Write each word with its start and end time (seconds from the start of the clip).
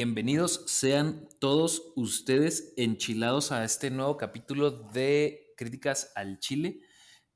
Bienvenidos 0.00 0.62
sean 0.68 1.28
todos 1.40 1.92
ustedes 1.96 2.72
enchilados 2.76 3.50
a 3.50 3.64
este 3.64 3.90
nuevo 3.90 4.16
capítulo 4.16 4.70
de 4.70 5.52
Críticas 5.56 6.12
al 6.14 6.38
Chile. 6.38 6.82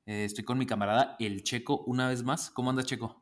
Eh, 0.07 0.27
estoy 0.27 0.45
con 0.45 0.59
mi 0.59 0.64
camarada 0.64 1.17
El 1.19 1.43
Checo 1.43 1.83
una 1.89 2.09
vez 2.09 2.23
más. 2.23 2.53
¿Cómo 2.53 2.71
anda 2.71 2.85
Checo? 2.85 3.21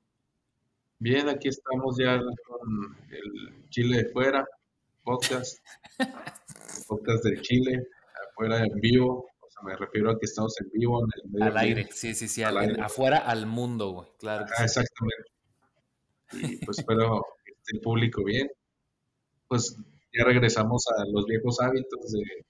Bien, 0.98 1.27
aquí 1.30 1.48
estamos 1.48 1.97
ya 1.98 2.19
con 2.19 2.98
el 3.09 3.66
Chile 3.70 4.02
de 4.02 4.09
fuera, 4.11 4.47
podcast, 5.02 5.59
podcast 6.86 7.25
de 7.25 7.41
Chile, 7.41 7.88
afuera 8.28 8.59
en 8.59 8.78
vivo. 8.78 9.27
O 9.41 9.50
sea, 9.50 9.62
me 9.62 9.75
refiero 9.75 10.11
a 10.11 10.19
que 10.19 10.27
estamos 10.27 10.55
en 10.61 10.70
vivo 10.70 11.02
en 11.02 11.09
el 11.14 11.30
medio 11.30 11.47
Al 11.47 11.56
aire, 11.56 11.88
sí, 11.92 12.12
sí, 12.12 12.28
sí, 12.28 12.42
afuera 12.42 13.16
al 13.16 13.47
mundo, 13.47 13.88
güey, 13.92 14.09
claro. 14.19 14.45
Exactamente. 14.45 15.30
Y 16.33 16.62
pues 16.62 16.80
espero 16.80 17.25
que 17.42 17.52
esté 17.52 17.77
el 17.77 17.80
público 17.80 18.22
bien 18.22 18.47
pues 19.50 19.77
ya 20.16 20.24
regresamos 20.24 20.84
a 20.96 21.04
los 21.06 21.27
viejos 21.27 21.60
hábitos 21.60 22.12
de, 22.12 22.46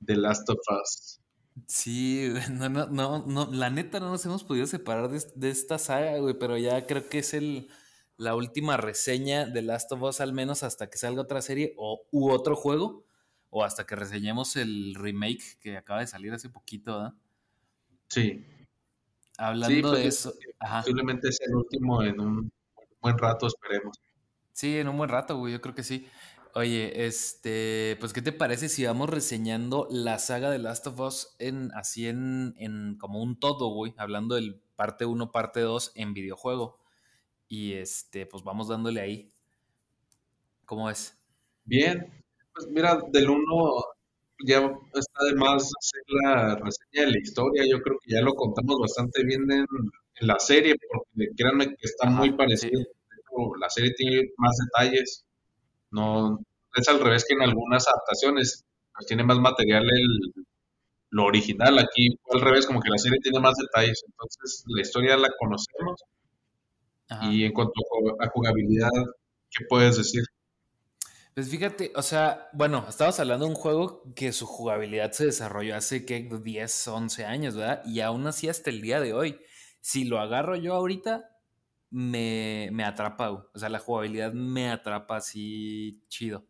de 0.00 0.16
Last 0.16 0.50
of 0.50 0.58
Us. 0.82 1.20
Sí, 1.68 2.32
no, 2.50 2.68
no, 2.68 2.86
no, 2.88 3.24
no, 3.24 3.48
la 3.52 3.70
neta 3.70 4.00
no 4.00 4.10
nos 4.10 4.26
hemos 4.26 4.42
podido 4.42 4.66
separar 4.66 5.08
de, 5.08 5.48
esta 5.48 5.78
saga, 5.78 6.18
güey, 6.18 6.36
pero 6.36 6.58
ya 6.58 6.84
creo 6.84 7.08
que 7.08 7.20
es 7.20 7.32
el, 7.32 7.68
la 8.16 8.34
última 8.34 8.76
reseña 8.76 9.46
de 9.46 9.62
Last 9.62 9.92
of 9.92 10.02
Us, 10.02 10.20
al 10.20 10.32
menos 10.32 10.64
hasta 10.64 10.90
que 10.90 10.98
salga 10.98 11.22
otra 11.22 11.42
serie 11.42 11.74
o, 11.76 12.02
u 12.10 12.30
otro 12.32 12.56
juego, 12.56 13.06
o 13.48 13.62
hasta 13.62 13.86
que 13.86 13.94
reseñemos 13.94 14.56
el 14.56 14.96
remake 14.96 15.60
que 15.60 15.76
acaba 15.76 16.00
de 16.00 16.08
salir 16.08 16.32
hace 16.32 16.50
poquito, 16.50 16.96
¿verdad? 16.96 17.14
Sí. 18.08 18.44
Hablando 19.38 19.90
pues, 19.90 20.02
de 20.02 20.08
eso. 20.08 20.34
Posiblemente 20.58 21.28
es 21.28 21.40
el 21.40 21.54
último 21.54 22.02
en 22.02 22.18
un 22.18 22.52
buen 23.00 23.16
rato, 23.16 23.46
esperemos. 23.46 23.96
Sí, 24.52 24.78
en 24.78 24.88
un 24.88 24.98
buen 24.98 25.08
rato, 25.08 25.38
güey, 25.38 25.52
yo 25.52 25.60
creo 25.60 25.74
que 25.74 25.82
sí. 25.82 26.06
Oye, 26.54 27.06
este, 27.06 27.96
pues, 27.98 28.12
¿qué 28.12 28.20
te 28.20 28.32
parece 28.32 28.68
si 28.68 28.84
vamos 28.84 29.08
reseñando 29.08 29.88
la 29.90 30.18
saga 30.18 30.50
de 30.50 30.58
Last 30.58 30.86
of 30.86 31.00
Us 31.00 31.34
en, 31.38 31.70
así 31.72 32.06
en, 32.08 32.54
en 32.58 32.98
como 32.98 33.22
un 33.22 33.40
todo, 33.40 33.68
güey? 33.68 33.94
Hablando 33.96 34.34
del 34.34 34.60
parte 34.76 35.06
1, 35.06 35.32
parte 35.32 35.60
2 35.60 35.92
en 35.94 36.12
videojuego. 36.12 36.78
Y 37.48 37.72
este, 37.72 38.26
pues 38.26 38.44
vamos 38.44 38.68
dándole 38.68 39.00
ahí. 39.00 39.32
¿Cómo 40.66 40.90
es? 40.90 41.18
Bien, 41.64 42.22
pues 42.52 42.66
mira, 42.68 43.00
del 43.10 43.30
1 43.30 43.40
ya 44.44 44.58
está 44.94 45.24
de 45.24 45.34
más 45.34 45.70
hacer 45.78 46.02
la 46.22 46.56
reseña 46.56 47.06
de 47.06 47.12
la 47.12 47.18
historia. 47.18 47.64
Yo 47.70 47.80
creo 47.80 47.98
que 48.02 48.14
ya 48.14 48.20
lo 48.20 48.34
contamos 48.34 48.78
bastante 48.78 49.24
bien 49.24 49.50
en, 49.50 49.66
la 50.20 50.38
serie, 50.38 50.76
porque 50.76 51.30
créanme 51.36 51.68
que 51.68 51.74
está 51.82 52.08
muy 52.10 52.32
parecido. 52.32 52.80
La 53.58 53.70
serie 53.70 53.92
tiene 53.96 54.30
más 54.36 54.56
detalles 54.58 55.24
no 55.92 56.40
es 56.74 56.88
al 56.88 57.00
revés 57.00 57.24
que 57.26 57.34
en 57.34 57.42
algunas 57.42 57.86
adaptaciones, 57.86 58.64
pues 58.94 59.06
tiene 59.06 59.24
más 59.24 59.38
material 59.38 59.84
el, 59.84 60.44
lo 61.10 61.24
original. 61.24 61.78
Aquí 61.78 62.18
fue 62.22 62.40
al 62.40 62.44
revés, 62.44 62.66
como 62.66 62.80
que 62.80 62.90
la 62.90 62.98
serie 62.98 63.18
tiene 63.22 63.38
más 63.38 63.56
detalles. 63.56 64.02
Entonces, 64.06 64.64
la 64.66 64.82
historia 64.82 65.16
la 65.16 65.28
conocemos. 65.38 66.02
Y 67.30 67.44
en 67.44 67.52
cuanto 67.52 67.74
a 68.20 68.28
jugabilidad, 68.28 68.90
¿qué 69.50 69.66
puedes 69.68 69.98
decir? 69.98 70.22
Pues 71.34 71.48
fíjate, 71.48 71.92
o 71.94 72.02
sea, 72.02 72.48
bueno, 72.54 72.84
estabas 72.88 73.20
hablando 73.20 73.44
de 73.44 73.50
un 73.50 73.56
juego 73.56 74.02
que 74.14 74.32
su 74.32 74.46
jugabilidad 74.46 75.12
se 75.12 75.26
desarrolló 75.26 75.76
hace 75.76 76.06
que 76.06 76.22
10, 76.22 76.88
11 76.88 77.24
años, 77.26 77.54
¿verdad? 77.54 77.82
Y 77.84 78.00
aún 78.00 78.26
así 78.26 78.48
hasta 78.48 78.70
el 78.70 78.80
día 78.80 79.00
de 79.00 79.12
hoy, 79.12 79.38
si 79.80 80.04
lo 80.04 80.20
agarro 80.20 80.56
yo 80.56 80.74
ahorita, 80.74 81.31
me, 81.92 82.70
me 82.72 82.84
atrapa, 82.84 83.30
o 83.30 83.58
sea, 83.58 83.68
la 83.68 83.78
jugabilidad 83.78 84.32
me 84.32 84.70
atrapa 84.70 85.16
así 85.16 86.02
chido. 86.08 86.46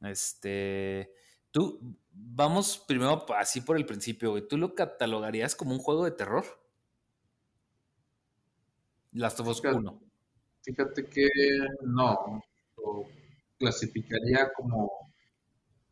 Este, 0.00 1.12
tú, 1.50 1.98
vamos 2.10 2.82
primero 2.88 3.24
así 3.36 3.60
por 3.60 3.76
el 3.76 3.84
principio, 3.84 4.30
güey. 4.30 4.48
¿Tú 4.48 4.56
lo 4.56 4.74
catalogarías 4.74 5.54
como 5.54 5.72
un 5.72 5.78
juego 5.78 6.06
de 6.06 6.12
terror? 6.12 6.44
Last 9.12 9.40
of 9.40 9.48
Us 9.48 9.62
1. 9.62 10.00
Fíjate 10.62 11.06
que 11.06 11.28
no, 11.82 12.42
lo 12.78 13.04
clasificaría 13.58 14.50
como 14.54 14.90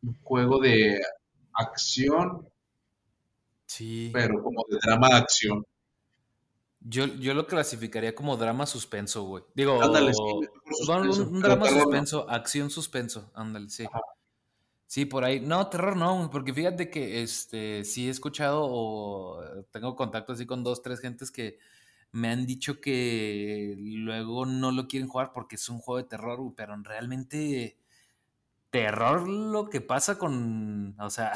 un 0.01 0.15
juego 0.23 0.59
de 0.59 0.99
acción, 1.53 2.47
sí. 3.67 4.09
pero 4.11 4.41
como 4.41 4.63
de 4.67 4.79
drama 4.81 5.09
de 5.09 5.15
acción. 5.15 5.65
Yo, 6.81 7.05
yo 7.05 7.33
lo 7.33 7.45
clasificaría 7.45 8.15
como 8.15 8.37
drama 8.37 8.65
suspenso, 8.65 9.23
güey. 9.23 9.43
Digo, 9.53 9.81
ándale, 9.81 10.11
un, 10.17 11.39
drama 11.41 11.67
suspenso, 11.67 12.29
acción 12.29 12.69
suspenso, 12.69 13.31
ándale, 13.35 13.69
sí. 13.69 13.85
Sí, 14.87 15.05
por 15.05 15.23
ahí. 15.23 15.39
No, 15.39 15.67
terror 15.67 15.95
no, 15.95 16.29
porque 16.31 16.53
fíjate 16.53 16.89
que 16.89 17.21
este 17.21 17.83
sí 17.83 18.07
he 18.07 18.09
escuchado 18.09 18.61
o 18.63 19.43
tengo 19.71 19.95
contacto 19.95 20.33
así 20.33 20.45
con 20.45 20.63
dos, 20.63 20.81
tres 20.81 20.99
gentes 20.99 21.31
que 21.31 21.59
me 22.11 22.29
han 22.29 22.45
dicho 22.45 22.81
que 22.81 23.75
luego 23.77 24.45
no 24.45 24.71
lo 24.71 24.87
quieren 24.87 25.07
jugar 25.07 25.31
porque 25.33 25.55
es 25.55 25.69
un 25.69 25.79
juego 25.79 25.97
de 26.01 26.09
terror, 26.09 26.39
pero 26.55 26.75
realmente 26.81 27.77
terror 28.71 29.27
lo 29.27 29.69
que 29.69 29.81
pasa 29.81 30.17
con, 30.17 30.95
o 30.99 31.09
sea, 31.09 31.33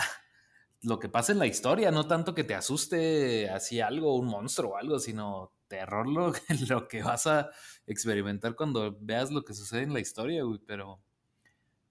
lo 0.84 1.00
que 1.00 1.10
pasa 1.10 1.32
en 1.32 1.40
la 1.40 1.48
historia, 1.48 1.92
no 1.92 2.08
tanto 2.08 2.36
que 2.36 2.44
te 2.44 2.56
asuste 2.56 3.50
así 3.50 3.80
algo, 3.80 4.18
un 4.18 4.28
monstruo 4.28 4.72
o 4.72 4.78
algo, 4.78 5.00
sino 5.00 5.54
terror 5.68 6.08
lo, 6.08 6.34
lo 6.70 6.88
que 6.88 7.02
vas 7.02 7.26
a 7.26 7.50
experimentar 7.88 8.56
cuando 8.56 8.96
veas 9.00 9.32
lo 9.32 9.44
que 9.44 9.54
sucede 9.54 9.84
en 9.84 9.94
la 9.94 10.02
historia, 10.02 10.44
güey, 10.44 10.60
pero, 10.66 11.02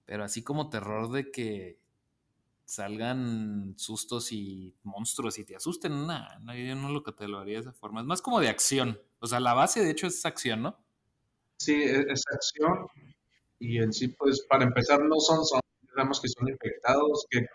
pero 0.05 0.23
así 0.23 0.43
como 0.43 0.69
terror 0.69 1.11
de 1.11 1.31
que 1.31 1.79
salgan 2.65 3.73
sustos 3.77 4.31
y 4.31 4.75
monstruos 4.83 5.37
y 5.39 5.43
te 5.43 5.55
asusten, 5.55 6.07
nada, 6.07 6.39
no, 6.39 6.55
yo 6.55 6.75
no 6.75 6.89
lo 6.89 7.03
catalogaría 7.03 7.55
de 7.55 7.61
esa 7.61 7.73
forma, 7.73 8.01
es 8.01 8.07
más 8.07 8.21
como 8.21 8.39
de 8.39 8.49
acción, 8.49 9.01
o 9.19 9.27
sea, 9.27 9.39
la 9.39 9.53
base 9.53 9.83
de 9.83 9.91
hecho 9.91 10.07
es 10.07 10.23
acción, 10.25 10.61
¿no? 10.61 10.77
Sí, 11.57 11.73
e, 11.73 12.05
es 12.11 12.23
acción 12.31 12.87
y 13.59 13.79
en 13.79 13.91
sí, 13.91 14.09
pues 14.09 14.45
para 14.47 14.65
empezar 14.65 15.03
no 15.03 15.19
son, 15.19 15.43
son 15.45 15.61
digamos 15.81 16.21
que 16.21 16.27
son 16.27 16.47
infectados, 16.47 17.25
que 17.29 17.45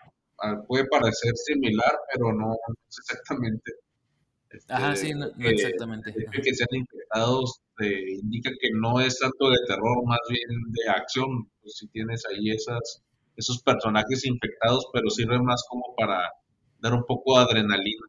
puede 0.67 0.85
parecer 0.87 1.33
similar, 1.35 1.97
pero 2.13 2.33
no 2.33 2.53
es 2.53 2.97
exactamente. 2.99 3.71
Este, 4.49 4.73
Ajá, 4.73 4.95
sí, 4.95 5.13
no, 5.13 5.27
exactamente. 5.37 6.13
que 6.13 6.55
sean 6.55 6.69
infectados 6.71 7.61
indica 7.87 8.51
que 8.59 8.69
no 8.73 8.99
es 8.99 9.19
tanto 9.19 9.49
de 9.49 9.57
terror, 9.67 10.05
más 10.05 10.19
bien 10.29 10.49
de 10.69 10.89
acción. 10.89 11.49
Pues 11.61 11.77
si 11.77 11.87
tienes 11.87 12.23
ahí 12.25 12.51
esas, 12.51 13.03
esos 13.35 13.61
personajes 13.63 14.25
infectados, 14.25 14.87
pero 14.93 15.09
sirve 15.09 15.39
más 15.41 15.63
como 15.69 15.95
para 15.95 16.29
dar 16.79 16.93
un 16.93 17.05
poco 17.05 17.37
de 17.37 17.45
adrenalina. 17.45 18.05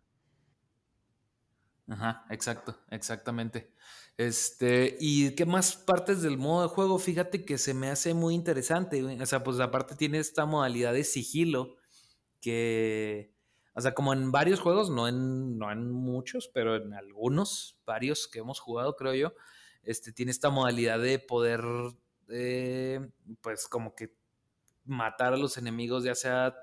Ajá, 1.88 2.24
exacto, 2.30 2.76
exactamente. 2.90 3.72
Este, 4.16 4.96
¿y 5.00 5.34
qué 5.34 5.46
más 5.46 5.76
partes 5.76 6.22
del 6.22 6.36
modo 6.36 6.62
de 6.62 6.68
juego? 6.68 6.98
Fíjate 6.98 7.44
que 7.44 7.58
se 7.58 7.74
me 7.74 7.88
hace 7.88 8.14
muy 8.14 8.34
interesante. 8.34 9.02
O 9.02 9.26
sea, 9.26 9.42
pues 9.42 9.58
aparte 9.60 9.96
tiene 9.96 10.18
esta 10.18 10.46
modalidad 10.46 10.92
de 10.92 11.04
sigilo 11.04 11.76
que, 12.40 13.34
o 13.74 13.80
sea, 13.80 13.94
como 13.94 14.12
en 14.12 14.32
varios 14.32 14.60
juegos, 14.60 14.90
no 14.90 15.08
en, 15.08 15.58
no 15.58 15.70
en 15.70 15.90
muchos, 15.90 16.48
pero 16.48 16.76
en 16.76 16.94
algunos, 16.94 17.78
varios 17.86 18.28
que 18.28 18.40
hemos 18.40 18.60
jugado, 18.60 18.96
creo 18.96 19.14
yo, 19.14 19.32
este, 19.82 20.12
tiene 20.12 20.30
esta 20.32 20.50
modalidad 20.50 20.98
de 20.98 21.18
poder, 21.18 21.62
eh, 22.28 23.00
pues 23.40 23.68
como 23.68 23.94
que 23.94 24.14
matar 24.84 25.34
a 25.34 25.36
los 25.36 25.56
enemigos, 25.58 26.04
ya 26.04 26.14
sea 26.14 26.54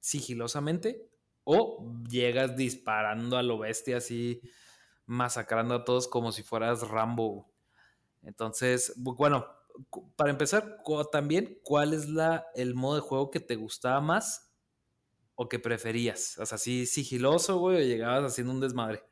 sigilosamente 0.00 1.08
o 1.44 1.94
llegas 2.08 2.56
disparando 2.56 3.36
a 3.38 3.42
lo 3.42 3.58
bestia 3.58 3.96
así, 3.98 4.42
masacrando 5.06 5.74
a 5.74 5.84
todos 5.84 6.06
como 6.06 6.30
si 6.30 6.42
fueras 6.42 6.86
Rambo. 6.86 7.50
Entonces, 8.22 8.92
bueno, 8.96 9.46
para 10.16 10.30
empezar, 10.30 10.82
también, 11.10 11.58
¿cuál 11.62 11.94
es 11.94 12.08
la, 12.08 12.46
el 12.54 12.74
modo 12.74 12.96
de 12.96 13.00
juego 13.00 13.30
que 13.30 13.40
te 13.40 13.56
gustaba 13.56 14.00
más 14.00 14.47
o 15.40 15.48
que 15.48 15.60
preferías? 15.60 16.36
O 16.38 16.44
sea, 16.44 16.56
así 16.56 16.84
sigiloso, 16.84 17.58
güey, 17.58 17.76
o 17.76 17.86
llegabas 17.86 18.32
haciendo 18.32 18.52
un 18.52 18.60
desmadre. 18.60 19.02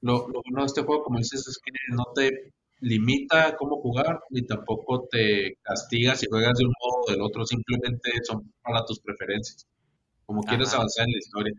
Lo, 0.00 0.26
lo 0.28 0.40
bueno 0.42 0.60
de 0.60 0.66
este 0.66 0.82
juego, 0.82 1.04
como 1.04 1.18
dices, 1.18 1.46
es 1.46 1.58
que 1.62 1.70
no 1.94 2.04
te 2.14 2.54
limita 2.80 3.54
cómo 3.56 3.80
jugar, 3.82 4.20
ni 4.30 4.46
tampoco 4.46 5.06
te 5.10 5.58
castiga 5.62 6.14
si 6.14 6.26
juegas 6.28 6.56
de 6.58 6.64
un 6.64 6.72
modo 6.80 7.02
o 7.06 7.10
del 7.10 7.20
otro, 7.20 7.44
simplemente 7.44 8.10
son 8.22 8.50
para 8.62 8.84
tus 8.86 9.00
preferencias, 9.00 9.66
como 10.24 10.42
quieres 10.42 10.72
avanzar 10.72 11.06
en 11.06 11.12
la 11.12 11.18
historia. 11.18 11.54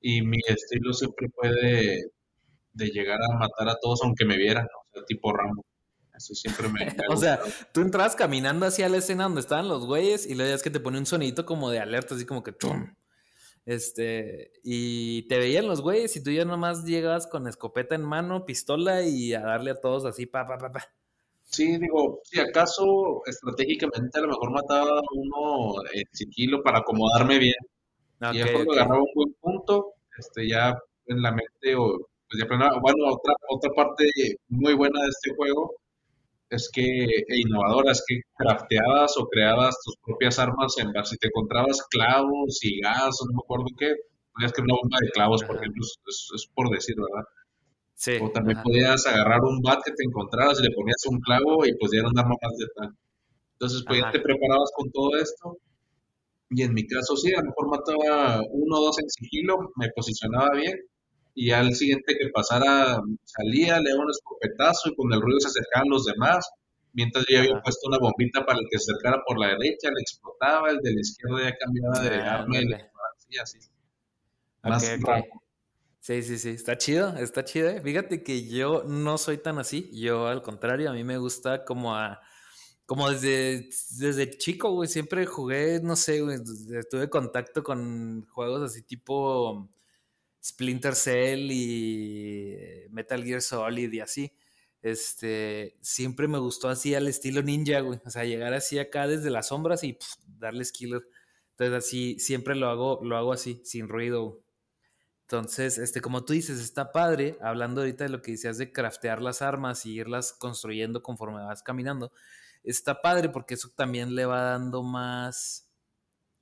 Y 0.00 0.22
mi 0.22 0.38
estilo 0.46 0.94
siempre 0.94 1.28
puede 1.28 2.06
de, 2.72 2.86
llegar 2.88 3.20
a 3.22 3.36
matar 3.36 3.68
a 3.68 3.76
todos 3.80 4.02
aunque 4.02 4.24
me 4.24 4.38
vieran, 4.38 4.64
o 4.64 4.94
sea, 4.94 5.04
tipo 5.04 5.30
Rambo. 5.30 5.62
Eso 6.16 6.34
siempre 6.34 6.68
me. 6.68 6.80
o 7.10 7.16
sea, 7.18 7.38
tú 7.72 7.82
entrabas 7.82 8.16
caminando 8.16 8.64
hacia 8.64 8.88
la 8.88 8.96
escena 8.96 9.24
donde 9.24 9.40
estaban 9.42 9.68
los 9.68 9.84
güeyes 9.84 10.26
y 10.26 10.34
luego 10.34 10.54
es 10.54 10.62
que 10.62 10.70
te 10.70 10.80
pone 10.80 10.98
un 10.98 11.06
sonidito 11.06 11.44
como 11.44 11.70
de 11.70 11.80
alerta, 11.80 12.14
así 12.14 12.24
como 12.24 12.42
que 12.42 12.52
¡tum! 12.52 12.94
Este, 13.64 14.52
y 14.64 15.28
te 15.28 15.38
veían 15.38 15.68
los 15.68 15.82
güeyes 15.82 16.16
y 16.16 16.22
tú 16.22 16.30
ya 16.30 16.44
nomás 16.44 16.84
llegabas 16.84 17.26
con 17.26 17.46
escopeta 17.46 17.94
en 17.94 18.02
mano, 18.02 18.44
pistola 18.44 19.02
y 19.02 19.34
a 19.34 19.40
darle 19.40 19.70
a 19.70 19.80
todos 19.80 20.04
así, 20.04 20.26
pa, 20.26 20.46
pa, 20.46 20.58
pa, 20.58 20.72
pa. 20.72 20.92
Sí, 21.44 21.76
digo, 21.78 22.20
si 22.24 22.40
acaso 22.40 23.22
estratégicamente 23.26 24.18
a 24.18 24.22
lo 24.22 24.28
mejor 24.28 24.50
mataba 24.50 25.00
uno 25.14 25.74
en 25.92 26.04
sigilo 26.12 26.62
para 26.62 26.78
acomodarme 26.78 27.38
bien. 27.38 27.54
y 28.32 28.38
ya 28.38 28.52
cuando 28.52 28.72
agarraba 28.72 29.02
un 29.02 29.14
buen 29.14 29.34
punto, 29.34 29.94
este, 30.18 30.48
ya 30.48 30.76
en 31.06 31.22
la 31.22 31.30
mente, 31.30 31.76
o, 31.76 32.08
pues 32.28 32.42
ya 32.42 32.46
bueno, 32.80 33.12
otra, 33.12 33.34
otra 33.48 33.70
parte 33.76 34.04
muy 34.48 34.74
buena 34.74 35.02
de 35.02 35.08
este 35.08 35.34
juego 35.36 35.81
es 36.56 36.70
que, 36.72 36.82
e 36.82 37.40
innovadora, 37.40 37.92
es 37.92 38.04
que 38.06 38.20
crafteabas 38.36 39.16
o 39.16 39.26
creabas 39.28 39.76
tus 39.84 39.96
propias 40.04 40.38
armas 40.38 40.76
en 40.78 40.92
base, 40.92 41.14
si 41.14 41.18
te 41.18 41.28
encontrabas 41.28 41.82
clavos 41.90 42.60
y 42.62 42.80
gas, 42.80 43.20
o 43.20 43.26
no 43.26 43.32
me 43.34 43.42
acuerdo 43.42 43.66
qué, 43.78 43.94
podías 44.34 44.52
crear 44.52 44.66
una 44.66 44.80
bomba 44.82 44.98
de 45.00 45.10
clavos, 45.10 45.44
por 45.44 45.56
ejemplo, 45.56 45.82
es, 45.84 46.50
por 46.54 46.70
decir, 46.70 46.96
¿verdad? 46.96 47.26
Sí, 47.94 48.18
o 48.20 48.30
también 48.30 48.62
podías 48.62 49.06
agarrar 49.06 49.40
un 49.42 49.62
bat 49.62 49.80
que 49.84 49.92
te 49.92 50.04
encontrabas 50.04 50.60
y 50.60 50.64
le 50.64 50.74
ponías 50.74 51.06
un 51.06 51.20
clavo 51.20 51.64
y 51.64 51.76
pues 51.78 51.92
ya 51.92 52.00
era 52.00 52.08
un 52.08 52.18
arma 52.18 52.34
más 52.42 52.52
tal. 52.76 52.96
Entonces, 53.52 53.84
pues 53.86 54.00
ya 54.00 54.10
te 54.10 54.20
preparabas 54.20 54.70
con 54.74 54.90
todo 54.90 55.16
esto. 55.16 55.58
Y 56.50 56.62
en 56.62 56.74
mi 56.74 56.86
caso, 56.86 57.16
sí, 57.16 57.32
a 57.32 57.38
lo 57.38 57.46
mejor 57.46 57.70
mataba 57.70 58.42
uno 58.50 58.76
o 58.76 58.84
dos 58.86 58.98
en 58.98 59.08
sigilo, 59.08 59.70
me 59.76 59.88
posicionaba 59.90 60.50
bien 60.56 60.76
y 61.34 61.50
al 61.50 61.74
siguiente 61.74 62.16
que 62.18 62.28
pasara 62.28 63.00
salía, 63.24 63.80
le 63.80 63.90
daba 63.90 64.04
un 64.04 64.10
escopetazo 64.10 64.90
y 64.90 64.96
con 64.96 65.12
el 65.12 65.20
ruido 65.20 65.40
se 65.40 65.48
acercaban 65.48 65.88
los 65.88 66.04
demás. 66.04 66.48
Mientras 66.92 67.24
yo 67.26 67.38
había 67.38 67.60
puesto 67.62 67.88
una 67.88 67.98
bombita 67.98 68.44
para 68.44 68.58
el 68.58 68.66
que 68.70 68.78
se 68.78 68.92
acercara 68.92 69.22
por 69.26 69.38
la 69.38 69.48
derecha, 69.48 69.88
le 69.88 70.00
explotaba, 70.00 70.70
el 70.70 70.78
de 70.78 70.92
la 70.92 71.00
izquierda 71.00 71.42
ya 71.42 71.56
cambiaba 71.56 72.00
de 72.00 72.22
ah, 72.22 72.34
arma 72.34 72.56
y 73.28 73.38
así. 73.38 73.58
Más 74.62 74.84
Sí, 76.00 76.20
sí, 76.24 76.36
sí, 76.36 76.48
está 76.50 76.76
chido, 76.76 77.16
está 77.16 77.44
chido. 77.44 77.68
¿eh? 77.68 77.80
Fíjate 77.80 78.24
que 78.24 78.48
yo 78.48 78.82
no 78.82 79.18
soy 79.18 79.38
tan 79.38 79.60
así, 79.60 79.88
yo 79.92 80.26
al 80.26 80.42
contrario, 80.42 80.90
a 80.90 80.92
mí 80.92 81.04
me 81.04 81.16
gusta 81.16 81.64
como 81.64 81.94
a, 81.94 82.20
como 82.86 83.08
desde, 83.08 83.68
desde 83.98 84.30
chico, 84.36 84.72
güey, 84.72 84.88
siempre 84.88 85.24
jugué, 85.26 85.80
no 85.80 85.94
sé, 85.94 86.20
güey, 86.20 86.38
tuve 86.90 87.08
contacto 87.08 87.62
con 87.62 88.26
juegos 88.26 88.62
así 88.62 88.82
tipo 88.82 89.70
Splinter 90.42 90.94
Cell 90.94 91.50
y 91.50 92.56
Metal 92.90 93.22
Gear 93.22 93.42
Solid 93.42 93.92
y 93.92 94.00
así. 94.00 94.32
Este, 94.82 95.78
siempre 95.80 96.26
me 96.26 96.38
gustó 96.38 96.68
así 96.68 96.94
al 96.94 97.06
estilo 97.06 97.42
ninja, 97.42 97.80
güey. 97.80 98.00
O 98.04 98.10
sea, 98.10 98.24
llegar 98.24 98.52
así 98.52 98.78
acá 98.78 99.06
desde 99.06 99.30
las 99.30 99.48
sombras 99.48 99.84
y 99.84 99.96
darle 100.26 100.64
killer. 100.64 101.02
Entonces 101.50 101.74
así, 101.86 102.18
siempre 102.18 102.56
lo 102.56 102.68
hago, 102.68 103.00
lo 103.04 103.16
hago 103.16 103.32
así, 103.32 103.62
sin 103.64 103.88
ruido. 103.88 104.42
Entonces, 105.22 105.78
este, 105.78 106.00
como 106.00 106.24
tú 106.24 106.32
dices, 106.32 106.60
está 106.60 106.92
padre, 106.92 107.38
hablando 107.40 107.80
ahorita 107.80 108.04
de 108.04 108.10
lo 108.10 108.20
que 108.20 108.32
decías 108.32 108.58
de 108.58 108.72
craftear 108.72 109.22
las 109.22 109.40
armas 109.40 109.86
y 109.86 109.92
irlas 109.94 110.32
construyendo 110.32 111.02
conforme 111.02 111.42
vas 111.42 111.62
caminando. 111.62 112.12
Está 112.64 113.00
padre 113.00 113.28
porque 113.28 113.54
eso 113.54 113.70
también 113.74 114.14
le 114.14 114.26
va 114.26 114.42
dando 114.42 114.82
más. 114.82 115.70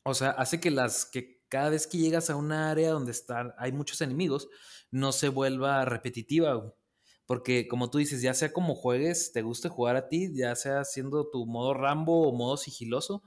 O 0.03 0.15
sea, 0.15 0.31
hace 0.31 0.61
que 0.61 0.71
las 0.71 1.07
que 1.07 1.40
cada 1.51 1.71
vez 1.71 1.87
que 1.87 1.99
llegas 1.99 2.31
a 2.31 2.37
una 2.37 2.71
área 2.71 2.93
donde 2.93 3.13
están, 3.13 3.55
hay 3.59 3.73
muchos 3.73 4.01
enemigos, 4.01 4.49
no 4.91 5.13
se 5.13 5.29
vuelva 5.29 5.85
repetitiva, 5.85 6.75
Porque 7.27 7.69
como 7.69 7.91
tú 7.91 7.99
dices, 7.99 8.23
ya 8.23 8.35
sea 8.35 8.53
como 8.53 8.75
juegues, 8.75 9.33
te 9.33 9.43
guste 9.43 9.69
jugar 9.69 9.97
a 9.97 10.09
ti, 10.09 10.31
ya 10.35 10.57
sea 10.57 10.81
haciendo 10.81 11.31
tu 11.31 11.47
modo 11.47 11.75
Rambo 11.75 12.29
o 12.29 12.33
modo 12.37 12.57
sigiloso, 12.57 13.23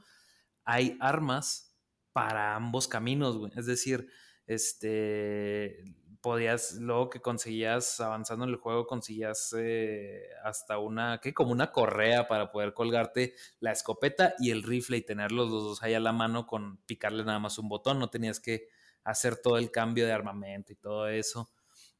hay 0.66 0.98
armas 1.02 1.76
para 2.14 2.56
ambos 2.56 2.88
caminos, 2.88 3.38
güey. 3.38 3.52
Es 3.56 3.66
decir, 3.66 4.08
este, 4.48 5.84
podías, 6.24 6.76
luego 6.76 7.10
que 7.10 7.20
conseguías, 7.20 8.00
avanzando 8.00 8.46
en 8.46 8.52
el 8.52 8.56
juego, 8.56 8.88
conseguías 8.88 9.54
eh, 9.60 10.30
hasta 10.42 10.80
una, 10.80 11.20
¿qué? 11.22 11.34
Como 11.34 11.52
una 11.52 11.74
correa 11.74 12.30
para 12.30 12.50
poder 12.50 12.74
colgarte 12.74 13.36
la 13.60 13.74
escopeta 13.74 14.34
y 14.40 14.52
el 14.52 14.64
rifle 14.64 14.98
y 14.98 15.02
tenerlos 15.02 15.50
los 15.52 15.64
dos 15.64 15.84
ahí 15.84 15.94
a 15.94 16.00
la 16.00 16.14
mano 16.14 16.48
con 16.48 16.78
picarle 16.86 17.26
nada 17.26 17.40
más 17.40 17.60
un 17.60 17.68
botón, 17.68 18.00
no 18.00 18.10
tenías 18.10 18.40
que 18.40 18.70
hacer 19.04 19.36
todo 19.36 19.58
el 19.58 19.70
cambio 19.70 20.06
de 20.06 20.14
armamento 20.14 20.72
y 20.72 20.78
todo 20.78 21.10
eso. 21.10 21.52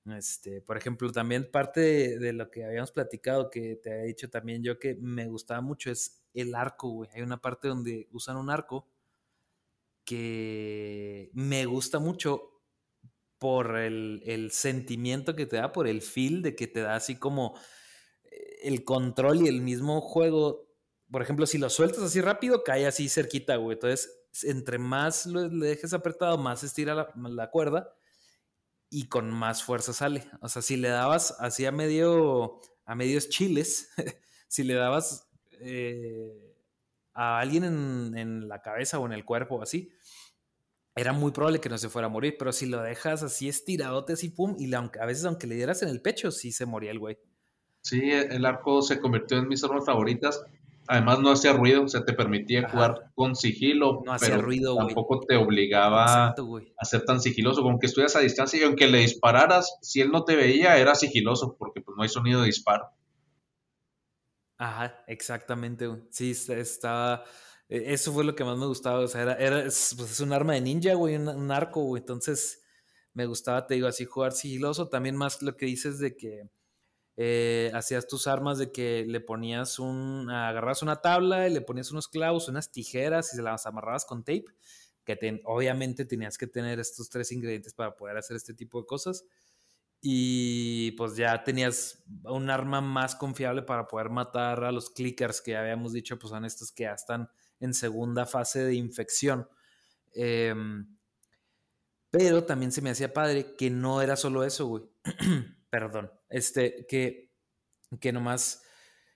Este, 0.06 0.62
por 0.62 0.78
ejemplo, 0.78 1.12
también 1.12 1.52
parte 1.52 2.18
de, 2.18 2.32
lo 2.32 2.50
que 2.50 2.64
habíamos 2.64 2.92
platicado, 2.92 3.50
que 3.50 3.76
te 3.76 3.92
había 3.92 4.06
dicho 4.06 4.30
también 4.30 4.64
yo 4.64 4.80
que 4.80 4.96
me 4.96 5.28
gustaba 5.28 5.60
mucho, 5.60 5.92
es 5.92 6.24
el 6.34 6.56
arco. 6.56 7.06
Hay 7.14 7.22
una 7.22 7.42
parte 7.42 7.68
donde 7.68 8.08
usan 8.12 8.38
un 8.38 8.50
arco 8.50 8.88
que 10.06 11.30
me 11.34 11.66
gusta 11.66 12.00
mucho 12.00 12.53
por 13.44 13.76
el, 13.76 14.52
sentimiento 14.54 15.36
que 15.36 15.46
te 15.46 15.58
da, 15.58 15.74
por 15.74 15.86
el 15.86 16.02
feel 16.02 16.42
de 16.42 16.56
que 16.56 16.66
te 16.66 16.80
da 16.80 16.96
así 16.96 17.18
como 17.18 17.60
eh, 18.24 18.60
el 18.64 18.86
control 18.86 19.42
y 19.42 19.50
el 19.50 19.60
mismo 19.60 20.00
juego. 20.00 20.70
Por 21.12 21.22
ejemplo, 21.22 21.46
si 21.46 21.58
lo 21.58 21.70
sueltas 21.70 22.04
así 22.04 22.22
rápido, 22.22 22.64
cae 22.64 22.88
así 22.88 23.10
cerquita, 23.10 23.58
güey. 23.58 23.74
Entonces, 23.74 24.10
entre 24.44 24.78
más 24.78 25.26
lo, 25.26 25.50
le 25.50 25.68
dejes 25.68 25.92
apretado, 25.92 26.38
más 26.38 26.64
estira 26.64 27.12
la, 27.18 27.52
cuerda 27.52 27.94
y 28.90 29.10
con 29.10 29.30
más 29.30 29.62
fuerza 29.62 29.92
sale. 29.92 30.24
O 30.40 30.48
sea, 30.48 30.62
si 30.62 30.78
le 30.78 30.88
dabas 30.88 31.36
así 31.38 31.66
a 31.66 31.74
medio, 31.74 32.62
a 32.86 32.96
medios 32.96 33.28
chiles, 33.28 33.90
si 34.48 34.64
le 34.64 34.76
dabas 34.76 35.30
eh, 35.60 36.56
a 37.14 37.40
alguien 37.40 37.66
en, 37.66 38.18
en, 38.18 38.48
la 38.48 38.62
cabeza 38.62 39.00
o 39.00 39.06
en 39.06 39.12
el 39.12 39.26
cuerpo 39.26 39.62
así, 39.62 39.92
era 40.96 41.14
muy 41.14 41.32
probable 41.32 41.60
que 41.60 41.70
no 41.70 41.78
se 41.78 41.90
fuera 41.90 42.08
a 42.08 42.10
morir, 42.10 42.36
pero 42.38 42.52
si 42.52 42.66
lo 42.68 42.82
dejas 42.82 43.24
así 43.24 43.50
estiradote, 43.50 44.14
así 44.14 44.30
pum, 44.30 44.56
y 44.60 44.72
a 44.74 45.06
veces 45.06 45.26
aunque 45.26 45.48
le 45.48 45.56
dieras 45.56 45.82
en 45.82 45.90
el 45.90 46.02
pecho, 46.02 46.32
sí 46.32 46.52
se 46.52 46.66
moría 46.66 46.92
el 46.92 47.00
güey. 47.00 47.18
Sí, 47.82 48.12
el 48.12 48.46
arco 48.46 48.82
se 48.82 49.00
convirtió 49.00 49.38
en 49.38 49.48
mis 49.48 49.64
armas 49.64 49.86
favoritas. 49.86 50.44
Además 50.88 51.20
no 51.20 51.32
hacía 51.32 51.54
ruido, 51.54 51.84
o 51.84 51.88
sea, 51.88 52.04
te 52.04 52.12
permitía 52.12 52.70
jugar 52.70 53.12
con 53.16 53.38
sigilo, 53.38 54.02
no 54.06 54.12
hacía 54.12 54.32
pero 54.32 54.42
ruido, 54.42 54.76
tampoco 54.76 55.22
te 55.22 55.38
obligaba 55.38 56.28
a 56.28 56.86
ser 56.86 57.06
tan 57.06 57.22
sigiloso, 57.22 57.62
como 57.62 57.80
que 57.80 57.88
estuvieras 57.88 58.18
a 58.18 58.20
distancia 58.20 58.60
y 58.60 58.64
aunque 58.64 58.88
le 58.88 58.98
dispararas, 59.00 59.78
si 59.82 60.02
él 60.02 60.12
no 60.12 60.26
te 60.26 60.36
veía, 60.36 60.78
era 60.78 60.94
sigiloso, 60.94 61.56
porque 61.58 61.80
pues 61.80 61.96
no 61.96 62.04
hay 62.04 62.10
sonido 62.10 62.42
de 62.42 62.48
disparo. 62.48 62.90
Ajá, 64.58 65.04
exactamente, 65.08 65.88
güey. 65.88 66.02
Sí, 66.10 66.32
estaba... 66.32 67.24
E, 67.70 67.94
eso 67.94 68.14
fue 68.14 68.24
lo 68.24 68.36
que 68.36 68.44
más 68.44 68.58
me 68.58 68.66
gustaba. 68.66 69.00
O 69.00 69.08
sea, 69.08 69.22
era, 69.24 69.34
era 69.36 69.66
es, 69.66 69.96
pues, 69.98 70.20
un 70.20 70.34
arma 70.34 70.54
de 70.54 70.62
ninja, 70.62 70.94
güey, 70.96 71.16
un, 71.16 71.52
arco, 71.52 71.84
güey. 71.84 72.02
Entonces, 72.02 72.62
me 73.14 73.26
gustaba, 73.26 73.68
te 73.68 73.76
digo, 73.76 73.88
así 73.88 74.06
jugar 74.06 74.34
sigiloso. 74.34 74.90
También 74.90 75.16
más 75.16 75.42
lo 75.42 75.56
que 75.56 75.66
dices 75.66 76.00
de 76.00 76.16
que 76.18 76.50
eh, 77.16 77.72
hacías 77.76 78.08
tus 78.08 78.28
armas 78.28 78.58
de 78.58 78.72
que 78.72 79.06
le 79.08 79.22
ponías 79.22 79.78
un, 79.80 80.30
agarras 80.30 80.82
una 80.82 81.02
tabla 81.02 81.48
y 81.48 81.54
le 81.54 81.62
ponías 81.62 81.92
unos 81.92 82.08
clavos, 82.08 82.48
unas 82.48 82.72
tijeras 82.72 83.34
y 83.34 83.36
se 83.38 83.44
las 83.44 83.68
amarrabas 83.68 84.06
con 84.06 84.24
tape, 84.24 84.46
que 85.06 85.42
obviamente 85.46 86.06
tenías 86.06 86.38
que 86.38 86.48
tener 86.48 86.80
estos 86.80 87.10
tres 87.10 87.32
ingredientes 87.32 87.74
para 87.74 87.96
poder 87.96 88.18
hacer 88.18 88.36
este 88.38 88.54
tipo 88.54 88.80
de 88.82 88.88
cosas. 88.88 89.26
Y 90.02 90.92
pues 90.94 91.16
ya 91.16 91.44
tenías 91.44 92.04
un 92.26 92.50
arma 92.50 92.82
más 92.82 93.16
confiable 93.16 93.62
para 93.62 93.88
poder 93.88 94.10
matar 94.10 94.64
a 94.66 94.72
los 94.72 94.90
clickers 94.90 95.42
que 95.42 95.52
ya 95.52 95.62
habíamos 95.62 95.94
dicho, 95.94 96.20
pues 96.20 96.32
son 96.32 96.46
estos 96.46 96.72
que 96.74 96.84
ya 96.84 96.94
están 96.94 97.30
en 97.64 97.74
segunda 97.74 98.26
fase 98.26 98.64
de 98.66 98.76
infección. 98.76 99.48
Em, 100.14 100.98
pero 102.10 102.44
también 102.44 102.72
se 102.72 102.82
me 102.82 102.90
hacía 102.90 103.14
padre 103.14 103.56
que 103.56 103.70
no 103.70 104.02
era 104.02 104.16
solo 104.16 104.44
eso, 104.44 104.68
güey. 104.68 104.84
Perdón. 105.70 106.12
Este, 106.30 106.86
que, 106.88 107.32
que 108.00 108.12
nomás 108.12 108.62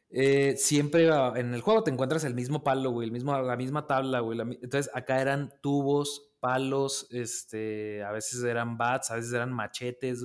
eh, 0.09 0.55
siempre 0.57 1.09
en 1.35 1.53
el 1.53 1.61
juego 1.61 1.83
te 1.83 1.91
encuentras 1.91 2.23
el 2.23 2.33
mismo 2.33 2.63
palo, 2.63 2.91
güey, 2.91 3.05
el 3.05 3.11
mismo, 3.11 3.39
la 3.39 3.57
misma 3.57 3.85
tabla, 3.85 4.21
güey. 4.21 4.39
entonces 4.39 4.89
acá 4.93 5.21
eran 5.21 5.53
tubos, 5.61 6.31
palos, 6.39 7.07
este, 7.11 8.03
a 8.03 8.11
veces 8.11 8.41
eran 8.43 8.77
bats, 8.77 9.11
a 9.11 9.15
veces 9.15 9.33
eran 9.33 9.51
machetes, 9.51 10.23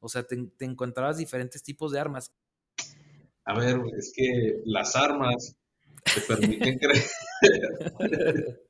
O 0.00 0.08
sea, 0.08 0.24
te, 0.24 0.36
te 0.58 0.66
encontrabas 0.66 1.16
diferentes 1.16 1.62
tipos 1.62 1.92
de 1.92 2.00
armas. 2.00 2.36
A 3.46 3.58
ver, 3.58 3.80
es 3.96 4.12
que 4.14 4.60
las 4.66 4.94
armas 4.96 5.56
te 6.14 6.20
permiten 6.22 6.78
creer. 6.78 7.04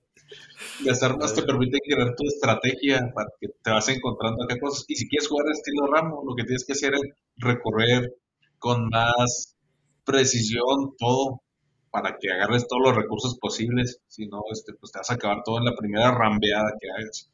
Las 0.84 1.02
armas 1.02 1.34
te 1.34 1.42
permiten 1.42 1.80
crear 1.80 2.14
tu 2.14 2.26
estrategia 2.26 3.10
para 3.14 3.28
que 3.40 3.48
te 3.62 3.70
vas 3.70 3.88
encontrando 3.88 4.46
qué 4.46 4.58
cosas. 4.58 4.84
Y 4.88 4.96
si 4.96 5.08
quieres 5.08 5.28
jugar 5.28 5.46
estilo 5.50 5.86
Ramo, 5.86 6.22
lo 6.26 6.34
que 6.34 6.44
tienes 6.44 6.64
que 6.64 6.72
hacer 6.72 6.94
es 6.94 7.00
recorrer 7.36 8.14
con 8.58 8.88
más 8.88 9.56
precisión 10.04 10.94
todo 10.98 11.42
para 11.90 12.18
que 12.18 12.30
agarres 12.30 12.68
todos 12.68 12.82
los 12.82 12.96
recursos 12.96 13.38
posibles. 13.38 14.00
Si 14.08 14.26
no, 14.26 14.42
este, 14.52 14.74
pues 14.74 14.92
te 14.92 14.98
vas 14.98 15.10
a 15.10 15.14
acabar 15.14 15.42
todo 15.44 15.58
en 15.58 15.64
la 15.64 15.76
primera 15.76 16.12
rambeada 16.12 16.72
que 16.80 16.90
hagas. 16.90 17.30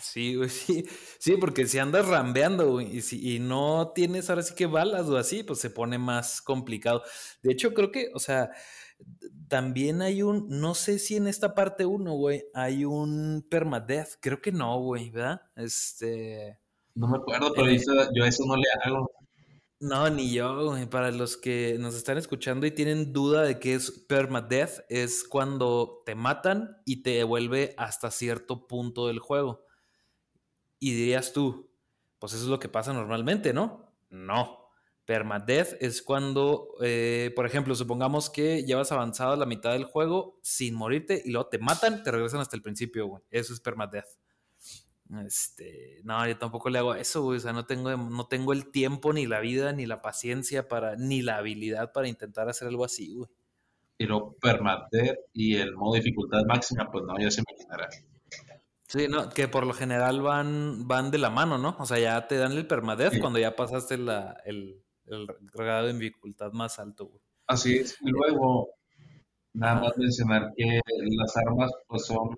Sí, 0.00 0.36
sí, 0.48 0.84
sí, 1.18 1.36
porque 1.38 1.66
si 1.66 1.78
andas 1.78 2.06
rambeando 2.06 2.80
y, 2.80 3.00
si, 3.00 3.36
y 3.36 3.38
no 3.38 3.92
tienes 3.94 4.28
ahora 4.28 4.42
sí 4.42 4.54
que 4.54 4.66
balas 4.66 5.08
o 5.08 5.16
así, 5.16 5.42
pues 5.42 5.60
se 5.60 5.70
pone 5.70 5.98
más 5.98 6.42
complicado. 6.42 7.02
De 7.42 7.52
hecho, 7.52 7.72
creo 7.72 7.90
que, 7.90 8.10
o 8.14 8.18
sea, 8.18 8.50
también 9.48 10.00
hay 10.00 10.22
un, 10.22 10.46
no 10.48 10.74
sé 10.74 10.98
si 10.98 11.16
en 11.16 11.26
esta 11.26 11.54
parte 11.54 11.84
uno, 11.84 12.14
güey, 12.14 12.44
hay 12.54 12.84
un 12.84 13.46
permadeath. 13.50 14.14
Creo 14.20 14.40
que 14.40 14.50
no, 14.50 14.80
güey, 14.80 15.10
¿verdad? 15.10 15.42
Este. 15.56 16.58
No 16.94 17.06
me 17.06 17.18
acuerdo, 17.18 17.52
pero 17.54 17.68
eh, 17.68 17.80
yo 18.14 18.24
eso 18.24 18.44
no 18.46 18.56
le 18.56 18.64
hago. 18.82 19.10
No, 19.78 20.08
ni 20.08 20.32
yo, 20.32 20.74
Para 20.90 21.10
los 21.10 21.36
que 21.36 21.76
nos 21.78 21.96
están 21.96 22.16
escuchando 22.16 22.66
y 22.66 22.70
tienen 22.70 23.12
duda 23.12 23.42
de 23.42 23.58
qué 23.58 23.74
es 23.74 23.90
permadeath, 23.90 24.84
es 24.88 25.24
cuando 25.24 26.02
te 26.06 26.14
matan 26.14 26.76
y 26.84 27.02
te 27.02 27.10
devuelve 27.10 27.74
hasta 27.76 28.10
cierto 28.10 28.66
punto 28.68 29.08
del 29.08 29.18
juego. 29.18 29.66
Y 30.78 30.94
dirías 30.94 31.32
tú, 31.32 31.72
pues 32.18 32.32
eso 32.32 32.44
es 32.44 32.48
lo 32.48 32.60
que 32.60 32.68
pasa 32.68 32.92
normalmente, 32.92 33.52
¿no? 33.52 33.92
No. 34.08 34.61
Permadeath 35.04 35.74
es 35.80 36.00
cuando, 36.00 36.74
eh, 36.80 37.32
por 37.34 37.44
ejemplo, 37.44 37.74
supongamos 37.74 38.30
que 38.30 38.64
llevas 38.64 38.92
avanzado 38.92 39.32
a 39.32 39.36
la 39.36 39.46
mitad 39.46 39.72
del 39.72 39.84
juego 39.84 40.38
sin 40.42 40.74
morirte 40.74 41.20
y 41.24 41.32
luego 41.32 41.48
te 41.48 41.58
matan, 41.58 42.02
te 42.02 42.10
regresan 42.12 42.40
hasta 42.40 42.56
el 42.56 42.62
principio, 42.62 43.06
güey. 43.06 43.22
Eso 43.30 43.52
es 43.52 43.60
permadeath. 43.60 44.06
Este, 45.26 46.00
no, 46.04 46.26
yo 46.26 46.38
tampoco 46.38 46.70
le 46.70 46.78
hago 46.78 46.94
eso, 46.94 47.22
güey. 47.22 47.38
O 47.38 47.40
sea, 47.40 47.52
no 47.52 47.66
tengo, 47.66 47.96
no 47.96 48.26
tengo 48.28 48.52
el 48.52 48.70
tiempo, 48.70 49.12
ni 49.12 49.26
la 49.26 49.40
vida, 49.40 49.72
ni 49.72 49.86
la 49.86 50.00
paciencia 50.02 50.68
para, 50.68 50.96
ni 50.96 51.20
la 51.20 51.36
habilidad 51.36 51.92
para 51.92 52.08
intentar 52.08 52.48
hacer 52.48 52.68
algo 52.68 52.84
así, 52.84 53.14
güey. 53.14 53.28
Y 53.98 54.06
lo 54.06 54.34
permadeath 54.34 55.18
y 55.32 55.56
el 55.56 55.74
modo 55.74 55.94
dificultad 55.94 56.44
máxima, 56.46 56.90
pues 56.90 57.04
no, 57.04 57.18
ya 57.18 57.30
se 57.30 57.42
imaginará. 57.42 57.88
Sí, 58.86 59.08
no, 59.08 59.30
que 59.30 59.48
por 59.48 59.66
lo 59.66 59.72
general 59.72 60.22
van, 60.22 60.86
van 60.86 61.10
de 61.10 61.18
la 61.18 61.30
mano, 61.30 61.58
¿no? 61.58 61.76
O 61.78 61.86
sea, 61.86 61.98
ya 61.98 62.26
te 62.28 62.36
dan 62.36 62.52
el 62.52 62.66
permadeath 62.66 63.18
cuando 63.20 63.38
ya 63.38 63.56
pasaste 63.56 63.96
la, 63.96 64.36
el, 64.44 64.82
el 65.16 65.26
grado 65.52 65.86
de 65.86 65.92
dificultad 65.94 66.52
más 66.52 66.78
alto, 66.78 67.06
güey. 67.06 67.20
Así 67.46 67.76
es. 67.76 67.96
Y 68.00 68.10
luego, 68.10 68.70
nada 69.52 69.80
más 69.80 69.98
mencionar 69.98 70.52
que 70.56 70.80
las 71.18 71.36
armas, 71.36 71.70
pues 71.86 72.06
son, 72.06 72.30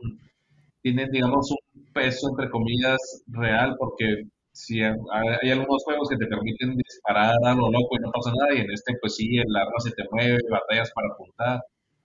tienen, 0.82 1.10
digamos, 1.10 1.50
un 1.50 1.92
peso, 1.92 2.30
entre 2.30 2.50
comillas, 2.50 2.98
real, 3.28 3.76
porque 3.78 4.24
si 4.52 4.82
hay, 4.82 5.50
algunos 5.50 5.82
juegos 5.84 6.08
que 6.08 6.16
te 6.16 6.26
permiten 6.26 6.76
disparar 6.76 7.34
a 7.44 7.54
lo 7.54 7.70
loco 7.70 7.96
y 7.96 8.00
no 8.00 8.10
pasa 8.12 8.32
nada, 8.38 8.54
y 8.54 8.60
en 8.60 8.70
este, 8.70 8.94
pues 9.00 9.16
sí, 9.16 9.36
el 9.36 9.56
arma 9.56 9.78
se 9.80 9.90
te 9.92 10.04
mueve, 10.10 10.38
batallas 10.50 10.92
para 10.92 11.08
apuntar. 11.08 11.60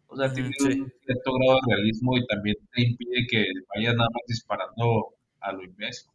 O 0.08 0.18
sea, 0.18 0.34
tiene 0.34 0.50
un 0.50 0.92
cierto 1.06 1.34
grado 1.34 1.60
de 1.68 1.76
realismo 1.76 2.18
y 2.18 2.26
también 2.26 2.56
te 2.74 2.82
impide 2.82 3.28
que 3.30 3.46
vayas 3.76 3.96
nada 3.96 4.10
más 4.12 4.24
disparando 4.28 5.14
a 5.40 5.52
lo 5.52 5.64
inmenso. 5.64 6.10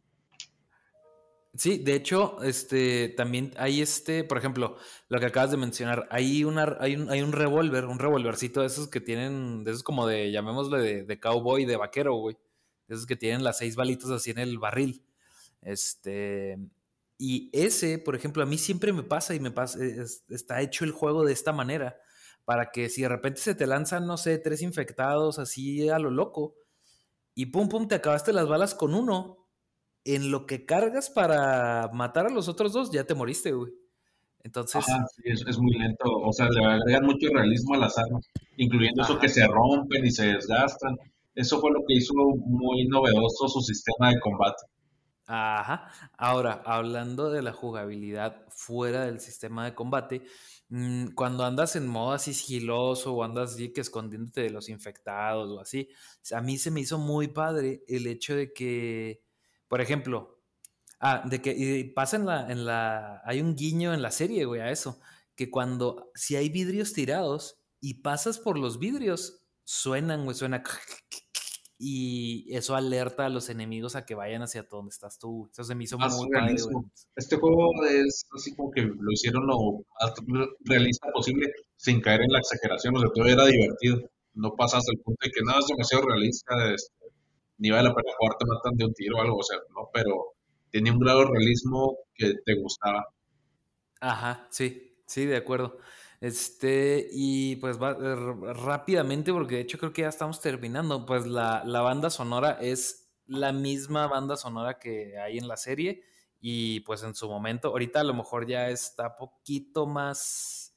Sí, 1.57 1.77
de 1.77 1.93
hecho, 1.95 2.41
este, 2.43 3.09
también 3.09 3.53
hay 3.57 3.81
este, 3.81 4.23
por 4.25 4.37
ejemplo, 4.37 4.77
lo 5.07 5.19
que 5.19 5.27
acabas 5.27 5.51
de 5.51 5.57
mencionar, 5.57 6.07
hay 6.11 6.43
una, 6.43 6.77
hay 6.81 6.95
un, 6.95 7.09
hay 7.09 7.21
un 7.21 7.31
revólver, 7.31 7.85
un 7.85 7.99
revólvercito 7.99 8.61
de 8.61 8.67
esos 8.67 8.89
que 8.89 8.99
tienen, 8.99 9.63
de 9.63 9.71
esos 9.71 9.83
como 9.83 10.05
de, 10.05 10.31
llamémosle 10.31 10.79
de, 10.79 11.03
de 11.03 11.19
cowboy, 11.19 11.65
de 11.65 11.77
vaquero, 11.77 12.15
güey. 12.15 12.37
Esos 12.87 13.05
que 13.05 13.15
tienen 13.15 13.43
las 13.43 13.59
seis 13.59 13.75
balitas 13.75 14.09
así 14.09 14.31
en 14.31 14.39
el 14.39 14.59
barril. 14.59 15.05
Este, 15.61 16.57
y 17.17 17.49
ese, 17.53 17.99
por 17.99 18.15
ejemplo, 18.15 18.43
a 18.43 18.45
mí 18.45 18.57
siempre 18.57 18.91
me 18.91 19.03
pasa 19.03 19.33
y 19.33 19.39
me 19.39 19.51
pasa, 19.51 19.79
está 20.29 20.61
hecho 20.61 20.83
el 20.83 20.91
juego 20.91 21.23
de 21.23 21.33
esta 21.33 21.53
manera, 21.53 21.97
para 22.43 22.71
que 22.71 22.89
si 22.89 23.01
de 23.03 23.09
repente 23.09 23.41
se 23.41 23.55
te 23.55 23.65
lanzan, 23.65 24.05
no 24.05 24.17
sé, 24.17 24.37
tres 24.39 24.61
infectados 24.61 25.39
así 25.39 25.89
a 25.89 25.99
lo 25.99 26.11
loco, 26.11 26.55
y 27.33 27.47
pum, 27.47 27.69
pum, 27.69 27.87
te 27.87 27.95
acabaste 27.95 28.33
las 28.33 28.47
balas 28.47 28.75
con 28.75 28.93
uno, 28.93 29.44
en 30.05 30.31
lo 30.31 30.45
que 30.45 30.65
cargas 30.65 31.09
para 31.09 31.89
matar 31.91 32.27
a 32.27 32.29
los 32.29 32.47
otros 32.47 32.71
dos, 32.71 32.91
ya 32.91 33.03
te 33.03 33.15
moriste, 33.15 33.51
güey. 33.51 33.73
Entonces. 34.43 34.85
sí, 34.85 35.23
es, 35.25 35.57
muy 35.57 35.73
lento. 35.73 36.05
O 36.05 36.31
sea, 36.31 36.47
le 36.49 36.63
agregan 36.63 37.03
mucho 37.03 37.27
realismo 37.33 37.73
a 37.73 37.79
las 37.79 37.97
armas, 37.97 38.29
incluyendo 38.57 39.01
eso 39.01 39.17
que 39.17 39.27
se 39.27 39.45
rompen 39.47 40.05
y 40.05 40.11
se 40.11 40.27
desgastan. 40.27 40.95
Eso 41.33 41.59
fue 41.59 41.71
lo 41.71 41.79
que 41.87 41.95
hizo 41.95 42.13
muy 42.13 42.87
novedoso 42.87 43.49
su 43.49 43.61
sistema 43.61 44.11
de 44.11 44.19
combate. 44.19 44.63
Ajá. 45.25 45.89
Ahora, 46.15 46.61
hablando 46.63 47.31
de 47.31 47.41
la 47.41 47.53
jugabilidad 47.53 48.45
fuera 48.49 49.05
del 49.05 49.19
sistema 49.19 49.65
de 49.65 49.73
combate, 49.73 50.21
mm, 50.69 51.07
cuando 51.15 51.43
andas 51.43 51.75
en 51.75 51.87
modo 51.87 52.11
así 52.11 52.35
sigiloso 52.35 53.13
o 53.15 53.23
andas 53.23 53.55
así 53.55 53.73
que 53.73 53.81
escondiéndote 53.81 54.41
de 54.41 54.51
los 54.51 54.69
infectados 54.69 55.49
o 55.49 55.59
así, 55.59 55.89
a 56.31 56.41
mí 56.41 56.59
se 56.59 56.69
me 56.69 56.81
hizo 56.81 56.99
muy 56.99 57.29
padre 57.29 57.83
el 57.87 58.05
hecho 58.05 58.35
de 58.35 58.53
que 58.53 59.24
por 59.67 59.81
ejemplo, 59.81 60.41
ah, 60.99 61.23
de 61.25 61.41
que 61.41 61.51
y 61.51 61.83
pasa 61.85 62.17
en 62.17 62.25
la, 62.25 62.51
en 62.51 62.65
la, 62.65 63.21
hay 63.25 63.41
un 63.41 63.55
guiño 63.55 63.93
en 63.93 64.01
la 64.01 64.11
serie, 64.11 64.45
güey, 64.45 64.61
a 64.61 64.71
eso, 64.71 64.99
que 65.35 65.49
cuando, 65.49 66.11
si 66.15 66.35
hay 66.35 66.49
vidrios 66.49 66.93
tirados 66.93 67.59
y 67.79 67.95
pasas 67.95 68.39
por 68.39 68.57
los 68.57 68.79
vidrios, 68.79 69.41
suenan, 69.63 70.25
güey, 70.25 70.35
suena 70.35 70.63
y 71.77 72.55
eso 72.55 72.75
alerta 72.75 73.25
a 73.25 73.29
los 73.29 73.49
enemigos 73.49 73.95
a 73.95 74.05
que 74.05 74.15
vayan 74.15 74.41
hacia 74.41 74.63
donde 74.63 74.89
estás 74.89 75.19
tú. 75.19 75.49
Eso 75.51 75.63
se 75.63 75.75
me 75.75 75.83
hizo 75.83 75.97
muy 75.97 76.29
padre, 76.29 76.55
Este 77.15 77.35
juego 77.35 77.69
es 77.85 78.25
así 78.33 78.55
como 78.55 78.71
que 78.71 78.81
lo 78.81 79.11
hicieron 79.11 79.45
lo 79.45 79.85
más 79.99 80.13
realista 80.61 81.11
posible 81.11 81.51
sin 81.75 82.01
caer 82.01 82.21
en 82.21 82.31
la 82.31 82.39
exageración, 82.39 82.95
o 82.95 82.99
sea, 82.99 83.09
todo 83.13 83.25
era 83.25 83.45
divertido. 83.45 83.99
No 84.33 84.55
pasas 84.55 84.83
al 84.89 84.97
punto 85.01 85.19
de 85.23 85.31
que 85.31 85.41
nada 85.43 85.59
es 85.59 85.67
demasiado 85.67 86.05
realista, 86.05 86.73
este, 86.73 87.04
ni 87.57 87.69
vale 87.69 87.89
la 87.89 87.95
pena 87.95 88.11
jugar, 88.17 88.37
te 88.37 88.45
matan 88.45 88.77
de 88.77 88.85
un 88.85 88.93
tiro 88.93 89.17
o 89.17 89.21
algo, 89.21 89.37
o 89.37 89.43
sea, 89.43 89.57
¿no? 89.73 89.89
Pero 89.93 90.33
tenía 90.71 90.91
un 90.91 90.99
grado 90.99 91.19
de 91.19 91.31
realismo 91.31 91.97
que 92.13 92.33
te 92.45 92.55
gustaba. 92.55 93.07
Ajá, 94.01 94.47
sí, 94.51 94.97
sí, 95.05 95.25
de 95.25 95.37
acuerdo. 95.37 95.77
Este, 96.21 97.07
y 97.11 97.57
pues 97.57 97.81
va, 97.81 97.91
eh, 97.91 98.53
rápidamente, 98.53 99.31
porque 99.31 99.55
de 99.55 99.61
hecho 99.61 99.77
creo 99.77 99.93
que 99.93 100.03
ya 100.03 100.09
estamos 100.09 100.41
terminando, 100.41 101.05
pues 101.05 101.25
la, 101.25 101.63
la, 101.65 101.81
banda 101.81 102.09
sonora 102.09 102.57
es 102.61 103.11
la 103.27 103.51
misma 103.51 104.07
banda 104.07 104.35
sonora 104.35 104.79
que 104.79 105.17
hay 105.17 105.37
en 105.37 105.47
la 105.47 105.57
serie 105.57 106.03
y 106.39 106.81
pues 106.81 107.03
en 107.03 107.15
su 107.15 107.27
momento, 107.27 107.69
ahorita 107.69 108.01
a 108.01 108.03
lo 108.03 108.13
mejor 108.13 108.47
ya 108.47 108.69
está 108.69 109.15
poquito 109.15 109.87
más 109.87 110.75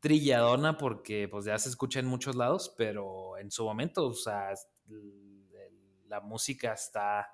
trilladona 0.00 0.76
porque 0.76 1.28
pues 1.28 1.44
ya 1.44 1.58
se 1.58 1.68
escucha 1.68 2.00
en 2.00 2.06
muchos 2.06 2.34
lados, 2.34 2.74
pero 2.76 3.38
en 3.38 3.50
su 3.50 3.64
momento, 3.64 4.06
o 4.06 4.14
sea, 4.14 4.52
la 6.12 6.20
música 6.20 6.74
está 6.74 7.26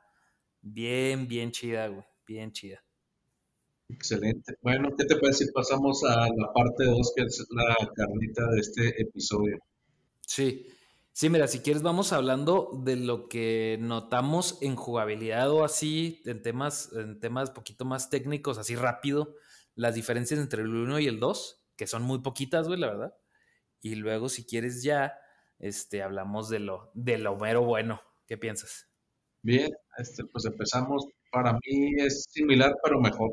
bien, 0.61 1.27
bien 1.27 1.51
chida, 1.51 1.89
güey, 1.89 2.05
bien 2.25 2.53
chida. 2.53 2.81
Excelente. 3.89 4.55
Bueno, 4.63 4.91
¿qué 4.97 5.05
te 5.05 5.17
parece 5.17 5.47
si 5.47 5.53
pasamos 5.53 6.05
a 6.05 6.29
la 6.29 6.53
parte 6.53 6.85
2, 6.85 7.13
que 7.17 7.23
es 7.25 7.45
la 7.51 7.75
carnita 7.97 8.49
de 8.53 8.61
este 8.61 9.03
episodio? 9.03 9.59
Sí, 10.21 10.69
sí, 11.11 11.29
mira, 11.29 11.49
si 11.49 11.59
quieres 11.59 11.83
vamos 11.83 12.13
hablando 12.13 12.71
de 12.85 12.95
lo 12.95 13.29
que 13.29 13.79
notamos 13.81 14.59
en 14.63 14.77
jugabilidad 14.77 15.51
o 15.51 15.65
así, 15.65 16.23
en 16.25 16.41
temas, 16.43 16.93
en 16.93 17.19
temas 17.19 17.51
poquito 17.51 17.85
más 17.85 18.11
técnicos, 18.11 18.59
así 18.59 18.77
rápido, 18.77 19.35
las 19.75 19.97
diferencias 19.97 20.39
entre 20.39 20.63
el 20.63 20.69
1 20.69 21.01
y 21.01 21.09
el 21.09 21.19
2, 21.19 21.65
que 21.75 21.89
son 21.89 22.05
muy 22.05 22.21
poquitas, 22.21 22.69
güey, 22.69 22.79
la 22.79 22.87
verdad. 22.87 23.15
Y 23.81 23.97
luego, 23.97 24.29
si 24.29 24.47
quieres 24.47 24.85
ya, 24.85 25.19
este, 25.59 26.01
hablamos 26.01 26.49
de 26.49 26.61
lo, 26.61 26.93
de 26.95 27.19
lo 27.19 27.37
mero 27.37 27.65
bueno. 27.65 28.01
¿Qué 28.29 28.37
piensas? 28.37 28.87
Bien, 29.43 29.71
este, 29.97 30.23
pues 30.27 30.45
empezamos. 30.45 31.07
Para 31.33 31.55
mí 31.55 31.95
es 31.97 32.27
similar, 32.29 32.75
pero 32.85 33.01
mejor. 33.01 33.31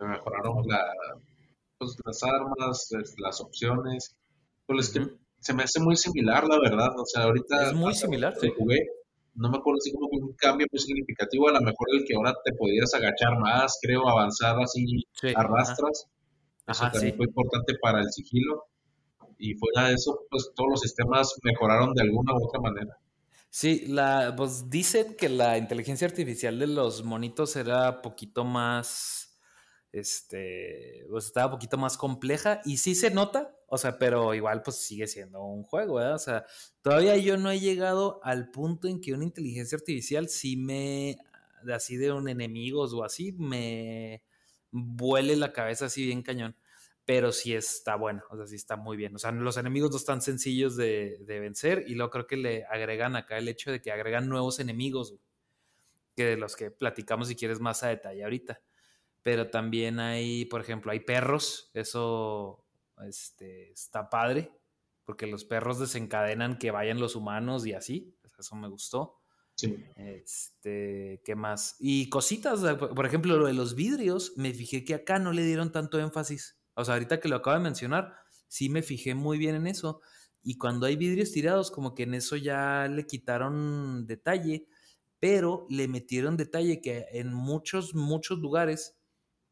mejoraron 0.00 0.64
pues, 1.78 1.96
las 2.04 2.22
armas, 2.24 2.88
las 3.18 3.40
opciones. 3.40 4.16
Pues 4.66 4.90
que 4.90 5.06
se 5.38 5.54
me 5.54 5.62
hace 5.62 5.78
muy 5.78 5.96
similar, 5.96 6.44
la 6.48 6.58
verdad. 6.58 6.90
O 6.98 7.06
sea, 7.06 7.22
ahorita. 7.22 7.68
Es 7.68 7.74
muy 7.74 7.94
similar. 7.94 8.34
sí. 8.40 8.52
jugué, 8.58 8.78
no 9.34 9.48
me 9.48 9.58
acuerdo 9.58 9.80
si 9.80 9.92
como 9.92 10.08
un 10.10 10.32
cambio 10.32 10.66
muy 10.72 10.80
significativo. 10.80 11.48
A 11.48 11.52
lo 11.52 11.60
mejor 11.60 11.86
el 11.92 12.04
que 12.04 12.16
ahora 12.16 12.34
te 12.44 12.52
podías 12.54 12.92
agachar 12.94 13.38
más, 13.38 13.78
creo, 13.80 14.08
avanzar 14.08 14.58
así, 14.60 15.06
arrastras. 15.36 16.08
Eso 16.66 16.90
también 16.92 17.16
fue 17.16 17.26
importante 17.26 17.74
para 17.80 18.00
el 18.00 18.10
sigilo. 18.10 18.64
Y 19.38 19.54
fuera 19.54 19.86
de 19.88 19.94
eso, 19.94 20.26
pues 20.28 20.50
todos 20.56 20.70
los 20.70 20.80
sistemas 20.80 21.32
mejoraron 21.44 21.94
de 21.94 22.02
alguna 22.02 22.34
u 22.34 22.44
otra 22.44 22.60
manera. 22.60 22.98
Sí, 23.50 23.86
la, 23.88 24.34
pues 24.36 24.68
dicen 24.68 25.14
que 25.16 25.28
la 25.28 25.56
inteligencia 25.58 26.06
artificial 26.06 26.58
de 26.58 26.66
los 26.66 27.02
monitos 27.02 27.56
era 27.56 28.02
poquito 28.02 28.44
más, 28.44 29.38
este, 29.90 31.04
pues 31.10 31.26
estaba 31.26 31.50
poquito 31.52 31.78
más 31.78 31.96
compleja 31.96 32.60
y 32.64 32.76
sí 32.76 32.94
se 32.94 33.10
nota, 33.10 33.56
o 33.66 33.78
sea, 33.78 33.98
pero 33.98 34.34
igual 34.34 34.62
pues 34.62 34.76
sigue 34.76 35.06
siendo 35.06 35.42
un 35.42 35.62
juego, 35.64 35.94
¿verdad? 35.94 36.14
O 36.16 36.18
sea, 36.18 36.44
todavía 36.82 37.16
yo 37.16 37.36
no 37.38 37.50
he 37.50 37.58
llegado 37.58 38.20
al 38.22 38.50
punto 38.50 38.86
en 38.86 39.00
que 39.00 39.14
una 39.14 39.24
inteligencia 39.24 39.76
artificial 39.76 40.28
sí 40.28 40.56
me, 40.58 41.16
así 41.74 41.96
de 41.96 42.12
un 42.12 42.28
enemigos 42.28 42.92
o 42.92 43.02
así, 43.02 43.32
me 43.32 44.22
vuele 44.70 45.36
la 45.36 45.52
cabeza 45.54 45.86
así 45.86 46.04
bien 46.04 46.22
cañón 46.22 46.54
pero 47.08 47.32
sí 47.32 47.54
está 47.54 47.96
bueno, 47.96 48.22
o 48.28 48.36
sea, 48.36 48.46
sí 48.46 48.56
está 48.56 48.76
muy 48.76 48.94
bien. 48.98 49.14
O 49.14 49.18
sea, 49.18 49.32
los 49.32 49.56
enemigos 49.56 49.90
no 49.92 49.96
están 49.96 50.20
sencillos 50.20 50.76
de, 50.76 51.24
vencer 51.26 51.84
y 51.88 51.94
luego 51.94 52.10
creo 52.10 52.26
que 52.26 52.36
le 52.36 52.66
agregan 52.66 53.16
acá 53.16 53.38
el 53.38 53.48
hecho 53.48 53.72
de 53.72 53.80
que 53.80 53.90
agregan 53.90 54.28
nuevos 54.28 54.60
enemigos, 54.60 55.14
que 56.14 56.26
de 56.26 56.36
los 56.36 56.54
que 56.54 56.70
platicamos 56.70 57.28
si 57.28 57.34
quieres 57.34 57.60
más 57.60 57.82
a 57.82 57.88
detalle 57.88 58.24
ahorita. 58.24 58.60
Pero 59.22 59.48
también 59.48 60.00
hay, 60.00 60.44
por 60.44 60.60
ejemplo, 60.60 60.92
hay 60.92 61.00
perros, 61.00 61.70
eso 61.72 62.62
este, 63.02 63.72
está 63.72 64.10
padre, 64.10 64.52
porque 65.06 65.26
los 65.26 65.46
perros 65.46 65.78
desencadenan 65.78 66.58
que 66.58 66.72
vayan 66.72 67.00
los 67.00 67.16
humanos 67.16 67.64
y 67.64 67.72
así, 67.72 68.14
eso 68.38 68.54
me 68.54 68.68
gustó. 68.68 69.18
Sí. 69.54 69.82
Este, 69.96 71.22
¿qué 71.24 71.34
más? 71.34 71.74
Y 71.78 72.10
cositas, 72.10 72.60
por 72.76 73.06
ejemplo, 73.06 73.38
lo 73.38 73.46
de 73.46 73.54
los 73.54 73.74
vidrios, 73.74 74.34
me 74.36 74.52
fijé 74.52 74.84
que 74.84 74.92
acá 74.92 75.18
no 75.18 75.32
le 75.32 75.42
dieron 75.42 75.72
tanto 75.72 75.98
énfasis. 75.98 76.57
O 76.78 76.84
sea, 76.84 76.94
ahorita 76.94 77.18
que 77.18 77.28
lo 77.28 77.36
acabo 77.36 77.56
de 77.56 77.62
mencionar, 77.64 78.14
sí 78.46 78.68
me 78.68 78.82
fijé 78.82 79.16
muy 79.16 79.36
bien 79.36 79.56
en 79.56 79.66
eso. 79.66 80.00
Y 80.44 80.58
cuando 80.58 80.86
hay 80.86 80.94
vidrios 80.94 81.32
tirados, 81.32 81.72
como 81.72 81.92
que 81.92 82.04
en 82.04 82.14
eso 82.14 82.36
ya 82.36 82.86
le 82.86 83.04
quitaron 83.04 84.06
detalle, 84.06 84.68
pero 85.18 85.66
le 85.70 85.88
metieron 85.88 86.36
detalle 86.36 86.80
que 86.80 87.06
en 87.10 87.34
muchos, 87.34 87.96
muchos 87.96 88.38
lugares 88.38 88.96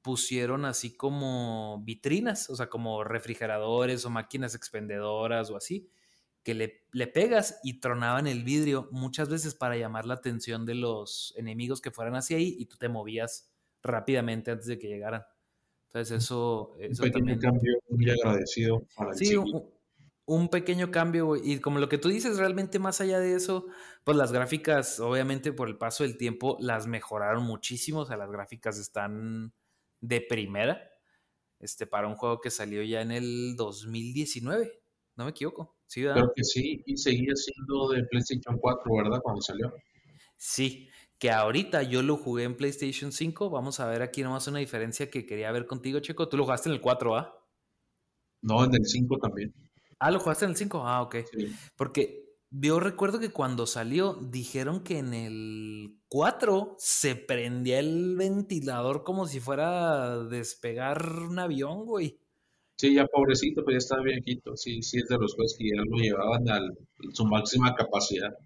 pusieron 0.02 0.64
así 0.64 0.96
como 0.96 1.82
vitrinas, 1.84 2.48
o 2.48 2.54
sea, 2.54 2.68
como 2.68 3.02
refrigeradores 3.02 4.04
o 4.04 4.10
máquinas 4.10 4.54
expendedoras 4.54 5.50
o 5.50 5.56
así, 5.56 5.90
que 6.44 6.54
le, 6.54 6.86
le, 6.92 7.08
pegas 7.08 7.58
y 7.64 7.80
tronaban 7.80 8.28
el 8.28 8.44
vidrio 8.44 8.88
muchas 8.92 9.28
veces 9.28 9.56
para 9.56 9.76
llamar 9.76 10.06
la 10.06 10.14
atención 10.14 10.64
de 10.64 10.76
los 10.76 11.34
enemigos 11.36 11.80
que 11.80 11.90
fueran 11.90 12.14
hacia 12.14 12.36
ahí 12.36 12.54
y 12.56 12.66
tú 12.66 12.76
te 12.76 12.88
movías 12.88 13.50
rápidamente 13.82 14.52
antes 14.52 14.68
de 14.68 14.78
que 14.78 14.86
llegaran. 14.86 15.24
Entonces 15.96 16.24
eso... 16.24 16.74
eso 16.78 17.04
un 17.04 17.10
pequeño 17.10 17.38
cambio 17.38 17.78
muy 17.88 18.10
agradecido 18.10 18.86
para 18.94 19.12
el 19.12 19.16
Sí, 19.16 19.34
un, 20.26 20.48
pequeño 20.50 20.90
cambio, 20.90 21.36
y 21.36 21.58
como 21.60 21.78
lo 21.78 21.88
que 21.88 21.96
tú 21.96 22.10
dices, 22.10 22.36
realmente 22.36 22.78
más 22.78 23.00
allá 23.00 23.18
de 23.18 23.34
eso, 23.34 23.66
pues 24.04 24.18
las 24.18 24.30
gráficas, 24.30 25.00
obviamente 25.00 25.54
por 25.54 25.68
el 25.68 25.78
paso 25.78 26.04
del 26.04 26.18
tiempo, 26.18 26.58
las 26.60 26.86
mejoraron 26.86 27.44
muchísimo, 27.44 28.00
o 28.00 28.04
sea, 28.04 28.18
las 28.18 28.30
gráficas 28.30 28.78
están 28.78 29.54
de 30.02 30.20
primera, 30.20 30.82
este, 31.60 31.86
para 31.86 32.08
un 32.08 32.16
juego 32.16 32.42
que 32.42 32.50
salió 32.50 32.82
ya 32.82 33.00
en 33.00 33.12
el 33.12 33.56
2019, 33.56 34.82
no 35.14 35.24
me 35.24 35.30
equivoco. 35.30 35.78
Sí, 35.86 36.02
Creo 36.02 36.30
que 36.34 36.44
sí, 36.44 36.82
y 36.84 36.98
seguía 36.98 37.34
siendo 37.34 37.88
de 37.88 38.04
PlayStation 38.04 38.58
4, 38.58 38.94
¿verdad? 38.96 39.20
Cuando 39.22 39.40
salió. 39.40 39.72
Sí, 40.36 40.90
que 41.18 41.30
ahorita 41.30 41.82
yo 41.82 42.02
lo 42.02 42.16
jugué 42.16 42.44
en 42.44 42.56
PlayStation 42.56 43.12
5. 43.12 43.50
Vamos 43.50 43.80
a 43.80 43.86
ver 43.88 44.02
aquí 44.02 44.22
nomás 44.22 44.46
una 44.48 44.58
diferencia 44.58 45.10
que 45.10 45.26
quería 45.26 45.52
ver 45.52 45.66
contigo, 45.66 46.00
Checo. 46.00 46.28
Tú 46.28 46.36
lo 46.36 46.44
jugaste 46.44 46.68
en 46.68 46.74
el 46.74 46.80
4, 46.80 47.16
¿ah? 47.16 47.46
No, 48.42 48.64
en 48.64 48.74
el 48.74 48.84
5 48.84 49.18
también. 49.18 49.54
Ah, 49.98 50.10
lo 50.10 50.20
jugaste 50.20 50.44
en 50.44 50.50
el 50.52 50.56
5. 50.56 50.82
Ah, 50.86 51.02
ok. 51.02 51.16
Porque 51.76 52.26
yo 52.50 52.80
recuerdo 52.80 53.18
que 53.18 53.30
cuando 53.30 53.66
salió 53.66 54.14
dijeron 54.14 54.82
que 54.84 54.98
en 54.98 55.14
el 55.14 55.98
4 56.08 56.76
se 56.78 57.16
prendía 57.16 57.78
el 57.78 58.16
ventilador 58.16 59.02
como 59.02 59.26
si 59.26 59.40
fuera 59.40 60.12
a 60.12 60.18
despegar 60.24 61.02
un 61.28 61.38
avión, 61.38 61.86
güey. 61.86 62.20
Sí, 62.76 62.94
ya 62.94 63.06
pobrecito, 63.06 63.64
pero 63.64 63.72
ya 63.72 63.78
está 63.78 64.00
viejito. 64.02 64.54
Sí, 64.54 64.82
sí, 64.82 64.98
es 64.98 65.08
de 65.08 65.16
los 65.16 65.34
juegos 65.34 65.56
que 65.58 65.68
ya 65.68 65.82
lo 65.82 65.96
llevaban 65.96 66.48
a 66.50 66.60
su 67.14 67.24
máxima 67.24 67.74
capacidad. 67.74 68.36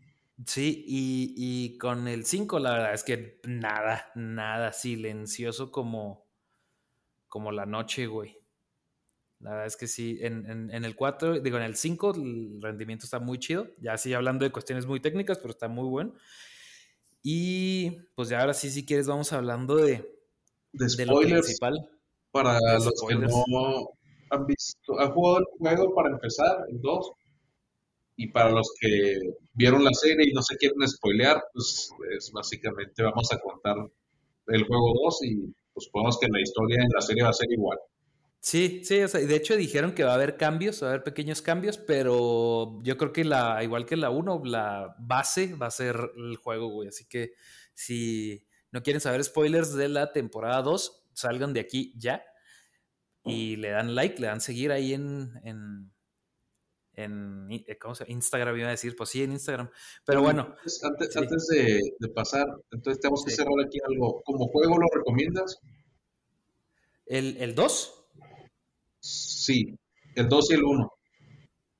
Sí, 0.47 0.85
y, 0.87 1.35
y, 1.37 1.79
con 1.79 2.09
el 2.09 2.25
5 2.25 2.59
la 2.61 2.73
verdad 2.73 2.95
es 2.95 3.05
que 3.05 3.41
nada, 3.45 4.11
nada 4.15 4.73
silencioso 4.73 5.71
como, 5.71 6.27
como 7.29 7.53
la 7.53 7.67
noche, 7.67 8.07
güey. 8.07 8.39
La 9.41 9.51
verdad 9.51 9.67
es 9.67 9.77
que 9.77 9.87
sí, 9.87 10.19
en, 10.21 10.71
en, 10.71 10.85
el 10.85 10.97
4, 10.97 11.41
digo, 11.41 11.57
en 11.57 11.63
el 11.63 11.75
5 11.75 12.15
el 12.15 12.61
rendimiento 12.61 13.05
está 13.05 13.19
muy 13.19 13.39
chido. 13.39 13.69
Ya 13.81 13.97
sí 13.97 14.13
hablando 14.13 14.45
de 14.45 14.53
cuestiones 14.53 14.87
muy 14.87 15.01
técnicas, 15.01 15.39
pero 15.39 15.51
está 15.51 15.69
muy 15.69 15.89
bueno. 15.89 16.15
Y 17.23 17.91
pues 18.15 18.29
ya 18.29 18.41
ahora 18.41 18.55
sí, 18.55 18.71
si 18.71 18.85
quieres, 18.85 19.07
vamos 19.07 19.33
hablando 19.33 19.77
de, 19.77 20.15
de, 20.73 21.07
lo 21.07 21.21
principal. 21.21 21.91
Para 22.31 22.59
los 22.79 22.93
que 23.09 23.15
no 23.15 23.91
han 24.31 24.47
visto, 24.47 24.99
han 24.99 25.11
jugado 25.13 25.39
el 25.39 25.45
juego 25.59 25.95
para 25.95 26.11
empezar, 26.11 26.67
el 26.71 26.81
2, 26.81 27.13
y 28.21 28.27
para 28.27 28.51
los 28.51 28.75
que 28.79 29.19
vieron 29.55 29.83
la 29.83 29.95
serie 29.95 30.29
y 30.29 30.35
no 30.35 30.43
se 30.43 30.55
quieren 30.59 30.87
spoilear, 30.87 31.43
pues 31.55 31.91
es 32.19 32.31
básicamente 32.31 33.03
vamos 33.03 33.33
a 33.33 33.39
contar 33.39 33.77
el 34.49 34.67
juego 34.67 34.93
2 35.05 35.25
y 35.25 35.55
pues 35.73 35.89
podemos 35.91 36.19
que 36.19 36.29
la 36.29 36.39
historia 36.39 36.83
en 36.83 36.91
la 36.95 37.01
serie 37.01 37.23
va 37.23 37.31
a 37.31 37.33
ser 37.33 37.51
igual. 37.51 37.79
Sí, 38.39 38.83
sí, 38.85 39.01
o 39.01 39.09
sea, 39.09 39.23
de 39.23 39.35
hecho 39.35 39.57
dijeron 39.57 39.95
que 39.95 40.05
va 40.05 40.11
a 40.11 40.17
haber 40.17 40.37
cambios, 40.37 40.83
va 40.83 40.89
a 40.89 40.91
haber 40.91 41.03
pequeños 41.03 41.41
cambios, 41.41 41.79
pero 41.79 42.79
yo 42.83 42.99
creo 42.99 43.11
que 43.11 43.25
la, 43.25 43.65
igual 43.65 43.87
que 43.87 43.97
la 43.97 44.11
1, 44.11 44.43
la 44.45 44.95
base 44.99 45.55
va 45.55 45.69
a 45.69 45.71
ser 45.71 45.97
el 46.15 46.37
juego, 46.37 46.69
güey. 46.69 46.89
Así 46.89 47.07
que 47.09 47.33
si 47.73 48.47
no 48.71 48.83
quieren 48.83 49.01
saber 49.01 49.25
spoilers 49.25 49.73
de 49.73 49.89
la 49.89 50.13
temporada 50.13 50.61
2, 50.61 51.07
salgan 51.15 51.55
de 51.55 51.61
aquí 51.61 51.95
ya 51.97 52.23
y 53.25 53.57
le 53.57 53.71
dan 53.71 53.95
like, 53.95 54.21
le 54.21 54.27
dan 54.27 54.43
seguir 54.43 54.73
ahí 54.73 54.93
en, 54.93 55.33
en, 55.43 55.91
en 57.05 57.49
eh, 57.51 57.79
¿cómo 57.79 57.95
se 57.95 58.11
Instagram 58.11 58.57
iba 58.57 58.69
a 58.69 58.73
decir, 58.73 58.95
pues 58.97 59.11
sí, 59.11 59.23
en 59.23 59.33
Instagram. 59.33 59.71
Pero 60.05 60.23
bueno. 60.23 60.55
Antes, 60.83 61.17
antes 61.17 61.47
de, 61.49 62.09
pasar, 62.15 62.47
entonces 62.71 63.01
tenemos 63.01 63.25
que 63.25 63.33
cerrar 63.33 63.55
aquí 63.65 63.79
algo. 63.89 64.23
¿Como 64.23 64.47
juego 64.49 64.79
lo 64.79 64.87
recomiendas? 64.95 65.61
¿El 67.07 67.55
2? 67.55 68.07
Sí, 69.01 69.79
el 70.15 70.29
2 70.29 70.51
y 70.51 70.55
el 70.55 70.65
1. 70.65 70.93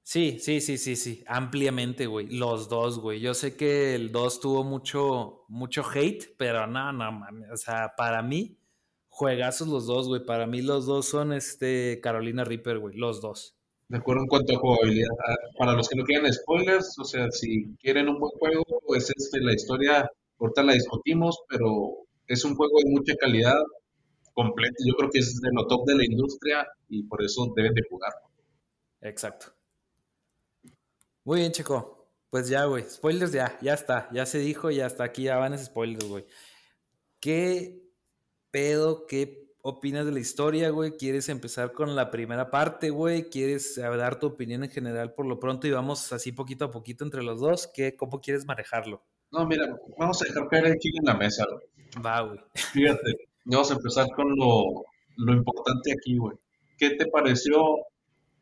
Sí, 0.03 0.39
sí, 0.41 0.61
sí, 0.61 0.77
sí, 0.77 0.97
sí, 0.97 1.23
ampliamente, 1.29 2.07
güey. 2.07 2.27
Los 2.27 2.69
dos, 2.69 2.99
güey. 2.99 3.21
Yo 3.21 3.33
sé 3.33 3.55
que 3.55 3.95
el 3.95 4.11
2 4.11 4.41
tuvo 4.41 4.65
mucho, 4.65 5.45
mucho 5.47 5.85
hate, 5.89 6.35
pero 6.37 6.67
no, 6.67 6.93
no, 6.93 7.13
man. 7.13 7.45
O 7.53 7.57
sea, 7.57 7.95
para 7.97 8.21
mí, 8.21 8.59
juegazos 9.09 9.69
los 9.69 9.87
dos, 9.87 10.09
güey. 10.09 10.25
Para 10.25 10.49
mí 10.49 10.63
los 10.63 10.87
dos 10.87 11.07
son 11.07 11.33
este 11.33 12.01
Carolina 12.03 12.43
Reaper, 12.43 12.81
güey. 12.81 12.97
Los 12.97 13.21
dos. 13.21 13.60
De 13.91 13.99
acuerdo 13.99 14.23
en 14.23 14.29
cuanto 14.29 14.55
a 14.55 14.59
jugabilidad. 14.59 15.11
Ah, 15.27 15.35
para 15.59 15.73
los 15.73 15.89
que 15.89 15.97
no 15.97 16.05
quieran 16.05 16.33
spoilers, 16.33 16.97
o 17.01 17.05
sea, 17.05 17.29
si 17.33 17.75
quieren 17.83 18.09
un 18.09 18.21
buen 18.21 18.31
juego, 18.39 18.65
pues 18.87 19.11
este, 19.17 19.41
la 19.41 19.53
historia, 19.53 20.09
ahorita 20.39 20.63
la 20.63 20.75
discutimos, 20.75 21.41
pero 21.49 22.07
es 22.29 22.45
un 22.45 22.55
juego 22.55 22.79
de 22.85 22.91
mucha 22.93 23.17
calidad, 23.17 23.61
completo. 24.33 24.77
Yo 24.87 24.95
creo 24.95 25.11
que 25.11 25.19
es 25.19 25.41
de 25.41 25.49
lo 25.53 25.67
top 25.67 25.87
de 25.87 25.97
la 25.97 26.05
industria 26.05 26.69
y 26.89 27.03
por 27.03 27.21
eso 27.25 27.53
deben 27.57 27.75
de 27.75 27.83
jugar. 27.91 28.13
Exacto. 29.01 29.47
Muy 31.25 31.41
bien, 31.41 31.51
Checo. 31.51 32.13
Pues 32.31 32.49
ya, 32.49 32.67
güey. 32.67 32.85
Spoilers 32.85 33.33
ya, 33.33 33.59
ya 33.61 33.75
está. 33.75 34.09
Ya 34.13 34.25
se 34.25 34.39
dijo, 34.39 34.71
ya 34.71 34.87
está. 34.87 35.03
Aquí 35.03 35.25
ya 35.25 35.37
van 35.39 35.59
spoilers, 35.59 36.07
güey. 36.07 36.27
¿Qué 37.19 37.83
pedo, 38.53 39.05
qué 39.09 39.50
opinas 39.63 40.07
de 40.07 40.13
la 40.13 40.21
historia, 40.21 40.71
güey? 40.71 40.97
¿Quieres 40.97 41.29
empezar 41.29 41.73
con 41.73 41.95
la 41.97 42.11
primera 42.11 42.51
parte, 42.51 42.91
güey? 42.91 43.29
¿Quieres 43.29 43.77
dar 43.77 44.19
tu 44.19 44.29
opinión 44.29 44.65
en 44.65 44.71
general 44.71 45.15
por 45.15 45.27
lo 45.27 45.39
pronto 45.39 45.67
y 45.67 45.71
vamos 45.71 46.13
así 46.13 46.33
poquito 46.33 46.67
a 46.67 46.71
poquito 46.71 47.05
entre 47.05 47.23
los 47.23 47.41
dos? 47.41 47.71
¿Qué, 47.73 47.97
¿Cómo 47.97 48.21
quieres 48.21 48.47
manejarlo? 48.47 49.03
No, 49.33 49.47
mira, 49.47 49.67
vamos 49.99 50.21
a 50.23 50.25
dejar 50.25 50.49
caer 50.49 50.67
el 50.67 50.79
chile 50.79 50.99
en 51.01 51.07
la 51.07 51.15
mesa, 51.15 51.45
güey. 51.51 52.05
Va, 52.05 52.21
güey. 52.21 52.41
Fíjate, 52.55 53.29
vamos 53.45 53.71
a 53.71 53.75
empezar 53.75 54.07
con 54.15 54.35
lo, 54.37 54.85
lo 55.17 55.33
importante 55.33 55.93
aquí, 55.93 56.17
güey. 56.17 56.37
¿Qué 56.79 56.91
te 56.91 57.07
pareció 57.07 57.61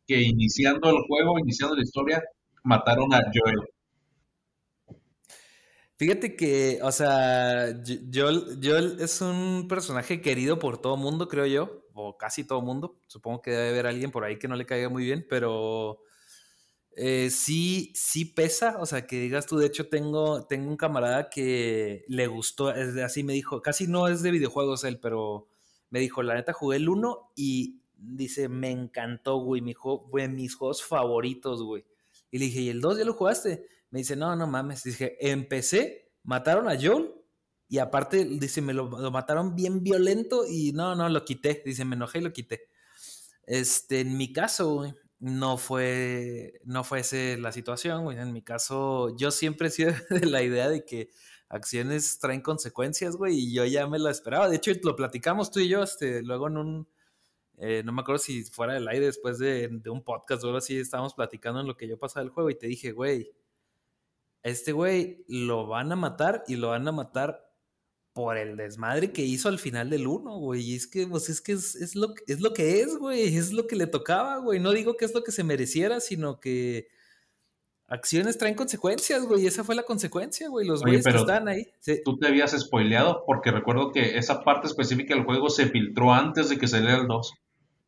que 0.07 0.21
iniciando 0.21 0.91
el 0.91 1.03
juego, 1.07 1.39
iniciando 1.39 1.77
la 1.77 1.83
historia, 1.83 2.23
mataron 2.63 3.13
a 3.13 3.21
Joel? 3.35 3.61
Fíjate 5.99 6.37
que, 6.37 6.79
o 6.83 6.93
sea, 6.93 7.75
Joel, 8.15 8.97
es 9.01 9.21
un 9.21 9.67
personaje 9.69 10.21
querido 10.21 10.61
por 10.61 10.81
todo 10.81 10.97
mundo, 10.97 11.27
creo 11.27 11.45
yo, 11.47 11.83
o 11.93 12.17
casi 12.17 12.45
todo 12.45 12.63
mundo. 12.63 13.01
Supongo 13.09 13.43
que 13.43 13.51
debe 13.51 13.71
haber 13.71 13.87
alguien 13.89 14.13
por 14.13 14.23
ahí 14.23 14.39
que 14.39 14.47
no 14.47 14.55
le 14.55 14.65
caiga 14.65 14.89
muy 14.89 15.03
bien, 15.05 15.27
pero 15.29 15.99
eh, 16.97 17.31
sí, 17.31 17.93
sí 17.97 18.27
pesa. 18.27 18.77
O 18.79 18.87
sea, 18.87 19.09
que 19.09 19.19
digas 19.19 19.47
tú, 19.47 19.59
de 19.59 19.67
hecho, 19.67 19.89
tengo, 19.89 20.47
tengo 20.47 20.71
un 20.71 20.77
camarada 20.77 21.31
que 21.31 22.05
le 22.07 22.29
gustó, 22.29 22.69
así 22.69 23.25
me 23.25 23.33
dijo, 23.33 23.61
casi 23.61 23.89
no 23.89 24.07
es 24.07 24.23
de 24.23 24.31
videojuegos 24.31 24.85
él, 24.85 25.01
pero 25.01 25.49
me 25.91 25.99
dijo, 25.99 26.23
la 26.23 26.35
neta, 26.35 26.53
jugué 26.53 26.77
el 26.77 26.89
1 26.89 27.33
y 27.35 27.83
dice, 27.97 28.49
me 28.49 28.71
encantó, 28.71 29.39
güey, 29.39 29.63
mi 29.63 29.75
juego, 29.75 30.09
mis 30.31 30.55
juegos 30.55 30.85
favoritos, 30.85 31.61
güey. 31.65 31.85
Y 32.31 32.39
le 32.39 32.45
dije, 32.45 32.61
¿y 32.61 32.69
el 32.69 32.81
2 32.81 32.99
ya 32.99 33.05
lo 33.05 33.15
jugaste? 33.15 33.67
Me 33.91 34.01
dice, 34.01 34.17
no, 34.17 34.37
no 34.37 34.47
mames. 34.47 34.83
Dije, 34.85 35.17
empecé, 35.31 36.13
mataron 36.23 36.69
a 36.69 36.77
Joel 36.81 37.15
y 37.69 37.79
aparte, 37.79 38.25
dice, 38.25 38.63
me 38.63 38.73
lo, 38.75 38.89
mataron 39.11 39.55
bien 39.55 39.83
violento 39.83 40.45
y 40.49 40.73
no, 40.73 40.95
no, 40.95 41.09
lo 41.09 41.25
quité. 41.25 41.63
Dice, 41.65 41.85
me 41.85 41.97
enojé 41.97 42.19
y 42.19 42.23
lo 42.23 42.33
quité. 42.33 42.69
Este, 43.47 44.01
en 44.01 44.17
mi 44.17 44.33
caso, 44.33 44.75
güey, 44.75 44.95
no 45.21 45.59
fue, 45.59 46.61
no 46.65 46.85
fue 46.85 47.01
esa 47.01 47.17
la 47.39 47.53
situación, 47.53 48.05
güey. 48.05 48.19
En 48.19 48.33
mi 48.33 48.43
caso, 48.43 49.17
yo 49.17 49.31
siempre 49.31 49.69
he 49.69 49.71
sido 49.71 49.93
de 50.11 50.27
la 50.27 50.43
idea 50.43 50.69
de 50.69 50.85
que 50.85 51.11
acciones 51.49 52.19
traen 52.19 52.43
consecuencias, 52.43 53.17
güey, 53.17 53.35
y 53.39 53.55
yo 53.55 53.65
ya 53.65 53.87
me 53.87 53.99
lo 53.99 54.11
esperaba. 54.11 54.49
De 54.49 54.57
hecho, 54.57 54.73
lo 54.83 54.97
platicamos 54.97 55.51
tú 55.51 55.61
y 55.61 55.69
yo, 55.69 55.83
este, 55.83 56.23
luego 56.23 56.49
en 56.49 56.57
un, 56.59 56.89
eh, 57.59 57.83
no 57.85 57.93
me 57.93 58.03
acuerdo 58.03 58.19
si 58.19 58.45
fuera 58.45 58.75
del 58.75 58.89
aire 58.89 59.07
después 59.07 59.39
de, 59.39 59.69
de, 59.69 59.91
un 59.91 60.05
podcast 60.05 60.45
o 60.45 60.47
algo 60.47 60.59
así, 60.59 60.79
estábamos 60.79 61.15
platicando 61.15 61.61
en 61.61 61.67
lo 61.67 61.77
que 61.77 61.89
yo 61.89 61.99
pasaba 61.99 62.25
del 62.25 62.33
juego 62.33 62.51
y 62.51 62.59
te 62.59 62.67
dije, 62.67 62.93
güey, 62.93 63.33
este 64.49 64.73
güey 64.73 65.25
lo 65.29 65.67
van 65.67 65.93
a 65.93 65.97
matar 65.97 66.45
y 66.49 66.57
lo 66.57 66.69
van 66.69 66.87
a 66.89 66.93
matar 66.93 67.45
por 68.13 68.37
el 68.37 68.57
desmadre 68.57 69.13
que 69.13 69.23
hizo 69.23 69.49
al 69.49 69.59
final 69.59 69.91
del 69.91 70.07
1, 70.07 70.39
güey. 70.39 70.63
Y 70.63 70.75
es 70.77 70.87
que, 70.87 71.07
pues 71.07 71.29
es 71.29 71.41
que 71.41 71.53
es, 71.53 71.95
lo, 71.95 72.15
es 72.27 72.41
lo 72.41 72.53
que 72.53 72.81
es, 72.81 72.97
güey. 72.97 73.37
Es 73.37 73.53
lo 73.53 73.67
que 73.67 73.77
le 73.77 73.87
tocaba, 73.87 74.39
güey. 74.39 74.59
No 74.59 74.73
digo 74.73 74.97
que 74.97 75.05
es 75.05 75.15
lo 75.15 75.23
que 75.23 75.33
se 75.33 75.45
mereciera, 75.45 76.01
sino 76.01 76.41
que 76.41 76.89
Acciones 77.91 78.37
traen 78.37 78.55
consecuencias, 78.55 79.25
güey. 79.25 79.47
Esa 79.47 79.65
fue 79.65 79.75
la 79.75 79.83
consecuencia, 79.83 80.51
güey. 80.51 80.67
Los 80.67 80.83
güeyes 80.83 81.07
que 81.07 81.17
están 81.17 81.49
ahí. 81.49 81.73
Tú 82.05 82.19
te 82.19 82.29
habías 82.29 82.51
spoileado 82.51 83.25
porque 83.27 83.51
recuerdo 83.51 83.93
que 83.93 84.19
esa 84.19 84.45
parte 84.45 84.67
específica 84.67 85.15
del 85.15 85.25
juego 85.25 85.49
se 85.49 85.69
filtró 85.69 86.13
antes 86.13 86.51
de 86.51 86.59
que 86.59 86.69
saliera 86.69 86.99
el 86.99 87.07
2. 87.07 87.33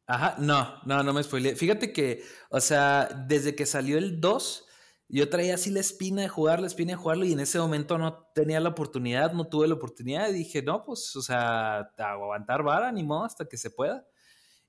Ajá, 0.06 0.36
no, 0.38 0.80
no, 0.86 1.02
no 1.02 1.12
me 1.12 1.22
spoileé. 1.22 1.54
Fíjate 1.54 1.92
que, 1.92 2.22
o 2.48 2.60
sea, 2.60 3.10
desde 3.28 3.54
que 3.54 3.66
salió 3.66 3.98
el 3.98 4.22
2, 4.22 4.66
yo 5.12 5.28
traía 5.28 5.54
así 5.54 5.70
la 5.70 5.80
espina 5.80 6.22
de 6.22 6.28
jugar, 6.28 6.60
la 6.60 6.66
espina 6.66 6.92
de 6.92 6.96
jugarlo 6.96 7.24
y 7.24 7.32
en 7.32 7.40
ese 7.40 7.58
momento 7.58 7.98
no 7.98 8.28
tenía 8.34 8.60
la 8.60 8.68
oportunidad, 8.70 9.32
no 9.32 9.48
tuve 9.48 9.66
la 9.68 9.74
oportunidad 9.74 10.28
y 10.28 10.34
dije, 10.34 10.62
no, 10.62 10.84
pues, 10.84 11.16
o 11.16 11.22
sea, 11.22 11.90
aguantar 11.98 12.62
vara, 12.62 12.92
ni 12.92 13.02
modo, 13.02 13.24
hasta 13.24 13.46
que 13.46 13.56
se 13.56 13.70
pueda. 13.70 14.06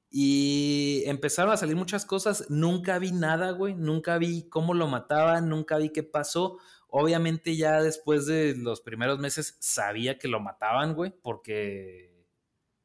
Y 0.09 1.03
empezaron 1.05 1.53
a 1.53 1.57
salir 1.57 1.75
muchas 1.77 2.05
cosas. 2.05 2.49
Nunca 2.49 2.99
vi 2.99 3.13
nada, 3.13 3.51
güey. 3.51 3.75
Nunca 3.75 4.17
vi 4.17 4.49
cómo 4.49 4.73
lo 4.73 4.87
mataban, 4.87 5.47
nunca 5.47 5.77
vi 5.77 5.89
qué 5.89 6.03
pasó. 6.03 6.57
Obviamente 6.89 7.55
ya 7.55 7.81
después 7.81 8.25
de 8.25 8.55
los 8.57 8.81
primeros 8.81 9.19
meses 9.19 9.57
sabía 9.61 10.19
que 10.19 10.27
lo 10.27 10.41
mataban, 10.41 10.95
güey, 10.95 11.11
porque 11.21 12.27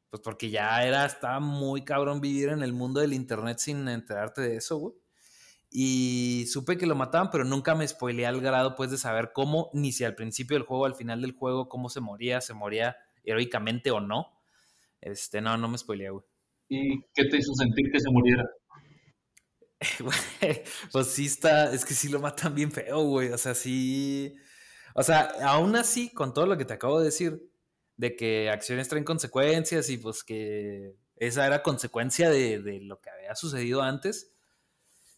pues 0.09 0.21
porque 0.21 0.49
ya 0.49 0.85
era 0.85 1.05
estaba 1.05 1.41
muy 1.41 1.83
cabrón 1.83 2.21
vivir 2.21 2.49
en 2.49 2.63
el 2.63 2.71
mundo 2.71 3.01
del 3.01 3.13
internet 3.13 3.57
sin 3.59 3.87
enterarte 3.89 4.41
de 4.41 4.55
eso, 4.55 4.77
güey. 4.77 4.95
Y 5.69 6.45
supe 6.47 6.77
que 6.77 6.85
lo 6.85 6.95
mataban, 6.95 7.29
pero 7.29 7.43
nunca 7.43 7.75
me 7.75 7.87
spoileé 7.87 8.25
al 8.25 8.41
grado 8.41 8.75
pues 8.75 8.89
de 8.89 8.97
saber 8.97 9.31
cómo, 9.33 9.69
ni 9.73 9.91
si 9.91 10.03
al 10.03 10.15
principio 10.15 10.55
del 10.55 10.65
juego, 10.65 10.85
al 10.85 10.95
final 10.95 11.21
del 11.21 11.33
juego, 11.33 11.67
cómo 11.67 11.89
se 11.89 11.99
moría, 11.99 12.41
se 12.41 12.53
moría 12.53 12.95
heroicamente 13.23 13.91
o 13.91 13.99
no. 13.99 14.27
Este, 15.01 15.41
no, 15.41 15.57
no 15.57 15.67
me 15.67 15.77
spoileé, 15.77 16.09
güey. 16.09 16.25
¿Y 16.69 17.01
qué 17.13 17.25
te 17.25 17.37
hizo 17.37 17.53
sentir 17.53 17.91
que 17.91 17.99
se 17.99 18.09
muriera? 18.09 18.43
pues 20.91 21.07
sí 21.07 21.25
está, 21.25 21.71
es 21.73 21.85
que 21.85 21.93
sí 21.93 22.09
lo 22.09 22.19
matan 22.19 22.55
bien 22.55 22.71
feo, 22.71 23.03
güey. 23.03 23.29
O 23.29 23.37
sea, 23.37 23.53
sí. 23.53 24.35
O 24.95 25.03
sea, 25.03 25.31
aún 25.43 25.75
así, 25.75 26.11
con 26.13 26.33
todo 26.33 26.45
lo 26.45 26.57
que 26.57 26.65
te 26.65 26.73
acabo 26.73 26.99
de 26.99 27.05
decir, 27.05 27.51
de 27.97 28.15
que 28.15 28.49
acciones 28.49 28.87
traen 28.89 29.03
consecuencias 29.03 29.89
y 29.89 29.97
pues 29.97 30.23
que 30.23 30.95
esa 31.17 31.45
era 31.45 31.63
consecuencia 31.63 32.29
de, 32.29 32.61
de 32.61 32.81
lo 32.81 32.99
que 33.01 33.09
había 33.09 33.35
sucedido 33.35 33.81
antes, 33.81 34.33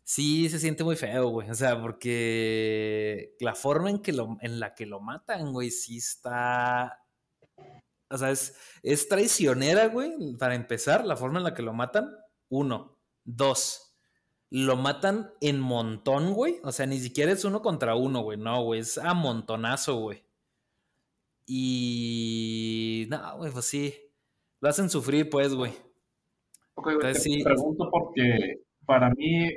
sí 0.10 0.50
se 0.50 0.58
siente 0.58 0.84
muy 0.84 0.96
feo, 0.96 1.30
güey. 1.30 1.50
O 1.52 1.56
sea, 1.56 1.80
porque 1.80 3.36
la 3.40 3.54
forma 3.54 3.92
en, 3.92 4.00
que 4.00 4.12
lo, 4.12 4.38
en 4.42 4.60
la 4.60 4.74
que 4.74 4.88
lo 4.88 5.00
matan, 5.00 5.54
güey, 5.54 5.70
sí 5.70 5.98
está 5.98 7.00
o 8.12 8.18
sea, 8.18 8.32
es, 8.32 8.58
es 8.82 9.08
traicionera, 9.08 9.88
güey, 9.88 10.36
para 10.38 10.56
empezar, 10.56 11.06
la 11.06 11.16
forma 11.16 11.38
en 11.38 11.44
la 11.44 11.54
que 11.54 11.62
lo 11.62 11.74
matan. 11.74 12.12
Uno. 12.50 12.98
Dos. 13.24 13.96
Lo 14.50 14.76
matan 14.76 15.32
en 15.42 15.60
montón, 15.60 16.34
güey. 16.34 16.60
O 16.64 16.72
sea, 16.72 16.88
ni 16.88 17.00
siquiera 17.00 17.32
es 17.32 17.46
uno 17.46 17.62
contra 17.62 17.96
uno, 17.96 18.22
güey. 18.22 18.40
No, 18.40 18.64
güey. 18.64 18.80
Es 18.80 18.98
a 18.98 19.14
montonazo, 19.14 19.98
güey. 19.98 20.24
Y. 21.46 23.06
No, 23.12 23.38
güey, 23.38 23.52
pues 23.52 23.66
sí. 23.66 23.94
Lo 24.60 24.70
hacen 24.70 24.90
sufrir, 24.90 25.30
pues, 25.30 25.54
güey. 25.54 25.72
Ok, 26.74 26.94
güey, 27.00 27.14
te 27.14 27.44
pregunto 27.44 27.90
porque 27.92 28.64
para 28.86 29.12
mí, 29.12 29.52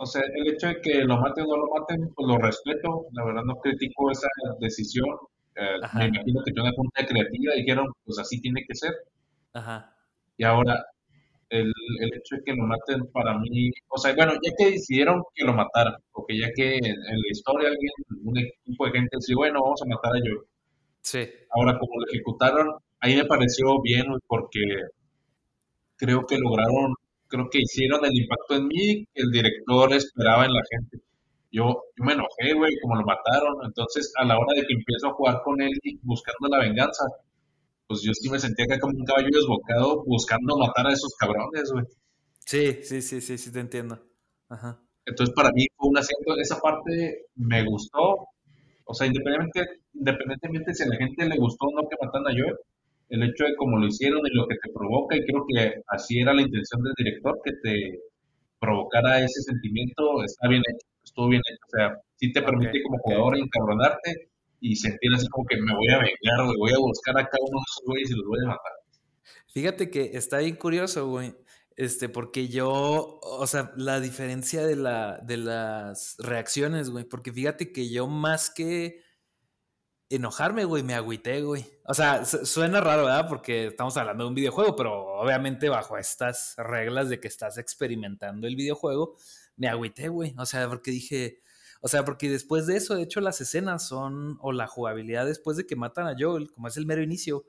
o 0.00 0.06
sea, 0.06 0.22
el 0.34 0.48
hecho 0.48 0.68
de 0.68 0.80
que 0.80 1.04
lo 1.04 1.18
maten 1.18 1.44
o 1.44 1.48
no 1.48 1.56
lo 1.56 1.74
maten, 1.74 2.12
pues 2.14 2.28
lo 2.28 2.38
respeto. 2.38 3.06
La 3.12 3.24
verdad 3.24 3.42
no 3.42 3.56
critico 3.56 4.10
esa 4.12 4.28
decisión. 4.60 5.08
Eh, 5.56 5.76
me 5.94 6.06
imagino 6.06 6.40
que 6.44 6.60
una 6.60 6.72
junta 6.72 7.04
creativa 7.04 7.54
dijeron, 7.56 7.86
pues 8.04 8.18
así 8.20 8.40
tiene 8.40 8.64
que 8.66 8.76
ser. 8.76 8.92
Ajá. 9.54 9.92
Y 10.36 10.44
ahora, 10.44 10.84
el, 11.48 11.72
el, 12.00 12.14
hecho 12.14 12.36
de 12.36 12.42
que 12.44 12.54
lo 12.54 12.62
maten 12.62 13.10
para 13.12 13.36
mí, 13.38 13.72
o 13.88 13.98
sea, 13.98 14.14
bueno, 14.14 14.34
ya 14.34 14.52
que 14.56 14.70
decidieron 14.70 15.24
que 15.34 15.44
lo 15.44 15.52
mataran, 15.52 15.96
porque 16.12 16.38
ya 16.38 16.52
que 16.54 16.76
en, 16.76 16.84
la 16.84 17.30
historia 17.32 17.68
alguien, 17.68 17.90
un 18.22 18.38
equipo 18.38 18.86
de 18.86 18.92
gente 18.92 19.16
decía, 19.16 19.34
bueno, 19.36 19.62
vamos 19.62 19.82
a 19.82 19.86
matar 19.86 20.12
a 20.12 20.20
Joe. 20.20 20.46
Sí. 21.00 21.28
Ahora, 21.50 21.76
como 21.76 22.00
lo 22.00 22.06
ejecutaron, 22.06 22.76
ahí 23.00 23.16
me 23.16 23.24
pareció 23.24 23.80
bien, 23.82 24.06
porque 24.28 24.60
creo 25.96 26.24
que 26.24 26.38
lograron, 26.38 26.94
creo 27.28 27.48
que 27.50 27.60
hicieron 27.60 28.04
el 28.04 28.16
impacto 28.16 28.56
en 28.56 28.66
mí 28.66 29.06
que 29.14 29.22
el 29.22 29.30
director 29.30 29.92
esperaba 29.92 30.44
en 30.46 30.52
la 30.54 30.62
gente 30.70 31.08
yo, 31.50 31.84
yo 31.96 32.04
me 32.04 32.12
enojé, 32.12 32.54
güey, 32.54 32.78
como 32.80 32.96
lo 32.96 33.06
mataron. 33.06 33.64
Entonces, 33.64 34.12
a 34.16 34.24
la 34.24 34.38
hora 34.38 34.54
de 34.54 34.66
que 34.66 34.74
empiezo 34.74 35.08
a 35.08 35.14
jugar 35.14 35.42
con 35.44 35.60
él 35.60 35.72
y 35.82 35.98
buscando 36.02 36.48
la 36.48 36.60
venganza, 36.60 37.04
pues 37.86 38.02
yo 38.02 38.12
sí 38.12 38.28
me 38.30 38.38
sentía 38.38 38.66
acá 38.66 38.78
como 38.78 38.98
un 38.98 39.04
caballo 39.04 39.28
desbocado 39.32 40.04
buscando 40.04 40.58
matar 40.58 40.86
a 40.86 40.92
esos 40.92 41.14
cabrones, 41.16 41.70
güey. 41.72 41.84
Sí, 42.40 42.82
sí, 42.82 43.02
sí, 43.02 43.20
sí, 43.20 43.38
sí, 43.38 43.52
te 43.52 43.60
entiendo. 43.60 43.98
Ajá. 44.48 44.80
Entonces, 45.06 45.34
para 45.34 45.50
mí 45.52 45.66
fue 45.76 45.88
un 45.88 45.98
asiento, 45.98 46.36
esa 46.36 46.60
parte 46.60 47.26
me 47.36 47.64
gustó. 47.64 48.28
O 48.84 48.94
sea, 48.94 49.06
independientemente, 49.06 49.80
independientemente 49.94 50.74
si 50.74 50.82
a 50.82 50.86
la 50.86 50.96
gente 50.96 51.26
le 51.26 51.36
gustó 51.36 51.66
o 51.66 51.72
no 51.72 51.88
que 51.88 51.96
matan 52.00 52.26
a 52.26 52.30
Joel, 52.30 52.56
el 53.08 53.22
hecho 53.22 53.44
de 53.44 53.56
cómo 53.56 53.78
lo 53.78 53.86
hicieron 53.86 54.20
y 54.24 54.34
lo 54.34 54.46
que 54.46 54.56
te 54.56 54.72
provoca, 54.72 55.16
y 55.16 55.24
creo 55.24 55.44
que 55.48 55.82
así 55.88 56.20
era 56.20 56.34
la 56.34 56.42
intención 56.42 56.82
del 56.82 56.94
director, 56.96 57.40
que 57.44 57.52
te 57.62 58.00
provocara 58.60 59.20
ese 59.20 59.42
sentimiento, 59.42 60.22
está 60.24 60.48
bien 60.48 60.62
hecho 60.68 60.88
estuvo 61.08 61.28
bien 61.28 61.42
hecho. 61.50 61.64
O 61.66 61.70
sea, 61.70 62.00
sí 62.16 62.32
te 62.32 62.42
permite 62.42 62.82
como 62.82 62.98
jugador 62.98 63.36
encabronarte 63.36 64.30
y 64.60 64.76
sentir 64.76 65.12
así 65.14 65.28
como 65.28 65.46
que 65.46 65.60
me 65.60 65.74
voy 65.74 65.88
a 65.88 65.98
vengar, 65.98 66.46
güey, 66.46 66.58
voy 66.58 66.72
a 66.72 66.78
buscar 66.78 67.18
a 67.18 67.26
cada 67.26 67.44
uno 67.48 67.58
de 67.58 67.64
esos 67.66 67.84
güeyes 67.86 68.10
y 68.10 68.14
los 68.14 68.26
voy 68.26 68.38
a 68.44 68.48
matar. 68.48 68.72
Fíjate 69.48 69.90
que 69.90 70.10
está 70.14 70.38
bien 70.38 70.56
curioso, 70.56 71.08
güey. 71.08 71.34
Este, 71.76 72.08
porque 72.08 72.48
yo, 72.48 73.20
o 73.22 73.46
sea, 73.46 73.72
la 73.76 74.00
diferencia 74.00 74.66
de, 74.66 74.74
la, 74.74 75.18
de 75.18 75.36
las 75.36 76.16
reacciones, 76.18 76.90
güey, 76.90 77.04
porque 77.04 77.32
fíjate 77.32 77.72
que 77.72 77.88
yo 77.88 78.08
más 78.08 78.50
que 78.50 79.00
enojarme, 80.10 80.64
güey, 80.64 80.82
me 80.82 80.94
agüité, 80.94 81.42
güey. 81.42 81.66
O 81.84 81.94
sea, 81.94 82.24
suena 82.24 82.80
raro, 82.80 83.04
¿verdad? 83.04 83.28
Porque 83.28 83.66
estamos 83.66 83.96
hablando 83.96 84.24
de 84.24 84.28
un 84.28 84.34
videojuego, 84.34 84.74
pero 84.76 85.20
obviamente 85.20 85.68
bajo 85.68 85.98
estas 85.98 86.54
reglas 86.56 87.08
de 87.08 87.20
que 87.20 87.28
estás 87.28 87.58
experimentando 87.58 88.46
el 88.46 88.56
videojuego, 88.56 89.16
me 89.56 89.68
agüité, 89.68 90.08
güey. 90.08 90.34
O 90.38 90.46
sea, 90.46 90.68
porque 90.68 90.90
dije, 90.90 91.42
o 91.80 91.88
sea, 91.88 92.04
porque 92.04 92.30
después 92.30 92.66
de 92.66 92.76
eso, 92.76 92.94
de 92.94 93.02
hecho, 93.02 93.20
las 93.20 93.40
escenas 93.40 93.86
son, 93.86 94.38
o 94.40 94.52
la 94.52 94.66
jugabilidad 94.66 95.26
después 95.26 95.56
de 95.56 95.66
que 95.66 95.76
matan 95.76 96.06
a 96.06 96.16
Joel, 96.18 96.50
como 96.50 96.68
es 96.68 96.76
el 96.76 96.86
mero 96.86 97.02
inicio, 97.02 97.44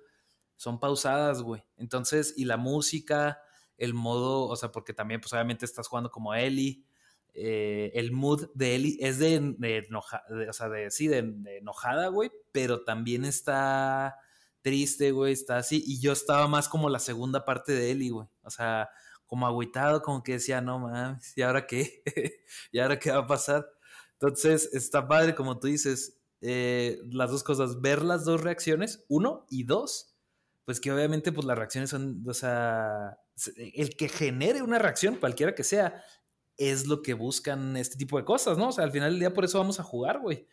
son 0.55 0.79
pausadas, 0.79 1.41
güey. 1.41 1.63
Entonces, 1.77 2.33
y 2.35 2.45
la 2.45 2.57
música, 2.57 3.41
el 3.77 3.93
modo, 3.93 4.47
o 4.47 4.55
sea, 4.55 4.71
porque 4.71 4.93
también, 4.93 5.21
pues 5.21 5.31
obviamente 5.33 5.65
estás 5.65 5.87
jugando 5.87 6.11
como 6.11 6.35
Ellie. 6.35 6.83
Eh, 7.33 7.91
el 7.93 8.11
mood 8.11 8.49
de 8.53 8.75
Ellie 8.75 8.97
es 8.99 9.19
de, 9.19 9.35
enojada, 9.35 10.23
o 10.49 10.53
sea, 10.53 10.69
de, 10.69 10.91
sí, 10.91 11.07
de, 11.07 11.19
enojada, 11.59 12.07
güey, 12.07 12.31
pero 12.51 12.83
también 12.83 13.25
está 13.25 14.17
triste, 14.61 15.11
güey, 15.11 15.33
está 15.33 15.57
así. 15.57 15.83
Y 15.85 15.99
yo 15.99 16.11
estaba 16.11 16.47
más 16.47 16.67
como 16.69 16.89
la 16.89 16.99
segunda 16.99 17.45
parte 17.45 17.71
de 17.73 17.91
Ellie, 17.91 18.09
güey. 18.11 18.27
O 18.43 18.49
sea, 18.49 18.89
como 19.25 19.47
agüitado, 19.47 20.01
como 20.01 20.23
que 20.23 20.33
decía, 20.33 20.59
no 20.61 20.79
mames, 20.79 21.37
¿y 21.37 21.41
ahora 21.43 21.67
qué? 21.67 22.03
¿Y 22.71 22.79
ahora 22.79 22.99
qué 22.99 23.11
va 23.11 23.19
a 23.19 23.27
pasar? 23.27 23.69
Entonces, 24.13 24.69
está 24.73 25.07
padre, 25.07 25.35
como 25.35 25.59
tú 25.59 25.67
dices, 25.67 26.19
eh, 26.41 26.99
las 27.11 27.31
dos 27.31 27.43
cosas, 27.43 27.79
ver 27.81 28.01
las 28.01 28.25
dos 28.25 28.41
reacciones, 28.41 29.05
uno, 29.07 29.45
y 29.49 29.63
dos, 29.63 30.15
pues 30.65 30.79
que 30.79 30.91
obviamente 30.91 31.31
pues 31.31 31.45
las 31.45 31.57
reacciones 31.57 31.89
son, 31.89 32.23
o 32.27 32.33
sea, 32.33 33.17
el 33.57 33.95
que 33.95 34.09
genere 34.09 34.61
una 34.61 34.79
reacción, 34.79 35.15
cualquiera 35.15 35.55
que 35.55 35.63
sea, 35.63 36.03
es 36.59 36.87
lo 36.87 37.01
que 37.01 37.13
buscan 37.13 37.77
este 37.77 37.95
tipo 37.95 38.17
de 38.17 38.25
cosas, 38.25 38.57
¿no? 38.57 38.67
O 38.67 38.71
sea, 38.71 38.83
al 38.83 38.91
final 38.91 39.11
del 39.11 39.19
día 39.19 39.33
por 39.33 39.45
eso 39.45 39.57
vamos 39.57 39.79
a 39.79 39.83
jugar, 39.83 40.19
güey. 40.19 40.45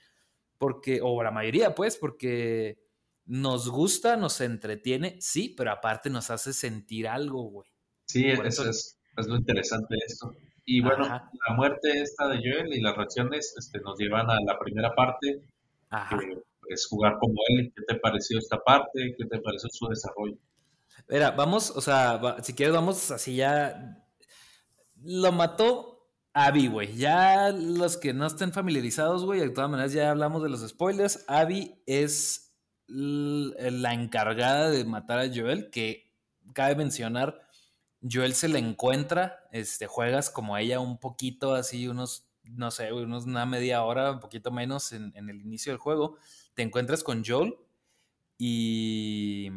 Porque, 0.57 1.01
o 1.03 1.23
la 1.23 1.33
mayoría, 1.33 1.75
pues, 1.75 1.97
porque 1.97 2.79
nos 3.27 3.69
gusta, 3.69 4.17
nos 4.17 4.41
entretiene, 4.41 5.19
sí, 5.21 5.53
pero 5.57 5.73
aparte 5.73 6.09
nos 6.09 6.31
hace 6.31 6.53
sentir 6.53 7.09
algo, 7.09 7.43
güey. 7.51 7.69
Sí, 8.07 8.25
eso, 8.25 8.69
es, 8.71 8.99
es, 9.17 9.27
lo 9.27 9.37
interesante 9.37 9.97
de 9.97 10.05
esto. 10.07 10.33
Y 10.65 10.81
bueno, 10.81 11.09
la 11.09 11.55
muerte 11.57 12.01
esta 12.01 12.29
de 12.29 12.37
Joel 12.37 12.73
y 12.73 12.81
las 12.81 12.97
reacciones 12.97 13.55
este, 13.59 13.81
nos 13.81 13.99
llevan 13.99 14.31
a 14.31 14.41
la 14.41 14.59
primera 14.59 14.95
parte, 14.95 15.43
que 15.91 16.43
es 16.69 16.87
jugar 16.87 17.19
como 17.19 17.35
él. 17.49 17.73
¿Qué 17.75 17.83
te 17.83 17.97
pareció 17.97 18.39
esta 18.39 18.63
parte? 18.63 19.15
¿Qué 19.19 19.25
te 19.27 19.41
pareció 19.41 19.69
su 19.71 19.89
desarrollo? 19.89 20.37
Mira, 21.09 21.33
vamos, 21.33 21.71
o 21.71 21.81
sea, 21.81 22.37
si 22.43 22.55
quieres, 22.55 22.75
vamos 22.75 23.11
así 23.11 23.37
ya. 23.37 24.05
Lo 25.03 25.31
mató 25.33 25.96
Abby, 26.39 26.69
güey. 26.69 26.95
Ya 26.95 27.51
los 27.51 27.97
que 27.97 28.13
no 28.13 28.27
estén 28.27 28.53
familiarizados, 28.53 29.25
güey, 29.25 29.41
de 29.41 29.49
todas 29.49 29.71
maneras 29.71 29.95
ya 29.95 30.11
hablamos 30.11 30.43
de 30.43 30.51
los 30.51 30.61
spoilers. 30.69 31.25
Abby 31.29 31.83
es 31.87 32.55
la 32.89 33.95
encargada 33.95 34.69
de 34.69 34.85
matar 34.85 35.19
a 35.19 35.35
Joel, 35.35 35.71
que 35.71 36.15
cabe 36.53 36.77
mencionar 36.77 37.41
Joel 38.03 38.35
se 38.35 38.49
le 38.49 38.59
encuentra, 38.59 39.49
este, 39.51 39.87
juegas 39.87 40.29
como 40.29 40.59
ella 40.59 40.79
un 40.79 40.99
poquito, 40.99 41.55
así 41.55 41.89
unos, 41.89 42.29
no 42.45 42.71
sé, 42.71 42.93
unos 42.93 43.25
una 43.25 43.47
media 43.47 43.83
hora, 43.83 44.13
un 44.13 44.21
poquito 44.21 44.51
menos 44.51 44.93
en, 44.93 45.13
el 45.17 45.41
inicio 45.41 45.73
del 45.73 45.81
juego, 45.81 46.19
te 46.55 46.63
encuentras 46.63 47.03
con 47.03 47.25
Joel 47.25 47.57
y, 48.39 49.51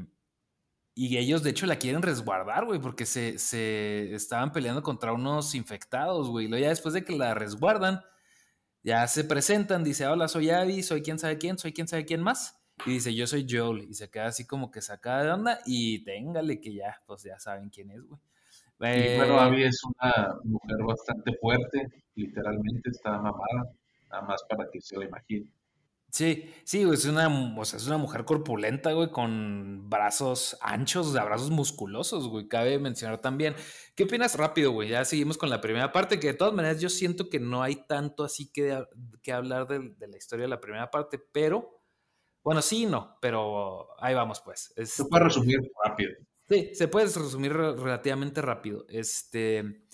y 0.96 1.18
ellos 1.18 1.44
de 1.44 1.52
hecho 1.52 1.66
la 1.66 1.78
quieren 1.78 2.02
resguardar, 2.02 2.66
güey, 2.66 2.80
porque 2.80 3.06
se, 3.06 3.38
se, 3.38 4.14
estaban 4.14 4.52
peleando 4.52 4.84
contra 4.84 5.14
unos 5.14 5.56
infectados, 5.56 6.30
güey. 6.30 6.46
Y 6.46 6.50
luego 6.50 6.64
ya 6.64 6.70
después 6.70 6.94
de 6.94 7.06
que 7.06 7.18
la 7.18 7.34
resguardan, 7.34 8.02
Ya 8.84 9.08
se 9.08 9.24
presentan, 9.26 9.84
dice, 9.84 10.08
hola, 10.08 10.28
soy 10.28 10.50
Abby, 10.52 10.84
soy 10.84 11.02
quién 11.02 11.20
sabe 11.20 11.38
quién, 11.38 11.58
soy 11.58 11.74
quién 11.74 11.88
sabe 11.88 12.06
quién 12.06 12.22
más. 12.22 12.60
Y 12.86 12.92
dice, 12.92 13.14
yo 13.14 13.28
soy 13.28 13.46
Joel. 13.50 13.90
Y 13.90 13.94
se 13.94 14.10
queda 14.10 14.28
así 14.28 14.48
como 14.48 14.72
que 14.72 14.82
sacada 14.82 15.24
de 15.24 15.32
onda 15.32 15.60
y 15.66 16.04
téngale 16.06 16.62
que 16.62 16.74
ya, 16.74 17.02
pues 17.06 17.24
ya 17.24 17.40
saben 17.40 17.70
quién 17.70 17.92
es, 17.92 18.02
güey. 18.04 18.20
y 18.80 19.18
bueno, 19.18 19.36
eh, 19.36 19.40
Abby 19.40 19.64
es 19.64 19.82
una 19.84 20.40
mujer 20.44 20.78
bastante 20.86 21.38
fuerte, 21.42 21.88
literalmente 22.16 22.90
está 22.90 23.18
mamada, 23.18 23.72
nada 24.10 24.24
más 24.24 24.44
para 24.50 24.70
que 24.72 24.82
se 24.82 24.96
lo 24.96 25.04
imagine. 25.04 25.48
Sí, 26.12 26.52
sí, 26.64 26.82
es 26.92 27.06
una, 27.06 27.28
o 27.58 27.66
sea, 27.66 27.78
es 27.78 27.86
una 27.86 27.98
mujer 27.98 28.26
corpulenta, 28.26 28.92
güey, 28.94 29.12
con 29.12 29.90
brazos 29.90 30.58
anchos, 30.62 31.14
de 31.14 31.22
brazos 31.22 31.52
musculosos, 31.52 32.28
güey. 32.28 32.48
Cabe 32.48 32.80
mencionar 32.80 33.22
también. 33.22 33.56
¿Qué 33.96 34.04
opinas 34.06 34.36
rápido, 34.36 34.72
güey? 34.72 34.90
Ya 34.90 35.06
seguimos 35.06 35.38
con 35.38 35.50
la 35.50 35.62
primera 35.62 35.92
parte, 35.92 36.20
que 36.20 36.28
de 36.28 36.34
todas 36.34 36.54
maneras 36.54 36.82
yo 36.82 36.90
siento 36.90 37.30
que 37.30 37.40
no 37.40 37.62
hay 37.62 37.76
tanto 37.88 38.24
así 38.24 38.52
que, 38.52 38.84
que 39.22 39.34
hablar 39.34 39.68
de, 39.68 40.08
la 40.08 40.18
historia 40.18 40.44
de 40.44 40.50
la 40.50 40.62
primera 40.62 40.90
parte, 40.90 41.20
pero, 41.32 41.80
bueno, 42.44 42.62
sí 42.64 42.88
no, 42.88 43.18
pero 43.22 43.90
ahí 44.00 44.16
vamos, 44.16 44.42
pues. 44.42 44.74
se 44.84 45.06
puede 45.06 45.26
resumir 45.26 45.60
rápido. 45.84 46.12
Sí, 46.50 46.72
se 46.74 46.88
puede 46.88 47.06
resumir 47.06 47.54
relativamente 47.54 48.42
rápido. 48.42 48.86
Este. 48.90 49.86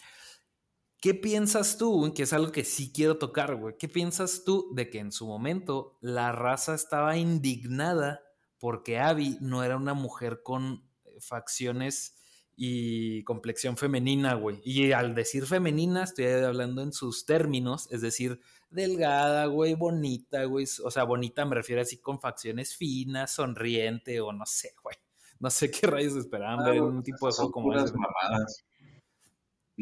¿Qué 1.05 1.13
piensas 1.13 1.77
tú? 1.77 2.11
Que 2.15 2.23
es 2.23 2.33
algo 2.33 2.51
que 2.51 2.63
sí 2.63 2.91
quiero 2.91 3.19
tocar, 3.19 3.53
güey. 3.57 3.75
¿Qué 3.77 3.87
piensas 3.87 4.41
tú 4.43 4.71
de 4.73 4.89
que 4.89 4.97
en 4.97 5.11
su 5.11 5.27
momento 5.27 5.99
la 6.01 6.31
raza 6.31 6.73
estaba 6.73 7.15
indignada 7.15 8.23
porque 8.57 8.97
Abby 8.97 9.37
no 9.39 9.63
era 9.63 9.77
una 9.77 9.93
mujer 9.93 10.41
con 10.41 10.83
eh, 11.05 11.19
facciones 11.19 12.15
y 12.55 13.23
complexión 13.23 13.77
femenina, 13.77 14.33
güey? 14.33 14.59
Y 14.65 14.93
al 14.93 15.13
decir 15.13 15.45
femenina, 15.45 16.05
estoy 16.05 16.25
hablando 16.25 16.81
en 16.81 16.91
sus 16.91 17.27
términos, 17.27 17.87
es 17.91 18.01
decir, 18.01 18.41
delgada, 18.71 19.45
güey, 19.45 19.75
bonita, 19.75 20.45
güey. 20.45 20.65
O 20.83 20.89
sea, 20.89 21.03
bonita 21.03 21.45
me 21.45 21.53
refiero 21.53 21.83
así 21.83 21.97
con 21.97 22.19
facciones 22.19 22.75
finas, 22.75 23.29
sonriente 23.29 24.21
o 24.21 24.33
no 24.33 24.47
sé, 24.47 24.73
güey. 24.81 24.95
No 25.39 25.51
sé 25.51 25.69
qué 25.69 25.85
rayos 25.85 26.15
esperaban 26.15 26.65
ver 26.65 26.77
en 26.77 26.83
un 26.83 27.03
tipo 27.03 27.27
de 27.27 27.33
juego 27.33 27.51
como 27.51 27.75
ese. 27.75 27.93
Mamadas. 27.93 28.65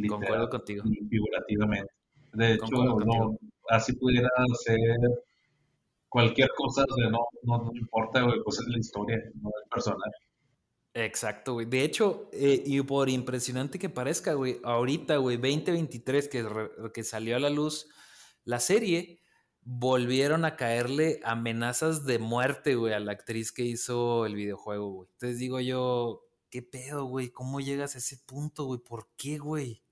Concuerdo 0.07 0.49
contigo. 0.49 0.83
Figurativamente. 1.09 1.91
De 2.33 2.53
hecho, 2.53 2.65
no, 2.67 3.37
así 3.69 3.93
pudiera 3.93 4.29
ser 4.63 4.79
cualquier 6.09 6.49
cosa, 6.55 6.85
no, 7.11 7.25
no, 7.43 7.71
importa, 7.73 8.21
güey, 8.21 8.41
pues 8.43 8.59
es 8.59 8.67
la 8.67 8.79
historia, 8.79 9.17
no 9.41 9.49
el 9.49 9.69
personaje. 9.69 10.15
Exacto, 10.95 11.53
güey. 11.53 11.65
De 11.65 11.83
hecho, 11.83 12.29
eh, 12.31 12.61
y 12.65 12.81
por 12.81 13.09
impresionante 13.09 13.79
que 13.79 13.89
parezca, 13.89 14.33
güey, 14.33 14.59
ahorita, 14.63 15.17
güey, 15.17 15.37
2023 15.37 16.27
que, 16.27 16.45
que 16.93 17.03
salió 17.03 17.35
a 17.35 17.39
la 17.39 17.49
luz 17.49 17.87
la 18.45 18.59
serie, 18.59 19.21
volvieron 19.61 20.45
a 20.45 20.55
caerle 20.55 21.19
amenazas 21.23 22.05
de 22.05 22.19
muerte, 22.19 22.75
güey, 22.75 22.93
a 22.93 22.99
la 22.99 23.13
actriz 23.13 23.51
que 23.51 23.63
hizo 23.63 24.25
el 24.25 24.35
videojuego, 24.35 24.91
güey. 24.91 25.09
Entonces 25.13 25.39
digo 25.39 25.59
yo, 25.59 26.27
¿qué 26.49 26.61
pedo, 26.61 27.05
güey? 27.05 27.29
¿Cómo 27.29 27.59
llegas 27.59 27.95
a 27.95 27.99
ese 27.99 28.17
punto, 28.17 28.65
güey? 28.65 28.79
¿Por 28.79 29.09
qué, 29.17 29.37
güey? 29.37 29.82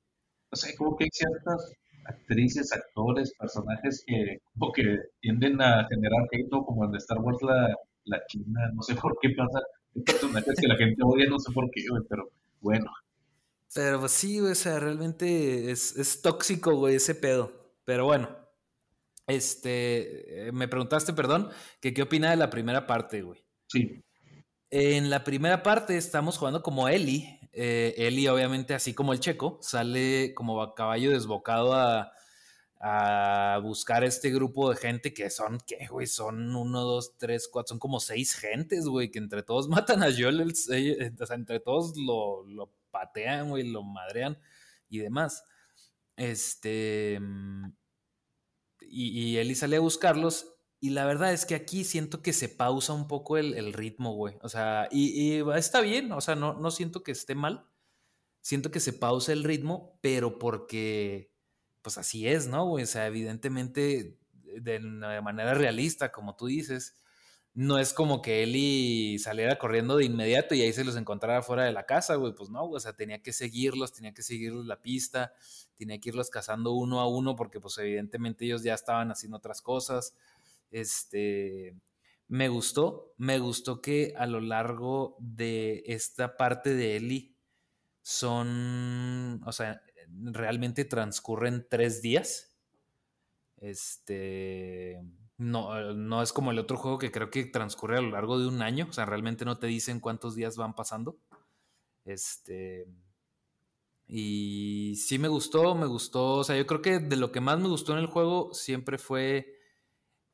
O 0.52 0.56
sea, 0.56 0.72
como 0.78 0.96
que 0.98 1.06
hay 1.06 1.10
ciertas 1.12 1.74
actrices, 2.06 2.72
actores, 2.74 3.34
personajes 3.38 4.04
que 4.06 4.40
como 4.54 4.72
que 4.72 4.98
tienden 5.22 5.62
a 5.62 5.88
generar 5.90 6.28
hate, 6.32 6.50
como 6.50 6.86
en 6.86 6.96
Star 6.96 7.20
Wars 7.20 7.38
la, 7.42 7.76
la 8.06 8.26
China, 8.28 8.60
no 8.74 8.82
sé 8.82 8.96
por 8.96 9.18
qué 9.22 9.30
pasa. 9.30 9.60
Hay 9.96 10.02
personajes 10.04 10.56
que 10.60 10.68
la 10.68 10.76
gente 10.76 11.02
odia, 11.04 11.28
no 11.30 11.40
sé 11.40 11.52
por 11.52 11.70
qué, 11.72 11.84
güey, 11.90 12.04
pero 12.10 12.30
bueno. 12.60 12.92
Pero 13.74 14.00
pues, 14.00 14.12
sí, 14.12 14.40
güey, 14.40 14.52
o 14.52 14.56
sea, 14.56 14.80
realmente 14.80 15.72
es, 15.72 15.96
es 15.96 16.22
tóxico, 16.22 16.76
güey, 16.76 16.96
ese 16.96 17.16
pedo. 17.16 17.52
Pero 17.86 18.06
bueno, 18.06 18.30
este, 19.28 20.48
eh, 20.48 20.52
me 20.52 20.68
preguntaste, 20.68 21.14
perdón, 21.14 21.50
que 21.80 21.94
qué 21.94 22.02
opina 22.02 22.32
de 22.32 22.38
la 22.38 22.50
primera 22.50 22.86
parte, 22.86 23.22
güey. 23.22 23.44
Sí. 23.68 24.04
En 24.70 25.10
la 25.10 25.24
primera 25.24 25.64
parte 25.64 25.98
estamos 25.98 26.38
jugando 26.38 26.64
como 26.64 26.88
Ellie. 26.90 27.40
Eh, 27.54 27.94
Ellie, 27.98 28.30
obviamente, 28.30 28.74
así 28.74 28.94
como 28.94 29.14
el 29.14 29.20
checo, 29.20 29.60
sale 29.62 30.34
como 30.34 30.62
a 30.62 30.74
caballo 30.76 31.12
desbocado 31.12 31.74
a, 31.74 32.12
buscar 33.62 34.04
este 34.04 34.32
grupo 34.32 34.72
de 34.72 34.76
gente 34.76 35.14
que 35.14 35.30
son, 35.30 35.60
¿qué, 35.68 35.86
güey? 35.88 36.08
Son 36.08 36.56
uno, 36.56 36.82
dos, 36.82 37.16
tres, 37.18 37.48
cuatro, 37.52 37.70
son 37.70 37.80
como 37.80 38.00
seis 38.00 38.34
gentes, 38.34 38.86
güey, 38.88 39.12
que 39.12 39.20
entre 39.20 39.44
todos 39.44 39.68
matan 39.70 40.02
a 40.04 40.08
Joel, 40.12 40.42
o 40.42 40.56
sea, 40.56 41.36
entre 41.36 41.60
todos 41.60 41.96
lo, 41.98 42.44
lo 42.48 42.72
patean, 42.90 43.50
güey, 43.50 43.70
lo 43.70 43.84
madrean 43.84 44.38
y 44.90 45.00
demás. 45.00 45.44
Este. 46.18 47.20
Mm, 47.22 47.74
y, 48.82 49.34
y 49.34 49.38
Ellie 49.38 49.56
sale 49.56 49.78
a 49.78 49.80
buscarlos 49.80 50.51
y 50.84 50.90
la 50.90 51.06
verdad 51.06 51.32
es 51.32 51.46
que 51.46 51.54
aquí 51.54 51.84
siento 51.84 52.24
que 52.24 52.34
se 52.34 52.50
pausa 52.50 52.94
un 52.94 53.08
poco 53.08 53.38
el, 53.38 53.72
ritmo, 53.72 54.16
güey. 54.16 54.36
O 54.42 54.50
sea, 54.50 54.90
y, 54.92 55.40
está 55.56 55.80
bien, 55.80 56.12
o 56.12 56.22
sea, 56.22 56.34
no, 56.36 56.56
no 56.56 56.72
siento 56.72 57.04
que 57.04 57.12
esté 57.12 57.36
mal. 57.36 57.68
Siento 58.42 58.72
que 58.72 58.80
se 58.80 58.92
pausa 58.92 59.32
el 59.32 59.44
ritmo, 59.44 60.00
pero 60.02 60.40
porque, 60.40 61.32
pues 61.84 62.00
así 62.00 62.28
es, 62.28 62.48
¿no, 62.48 62.66
güey? 62.66 62.86
O 62.86 62.88
sea, 62.88 63.06
evidentemente, 63.06 64.18
de, 64.44 64.80
manera 64.80 65.54
realista, 65.54 66.12
como 66.12 66.36
tú 66.36 66.48
dices, 66.48 66.96
no 67.54 67.78
es 67.78 67.94
como 67.94 68.24
que 68.24 68.42
Eli 68.42 69.20
saliera 69.20 69.60
corriendo 69.60 69.98
de 69.98 70.06
inmediato 70.06 70.56
y 70.56 70.62
ahí 70.62 70.74
se 70.74 70.84
los 70.84 70.96
encontrara 70.96 71.44
fuera 71.44 71.64
de 71.66 71.74
la 71.74 71.86
casa, 71.86 72.16
güey. 72.16 72.34
Pues 72.34 72.50
no, 72.50 72.64
o 72.64 72.80
sea, 72.80 72.94
tenía 72.94 73.22
que 73.22 73.34
seguirlos, 73.34 73.94
tenía 73.94 74.16
que 74.16 74.24
seguirlos 74.24 74.66
la 74.66 74.82
pista, 74.82 75.34
tenía 75.76 76.00
que 76.00 76.10
irlos 76.10 76.32
cazando 76.32 76.72
uno 76.72 77.02
a 77.02 77.08
uno 77.08 77.36
porque, 77.36 77.60
pues, 77.60 77.78
evidentemente 77.78 78.46
ellos 78.46 78.64
ya 78.64 78.74
estaban 78.74 79.12
haciendo 79.12 79.38
otras 79.38 79.62
cosas. 79.62 80.16
Este, 80.72 81.76
me 82.28 82.48
gustó, 82.48 83.14
me 83.18 83.40
gustó 83.40 83.82
que 83.82 84.14
a 84.18 84.26
lo 84.26 84.40
largo 84.40 85.18
de 85.20 85.84
esta 85.86 86.38
parte 86.38 86.74
de 86.74 86.96
Eli 86.96 87.36
son, 88.02 89.42
o 89.46 89.52
sea, 89.52 89.82
realmente 90.08 90.86
transcurren 90.86 91.68
tres 91.70 92.02
días. 92.02 92.56
Este, 93.58 95.00
no, 95.38 95.94
no 95.94 96.22
es 96.24 96.34
como 96.34 96.52
el 96.52 96.60
otro 96.60 96.78
juego 96.78 96.98
que 96.98 97.12
creo 97.12 97.30
que 97.30 97.46
transcurre 97.46 97.98
a 97.98 98.02
lo 98.02 98.12
largo 98.12 98.40
de 98.40 98.48
un 98.48 98.62
año, 98.62 98.88
o 98.90 98.94
sea, 98.94 99.06
realmente 99.06 99.46
no 99.46 99.60
te 99.60 99.68
dicen 99.68 100.00
cuántos 100.00 100.34
días 100.36 100.56
van 100.56 100.74
pasando. 100.74 101.20
Este, 102.06 102.88
y 104.08 104.96
sí 104.98 105.20
me 105.20 105.28
gustó, 105.28 105.76
me 105.76 105.86
gustó, 105.86 106.36
o 106.36 106.44
sea, 106.44 106.58
yo 106.58 106.66
creo 106.66 106.82
que 106.82 107.00
de 107.00 107.16
lo 107.16 107.32
que 107.32 107.42
más 107.42 107.60
me 107.60 107.68
gustó 107.68 107.94
en 107.94 108.00
el 108.00 108.08
juego 108.08 108.54
siempre 108.54 108.98
fue 108.98 109.61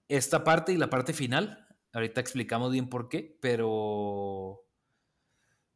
esta 0.07 0.43
parte 0.43 0.73
y 0.73 0.77
la 0.77 0.89
parte 0.89 1.13
final. 1.13 1.67
Ahorita 1.93 2.21
explicamos 2.21 2.71
bien 2.71 2.89
por 2.89 3.09
qué, 3.09 3.37
pero 3.41 4.65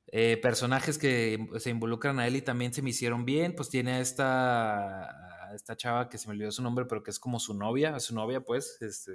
eh, 0.07 0.37
personajes 0.37 0.97
que 0.97 1.47
se 1.59 1.69
involucran 1.69 2.19
a 2.19 2.27
él 2.27 2.35
y 2.35 2.41
también 2.41 2.73
se 2.73 2.81
me 2.81 2.91
hicieron 2.91 3.25
bien. 3.25 3.55
Pues 3.55 3.69
tiene 3.69 3.93
a 3.93 3.99
esta, 3.99 5.51
esta 5.55 5.75
chava 5.75 6.09
que 6.09 6.17
se 6.17 6.27
me 6.27 6.33
olvidó 6.33 6.51
su 6.51 6.61
nombre, 6.61 6.85
pero 6.85 7.03
que 7.03 7.11
es 7.11 7.19
como 7.19 7.39
su 7.39 7.53
novia, 7.53 7.99
su 7.99 8.13
novia, 8.13 8.41
pues. 8.41 8.77
Este, 8.81 9.13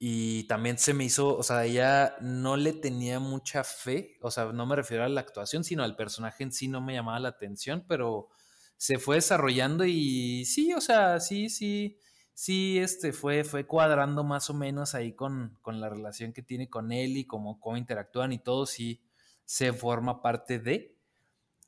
Y 0.00 0.44
también 0.44 0.78
se 0.78 0.94
me 0.94 1.04
hizo, 1.04 1.36
o 1.36 1.42
sea, 1.42 1.64
ella 1.64 2.16
no 2.20 2.56
le 2.56 2.72
tenía 2.72 3.18
mucha 3.18 3.64
fe, 3.64 4.16
o 4.20 4.30
sea, 4.30 4.52
no 4.52 4.64
me 4.64 4.76
refiero 4.76 5.04
a 5.04 5.08
la 5.08 5.20
actuación, 5.20 5.64
sino 5.64 5.82
al 5.82 5.96
personaje 5.96 6.44
en 6.44 6.52
sí 6.52 6.68
no 6.68 6.80
me 6.80 6.94
llamaba 6.94 7.18
la 7.18 7.30
atención, 7.30 7.84
pero 7.88 8.28
se 8.76 8.98
fue 8.98 9.16
desarrollando 9.16 9.84
y 9.84 10.44
sí, 10.44 10.72
o 10.72 10.80
sea, 10.80 11.18
sí, 11.18 11.48
sí 11.50 11.98
sí 12.38 12.78
este, 12.78 13.12
fue, 13.12 13.42
fue 13.42 13.66
cuadrando 13.66 14.22
más 14.22 14.48
o 14.48 14.54
menos 14.54 14.94
ahí 14.94 15.12
con, 15.12 15.58
la 15.66 15.88
relación 15.88 16.32
que 16.32 16.40
tiene 16.40 16.70
con 16.70 16.92
él 16.92 17.16
y 17.16 17.26
cómo, 17.26 17.58
cómo 17.58 17.76
interactúan 17.76 18.32
y 18.32 18.38
todo, 18.38 18.64
sí 18.64 19.02
se 19.44 19.72
forma 19.72 20.22
parte 20.22 20.60
de. 20.60 20.96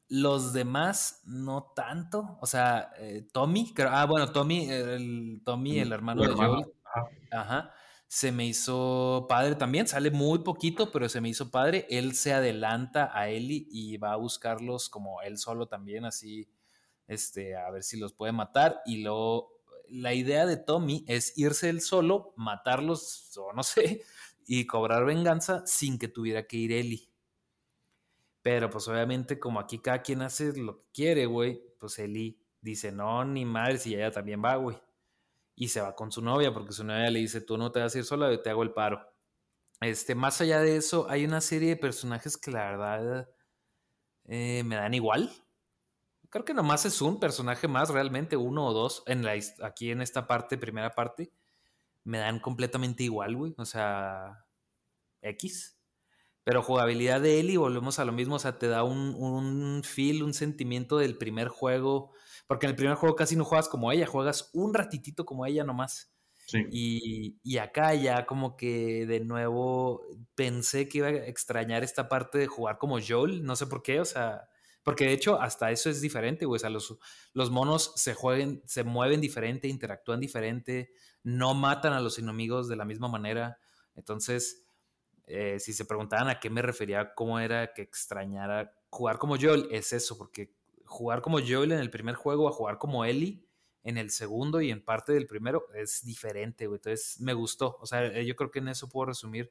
Los 0.06 0.52
demás 0.52 1.22
no 1.24 1.72
tanto, 1.74 2.38
o 2.40 2.46
sea, 2.46 2.92
eh, 2.98 3.26
Tommy, 3.32 3.74
ah, 3.88 4.06
bueno, 4.06 4.30
Tommy, 4.30 4.70
el, 4.70 5.42
Tommy, 5.44 5.80
el 5.80 5.90
hermano 5.90 6.22
de 6.22 6.34
Joel, 6.34 6.66
ajá, 7.32 7.74
se 8.06 8.30
me 8.30 8.46
hizo 8.46 9.26
padre 9.28 9.56
también, 9.56 9.88
sale 9.88 10.12
muy 10.12 10.38
poquito, 10.44 10.92
pero 10.92 11.08
se 11.08 11.20
me 11.20 11.30
hizo 11.30 11.50
padre. 11.50 11.86
Él 11.90 12.14
se 12.14 12.32
adelanta 12.32 13.10
a 13.12 13.28
Ellie 13.28 13.66
y 13.72 13.96
va 13.96 14.12
a 14.12 14.16
buscarlos 14.16 14.88
como 14.88 15.20
él 15.22 15.36
solo 15.36 15.66
también, 15.66 16.04
así, 16.04 16.48
este, 17.08 17.56
a 17.56 17.70
ver 17.70 17.82
si 17.82 17.98
los 17.98 18.12
puede 18.12 18.32
matar. 18.32 18.82
Y 18.86 19.02
luego 19.02 19.59
la 19.90 20.14
idea 20.14 20.46
de 20.46 20.56
Tommy 20.56 21.04
es 21.08 21.36
irse 21.36 21.68
él 21.68 21.80
solo, 21.80 22.32
matarlos 22.36 23.36
o 23.36 23.52
no 23.52 23.62
sé, 23.62 24.02
y 24.46 24.66
cobrar 24.66 25.04
venganza 25.04 25.66
sin 25.66 25.98
que 25.98 26.08
tuviera 26.08 26.46
que 26.46 26.56
ir 26.56 26.72
Eli. 26.72 27.08
Pero 28.42 28.70
pues 28.70 28.88
obviamente 28.88 29.38
como 29.38 29.60
aquí 29.60 29.78
cada 29.78 30.02
quien 30.02 30.22
hace 30.22 30.56
lo 30.56 30.78
que 30.78 30.86
quiere, 30.92 31.26
güey, 31.26 31.62
pues 31.78 31.98
Eli 31.98 32.40
dice, 32.60 32.92
no, 32.92 33.24
ni 33.24 33.44
madre, 33.44 33.78
si 33.78 33.94
ella 33.94 34.10
también 34.10 34.42
va, 34.42 34.56
güey. 34.56 34.78
Y 35.54 35.68
se 35.68 35.80
va 35.80 35.94
con 35.94 36.10
su 36.10 36.22
novia, 36.22 36.52
porque 36.52 36.72
su 36.72 36.84
novia 36.84 37.10
le 37.10 37.20
dice, 37.20 37.40
tú 37.40 37.58
no 37.58 37.70
te 37.70 37.80
vas 37.80 37.94
a 37.94 37.98
ir 37.98 38.04
sola, 38.04 38.30
yo 38.30 38.40
te 38.40 38.50
hago 38.50 38.62
el 38.62 38.72
paro. 38.72 39.06
Este, 39.80 40.14
más 40.14 40.40
allá 40.40 40.60
de 40.60 40.76
eso, 40.76 41.08
hay 41.08 41.24
una 41.24 41.40
serie 41.40 41.70
de 41.70 41.76
personajes 41.76 42.36
que 42.36 42.50
la 42.50 42.70
verdad 42.70 43.28
eh, 44.24 44.62
me 44.64 44.76
dan 44.76 44.94
igual. 44.94 45.30
Creo 46.30 46.44
que 46.44 46.54
nomás 46.54 46.86
es 46.86 47.02
un 47.02 47.20
personaje 47.20 47.68
más, 47.68 47.90
realmente, 47.90 48.36
uno 48.36 48.66
o 48.66 48.72
dos, 48.72 49.02
en 49.06 49.24
la, 49.24 49.34
aquí 49.62 49.90
en 49.90 50.00
esta 50.00 50.26
parte, 50.26 50.56
primera 50.56 50.90
parte, 50.90 51.32
me 52.04 52.18
dan 52.18 52.40
completamente 52.40 53.02
igual, 53.02 53.36
güey. 53.36 53.54
O 53.58 53.64
sea, 53.64 54.46
X. 55.20 55.76
Pero 56.44 56.62
jugabilidad 56.62 57.20
de 57.20 57.38
Ellie, 57.38 57.58
volvemos 57.58 57.98
a 57.98 58.04
lo 58.04 58.12
mismo, 58.12 58.36
o 58.36 58.38
sea, 58.38 58.58
te 58.58 58.68
da 58.68 58.82
un, 58.82 59.14
un 59.14 59.82
feel, 59.84 60.22
un 60.22 60.32
sentimiento 60.32 60.96
del 60.96 61.18
primer 61.18 61.48
juego, 61.48 62.12
porque 62.46 62.66
en 62.66 62.70
el 62.70 62.76
primer 62.76 62.94
juego 62.96 63.14
casi 63.14 63.36
no 63.36 63.44
juegas 63.44 63.68
como 63.68 63.92
ella, 63.92 64.06
juegas 64.06 64.50
un 64.54 64.72
ratitito 64.72 65.26
como 65.26 65.44
ella 65.44 65.64
nomás. 65.64 66.12
Sí. 66.46 66.64
Y, 66.72 67.38
y, 67.44 67.58
acá 67.58 67.94
ya 67.94 68.26
como 68.26 68.56
que 68.56 69.06
de 69.06 69.20
nuevo 69.20 70.02
pensé 70.34 70.88
que 70.88 70.98
iba 70.98 71.08
a 71.08 71.26
extrañar 71.26 71.84
esta 71.84 72.08
parte 72.08 72.38
de 72.38 72.48
jugar 72.48 72.78
como 72.78 72.98
Joel, 73.00 73.44
no 73.44 73.54
sé 73.54 73.66
por 73.66 73.82
qué, 73.82 74.00
o 74.00 74.04
sea, 74.04 74.48
porque 74.90 75.06
de 75.06 75.12
hecho 75.12 75.40
hasta 75.40 75.70
eso 75.70 75.88
es 75.88 76.00
diferente, 76.00 76.46
güey, 76.46 76.56
o 76.56 76.60
sea, 76.60 76.70
los, 76.70 76.98
los 77.32 77.50
monos 77.50 77.92
se, 77.96 78.14
jueguen, 78.14 78.62
se 78.66 78.84
mueven 78.84 79.20
diferente, 79.20 79.68
interactúan 79.68 80.20
diferente, 80.20 80.92
no 81.22 81.54
matan 81.54 81.92
a 81.92 82.00
los 82.00 82.18
enemigos 82.18 82.68
de 82.68 82.76
la 82.76 82.84
misma 82.84 83.08
manera, 83.08 83.58
entonces 83.94 84.64
eh, 85.26 85.60
si 85.60 85.72
se 85.72 85.84
preguntaban 85.84 86.28
a 86.28 86.40
qué 86.40 86.50
me 86.50 86.62
refería, 86.62 87.14
cómo 87.14 87.38
era 87.38 87.72
que 87.72 87.82
extrañara 87.82 88.74
jugar 88.88 89.18
como 89.18 89.36
Joel, 89.36 89.68
es 89.70 89.92
eso, 89.92 90.18
porque 90.18 90.52
jugar 90.84 91.22
como 91.22 91.38
Joel 91.38 91.70
en 91.72 91.78
el 91.78 91.90
primer 91.90 92.16
juego 92.16 92.48
a 92.48 92.52
jugar 92.52 92.78
como 92.78 93.04
Ellie 93.04 93.46
en 93.84 93.96
el 93.96 94.10
segundo 94.10 94.60
y 94.60 94.70
en 94.70 94.84
parte 94.84 95.12
del 95.12 95.26
primero 95.26 95.66
es 95.74 96.04
diferente, 96.04 96.66
güey. 96.66 96.78
Entonces 96.78 97.20
me 97.20 97.32
gustó. 97.32 97.78
O 97.80 97.86
sea, 97.86 98.04
eh, 98.06 98.26
yo 98.26 98.36
creo 98.36 98.50
que 98.50 98.58
en 98.58 98.68
eso 98.68 98.88
puedo 98.88 99.06
resumir 99.06 99.50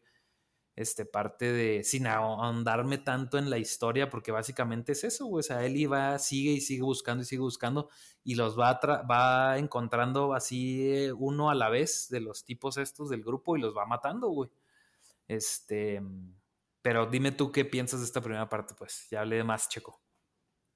este, 0.79 1.05
parte 1.05 1.51
de, 1.51 1.83
sin 1.83 2.07
ahondarme 2.07 2.97
tanto 2.99 3.37
en 3.37 3.49
la 3.49 3.57
historia, 3.57 4.09
porque 4.09 4.31
básicamente 4.31 4.93
es 4.93 5.03
eso, 5.03 5.25
güey. 5.25 5.41
O 5.41 5.43
sea, 5.43 5.65
Ellie 5.65 5.87
va, 5.87 6.17
sigue 6.19 6.51
y 6.51 6.61
sigue 6.61 6.83
buscando 6.83 7.21
y 7.21 7.25
sigue 7.25 7.41
buscando 7.41 7.89
y 8.23 8.35
los 8.35 8.57
va, 8.57 8.79
va 9.03 9.57
encontrando 9.57 10.33
así 10.33 10.89
eh, 10.89 11.11
uno 11.11 11.49
a 11.49 11.55
la 11.55 11.67
vez 11.67 12.07
de 12.09 12.21
los 12.21 12.45
tipos 12.45 12.77
estos 12.77 13.09
del 13.09 13.25
grupo 13.25 13.57
y 13.57 13.59
los 13.59 13.75
va 13.75 13.85
matando, 13.85 14.29
güey. 14.29 14.49
Este, 15.27 16.01
pero 16.81 17.07
dime 17.07 17.33
tú 17.33 17.51
qué 17.51 17.65
piensas 17.65 17.99
de 17.99 18.05
esta 18.05 18.21
primera 18.21 18.47
parte, 18.47 18.73
pues 18.73 19.05
ya 19.11 19.19
hablé 19.19 19.35
de 19.35 19.43
más, 19.43 19.67
Checo. 19.67 19.99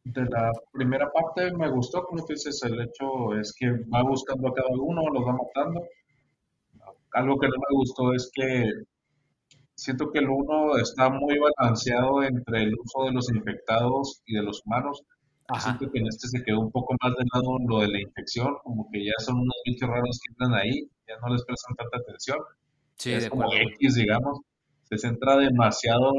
De 0.04 0.26
la 0.26 0.52
primera 0.74 1.10
parte 1.14 1.50
me 1.54 1.70
gustó, 1.72 2.04
como 2.04 2.26
tú 2.26 2.34
dices, 2.34 2.62
el 2.64 2.82
hecho 2.82 3.40
es 3.40 3.56
que 3.58 3.72
va 3.72 4.04
buscando 4.04 4.50
a 4.50 4.54
cada 4.54 4.68
uno, 4.68 5.02
los 5.14 5.26
va 5.26 5.32
matando. 5.32 5.82
Algo 7.14 7.40
que 7.40 7.48
no 7.48 7.56
me 7.56 7.78
gustó 7.78 8.12
es 8.12 8.30
que 8.34 8.84
siento 9.84 10.12
que 10.12 10.20
el 10.20 10.30
uno 10.30 10.78
está 10.78 11.10
muy 11.10 11.38
balanceado 11.38 12.24
entre 12.24 12.64
el 12.64 12.74
uso 12.74 13.04
de 13.04 13.12
los 13.12 13.30
infectados 13.30 14.22
y 14.26 14.36
de 14.36 14.42
los 14.42 14.62
humanos. 14.66 15.04
Siento 15.60 15.92
que 15.92 16.00
en 16.00 16.08
este 16.08 16.30
se 16.30 16.42
quedó 16.42 16.62
un 16.62 16.72
poco 16.72 16.96
más 17.02 17.12
de 17.18 17.26
lado 17.34 17.58
lo 17.68 17.80
de 17.82 17.90
la 17.90 18.00
infección, 18.00 18.56
como 18.64 18.90
que 18.90 19.04
ya 19.04 19.12
son 19.20 19.36
unos 19.40 19.56
bichos 19.66 19.90
raros 19.90 20.20
que 20.24 20.32
entran 20.32 20.54
ahí, 20.54 20.90
ya 21.06 21.16
no 21.22 21.34
les 21.34 21.44
prestan 21.44 21.76
tanta 21.76 21.98
atención. 21.98 22.38
Sí, 22.96 23.12
es 23.12 23.30
como 23.30 23.52
X, 23.54 23.96
digamos, 23.96 24.40
se 24.84 24.98
centra 24.98 25.36
demasiado, 25.36 26.14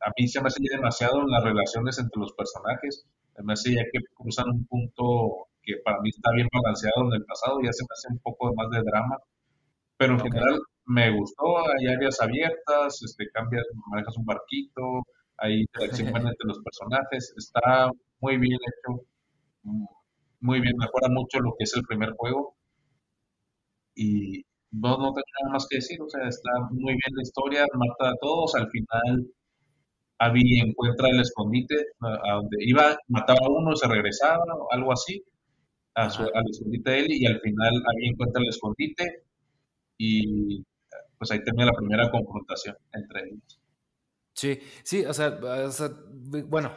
a 0.00 0.12
mí 0.16 0.26
se 0.26 0.40
me 0.40 0.46
hace 0.46 0.62
demasiado 0.70 1.20
en 1.20 1.30
las 1.30 1.44
relaciones 1.44 1.98
entre 1.98 2.18
los 2.18 2.32
personajes, 2.32 3.04
me 3.44 3.52
hace 3.52 3.74
ya 3.74 3.82
que 3.92 4.00
cruzan 4.14 4.48
un 4.48 4.64
punto 4.64 5.48
que 5.62 5.74
para 5.84 6.00
mí 6.00 6.08
está 6.08 6.32
bien 6.32 6.48
balanceado 6.50 7.08
en 7.08 7.12
el 7.12 7.26
pasado, 7.26 7.60
ya 7.62 7.72
se 7.72 7.82
me 7.82 7.92
hace 7.92 8.08
un 8.10 8.18
poco 8.20 8.54
más 8.54 8.70
de 8.70 8.82
drama, 8.82 9.18
pero 9.98 10.14
en 10.14 10.20
general 10.20 10.60
me 10.86 11.10
gustó, 11.10 11.58
hay 11.58 11.86
áreas 11.88 12.20
abiertas, 12.20 13.02
este, 13.02 13.28
cambias, 13.30 13.64
manejas 13.88 14.16
un 14.16 14.24
barquito, 14.24 15.02
hay 15.38 15.60
interacción 15.62 16.08
entre 16.08 16.46
los 16.46 16.60
personajes, 16.60 17.34
está 17.36 17.90
muy 18.20 18.38
bien 18.38 18.58
hecho, 18.62 19.02
muy 20.40 20.60
bien, 20.60 20.74
mejora 20.78 21.08
mucho 21.10 21.40
lo 21.40 21.54
que 21.58 21.64
es 21.64 21.74
el 21.76 21.82
primer 21.84 22.10
juego. 22.16 22.56
Y, 23.94 24.44
no, 24.70 24.90
no 24.98 25.12
tengo 25.14 25.24
nada 25.42 25.52
más 25.52 25.66
que 25.68 25.76
decir, 25.76 26.00
o 26.02 26.08
sea, 26.08 26.28
está 26.28 26.50
muy 26.70 26.92
bien 26.92 27.16
la 27.16 27.22
historia, 27.22 27.64
mata 27.74 28.10
a 28.10 28.16
todos, 28.20 28.54
al 28.54 28.68
final 28.70 29.26
Abby 30.18 30.60
encuentra 30.60 31.08
el 31.10 31.20
escondite, 31.20 31.76
a, 32.00 32.34
donde 32.34 32.56
iba, 32.60 32.96
mataba 33.08 33.40
a 33.42 33.50
uno, 33.50 33.76
se 33.76 33.88
regresaba, 33.88 34.44
o 34.54 34.72
algo 34.72 34.92
así, 34.92 35.22
a 35.94 36.10
su, 36.10 36.22
al 36.22 36.44
escondite 36.50 36.90
de 36.90 36.98
él, 37.00 37.06
y 37.10 37.26
al 37.26 37.40
final 37.40 37.74
Abby 37.76 38.08
encuentra 38.08 38.42
el 38.42 38.48
escondite, 38.48 39.24
y 39.98 40.64
pues 41.18 41.30
ahí 41.30 41.42
termina 41.42 41.66
la 41.66 41.72
primera 41.72 42.10
confrontación 42.10 42.76
entre 42.92 43.28
ellos. 43.28 43.60
Sí, 44.34 44.60
sí, 44.84 45.04
o 45.06 45.14
sea, 45.14 45.38
bueno, 46.46 46.72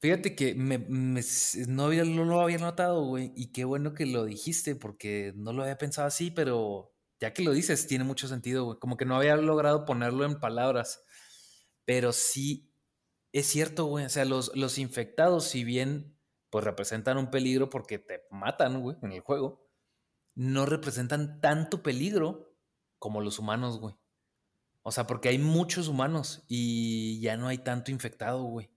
fíjate 0.00 0.36
que 0.36 0.54
me, 0.54 0.78
no, 0.78 1.84
había, 1.84 2.04
no 2.04 2.24
lo 2.24 2.40
había 2.40 2.58
notado, 2.58 3.04
güey, 3.04 3.32
y 3.34 3.52
qué 3.52 3.64
bueno 3.64 3.94
que 3.94 4.06
lo 4.06 4.24
dijiste, 4.24 4.76
porque 4.76 5.32
no 5.34 5.52
lo 5.52 5.62
había 5.62 5.78
pensado 5.78 6.06
así, 6.06 6.30
pero 6.30 6.94
ya 7.20 7.34
que 7.34 7.42
lo 7.42 7.52
dices, 7.52 7.86
tiene 7.86 8.04
mucho 8.04 8.28
sentido, 8.28 8.64
güey. 8.64 8.78
Como 8.78 8.96
que 8.96 9.04
no 9.04 9.16
había 9.16 9.36
logrado 9.36 9.84
ponerlo 9.84 10.24
en 10.24 10.40
palabras. 10.40 11.04
Pero 11.84 12.12
sí, 12.12 12.72
es 13.32 13.46
cierto, 13.46 13.84
güey. 13.84 14.06
O 14.06 14.08
sea, 14.08 14.24
los, 14.24 14.56
los 14.56 14.78
infectados, 14.78 15.44
si 15.44 15.62
bien 15.62 16.16
pues 16.48 16.64
representan 16.64 17.16
un 17.16 17.30
peligro 17.30 17.70
porque 17.70 17.98
te 17.98 18.22
matan, 18.30 18.80
güey, 18.80 18.96
en 19.02 19.12
el 19.12 19.20
juego, 19.20 19.70
no 20.34 20.66
representan 20.66 21.40
tanto 21.40 21.82
peligro 21.82 22.49
como 23.00 23.20
los 23.20 23.40
humanos, 23.40 23.80
güey. 23.80 23.96
O 24.82 24.92
sea, 24.92 25.08
porque 25.08 25.28
hay 25.28 25.38
muchos 25.38 25.88
humanos 25.88 26.44
y 26.46 27.20
ya 27.20 27.36
no 27.36 27.48
hay 27.48 27.58
tanto 27.58 27.90
infectado, 27.90 28.44
güey. 28.44 28.70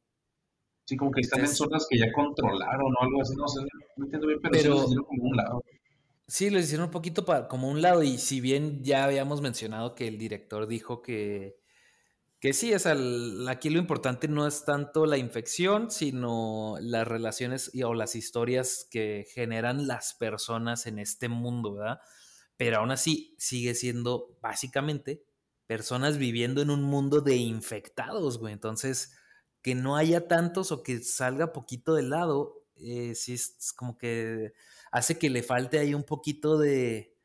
Sí, 0.85 0.97
como 0.97 1.11
que 1.11 1.21
están 1.21 1.41
en 1.41 1.47
zonas 1.47 1.85
que 1.87 1.97
ya 1.99 2.11
controlaron 2.11 2.93
o 2.93 3.03
algo 3.03 3.21
así, 3.21 3.35
no 3.35 3.47
sé, 3.47 3.61
no 3.95 4.05
entiendo 4.05 4.27
bien, 4.27 4.39
pero, 4.41 4.51
pero 4.51 5.05
como 5.05 5.23
un 5.23 5.37
lado. 5.37 5.63
Sí, 6.27 6.49
lo 6.49 6.59
hicieron 6.59 6.87
un 6.87 6.91
poquito 6.91 7.25
para, 7.25 7.47
como 7.47 7.69
un 7.69 7.81
lado, 7.81 8.01
y 8.03 8.17
si 8.17 8.41
bien 8.41 8.83
ya 8.83 9.03
habíamos 9.05 9.41
mencionado 9.41 9.95
que 9.95 10.07
el 10.07 10.17
director 10.17 10.67
dijo 10.67 11.01
que, 11.01 11.57
que 12.39 12.51
sí, 12.51 12.73
es 12.73 12.85
aquí 12.85 13.69
lo 13.69 13.79
importante 13.79 14.27
no 14.27 14.45
es 14.45 14.65
tanto 14.65 15.05
la 15.05 15.17
infección, 15.17 15.89
sino 15.89 16.75
las 16.81 17.07
relaciones 17.07 17.73
y, 17.73 17.83
o 17.83 17.93
las 17.93 18.15
historias 18.15 18.87
que 18.91 19.25
generan 19.33 19.87
las 19.87 20.13
personas 20.15 20.85
en 20.85 20.99
este 20.99 21.29
mundo, 21.29 21.75
¿verdad? 21.75 21.99
Pero 22.57 22.77
aún 22.77 22.91
así 22.91 23.35
sigue 23.39 23.75
siendo 23.75 24.37
básicamente 24.41 25.25
personas 25.67 26.17
viviendo 26.17 26.61
en 26.61 26.69
un 26.69 26.83
mundo 26.83 27.21
de 27.21 27.35
infectados, 27.37 28.37
güey. 28.39 28.53
Entonces, 28.53 29.13
que 29.61 29.75
no 29.75 29.97
haya 29.97 30.27
tantos 30.27 30.71
o 30.71 30.83
que 30.83 30.99
salga 31.03 31.53
poquito 31.53 31.95
de 31.95 32.03
lado, 32.03 32.63
eh, 32.75 33.15
sí 33.15 33.33
es 33.33 33.73
como 33.75 33.97
que 33.97 34.53
hace 34.91 35.17
que 35.17 35.29
le 35.29 35.43
falte 35.43 35.79
ahí 35.79 35.93
un 35.93 36.03
poquito 36.03 36.57
de. 36.57 37.15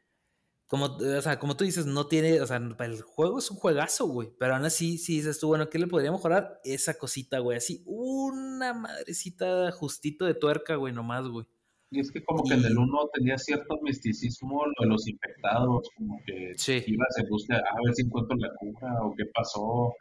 Como, 0.67 0.87
o 0.87 1.23
sea, 1.23 1.39
como 1.39 1.57
tú 1.57 1.65
dices, 1.65 1.87
no 1.87 2.09
tiene, 2.09 2.43
o 2.43 2.47
sea, 2.47 2.59
el 2.59 3.03
juego 3.03 3.39
es 3.39 3.51
un 3.51 3.57
juegazo, 3.57 4.07
güey, 4.07 4.31
pero 4.39 4.55
aún 4.55 4.67
así, 4.67 4.99
si 4.99 5.17
dices 5.17 5.41
tú, 5.41 5.49
bueno, 5.49 5.71
¿qué 5.71 5.79
le 5.79 5.87
podría 5.87 6.13
mejorar? 6.13 6.61
Esa 6.65 6.99
cosita, 6.99 7.39
güey, 7.39 7.57
así, 7.57 7.83
una 7.87 8.75
madrecita 8.75 9.73
justito 9.73 10.27
de 10.27 10.35
tuerca, 10.35 10.75
güey, 10.77 10.93
nomás, 10.93 11.27
güey. 11.29 11.47
Y 11.91 12.01
es 12.01 12.13
que 12.13 12.23
como 12.23 12.45
que 12.45 12.55
en 12.55 12.65
el 12.65 12.77
1 12.77 12.99
tenía 13.15 13.39
cierto 13.39 13.79
misticismo 13.83 14.65
lo 14.67 14.73
de 14.81 14.89
los 14.89 15.09
infectados, 15.09 15.89
como 15.97 16.21
que 16.27 16.53
sí. 16.57 16.83
ibas 16.87 17.19
en 17.19 17.29
busca 17.29 17.57
a 17.57 17.77
ver 17.85 17.95
si 17.95 18.03
encuentro 18.03 18.37
la 18.37 18.51
cura 18.59 19.03
o 19.03 19.15
qué 19.15 19.25
pasó. 19.35 19.95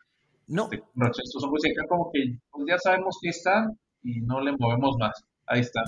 No. 0.48 0.70
Este, 0.72 0.84
estos 1.24 1.44
ojos 1.44 1.66
y 1.66 1.72
acá 1.72 1.88
como 1.88 2.12
que 2.12 2.40
pues 2.52 2.66
ya 2.68 2.78
sabemos 2.78 3.18
que 3.22 3.30
están 3.30 3.80
y 4.04 4.22
no 4.22 4.42
le 4.42 4.52
movemos 4.58 4.96
más. 5.00 5.24
Ahí 5.46 5.62
está. 5.62 5.84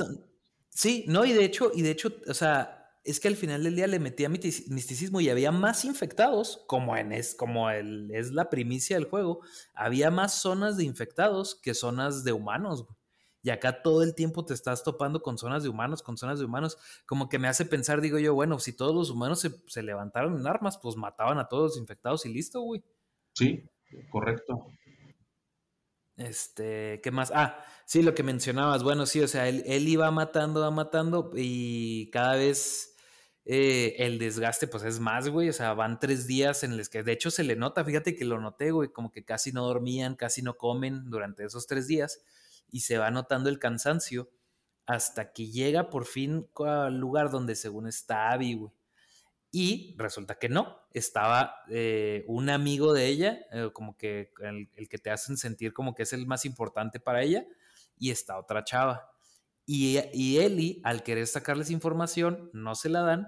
Sí, 0.70 1.04
no, 1.08 1.26
y 1.26 1.34
de 1.34 1.44
hecho, 1.44 1.72
y 1.74 1.82
de 1.82 1.92
hecho, 1.92 2.14
o 2.28 2.34
sea, 2.34 2.80
es 3.04 3.20
que 3.20 3.28
al 3.28 3.36
final 3.36 3.64
del 3.64 3.76
día 3.76 3.88
le 3.88 4.00
metía 4.00 4.30
misticismo 4.30 5.20
y 5.20 5.30
había 5.30 5.52
más 5.52 5.84
infectados, 5.84 6.64
como 6.68 6.96
en 6.96 7.12
es, 7.12 7.36
como 7.36 7.70
el, 7.70 8.10
es 8.14 8.32
la 8.32 8.50
primicia 8.50 8.98
del 8.98 9.10
juego, 9.10 9.42
había 9.74 10.12
más 10.12 10.42
zonas 10.42 10.78
de 10.78 10.84
infectados 10.84 11.60
que 11.62 11.74
zonas 11.74 12.24
de 12.24 12.34
humanos, 12.34 12.86
Y 13.42 13.52
acá 13.52 13.82
todo 13.82 14.04
el 14.04 14.16
tiempo 14.16 14.46
te 14.46 14.54
estás 14.54 14.84
topando 14.84 15.22
con 15.22 15.38
zonas 15.38 15.64
de 15.64 15.70
humanos, 15.70 16.04
con 16.04 16.18
zonas 16.18 16.40
de 16.40 16.46
humanos. 16.46 16.78
Como 17.06 17.30
que 17.30 17.40
me 17.40 17.48
hace 17.48 17.66
pensar, 17.66 18.02
digo 18.02 18.20
yo, 18.20 18.34
bueno, 18.34 18.60
si 18.60 18.74
todos 18.74 18.94
los 18.94 19.10
humanos 19.10 19.40
se, 19.40 19.52
se 19.68 19.82
levantaron 19.82 20.38
en 20.38 20.46
armas, 20.46 20.78
pues 20.78 20.98
mataban 20.98 21.38
a 21.38 21.48
todos 21.48 21.72
los 21.72 21.78
infectados 21.78 22.26
y 22.26 22.34
listo, 22.34 22.62
güey. 22.62 22.84
Sí, 23.34 23.64
correcto. 24.12 24.68
Este, 26.18 27.00
¿qué 27.02 27.12
más? 27.12 27.32
Ah, 27.34 27.64
sí, 27.86 28.04
lo 28.04 28.14
que 28.14 28.24
mencionabas. 28.24 28.84
Bueno, 28.84 29.06
sí, 29.06 29.22
o 29.22 29.28
sea, 29.28 29.48
él, 29.48 29.88
iba 29.88 30.12
matando, 30.12 30.60
va 30.60 30.70
matando 30.70 31.32
y 31.34 32.10
cada 32.12 32.36
vez 32.36 32.98
eh, 33.46 33.96
el 34.00 34.20
desgaste 34.20 34.68
pues 34.68 34.84
es 34.84 35.00
más, 35.00 35.30
güey. 35.30 35.48
O 35.48 35.54
sea, 35.54 35.74
van 35.74 35.98
tres 35.98 36.28
días 36.28 36.64
en 36.66 36.76
los 36.78 36.90
que 36.90 37.04
de 37.04 37.14
hecho 37.14 37.32
se 37.32 37.46
le 37.46 37.56
nota, 37.56 37.86
fíjate 37.86 38.18
que 38.18 38.26
lo 38.26 38.38
noté, 38.42 38.72
güey, 38.72 38.90
como 38.90 39.14
que 39.14 39.24
casi 39.24 39.54
no 39.54 39.66
dormían, 39.66 40.16
casi 40.16 40.42
no 40.42 40.58
comen 40.58 41.10
durante 41.10 41.46
esos 41.46 41.68
tres 41.68 41.88
días 41.88 42.22
y 42.72 42.82
se 42.82 42.98
va 42.98 43.12
notando 43.12 43.50
el 43.50 43.60
cansancio 43.60 44.30
hasta 44.86 45.34
que 45.34 45.52
llega 45.52 45.90
por 45.90 46.06
fin 46.06 46.48
al 46.66 46.98
lugar 46.98 47.30
donde 47.30 47.56
según 47.56 47.88
está 47.88 48.32
Abby. 48.32 48.60
Y 49.52 49.96
resulta 49.98 50.40
que 50.40 50.50
no, 50.50 50.80
estaba 50.94 51.56
eh, 51.70 52.24
un 52.28 52.50
amigo 52.50 52.94
de 52.94 53.08
ella, 53.08 53.40
eh, 53.52 53.70
como 53.74 53.98
que 53.98 54.32
el, 54.42 54.90
que 54.90 54.98
te 54.98 55.12
hacen 55.12 55.38
sentir 55.38 55.74
como 55.74 55.94
que 55.94 56.04
es 56.04 56.14
el 56.14 56.26
más 56.28 56.46
importante 56.46 57.00
para 57.00 57.22
ella, 57.22 57.46
y 57.98 58.12
está 58.12 58.38
otra 58.40 58.64
chava. 58.64 59.12
Y, 59.66 60.00
y 60.14 60.40
Ellie, 60.40 60.82
al 60.84 61.04
querer 61.04 61.28
sacarles 61.28 61.70
información, 61.70 62.50
no 62.54 62.76
se 62.76 62.90
la 62.90 63.02
dan 63.02 63.28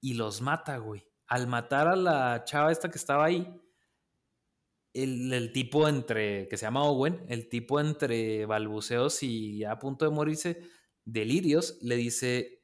y 0.00 0.14
los 0.14 0.40
mata, 0.40 0.76
güey. 0.78 1.08
Al 1.26 1.46
matar 1.46 1.88
a 1.88 1.96
la 1.96 2.44
chava 2.44 2.72
esta 2.72 2.88
que 2.88 2.98
estaba 2.98 3.24
ahí, 3.24 3.60
el, 4.94 5.32
el, 5.32 5.52
tipo 5.52 5.88
entre, 5.88 6.48
que 6.48 6.56
se 6.56 6.66
llama 6.66 6.84
Owen, 6.84 7.24
el 7.28 7.48
tipo 7.48 7.80
entre 7.80 8.46
balbuceos 8.46 9.22
y 9.22 9.64
a 9.64 9.78
punto 9.78 10.04
de 10.04 10.10
morirse, 10.10 10.62
delirios, 11.04 11.78
le 11.80 11.96
dice, 11.96 12.58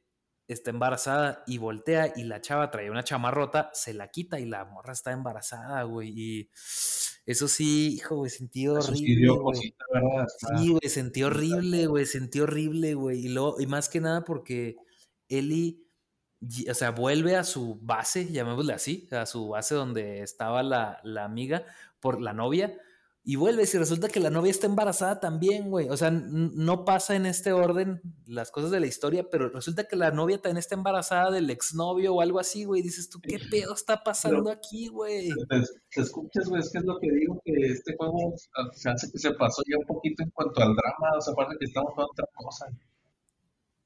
está 0.46 0.70
embarazada 0.70 1.42
y 1.46 1.58
voltea 1.58 2.12
y 2.16 2.24
la 2.24 2.40
chava 2.40 2.70
trae 2.70 2.90
una 2.90 3.04
chamarrota, 3.04 3.70
se 3.72 3.94
la 3.94 4.08
quita 4.08 4.38
y 4.40 4.46
la 4.46 4.64
morra 4.64 4.92
está 4.92 5.12
embarazada, 5.12 5.82
güey. 5.84 6.12
Y 6.14 6.50
eso 7.26 7.48
sí, 7.48 7.94
hijo, 7.94 8.16
güey, 8.16 8.30
sentí 8.30 8.68
horrible. 8.68 9.28
Sí, 10.58 10.68
güey, 10.68 10.88
sentí 10.88 11.22
horrible, 11.22 11.86
güey, 11.86 12.06
sentí 12.06 12.40
horrible, 12.40 12.94
güey. 12.94 13.26
Y, 13.26 13.28
luego, 13.28 13.60
y 13.60 13.66
más 13.66 13.88
que 13.88 14.00
nada 14.00 14.24
porque 14.24 14.76
Eli, 15.28 15.86
o 16.68 16.74
sea, 16.74 16.90
vuelve 16.90 17.36
a 17.36 17.44
su 17.44 17.78
base, 17.80 18.30
llamémosle 18.30 18.74
así, 18.74 19.08
a 19.12 19.24
su 19.24 19.48
base 19.48 19.74
donde 19.74 20.20
estaba 20.20 20.62
la, 20.62 21.00
la 21.02 21.24
amiga 21.24 21.64
por 22.04 22.20
la 22.20 22.34
novia 22.34 22.78
y 23.26 23.36
vuelves 23.36 23.74
y 23.74 23.78
resulta 23.78 24.08
que 24.08 24.20
la 24.20 24.28
novia 24.28 24.50
está 24.50 24.66
embarazada 24.66 25.18
también, 25.18 25.70
güey. 25.70 25.88
O 25.88 25.96
sea, 25.96 26.10
no 26.10 26.84
pasa 26.84 27.16
en 27.16 27.24
este 27.24 27.52
orden 27.52 28.02
las 28.26 28.50
cosas 28.50 28.70
de 28.70 28.80
la 28.80 28.86
historia, 28.86 29.30
pero 29.30 29.48
resulta 29.48 29.84
que 29.84 29.96
la 29.96 30.10
novia 30.10 30.36
también 30.36 30.58
está 30.58 30.74
embarazada 30.74 31.30
del 31.30 31.48
exnovio 31.48 32.14
o 32.14 32.20
algo 32.20 32.38
así, 32.38 32.64
güey. 32.64 32.82
Dices 32.82 33.08
tú, 33.08 33.22
¿qué 33.22 33.38
pedo 33.50 33.72
está 33.72 34.04
pasando 34.04 34.50
aquí, 34.50 34.88
güey? 34.88 35.30
Te, 35.48 36.00
escuchas, 36.02 36.50
güey, 36.50 36.60
es 36.60 36.70
que 36.70 36.78
es 36.80 36.84
lo 36.84 36.98
que 37.00 37.10
digo, 37.10 37.40
que 37.42 37.52
este 37.72 37.96
juego 37.96 38.34
se 38.74 38.90
hace 38.90 39.10
que 39.10 39.18
se 39.18 39.30
pasó 39.32 39.62
ya 39.70 39.78
un 39.78 39.86
poquito 39.86 40.22
en 40.22 40.28
cuanto 40.28 40.60
al 40.60 40.76
drama, 40.76 41.16
o 41.16 41.20
sea, 41.22 41.32
aparte 41.32 41.56
que 41.58 41.64
estamos 41.64 41.94
con 41.94 42.04
otra 42.04 42.26
cosa. 42.34 42.66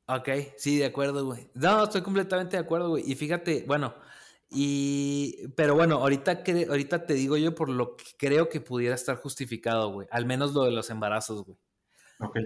Ok, 0.08 0.56
sí, 0.56 0.78
de 0.78 0.86
acuerdo, 0.86 1.24
güey. 1.24 1.48
No, 1.54 1.84
estoy 1.84 2.02
completamente 2.02 2.56
de 2.56 2.62
acuerdo, 2.64 2.88
güey. 2.88 3.08
Y 3.08 3.14
fíjate, 3.14 3.64
bueno, 3.68 3.94
y, 4.50 5.48
pero 5.56 5.74
bueno, 5.74 5.96
ahorita, 5.96 6.42
ahorita 6.68 7.04
te 7.06 7.14
digo 7.14 7.36
yo 7.36 7.54
por 7.54 7.68
lo 7.68 7.96
que 7.96 8.04
creo 8.16 8.48
que 8.48 8.60
pudiera 8.60 8.94
estar 8.94 9.16
justificado, 9.16 9.92
güey. 9.92 10.08
Al 10.10 10.24
menos 10.26 10.54
lo 10.54 10.64
de 10.64 10.70
los 10.70 10.90
embarazos, 10.90 11.44
güey. 11.44 11.58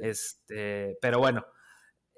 Este, 0.03 0.99
pero 1.01 1.19
bueno, 1.19 1.47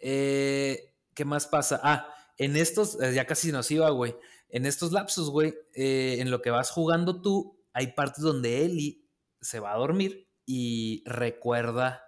eh, 0.00 0.94
¿qué 1.14 1.24
más 1.24 1.46
pasa? 1.46 1.80
Ah, 1.82 2.14
en 2.38 2.56
estos, 2.56 3.00
eh, 3.00 3.14
ya 3.14 3.26
casi 3.26 3.52
nos 3.52 3.70
iba, 3.70 3.90
güey. 3.90 4.16
En 4.48 4.66
estos 4.66 4.92
lapsos, 4.92 5.30
güey, 5.30 5.54
eh, 5.74 6.16
en 6.20 6.30
lo 6.30 6.40
que 6.40 6.50
vas 6.50 6.70
jugando 6.70 7.20
tú, 7.20 7.60
hay 7.72 7.88
partes 7.88 8.22
donde 8.22 8.64
Ellie 8.64 9.04
se 9.40 9.60
va 9.60 9.72
a 9.72 9.78
dormir 9.78 10.28
y 10.46 11.02
recuerda 11.06 12.02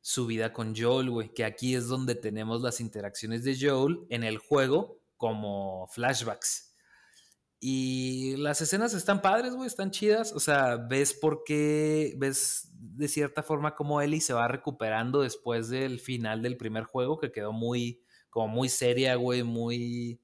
su 0.00 0.26
vida 0.26 0.52
con 0.52 0.74
Joel, 0.76 1.10
güey. 1.10 1.34
Que 1.34 1.44
aquí 1.44 1.74
es 1.74 1.88
donde 1.88 2.14
tenemos 2.14 2.62
las 2.62 2.80
interacciones 2.80 3.44
de 3.44 3.56
Joel 3.60 4.06
en 4.10 4.24
el 4.24 4.38
juego 4.38 5.00
como 5.16 5.88
flashbacks. 5.88 6.67
Y 7.60 8.36
las 8.36 8.60
escenas 8.60 8.94
están 8.94 9.20
padres, 9.20 9.54
güey, 9.54 9.66
están 9.66 9.90
chidas. 9.90 10.32
O 10.32 10.40
sea, 10.40 10.76
ves 10.76 11.12
por 11.12 11.42
qué, 11.44 12.14
ves 12.16 12.70
de 12.72 13.08
cierta 13.08 13.42
forma 13.42 13.74
cómo 13.74 14.00
Ellie 14.00 14.20
se 14.20 14.32
va 14.32 14.46
recuperando 14.48 15.22
después 15.22 15.68
del 15.68 15.98
final 15.98 16.42
del 16.42 16.56
primer 16.56 16.84
juego, 16.84 17.18
que 17.18 17.32
quedó 17.32 17.52
muy, 17.52 18.02
como 18.30 18.48
muy 18.48 18.68
seria, 18.68 19.16
güey, 19.16 19.42
muy, 19.42 20.20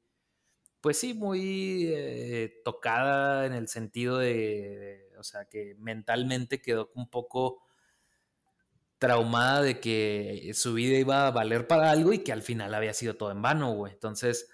pues 0.80 0.98
sí, 0.98 1.14
muy 1.14 1.86
eh, 1.92 2.60
tocada 2.64 3.46
en 3.46 3.54
el 3.54 3.68
sentido 3.68 4.18
de, 4.18 5.10
o 5.18 5.24
sea, 5.24 5.46
que 5.46 5.74
mentalmente 5.78 6.60
quedó 6.62 6.92
un 6.94 7.08
poco 7.10 7.62
traumada 8.98 9.62
de 9.62 9.80
que 9.80 10.52
su 10.54 10.74
vida 10.74 10.96
iba 10.98 11.26
a 11.26 11.30
valer 11.30 11.66
para 11.66 11.90
algo 11.90 12.12
y 12.12 12.20
que 12.20 12.32
al 12.32 12.42
final 12.42 12.74
había 12.74 12.94
sido 12.94 13.16
todo 13.16 13.32
en 13.32 13.42
vano, 13.42 13.72
güey. 13.74 13.92
Entonces, 13.92 14.48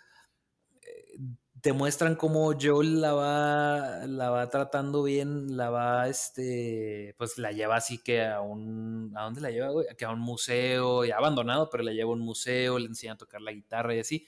te 1.62 1.72
muestran 1.72 2.14
cómo 2.16 2.52
Joel 2.60 3.00
la 3.00 3.12
va, 3.12 4.06
la 4.06 4.30
va 4.30 4.48
tratando 4.48 5.02
bien, 5.02 5.56
la 5.56 5.70
va, 5.70 6.08
este, 6.08 7.14
pues 7.18 7.38
la 7.38 7.52
lleva 7.52 7.76
así 7.76 7.98
que 7.98 8.24
a 8.24 8.40
un, 8.40 9.12
¿a 9.16 9.24
dónde 9.24 9.40
la 9.40 9.50
lleva, 9.50 9.68
güey? 9.70 9.86
Que 9.98 10.04
a 10.04 10.10
un 10.10 10.20
museo, 10.20 11.04
ya 11.04 11.16
abandonado, 11.16 11.68
pero 11.68 11.82
la 11.82 11.92
lleva 11.92 12.10
a 12.10 12.14
un 12.14 12.20
museo, 12.20 12.78
le 12.78 12.86
enseña 12.86 13.14
a 13.14 13.18
tocar 13.18 13.42
la 13.42 13.52
guitarra 13.52 13.94
y 13.94 14.00
así, 14.00 14.26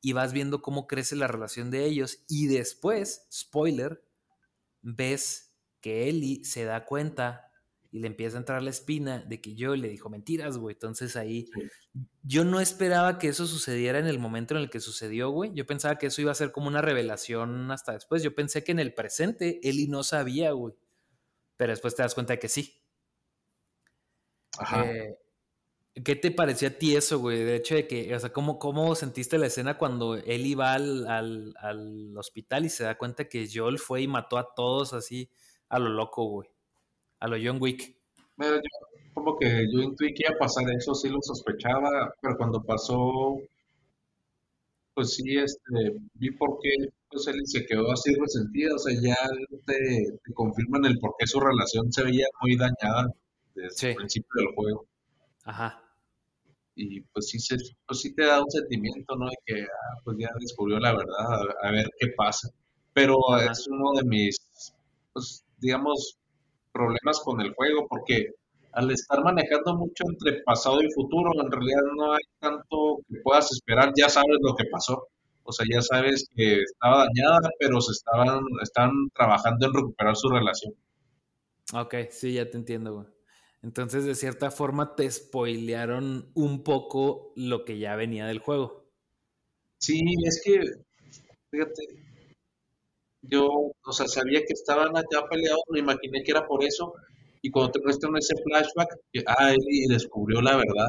y 0.00 0.12
vas 0.12 0.32
viendo 0.32 0.62
cómo 0.62 0.86
crece 0.86 1.14
la 1.14 1.28
relación 1.28 1.70
de 1.70 1.84
ellos, 1.84 2.24
y 2.28 2.48
después, 2.48 3.26
spoiler, 3.32 4.04
ves 4.80 5.54
que 5.80 6.08
Ellie 6.08 6.44
se 6.44 6.64
da 6.64 6.84
cuenta 6.84 7.51
y 7.92 8.00
le 8.00 8.06
empieza 8.06 8.38
a 8.38 8.40
entrar 8.40 8.62
la 8.62 8.70
espina 8.70 9.18
de 9.18 9.42
que 9.42 9.54
yo 9.54 9.76
le 9.76 9.88
dijo 9.88 10.08
mentiras, 10.08 10.56
güey. 10.56 10.72
Entonces 10.72 11.14
ahí 11.14 11.50
yo 12.22 12.42
no 12.42 12.58
esperaba 12.58 13.18
que 13.18 13.28
eso 13.28 13.46
sucediera 13.46 13.98
en 13.98 14.06
el 14.06 14.18
momento 14.18 14.54
en 14.54 14.62
el 14.62 14.70
que 14.70 14.80
sucedió, 14.80 15.28
güey. 15.28 15.52
Yo 15.54 15.66
pensaba 15.66 15.98
que 15.98 16.06
eso 16.06 16.22
iba 16.22 16.32
a 16.32 16.34
ser 16.34 16.52
como 16.52 16.68
una 16.68 16.80
revelación 16.80 17.70
hasta 17.70 17.92
después. 17.92 18.22
Yo 18.22 18.34
pensé 18.34 18.64
que 18.64 18.72
en 18.72 18.78
el 18.78 18.94
presente 18.94 19.60
Eli 19.62 19.88
no 19.88 20.04
sabía, 20.04 20.52
güey. 20.52 20.74
Pero 21.58 21.72
después 21.72 21.94
te 21.94 22.02
das 22.02 22.14
cuenta 22.14 22.32
de 22.32 22.38
que 22.38 22.48
sí. 22.48 22.82
Ajá. 24.58 24.86
Eh, 24.86 25.18
¿Qué 26.02 26.16
te 26.16 26.30
pareció 26.30 26.68
a 26.68 26.70
ti 26.70 26.96
eso, 26.96 27.18
güey? 27.18 27.44
De 27.44 27.56
hecho, 27.56 27.74
de 27.74 27.86
que, 27.86 28.16
o 28.16 28.18
sea, 28.18 28.32
¿cómo, 28.32 28.58
cómo 28.58 28.94
sentiste 28.94 29.36
la 29.36 29.48
escena 29.48 29.76
cuando 29.76 30.16
Eli 30.16 30.54
va 30.54 30.72
al, 30.72 31.06
al, 31.06 31.54
al 31.58 32.16
hospital 32.16 32.64
y 32.64 32.70
se 32.70 32.84
da 32.84 32.96
cuenta 32.96 33.28
que 33.28 33.46
Joel 33.52 33.78
fue 33.78 34.00
y 34.00 34.08
mató 34.08 34.38
a 34.38 34.54
todos 34.54 34.94
así 34.94 35.30
a 35.68 35.78
lo 35.78 35.90
loco, 35.90 36.24
güey? 36.24 36.48
A 37.22 37.28
lo 37.28 37.36
John 37.42 37.58
Wick. 37.60 37.94
Mira, 38.36 38.56
yo, 38.56 39.12
como 39.14 39.38
que 39.38 39.66
yo 39.72 39.80
intuí 39.80 40.12
que 40.12 40.24
iba 40.26 40.34
a 40.34 40.38
pasar 40.38 40.64
eso, 40.76 40.92
sí 40.94 41.08
lo 41.08 41.22
sospechaba, 41.22 42.12
pero 42.20 42.36
cuando 42.36 42.62
pasó, 42.64 43.38
pues 44.92 45.14
sí, 45.14 45.38
este, 45.38 46.00
vi 46.14 46.32
por 46.32 46.58
qué 46.60 46.70
pues 47.08 47.26
él 47.28 47.40
se 47.44 47.64
quedó 47.66 47.92
así 47.92 48.12
resentida, 48.14 48.74
o 48.74 48.78
sea, 48.78 48.94
ya 49.00 49.16
te, 49.66 50.32
confirman 50.34 50.86
el 50.86 50.98
por 50.98 51.14
qué 51.18 51.26
su 51.26 51.38
relación 51.38 51.92
se 51.92 52.02
veía 52.02 52.26
muy 52.40 52.56
dañada 52.56 53.12
desde 53.54 53.90
el 53.90 53.96
principio 53.96 54.30
del 54.34 54.54
juego. 54.54 54.86
Ajá. 55.44 55.80
Y 56.74 57.02
pues 57.02 57.28
sí, 57.28 57.38
se, 57.38 57.56
pues 57.86 58.00
sí 58.00 58.14
te 58.14 58.24
da 58.24 58.42
un 58.42 58.50
sentimiento, 58.50 59.14
¿no? 59.14 59.26
De 59.26 59.36
que, 59.44 59.62
ah, 59.62 60.00
pues 60.04 60.16
ya 60.18 60.30
descubrió 60.40 60.80
la 60.80 60.92
verdad, 60.92 61.42
a, 61.62 61.70
ver 61.70 61.86
qué 62.00 62.08
pasa. 62.16 62.48
Pero 62.94 63.18
es 63.38 63.68
uno 63.68 63.92
de 63.92 64.04
mis, 64.04 64.74
pues, 65.12 65.44
digamos, 65.58 66.18
problemas 66.72 67.20
con 67.20 67.40
el 67.40 67.54
juego, 67.54 67.86
porque 67.88 68.32
al 68.72 68.90
estar 68.90 69.22
manejando 69.22 69.76
mucho 69.76 70.04
entre 70.08 70.42
pasado 70.42 70.82
y 70.82 70.92
futuro, 70.92 71.30
en 71.40 71.50
realidad 71.50 71.82
no 71.96 72.12
hay 72.12 72.22
tanto 72.40 73.00
que 73.08 73.20
puedas 73.22 73.52
esperar, 73.52 73.92
ya 73.96 74.08
sabes 74.08 74.38
lo 74.40 74.54
que 74.56 74.64
pasó. 74.70 75.08
O 75.44 75.52
sea, 75.52 75.66
ya 75.70 75.82
sabes 75.82 76.26
que 76.34 76.60
estaba 76.62 77.04
dañada, 77.04 77.50
pero 77.58 77.80
se 77.80 77.92
estaban, 77.92 78.40
están 78.62 78.90
trabajando 79.14 79.66
en 79.66 79.74
recuperar 79.74 80.16
su 80.16 80.28
relación. 80.28 80.74
Ok, 81.74 81.94
sí, 82.10 82.34
ya 82.34 82.48
te 82.48 82.56
entiendo, 82.56 82.94
güey. 82.94 83.06
Entonces, 83.62 84.04
de 84.04 84.14
cierta 84.14 84.50
forma, 84.50 84.94
te 84.96 85.10
spoilearon 85.10 86.30
un 86.34 86.64
poco 86.64 87.32
lo 87.36 87.64
que 87.64 87.78
ya 87.78 87.96
venía 87.96 88.26
del 88.26 88.40
juego. 88.40 88.84
Sí, 89.78 90.00
es 90.24 90.42
que, 90.44 90.60
fíjate, 91.50 91.82
yo, 93.22 93.48
o 93.48 93.92
sea, 93.92 94.06
sabía 94.06 94.40
que 94.40 94.52
estaban 94.52 94.96
allá 94.96 95.26
peleados, 95.30 95.62
me 95.70 95.78
imaginé 95.78 96.22
que 96.22 96.32
era 96.32 96.46
por 96.46 96.64
eso, 96.64 96.94
y 97.40 97.50
cuando 97.50 97.72
te 97.72 97.80
muestran 97.80 98.16
ese 98.16 98.34
flashback, 98.44 98.96
que, 99.12 99.22
ah, 99.26 99.54
y 99.54 99.88
descubrió 99.88 100.40
la 100.42 100.56
verdad. 100.56 100.88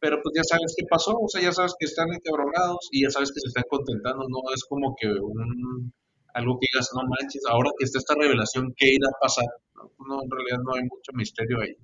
Pero 0.00 0.20
pues 0.22 0.34
ya 0.36 0.44
sabes 0.44 0.74
qué 0.76 0.84
pasó, 0.88 1.16
o 1.18 1.28
sea, 1.28 1.40
ya 1.40 1.52
sabes 1.52 1.74
que 1.78 1.86
están 1.86 2.12
encabronados 2.12 2.88
y 2.92 3.04
ya 3.04 3.10
sabes 3.10 3.30
que 3.32 3.40
se 3.40 3.48
están 3.48 3.64
contentando, 3.70 4.26
no 4.28 4.40
es 4.54 4.64
como 4.64 4.94
que 5.00 5.08
un, 5.08 5.92
algo 6.34 6.58
que 6.60 6.66
digas, 6.72 6.90
no 6.94 7.02
manches, 7.08 7.42
ahora 7.48 7.70
que 7.78 7.84
está 7.84 7.98
esta 7.98 8.14
revelación, 8.14 8.74
¿qué 8.76 8.92
irá 8.92 9.08
a 9.08 9.20
pasar? 9.20 9.46
No, 9.74 10.22
en 10.22 10.30
realidad 10.30 10.58
no 10.64 10.74
hay 10.74 10.82
mucho 10.82 11.12
misterio 11.14 11.60
ahí. 11.60 11.76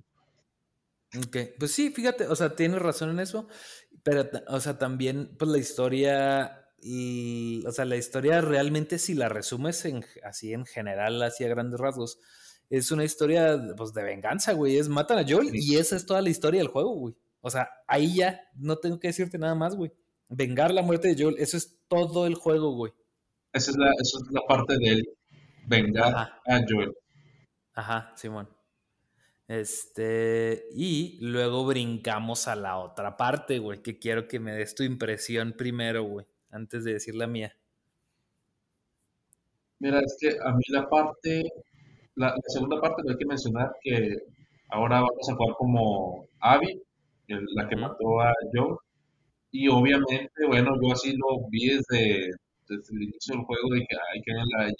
Ok, 1.17 1.57
pues 1.59 1.71
sí, 1.71 1.89
fíjate, 1.89 2.27
o 2.27 2.35
sea, 2.35 2.55
tienes 2.55 2.81
razón 2.81 3.09
en 3.09 3.19
eso, 3.19 3.47
pero, 4.03 4.29
o 4.47 4.59
sea, 4.59 4.77
también, 4.77 5.35
pues 5.37 5.49
la 5.51 5.57
historia 5.57 6.60
y, 6.81 7.63
o 7.67 7.71
sea, 7.71 7.85
la 7.85 7.95
historia 7.95 8.41
realmente, 8.41 8.97
si 8.97 9.13
la 9.13 9.29
resumes 9.29 9.85
en, 9.85 10.03
así 10.23 10.51
en 10.51 10.65
general, 10.65 11.21
así 11.21 11.43
a 11.43 11.49
grandes 11.49 11.79
rasgos, 11.79 12.19
es 12.69 12.91
una 12.91 13.03
historia 13.03 13.61
pues, 13.77 13.93
de 13.93 14.03
venganza, 14.03 14.53
güey. 14.53 14.77
Es 14.77 14.89
matan 14.89 15.19
a 15.19 15.25
Joel 15.27 15.51
y 15.53 15.77
esa 15.77 15.95
es 15.95 16.05
toda 16.05 16.21
la 16.21 16.29
historia 16.29 16.59
del 16.59 16.69
juego, 16.69 16.95
güey. 16.95 17.15
O 17.41 17.49
sea, 17.49 17.69
ahí 17.87 18.15
ya 18.15 18.41
no 18.55 18.77
tengo 18.77 18.99
que 18.99 19.09
decirte 19.09 19.37
nada 19.37 19.53
más, 19.53 19.75
güey. 19.75 19.91
Vengar 20.29 20.73
la 20.73 20.81
muerte 20.81 21.09
de 21.09 21.21
Joel, 21.21 21.35
eso 21.37 21.57
es 21.57 21.79
todo 21.87 22.25
el 22.25 22.35
juego, 22.35 22.71
güey. 22.75 22.93
Esa 23.53 23.71
es 23.71 23.77
la, 23.77 23.91
esa 23.91 24.17
es 24.17 24.23
la 24.31 24.41
parte 24.47 24.77
de 24.79 24.89
él. 24.89 25.09
Vengar 25.67 26.15
a 26.15 26.61
Joel. 26.67 26.93
Ajá, 27.73 28.13
Simón. 28.15 28.49
Este, 29.47 30.65
y 30.73 31.19
luego 31.21 31.65
brincamos 31.65 32.47
a 32.47 32.55
la 32.55 32.77
otra 32.77 33.17
parte, 33.17 33.59
güey, 33.59 33.83
que 33.83 33.99
quiero 33.99 34.27
que 34.27 34.39
me 34.39 34.53
des 34.53 34.73
tu 34.73 34.83
impresión 34.83 35.53
primero, 35.57 36.03
güey 36.03 36.25
antes 36.51 36.83
de 36.83 36.93
decir 36.93 37.15
la 37.15 37.27
mía? 37.27 37.55
Mira, 39.79 39.99
es 39.99 40.15
que 40.19 40.29
a 40.29 40.51
mí 40.53 40.63
la 40.69 40.87
parte, 40.87 41.43
la, 42.15 42.35
segunda 42.47 42.79
parte 42.79 43.01
hay 43.09 43.17
que 43.17 43.25
mencionar 43.25 43.71
que 43.81 44.15
ahora 44.69 45.01
vamos 45.01 45.29
a 45.29 45.35
jugar 45.35 45.55
como 45.57 46.27
Abby, 46.39 46.81
la 47.55 47.67
que 47.67 47.75
mató 47.75 48.21
a 48.21 48.31
Joe. 48.53 48.77
Y 49.51 49.67
obviamente, 49.69 50.31
bueno, 50.47 50.75
yo 50.81 50.93
así 50.93 51.13
lo 51.13 51.47
vi 51.49 51.67
desde, 51.69 52.31
desde 52.69 52.95
el 52.95 53.03
inicio 53.03 53.35
del 53.35 53.45
juego, 53.45 53.73
dije, 53.73 53.95
ay, 54.13 54.21
que 54.21 54.33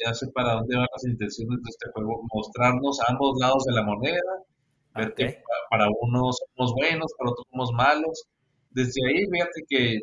ya 0.05 0.13
sé 0.13 0.27
para 0.33 0.53
dónde 0.53 0.77
van 0.77 0.87
las 0.93 1.05
intenciones 1.05 1.57
de 1.63 1.69
este 1.69 1.91
juego, 1.93 2.23
mostrarnos 2.33 2.99
ambos 3.09 3.37
lados 3.41 3.65
de 3.65 3.73
la 3.73 3.83
moneda, 3.83 4.33
ver 4.95 5.13
que 5.15 5.41
para 5.69 5.87
unos 6.01 6.37
somos 6.55 6.73
buenos, 6.73 7.11
para 7.17 7.31
otros 7.31 7.47
somos 7.51 7.71
malos. 7.73 8.25
Desde 8.71 9.01
ahí, 9.07 9.25
fíjate 9.31 9.61
que 9.67 9.99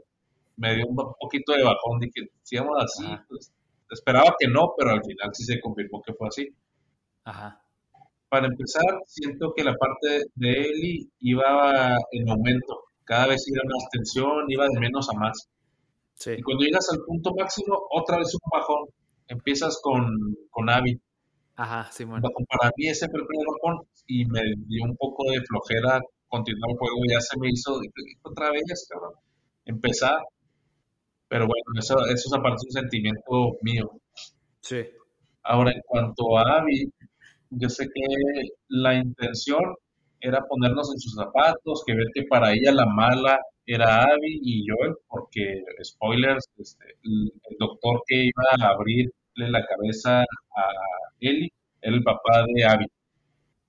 me 0.58 0.74
dio 0.74 0.86
un 0.86 0.96
poquito 0.96 1.52
de 1.52 1.64
bajón, 1.64 2.00
dije, 2.00 2.28
si 2.42 2.56
vamos 2.56 2.76
así, 2.82 3.06
pues 3.28 3.52
esperaba 3.90 4.34
que 4.38 4.48
no, 4.48 4.74
pero 4.76 4.90
al 4.90 5.02
final 5.02 5.30
sí 5.32 5.44
se 5.44 5.60
confirmó 5.60 6.02
que 6.02 6.12
fue 6.12 6.28
así. 6.28 6.48
Ajá. 7.24 7.62
Para 8.28 8.46
empezar, 8.46 8.84
siento 9.06 9.54
que 9.56 9.64
la 9.64 9.74
parte 9.74 10.24
de 10.34 10.50
Eli 10.50 11.10
iba 11.20 11.96
en 12.12 12.28
aumento. 12.28 12.84
Cada 13.04 13.28
vez 13.28 13.46
iba 13.48 13.62
más 13.64 13.88
tensión, 13.90 14.44
iba 14.48 14.66
de 14.66 14.80
menos 14.80 15.08
a 15.08 15.18
más. 15.18 15.48
Sí. 16.14 16.32
Y 16.36 16.42
cuando 16.42 16.64
llegas 16.64 16.86
al 16.92 17.00
punto 17.06 17.32
máximo, 17.34 17.78
otra 17.90 18.18
vez 18.18 18.34
un 18.34 18.50
bajón. 18.52 18.88
Empiezas 19.28 19.80
con, 19.82 20.04
con 20.50 20.68
Abby. 20.68 21.00
Ajá, 21.56 21.90
sí, 21.90 22.04
bueno. 22.04 22.28
Para 22.48 22.70
mí 22.76 22.88
ese 22.88 23.08
fue 23.08 23.20
el 23.20 23.26
primer 23.26 23.46
bajón 23.46 23.86
y 24.06 24.26
me 24.26 24.42
dio 24.66 24.84
un 24.84 24.96
poco 24.96 25.30
de 25.30 25.40
flojera 25.40 26.00
continuar 26.28 26.70
el 26.70 26.76
juego. 26.76 26.96
Ya 27.08 27.20
se 27.20 27.38
me 27.38 27.48
hizo 27.48 27.80
otra 28.22 28.50
vez, 28.50 28.86
cabrón. 28.90 29.14
Empezar. 29.64 30.20
Pero 31.28 31.46
bueno, 31.46 31.64
eso, 31.78 31.98
eso 32.06 32.28
es 32.28 32.32
aparte 32.32 32.66
un 32.66 32.72
sentimiento 32.72 33.56
mío. 33.62 33.90
Sí. 34.60 34.84
Ahora, 35.42 35.72
en 35.72 35.80
cuanto 35.86 36.38
a 36.38 36.58
Abby, 36.58 36.90
yo 37.50 37.68
sé 37.68 37.86
que 37.94 38.48
la 38.68 38.94
intención 38.94 39.62
era 40.20 40.44
ponernos 40.46 40.92
en 40.92 40.98
sus 40.98 41.14
zapatos, 41.14 41.82
que 41.86 41.94
ver 41.94 42.06
que 42.14 42.24
para 42.24 42.52
ella 42.52 42.72
la 42.72 42.86
mala 42.86 43.38
era 43.66 44.02
Abby 44.02 44.40
y 44.42 44.64
Joel, 44.66 44.94
porque, 45.08 45.62
spoilers, 45.82 46.46
este, 46.58 46.84
el, 47.04 47.30
doctor 47.58 48.02
que 48.06 48.24
iba 48.24 48.66
a 48.66 48.70
abrirle 48.72 49.12
la 49.36 49.64
cabeza 49.66 50.20
a 50.20 50.64
Ellie 51.20 51.52
era 51.82 51.96
el 51.96 52.02
papá 52.02 52.44
de 52.46 52.64
Abby. 52.64 52.86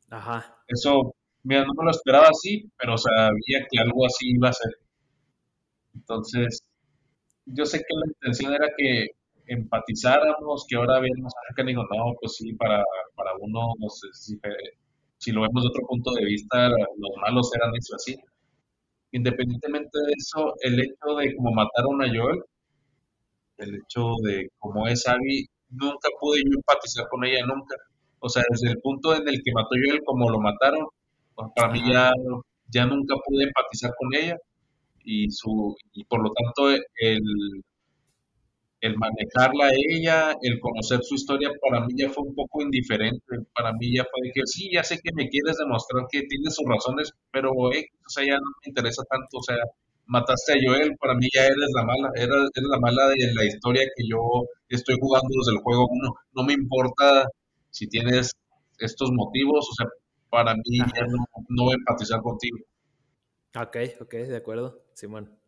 Ajá. 0.10 0.64
Eso, 0.68 1.14
mira, 1.44 1.66
no 1.66 1.74
me 1.74 1.86
lo 1.86 1.92
esperaba 1.92 2.28
así, 2.30 2.70
pero 2.78 2.98
sabía 2.98 3.68
que 3.70 3.80
algo 3.80 4.06
así 4.06 4.32
iba 4.32 4.50
a 4.50 4.54
ser. 4.54 4.72
Entonces, 5.94 6.64
yo 7.54 7.66
sé 7.66 7.80
que 7.80 7.96
la 7.96 8.08
intención 8.08 8.54
era 8.54 8.68
que 8.78 9.08
empatizáramos, 9.48 10.66
que 10.68 10.76
ahora 10.76 11.00
vemos 11.00 11.34
a 11.58 11.64
digo, 11.64 11.84
no, 11.84 12.14
pues 12.22 12.36
sí, 12.36 12.54
para, 12.54 12.84
para 13.16 13.32
uno, 13.40 13.74
si 15.18 15.32
lo 15.32 15.42
vemos 15.42 15.64
de 15.64 15.70
otro 15.70 15.88
punto 15.88 16.12
de 16.14 16.26
vista, 16.26 16.70
los 16.70 17.12
malos 17.22 17.52
eran 17.56 17.76
eso 17.76 17.96
así. 17.96 18.16
Independientemente 19.12 19.98
de 20.06 20.14
eso, 20.18 20.54
el 20.62 20.80
hecho 20.80 21.16
de 21.18 21.36
cómo 21.36 21.52
mataron 21.52 22.02
a 22.04 22.08
Joel, 22.08 22.44
el 23.58 23.76
hecho 23.76 24.14
de 24.24 24.50
cómo 24.60 24.88
es 24.88 25.08
Abby, 25.08 25.48
nunca 25.70 26.10
pude 26.20 26.42
yo 26.44 26.52
empatizar 26.56 27.08
con 27.10 27.26
ella, 27.26 27.46
nunca. 27.46 27.76
O 28.20 28.30
sea, 28.30 28.44
desde 28.52 28.70
el 28.72 28.80
punto 28.82 29.16
en 29.16 29.28
el 29.28 29.42
que 29.44 29.52
mató 29.54 29.70
Joel, 29.72 30.04
como 30.06 30.30
lo 30.30 30.40
mataron, 30.40 30.88
pues, 31.36 31.50
para 31.56 31.72
mí 31.72 31.82
ya, 31.90 32.12
ya 32.68 32.86
nunca 32.86 33.16
pude 33.26 33.46
empatizar 33.46 33.94
con 33.98 34.14
ella 34.14 34.38
y 35.10 35.32
su 35.32 35.76
y 35.94 36.04
por 36.06 36.22
lo 36.22 36.32
tanto 36.34 36.70
el, 36.70 36.84
el 38.82 38.96
manejarla 38.98 39.66
a 39.66 39.72
ella, 39.74 40.36
el 40.42 40.60
conocer 40.60 41.00
su 41.04 41.16
historia, 41.16 41.50
para 41.62 41.86
mí 41.86 41.94
ya 41.98 42.10
fue 42.10 42.24
un 42.24 42.36
poco 42.36 42.62
indiferente. 42.62 43.26
Para 43.56 43.74
mí 43.74 43.96
ya 43.96 44.04
fue 44.04 44.22
de 44.28 44.32
que 44.34 44.42
sí, 44.46 44.70
ya 44.72 44.84
sé 44.84 45.00
que 45.04 45.12
me 45.16 45.28
quieres 45.30 45.58
demostrar 45.58 46.06
que 46.12 46.24
tienes 46.24 46.56
sus 46.56 46.66
razones, 46.68 47.12
pero 47.32 47.52
eh, 47.74 47.88
o 48.06 48.10
sea, 48.10 48.24
ya 48.26 48.36
no 48.36 48.50
me 48.64 48.70
interesa 48.70 49.04
tanto. 49.10 49.40
O 49.40 49.44
sea, 49.44 49.58
mataste 50.06 50.54
a 50.54 50.58
Joel, 50.64 50.96
para 51.00 51.16
mí 51.16 51.28
ya 51.34 51.46
eres 51.46 51.70
la 51.76 51.84
mala, 51.84 52.10
eres, 52.16 52.50
eres 52.56 52.70
la 52.70 52.80
mala 52.80 53.08
de 53.10 53.34
la 53.34 53.46
historia 53.46 53.84
que 53.96 54.04
yo 54.08 54.20
estoy 54.70 54.96
jugando 55.00 55.30
desde 55.40 55.58
el 55.58 55.64
juego 55.64 55.88
uno. 55.90 56.14
No 56.34 56.44
me 56.44 56.54
importa 56.54 57.26
si 57.72 57.88
tienes 57.88 58.32
estos 58.80 59.12
motivos, 59.12 59.68
o 59.72 59.74
sea, 59.76 59.88
para 60.30 60.54
mí 60.56 60.78
ya 60.78 61.06
no, 61.08 61.18
no 61.50 61.64
voy 61.66 61.74
a 61.74 61.78
empatizar 61.78 62.22
contigo. 62.22 62.58
Ok, 63.56 63.78
ok, 64.02 64.14
de 64.14 64.38
acuerdo, 64.38 64.84
Simón 65.00 65.40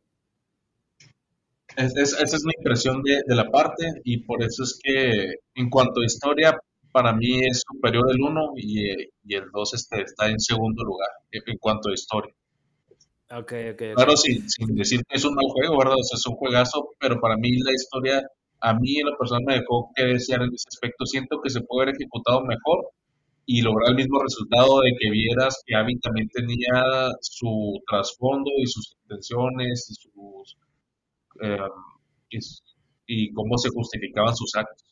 esa 1.77 2.23
es 2.23 2.43
mi 2.45 2.53
impresión 2.57 3.01
de, 3.03 3.21
la 3.27 3.49
parte 3.49 4.01
y 4.03 4.17
por 4.19 4.43
eso 4.43 4.63
es 4.63 4.79
que 4.83 5.33
en 5.55 5.69
cuanto 5.69 6.01
a 6.01 6.05
historia, 6.05 6.57
para 6.91 7.13
mí 7.13 7.45
es 7.45 7.63
superior 7.65 8.05
el 8.11 8.21
1 8.21 8.53
y, 8.57 8.89
el 8.89 9.49
2 9.53 9.73
este, 9.73 10.01
está 10.01 10.27
en 10.27 10.39
segundo 10.39 10.83
lugar 10.83 11.09
en 11.31 11.57
cuanto 11.57 11.89
a 11.89 11.93
historia. 11.93 12.33
Okay, 13.29 13.69
okay, 13.69 13.93
claro, 13.93 14.17
sin, 14.17 14.45
decir 14.75 15.01
que 15.07 15.15
es 15.15 15.23
un 15.23 15.35
mal 15.35 15.45
juego, 15.53 15.77
¿verdad? 15.77 15.95
es 15.99 16.27
un 16.27 16.35
juegazo, 16.35 16.89
pero 16.99 17.21
para 17.21 17.37
mí 17.37 17.57
la 17.59 17.71
historia, 17.71 18.27
a 18.59 18.73
mí 18.73 18.99
en 18.99 19.07
la 19.07 19.17
persona 19.17 19.39
me 19.47 19.59
dejó 19.59 19.89
que 19.95 20.03
desear 20.03 20.41
en 20.41 20.53
ese 20.53 20.67
aspecto. 20.67 21.05
Siento 21.05 21.39
que 21.41 21.49
se 21.49 21.61
puede 21.61 21.83
haber 21.83 21.95
ejecutado 21.95 22.41
mejor 22.41 22.91
y 23.45 23.61
lograr 23.61 23.89
el 23.89 23.95
mismo 23.95 24.21
resultado 24.21 24.81
de 24.81 24.93
que 24.99 25.09
vieras 25.09 25.61
que 25.65 25.75
Abby 25.75 25.99
también 25.99 26.29
tenía 26.29 27.11
su 27.21 27.81
trasfondo 27.87 28.51
y 28.57 28.67
sus 28.67 28.95
intenciones 29.03 29.89
y 29.89 29.95
sus 29.95 30.57
eh, 31.41 31.57
y, 33.07 33.33
cómo 33.33 33.57
se 33.57 33.69
justificaban 33.69 34.35
sus 34.35 34.55
actos. 34.55 34.87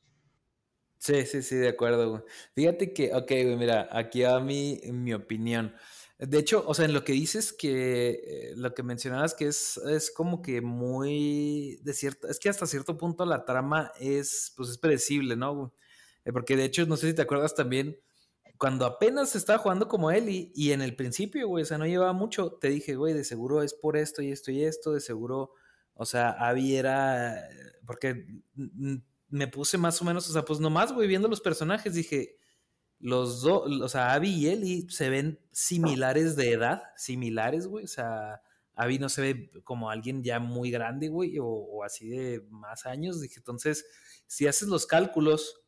Sí, 0.98 1.26
sí, 1.26 1.42
sí, 1.42 1.56
de 1.56 1.70
acuerdo, 1.70 2.26
Fíjate 2.54 2.94
que, 2.94 3.14
ok, 3.14 3.28
güey, 3.30 3.56
mira, 3.56 3.88
aquí 3.92 4.24
a 4.24 4.40
mí, 4.40 4.82
mi 4.92 5.14
opinión. 5.14 5.74
De 6.18 6.38
hecho, 6.38 6.66
o 6.68 6.74
sea, 6.74 6.84
en 6.84 6.94
lo 6.94 7.06
que 7.06 7.14
dices 7.14 7.54
que, 7.54 8.10
eh, 8.10 8.54
lo 8.58 8.74
que 8.74 8.84
mencionabas 8.84 9.34
que 9.34 9.46
es, 9.48 9.78
es 9.78 10.12
como 10.12 10.42
que 10.42 10.60
muy, 10.60 11.80
de 11.84 11.94
cierto, 11.94 12.28
es 12.28 12.40
que 12.40 12.50
hasta 12.50 12.68
cierto 12.68 12.98
punto 12.98 13.26
la 13.26 13.46
trama 13.46 13.94
es, 14.02 14.52
pues 14.58 14.70
es 14.70 14.78
predecible, 14.78 15.38
¿no? 15.38 15.74
Eh, 16.26 16.34
porque 16.34 16.58
de 16.58 16.66
hecho, 16.66 16.86
no 16.86 16.98
sé 16.98 17.08
si 17.08 17.16
te 17.16 17.22
acuerdas 17.22 17.56
también, 17.56 17.98
cuando 18.60 18.86
apenas 18.86 19.36
estaba 19.36 19.58
jugando 19.58 19.88
como 19.88 20.12
él 20.12 20.30
y, 20.30 20.72
en 20.72 20.84
el 20.84 20.96
principio, 20.96 21.48
güey, 21.48 21.64
o 21.64 21.66
sea, 21.66 21.80
no 21.80 21.88
llevaba 21.88 22.14
mucho, 22.14 22.52
te 22.52 22.70
dije, 22.70 22.96
güey, 22.96 23.16
de 23.16 23.24
seguro 23.24 23.64
es 23.64 23.74
por 23.74 23.98
esto 23.98 24.22
y 24.22 24.32
esto 24.32 24.52
y 24.52 24.64
esto, 24.64 24.94
de 24.94 25.00
seguro 25.00 25.54
o 26.02 26.06
sea, 26.06 26.30
Abby 26.30 26.78
era. 26.78 27.46
Porque 27.86 28.26
me 29.28 29.48
puse 29.50 29.78
más 29.78 30.02
o 30.02 30.06
menos, 30.06 30.30
o 30.30 30.34
sea, 30.34 30.46
pues 30.46 30.62
nomás, 30.62 30.94
güey, 30.94 31.10
viendo 31.10 31.28
los 31.28 31.42
personajes, 31.42 31.94
dije. 31.94 32.38
Los 33.02 33.42
dos, 33.42 33.82
o 33.82 33.88
sea, 33.88 34.14
Abby 34.14 34.30
y 34.30 34.48
Ellie 34.50 34.90
se 34.90 35.10
ven 35.10 35.40
similares 35.54 36.36
de 36.36 36.52
edad, 36.52 36.84
similares, 36.98 37.68
güey. 37.68 37.86
O 37.86 37.88
sea, 37.88 38.42
Abby 38.76 39.00
no 39.00 39.08
se 39.10 39.22
ve 39.22 39.52
como 39.64 39.90
alguien 39.90 40.22
ya 40.24 40.40
muy 40.40 40.70
grande, 40.70 41.08
güey, 41.10 41.38
o, 41.42 41.84
así 41.84 42.10
de 42.10 42.46
más 42.50 42.86
años. 42.86 43.22
Dije, 43.22 43.36
entonces, 43.38 43.86
si 44.26 44.48
haces 44.48 44.68
los 44.70 44.86
cálculos, 44.86 45.62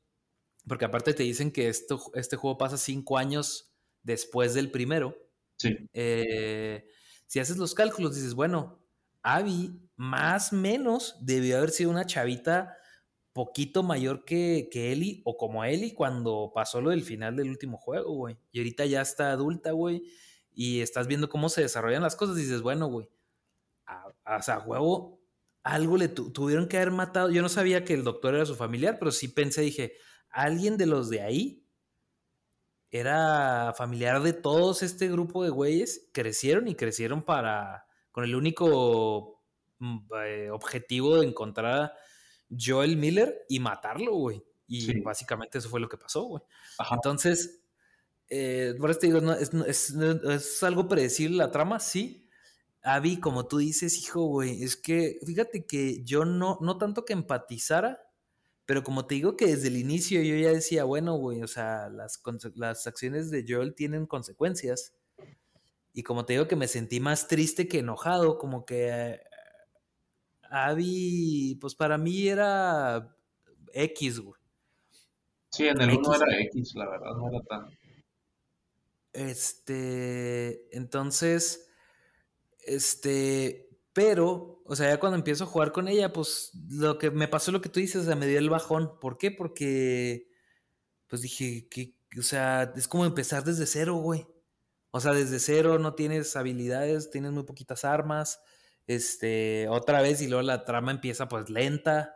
porque 0.67 0.85
aparte 0.85 1.13
te 1.13 1.23
dicen 1.23 1.51
que 1.51 1.67
esto, 1.67 2.01
este 2.15 2.37
juego 2.37 2.57
pasa 2.57 2.77
cinco 2.77 3.17
años 3.17 3.73
después 4.03 4.53
del 4.53 4.71
primero. 4.71 5.15
Sí. 5.57 5.77
Eh, 5.93 6.85
si 7.27 7.39
haces 7.39 7.57
los 7.57 7.73
cálculos, 7.73 8.15
dices, 8.15 8.33
bueno, 8.33 8.83
Abby 9.23 9.79
más 9.95 10.51
o 10.51 10.55
menos 10.55 11.15
debió 11.21 11.57
haber 11.57 11.69
sido 11.69 11.91
una 11.91 12.05
chavita 12.05 12.75
poquito 13.33 13.83
mayor 13.83 14.25
que, 14.25 14.67
que 14.71 14.91
Ellie 14.91 15.21
o 15.25 15.37
como 15.37 15.63
Ellie 15.63 15.93
cuando 15.93 16.51
pasó 16.53 16.81
lo 16.81 16.89
del 16.89 17.03
final 17.03 17.35
del 17.35 17.49
último 17.49 17.77
juego, 17.77 18.13
güey. 18.13 18.37
Y 18.51 18.59
ahorita 18.59 18.85
ya 18.85 19.01
está 19.01 19.31
adulta, 19.31 19.71
güey. 19.71 20.03
Y 20.53 20.81
estás 20.81 21.07
viendo 21.07 21.29
cómo 21.29 21.47
se 21.49 21.61
desarrollan 21.61 22.01
las 22.01 22.15
cosas 22.15 22.37
y 22.37 22.41
dices, 22.41 22.61
bueno, 22.61 22.87
güey, 22.87 23.09
a, 24.25 24.41
sea, 24.41 24.59
huevo, 24.59 25.21
algo 25.63 25.97
le 25.97 26.09
tuvieron 26.09 26.67
que 26.67 26.77
haber 26.77 26.91
matado. 26.91 27.29
Yo 27.29 27.41
no 27.41 27.49
sabía 27.49 27.85
que 27.85 27.93
el 27.93 28.03
doctor 28.03 28.35
era 28.35 28.45
su 28.45 28.55
familiar, 28.55 28.97
pero 28.99 29.11
sí 29.11 29.29
pensé, 29.29 29.61
dije, 29.61 29.93
alguien 30.31 30.77
de 30.77 30.85
los 30.85 31.09
de 31.09 31.21
ahí 31.21 31.61
era 32.89 33.73
familiar 33.77 34.21
de 34.21 34.33
todos 34.33 34.83
este 34.83 35.07
grupo 35.07 35.43
de 35.43 35.49
güeyes, 35.49 36.09
crecieron 36.11 36.67
y 36.67 36.75
crecieron 36.75 37.23
para, 37.23 37.85
con 38.11 38.25
el 38.25 38.35
único 38.35 39.41
mm, 39.79 39.99
eh, 40.25 40.49
objetivo 40.51 41.19
de 41.19 41.27
encontrar 41.27 41.65
a 41.65 41.93
Joel 42.59 42.97
Miller 42.97 43.45
y 43.47 43.59
matarlo, 43.59 44.13
güey. 44.15 44.43
Y 44.67 44.99
básicamente 45.01 45.57
eso 45.57 45.69
fue 45.69 45.79
lo 45.79 45.89
que 45.89 45.97
pasó, 45.97 46.23
güey. 46.23 46.43
Entonces, 46.91 47.61
eh, 48.29 48.73
por 48.79 48.91
esto 48.91 49.05
digo, 49.05 49.19
es, 49.33 50.63
algo 50.63 50.87
predecible 50.87 51.37
la 51.37 51.51
trama, 51.51 51.79
sí. 51.79 52.29
Abby, 52.81 53.19
como 53.19 53.47
tú 53.47 53.57
dices, 53.57 53.97
hijo, 53.99 54.23
güey, 54.23 54.63
es 54.63 54.75
que 54.77 55.19
fíjate 55.25 55.65
que 55.65 56.03
yo 56.03 56.25
no, 56.25 56.57
no 56.61 56.77
tanto 56.77 57.03
que 57.03 57.13
empatizara, 57.13 58.01
pero 58.71 58.85
como 58.85 59.05
te 59.05 59.15
digo 59.15 59.35
que 59.35 59.47
desde 59.47 59.67
el 59.67 59.75
inicio 59.75 60.21
yo 60.21 60.33
ya 60.37 60.47
decía, 60.47 60.85
bueno, 60.85 61.15
güey, 61.15 61.43
o 61.43 61.47
sea, 61.49 61.89
las, 61.89 62.21
las 62.55 62.87
acciones 62.87 63.29
de 63.29 63.43
Joel 63.45 63.75
tienen 63.75 64.05
consecuencias. 64.05 64.93
Y 65.91 66.03
como 66.03 66.23
te 66.23 66.31
digo 66.31 66.47
que 66.47 66.55
me 66.55 66.69
sentí 66.69 67.01
más 67.01 67.27
triste 67.27 67.67
que 67.67 67.79
enojado, 67.79 68.37
como 68.37 68.65
que 68.65 69.19
Abby, 70.43 71.57
pues 71.59 71.75
para 71.75 71.97
mí 71.97 72.29
era 72.29 73.13
X, 73.73 74.21
güey. 74.21 74.41
Sí, 75.49 75.67
en 75.67 75.81
el 75.81 75.97
1 75.97 76.15
era 76.15 76.41
X, 76.43 76.73
la 76.75 76.89
verdad, 76.91 77.11
no 77.17 77.27
era 77.27 77.41
tan. 77.41 77.77
Este, 79.11 80.77
entonces, 80.77 81.69
Este, 82.59 83.70
pero, 83.93 84.61
o 84.65 84.75
sea, 84.75 84.89
ya 84.89 84.99
cuando 84.99 85.17
empiezo 85.17 85.43
a 85.43 85.47
jugar 85.47 85.71
con 85.71 85.87
ella, 85.87 86.13
pues 86.13 86.51
lo 86.69 86.97
que 86.97 87.11
me 87.11 87.27
pasó 87.27 87.51
lo 87.51 87.61
que 87.61 87.69
tú 87.69 87.79
dices, 87.79 88.03
o 88.03 88.05
sea, 88.05 88.15
me 88.15 88.27
dio 88.27 88.39
el 88.39 88.49
bajón. 88.49 88.99
¿Por 88.99 89.17
qué? 89.17 89.31
Porque, 89.31 90.29
pues 91.07 91.21
dije, 91.21 91.67
que, 91.69 91.97
o 92.17 92.23
sea, 92.23 92.73
es 92.75 92.87
como 92.87 93.05
empezar 93.05 93.43
desde 93.43 93.65
cero, 93.65 93.95
güey. 93.95 94.27
O 94.91 94.99
sea, 94.99 95.13
desde 95.13 95.39
cero 95.39 95.79
no 95.79 95.95
tienes 95.95 96.35
habilidades, 96.35 97.11
tienes 97.11 97.31
muy 97.31 97.43
poquitas 97.43 97.85
armas. 97.85 98.41
Este, 98.87 99.67
otra 99.69 100.01
vez 100.01 100.21
y 100.21 100.27
luego 100.27 100.41
la 100.41 100.65
trama 100.65 100.91
empieza 100.91 101.27
pues 101.27 101.49
lenta. 101.49 102.13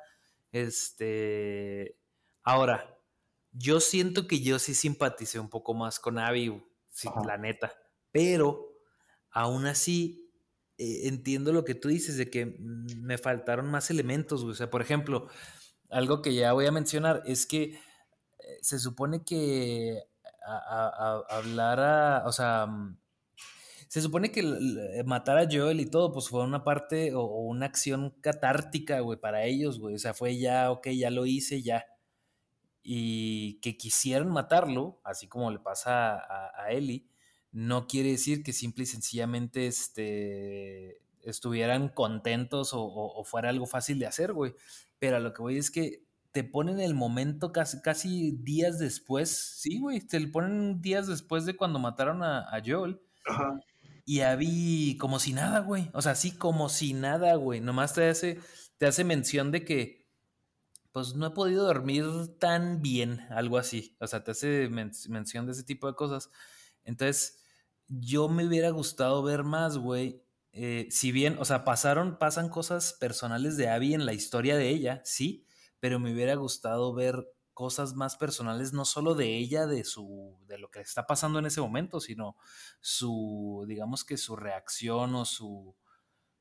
Este, 0.52 1.98
ahora, 2.44 2.98
yo 3.52 3.80
siento 3.80 4.28
que 4.28 4.42
yo 4.42 4.60
sí 4.60 4.74
simpaticé 4.74 5.40
un 5.40 5.50
poco 5.50 5.74
más 5.74 6.00
con 6.00 6.20
Abby, 6.20 6.64
sí, 6.90 7.10
la 7.26 7.38
neta. 7.38 7.74
Pero, 8.12 8.74
aún 9.30 9.66
así, 9.66 10.25
eh, 10.78 11.08
entiendo 11.08 11.54
lo 11.54 11.64
que 11.64 11.76
tú 11.76 11.88
dices 11.90 12.18
de 12.18 12.30
que 12.30 12.58
me 12.58 13.18
faltaron 13.18 13.68
más 13.68 13.90
elementos, 13.90 14.44
O 14.44 14.54
sea, 14.54 14.70
por 14.70 14.82
ejemplo, 14.82 15.28
algo 15.90 16.22
que 16.22 16.34
ya 16.36 16.54
voy 16.54 16.66
a 16.66 16.72
mencionar 16.72 17.24
es 17.26 17.46
que 17.46 17.64
eh, 17.64 17.80
se 18.62 18.80
supone 18.80 19.24
que 19.24 20.04
hablara, 21.30 22.24
o 22.26 22.32
sea, 22.32 22.66
mm, 22.68 22.98
se 23.88 24.02
supone 24.02 24.32
que 24.32 24.44
matar 25.06 25.38
a 25.38 25.48
Joel 25.50 25.80
y 25.80 25.86
todo, 25.90 26.12
pues 26.12 26.30
fue 26.30 26.44
una 26.44 26.64
parte 26.64 27.14
o, 27.16 27.24
una 27.26 27.66
acción 27.68 28.12
catártica, 28.22 29.00
güey, 29.00 29.20
para 29.20 29.46
ellos, 29.46 29.80
güey. 29.80 29.96
O 29.96 30.00
sea, 30.00 30.14
fue 30.14 30.38
ya, 30.38 30.72
ok, 30.72 30.90
ya 30.90 31.10
lo 31.12 31.26
hice, 31.26 31.62
ya. 31.62 31.86
Y 32.84 33.60
que 33.62 33.78
quisieran 33.78 34.30
matarlo, 34.32 35.00
así 35.04 35.28
como 35.28 35.52
le 35.52 35.60
pasa 35.60 36.16
a, 36.20 36.64
a 36.64 36.72
Ellie, 36.72 37.08
no 37.56 37.88
quiere 37.88 38.12
decir 38.12 38.44
que 38.44 38.52
simple 38.52 38.84
y 38.84 38.86
sencillamente 38.86 39.66
este, 39.66 41.02
estuvieran 41.22 41.88
contentos 41.88 42.72
o, 42.74 43.24
fuera 43.24 43.48
algo 43.48 43.66
fácil 43.66 43.98
de 43.98 44.08
hacer, 44.08 44.34
güey. 44.34 44.54
Pero 45.00 45.16
a 45.16 45.20
lo 45.22 45.34
que 45.34 45.42
voy 45.42 45.58
es 45.58 45.72
que 45.72 46.04
te 46.34 46.44
ponen 46.44 46.82
el 46.82 46.96
momento 46.96 47.54
casi, 47.54 47.82
casi 47.82 48.32
días 48.42 48.78
después, 48.78 49.30
sí, 49.30 49.80
güey, 49.80 50.02
te 50.02 50.20
lo 50.20 50.30
ponen 50.34 50.82
días 50.82 51.08
después 51.08 51.46
de 51.46 51.56
cuando 51.56 51.80
mataron 51.80 52.24
a, 52.24 52.40
a 52.40 52.62
Joel. 52.64 53.00
Ajá. 53.26 53.58
Y 54.04 54.20
Abby 54.20 54.98
como 55.00 55.18
si 55.20 55.32
nada, 55.32 55.62
güey. 55.62 55.90
O 55.94 56.02
sea, 56.02 56.16
sí, 56.16 56.32
como 56.32 56.68
si 56.68 56.94
nada, 56.94 57.36
güey. 57.36 57.62
Nomás 57.62 57.94
te 57.94 58.10
hace, 58.10 58.42
te 58.78 58.86
hace 58.86 59.06
mención 59.06 59.52
de 59.52 59.64
que, 59.64 60.06
pues 60.92 61.16
no 61.16 61.28
he 61.28 61.32
podido 61.32 61.66
dormir 61.66 62.06
tan 62.38 62.82
bien, 62.82 63.22
algo 63.30 63.58
así. 63.58 63.96
O 64.02 64.08
sea, 64.08 64.26
te 64.26 64.32
hace 64.32 64.68
mención 64.68 65.46
de 65.46 65.54
ese 65.54 65.64
tipo 65.64 65.88
de 65.88 65.96
cosas. 65.96 66.30
Entonces, 66.84 67.45
yo 67.88 68.30
me 68.30 68.46
hubiera 68.46 68.70
gustado 68.70 69.24
ver 69.24 69.44
más, 69.44 69.78
güey. 69.78 70.22
Eh, 70.52 70.88
si 70.90 71.12
bien, 71.12 71.38
o 71.40 71.46
sea, 71.46 71.64
pasaron, 71.66 72.18
pasan 72.18 72.50
cosas 72.50 72.94
personales 72.94 73.58
de 73.58 73.70
Abby 73.70 73.94
en 73.94 74.06
la 74.06 74.14
historia 74.14 74.56
de 74.56 74.70
ella, 74.70 75.02
sí, 75.04 75.46
pero 75.80 76.00
me 76.00 76.14
hubiera 76.14 76.36
gustado 76.36 76.94
ver 76.94 77.28
cosas 77.54 77.96
más 77.96 78.18
personales, 78.18 78.74
no 78.74 78.86
solo 78.86 79.16
de 79.16 79.38
ella, 79.38 79.66
de 79.66 79.84
su, 79.84 80.38
de 80.48 80.58
lo 80.58 80.70
que 80.70 80.82
está 80.82 81.08
pasando 81.08 81.40
en 81.40 81.46
ese 81.46 81.62
momento, 81.62 82.00
sino 82.00 82.36
su, 82.82 83.66
digamos 83.68 84.04
que 84.04 84.18
su 84.18 84.36
reacción 84.36 85.16
o 85.16 85.26
su, 85.26 85.76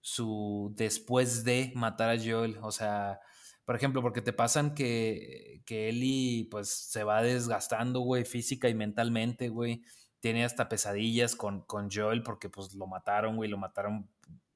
su 0.00 0.72
después 0.76 1.44
de 1.44 1.72
matar 1.76 2.10
a 2.10 2.20
Joel, 2.20 2.58
o 2.62 2.72
sea, 2.72 3.20
por 3.64 3.76
ejemplo, 3.76 4.02
porque 4.02 4.22
te 4.22 4.32
pasan 4.32 4.74
que, 4.74 5.62
que 5.64 5.88
Ellie 5.88 6.48
pues 6.50 6.68
se 6.70 7.04
va 7.04 7.22
desgastando, 7.22 8.00
güey, 8.00 8.24
física 8.24 8.68
y 8.68 8.74
mentalmente, 8.74 9.48
güey, 9.48 9.82
tiene 10.24 10.42
hasta 10.42 10.70
pesadillas 10.70 11.36
con, 11.36 11.60
con 11.66 11.90
Joel 11.90 12.22
porque 12.22 12.48
pues 12.48 12.72
lo 12.72 12.86
mataron, 12.86 13.36
güey, 13.36 13.50
lo 13.50 13.58
mataron 13.58 14.08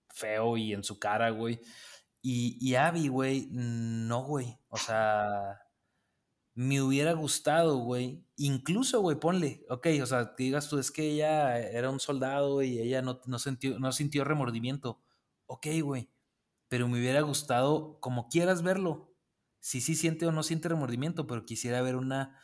feo 0.08 0.56
y 0.56 0.72
en 0.72 0.82
su 0.82 0.98
cara, 0.98 1.28
güey. 1.28 1.60
Y, 2.22 2.56
y 2.58 2.74
Abby, 2.76 3.08
güey, 3.08 3.48
no, 3.50 4.24
güey. 4.24 4.58
O 4.70 4.78
sea, 4.78 5.60
me 6.54 6.80
hubiera 6.80 7.12
gustado, 7.12 7.76
güey. 7.80 8.24
Incluso, 8.36 9.02
güey, 9.02 9.20
ponle, 9.20 9.66
ok, 9.68 9.88
o 10.02 10.06
sea, 10.06 10.34
que 10.34 10.44
digas 10.44 10.70
tú, 10.70 10.78
es 10.78 10.90
que 10.90 11.02
ella 11.02 11.58
era 11.58 11.90
un 11.90 12.00
soldado 12.00 12.62
y 12.62 12.78
ella 12.78 13.02
no, 13.02 13.20
no, 13.26 13.38
sintió, 13.38 13.78
no 13.78 13.92
sintió 13.92 14.24
remordimiento. 14.24 15.02
Ok, 15.44 15.66
güey. 15.82 16.08
Pero 16.68 16.88
me 16.88 16.98
hubiera 16.98 17.20
gustado, 17.20 18.00
como 18.00 18.30
quieras 18.30 18.62
verlo, 18.62 19.14
si 19.60 19.82
sí 19.82 19.94
siente 19.94 20.26
o 20.26 20.32
no 20.32 20.42
siente 20.42 20.70
remordimiento, 20.70 21.26
pero 21.26 21.44
quisiera 21.44 21.82
ver 21.82 21.96
una 21.96 22.40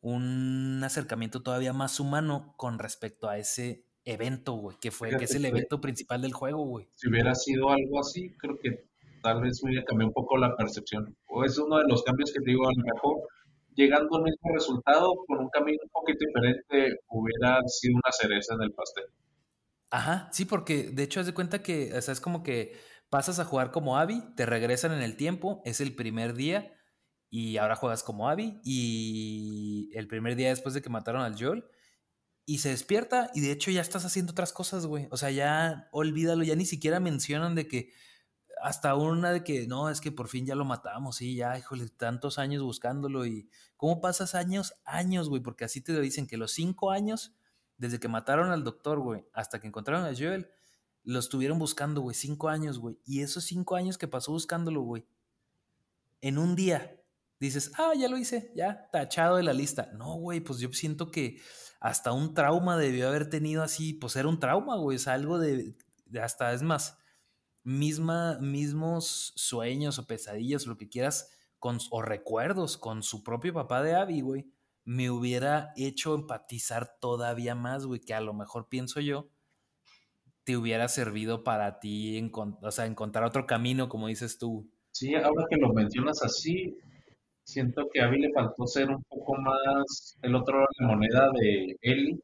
un 0.00 0.80
acercamiento 0.82 1.42
todavía 1.42 1.72
más 1.72 2.00
humano 2.00 2.54
con 2.56 2.78
respecto 2.78 3.28
a 3.28 3.38
ese 3.38 3.84
evento, 4.04 4.54
güey, 4.54 4.76
que 4.80 4.90
fue, 4.90 5.10
que 5.16 5.24
es 5.24 5.34
el 5.34 5.44
evento 5.44 5.80
principal 5.80 6.22
del 6.22 6.32
juego, 6.32 6.64
güey. 6.64 6.88
Si 6.94 7.08
hubiera 7.08 7.34
sido 7.34 7.70
algo 7.70 8.00
así, 8.00 8.34
creo 8.38 8.58
que 8.58 8.84
tal 9.22 9.42
vez 9.42 9.62
hubiera 9.62 9.84
cambiado 9.84 10.08
un 10.08 10.14
poco 10.14 10.38
la 10.38 10.56
percepción. 10.56 11.14
O 11.28 11.44
es 11.44 11.58
uno 11.58 11.78
de 11.78 11.84
los 11.88 12.02
cambios 12.02 12.32
que 12.32 12.40
te 12.40 12.50
digo, 12.50 12.66
a 12.66 12.72
lo 12.74 12.82
mejor 12.82 13.28
llegando 13.74 14.16
al 14.16 14.24
mismo 14.24 14.52
resultado, 14.52 15.14
con 15.26 15.38
un 15.38 15.48
camino 15.50 15.78
un 15.82 15.90
poquito 15.90 16.24
diferente, 16.26 17.00
hubiera 17.08 17.60
sido 17.66 17.94
una 17.94 18.12
cereza 18.12 18.54
en 18.54 18.62
el 18.62 18.72
pastel. 18.72 19.04
Ajá, 19.90 20.28
sí, 20.32 20.44
porque 20.44 20.90
de 20.92 21.02
hecho 21.02 21.20
haz 21.20 21.26
de 21.26 21.34
cuenta 21.34 21.62
que, 21.62 21.92
o 21.96 22.00
sea, 22.00 22.12
es 22.12 22.20
como 22.20 22.42
que 22.42 22.78
pasas 23.10 23.40
a 23.40 23.44
jugar 23.44 23.70
como 23.70 23.98
Abby, 23.98 24.22
te 24.36 24.46
regresan 24.46 24.92
en 24.92 25.02
el 25.02 25.16
tiempo, 25.16 25.62
es 25.64 25.80
el 25.80 25.94
primer 25.94 26.34
día, 26.34 26.72
y 27.30 27.56
ahora 27.58 27.76
juegas 27.76 28.02
como 28.02 28.28
Abby 28.28 28.60
y 28.64 29.90
el 29.94 30.08
primer 30.08 30.34
día 30.34 30.48
después 30.48 30.74
de 30.74 30.82
que 30.82 30.90
mataron 30.90 31.22
al 31.22 31.40
Joel 31.40 31.64
y 32.44 32.58
se 32.58 32.70
despierta 32.70 33.30
y 33.34 33.40
de 33.40 33.52
hecho 33.52 33.70
ya 33.70 33.80
estás 33.80 34.04
haciendo 34.04 34.32
otras 34.32 34.52
cosas, 34.52 34.86
güey. 34.86 35.06
O 35.12 35.16
sea, 35.16 35.30
ya 35.30 35.88
olvídalo, 35.92 36.42
ya 36.42 36.56
ni 36.56 36.66
siquiera 36.66 36.98
mencionan 36.98 37.54
de 37.54 37.68
que 37.68 37.92
hasta 38.62 38.94
una 38.96 39.30
de 39.32 39.44
que 39.44 39.66
no, 39.68 39.88
es 39.88 40.00
que 40.00 40.12
por 40.12 40.28
fin 40.28 40.44
ya 40.44 40.54
lo 40.54 40.64
matamos, 40.64 41.16
sí, 41.16 41.36
ya, 41.36 41.56
híjole, 41.56 41.88
tantos 41.88 42.38
años 42.38 42.62
buscándolo 42.62 43.24
y 43.24 43.48
¿cómo 43.76 44.00
pasas 44.00 44.34
años? 44.34 44.74
Años, 44.84 45.28
güey, 45.28 45.40
porque 45.40 45.64
así 45.64 45.80
te 45.80 45.98
dicen 46.00 46.26
que 46.26 46.36
los 46.36 46.52
cinco 46.52 46.90
años 46.90 47.34
desde 47.78 47.98
que 47.98 48.08
mataron 48.08 48.50
al 48.50 48.64
doctor, 48.64 49.00
güey, 49.00 49.24
hasta 49.32 49.58
que 49.60 49.66
encontraron 49.66 50.04
a 50.04 50.14
Joel, 50.14 50.50
lo 51.02 51.18
estuvieron 51.18 51.58
buscando, 51.58 52.02
güey, 52.02 52.14
cinco 52.14 52.50
años, 52.50 52.78
güey. 52.78 52.98
Y 53.06 53.22
esos 53.22 53.44
cinco 53.44 53.76
años 53.76 53.96
que 53.96 54.06
pasó 54.06 54.32
buscándolo, 54.32 54.82
güey, 54.82 55.06
en 56.20 56.36
un 56.36 56.56
día 56.56 56.99
dices, 57.40 57.72
ah, 57.78 57.92
ya 57.96 58.08
lo 58.08 58.18
hice, 58.18 58.52
ya, 58.54 58.88
tachado 58.92 59.36
de 59.36 59.42
la 59.42 59.52
lista. 59.52 59.90
No, 59.94 60.14
güey, 60.14 60.40
pues 60.40 60.58
yo 60.60 60.72
siento 60.72 61.10
que 61.10 61.40
hasta 61.80 62.12
un 62.12 62.34
trauma 62.34 62.76
debió 62.76 63.08
haber 63.08 63.30
tenido 63.30 63.62
así, 63.62 63.94
pues 63.94 64.14
era 64.16 64.28
un 64.28 64.38
trauma, 64.38 64.76
güey, 64.76 64.96
es 64.96 65.08
algo 65.08 65.38
de, 65.38 65.74
hasta, 66.20 66.52
es 66.52 66.62
más, 66.62 66.98
misma, 67.62 68.38
mismos 68.40 69.32
sueños 69.36 69.98
o 69.98 70.06
pesadillas, 70.06 70.66
lo 70.66 70.76
que 70.76 70.88
quieras, 70.88 71.30
con, 71.58 71.78
o 71.90 72.02
recuerdos 72.02 72.76
con 72.76 73.02
su 73.02 73.22
propio 73.22 73.54
papá 73.54 73.82
de 73.82 73.94
Abby, 73.94 74.20
güey, 74.20 74.52
me 74.84 75.10
hubiera 75.10 75.72
hecho 75.76 76.14
empatizar 76.14 76.98
todavía 77.00 77.54
más, 77.54 77.86
güey, 77.86 78.00
que 78.00 78.12
a 78.12 78.20
lo 78.20 78.34
mejor 78.34 78.68
pienso 78.68 79.00
yo, 79.00 79.30
te 80.44 80.56
hubiera 80.56 80.88
servido 80.88 81.44
para 81.44 81.80
ti, 81.80 82.30
o 82.34 82.70
sea, 82.70 82.86
encontrar 82.86 83.24
otro 83.24 83.46
camino, 83.46 83.88
como 83.88 84.08
dices 84.08 84.38
tú. 84.38 84.70
Sí, 84.90 85.14
ahora 85.14 85.46
que 85.48 85.56
lo 85.56 85.72
mencionas 85.72 86.22
así, 86.22 86.76
siento 87.50 87.88
que 87.92 88.00
a 88.00 88.06
Abby 88.06 88.20
le 88.20 88.32
faltó 88.32 88.66
ser 88.66 88.90
un 88.90 89.02
poco 89.04 89.34
más 89.36 90.16
el 90.22 90.34
otro 90.34 90.58
lado 90.58 90.68
de 90.78 90.84
la 90.84 90.92
moneda 90.92 91.30
de 91.32 91.76
Ellie, 91.82 92.20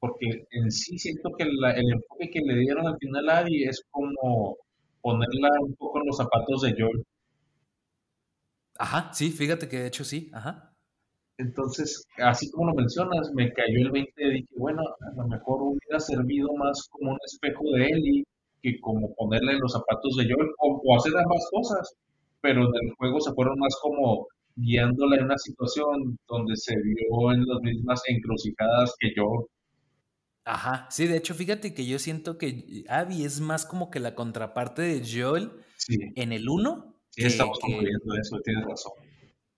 porque 0.00 0.46
en 0.50 0.70
sí 0.70 0.98
siento 0.98 1.30
que 1.36 1.44
el 1.44 1.92
enfoque 1.92 2.30
que 2.30 2.40
le 2.40 2.60
dieron 2.60 2.86
al 2.86 2.98
final 2.98 3.28
a 3.28 3.38
Abby 3.38 3.64
es 3.64 3.82
como 3.90 4.56
ponerla 5.00 5.48
un 5.60 5.74
poco 5.74 6.00
en 6.00 6.06
los 6.06 6.16
zapatos 6.16 6.62
de 6.62 6.74
Joel. 6.78 7.04
Ajá, 8.78 9.12
sí, 9.12 9.30
fíjate 9.30 9.68
que 9.68 9.78
de 9.80 9.86
hecho 9.88 10.04
sí, 10.04 10.30
ajá. 10.32 10.72
Entonces, 11.38 12.04
así 12.18 12.50
como 12.50 12.70
lo 12.70 12.74
mencionas, 12.74 13.30
me 13.32 13.52
cayó 13.52 13.78
el 13.78 13.90
20 13.90 14.12
y 14.16 14.30
dije, 14.34 14.54
bueno, 14.56 14.82
a 14.82 15.10
lo 15.16 15.28
mejor 15.28 15.62
hubiera 15.62 16.00
servido 16.00 16.48
más 16.54 16.88
como 16.90 17.12
un 17.12 17.18
espejo 17.24 17.62
de 17.74 17.86
Ellie 17.86 18.24
que 18.62 18.80
como 18.80 19.14
ponerle 19.14 19.52
en 19.52 19.60
los 19.60 19.72
zapatos 19.72 20.16
de 20.16 20.24
Joel 20.24 20.48
o, 20.58 20.82
o 20.84 20.96
hacer 20.96 21.12
ambas 21.16 21.48
cosas 21.50 21.94
pero 22.40 22.62
en 22.62 22.88
el 22.88 22.94
juego 22.94 23.20
se 23.20 23.32
fueron 23.32 23.58
más 23.58 23.76
como 23.82 24.26
guiándola 24.56 25.16
en 25.16 25.24
una 25.24 25.38
situación 25.38 26.18
donde 26.28 26.56
se 26.56 26.74
vio 26.76 27.32
en 27.32 27.46
las 27.46 27.60
mismas 27.62 28.02
encrucijadas 28.08 28.94
que 28.98 29.12
yo. 29.16 29.48
Ajá, 30.44 30.88
sí, 30.90 31.06
de 31.06 31.16
hecho, 31.16 31.34
fíjate 31.34 31.74
que 31.74 31.86
yo 31.86 31.98
siento 31.98 32.38
que 32.38 32.84
Abby 32.88 33.24
es 33.24 33.40
más 33.40 33.66
como 33.66 33.90
que 33.90 34.00
la 34.00 34.14
contraparte 34.14 34.82
de 34.82 35.02
Joel 35.06 35.52
en 35.88 36.32
el 36.32 36.48
1. 36.48 37.02
Sí, 37.10 37.24
estamos 37.24 37.58
concluyendo 37.58 38.14
eso, 38.14 38.40
tienes 38.40 38.64
razón. 38.64 38.92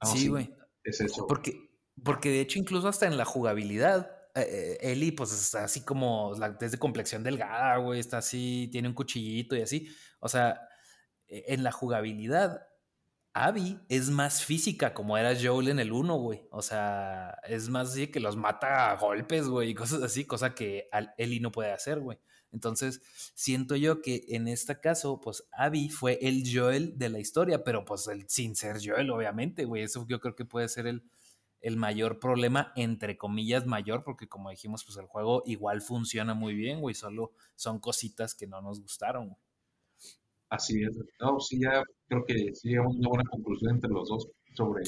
sí, 0.03 0.28
güey. 0.28 0.51
Es 0.83 1.01
eso. 1.01 1.26
Porque, 1.26 1.70
porque 2.03 2.31
de 2.31 2.41
hecho, 2.41 2.59
incluso 2.59 2.89
hasta 2.89 3.07
en 3.07 3.16
la 3.16 3.24
jugabilidad, 3.24 4.11
eh, 4.35 4.78
eh, 4.81 4.93
Ellie, 4.93 5.12
pues 5.12 5.33
está 5.33 5.64
así 5.64 5.85
como, 5.85 6.35
la, 6.39 6.57
es 6.61 6.72
de 6.72 6.78
complexión 6.78 7.22
delgada, 7.22 7.76
güey, 7.78 8.01
está 8.01 8.18
así, 8.18 8.68
tiene 8.72 8.89
un 8.89 8.95
cuchillito 8.95 9.57
y 9.57 9.62
así. 9.62 9.89
O 10.20 10.28
sea, 10.28 10.61
e, 11.28 11.45
en 11.49 11.62
la 11.62 11.72
jugabilidad, 11.72 12.66
Abby 13.41 13.80
es 13.88 14.11
más 14.11 14.45
física 14.45 14.93
como 14.93 15.16
era 15.16 15.34
Joel 15.41 15.68
en 15.68 15.78
el 15.78 15.93
1, 15.93 16.14
güey. 16.16 16.47
O 16.51 16.61
sea, 16.61 17.38
es 17.45 17.70
más 17.70 17.91
así 17.91 18.09
que 18.09 18.20
los 18.20 18.36
mata 18.36 18.91
a 18.91 18.97
golpes, 18.97 19.49
güey, 19.49 19.70
y 19.70 19.74
cosas 19.74 20.03
así, 20.03 20.26
cosa 20.26 20.55
que 20.55 20.91
Ellie 21.16 21.41
no 21.41 21.51
puede 21.51 21.72
hacer, 21.72 22.01
güey. 22.01 22.18
Entonces, 22.53 23.01
siento 23.34 23.76
yo 23.76 24.03
que 24.03 24.26
en 24.28 24.47
este 24.47 24.78
caso, 24.78 25.22
pues 25.22 25.49
Abby 25.53 25.88
fue 25.88 26.18
el 26.20 26.43
Joel 26.53 26.99
de 26.99 27.09
la 27.09 27.18
historia, 27.18 27.64
pero 27.64 27.84
pues 27.86 28.07
el, 28.09 28.28
sin 28.28 28.57
ser 28.57 28.76
Joel, 28.84 29.11
obviamente, 29.11 29.64
güey. 29.64 29.84
Eso 29.84 30.05
yo 30.07 30.20
creo 30.20 30.36
que 30.36 30.45
puede 30.45 30.68
ser 30.68 30.86
el, 30.86 31.03
el 31.62 31.78
mayor 31.78 32.18
problema, 32.18 32.72
entre 32.76 33.16
comillas, 33.16 33.64
mayor, 33.64 34.05
porque 34.05 34.28
como 34.28 34.51
dijimos, 34.51 34.84
pues 34.84 34.99
el 34.99 35.07
juego 35.07 35.43
igual 35.47 35.80
funciona 35.80 36.34
muy 36.34 36.55
bien, 36.55 36.80
güey. 36.80 36.95
Solo 36.95 37.32
son 37.55 37.78
cositas 37.78 38.34
que 38.34 38.47
no 38.47 38.61
nos 38.61 38.82
gustaron, 38.82 39.28
güey. 39.28 39.41
Así 40.51 40.83
es. 40.83 40.99
No, 41.21 41.39
sí, 41.41 41.61
ya 41.61 41.83
creo 42.09 42.25
que 42.25 42.55
sí 42.55 42.69
llegamos 42.69 42.97
una 42.97 43.09
buena 43.09 43.31
conclusión 43.31 43.75
entre 43.75 43.91
los 43.91 44.09
dos 44.09 44.29
sobre 44.55 44.85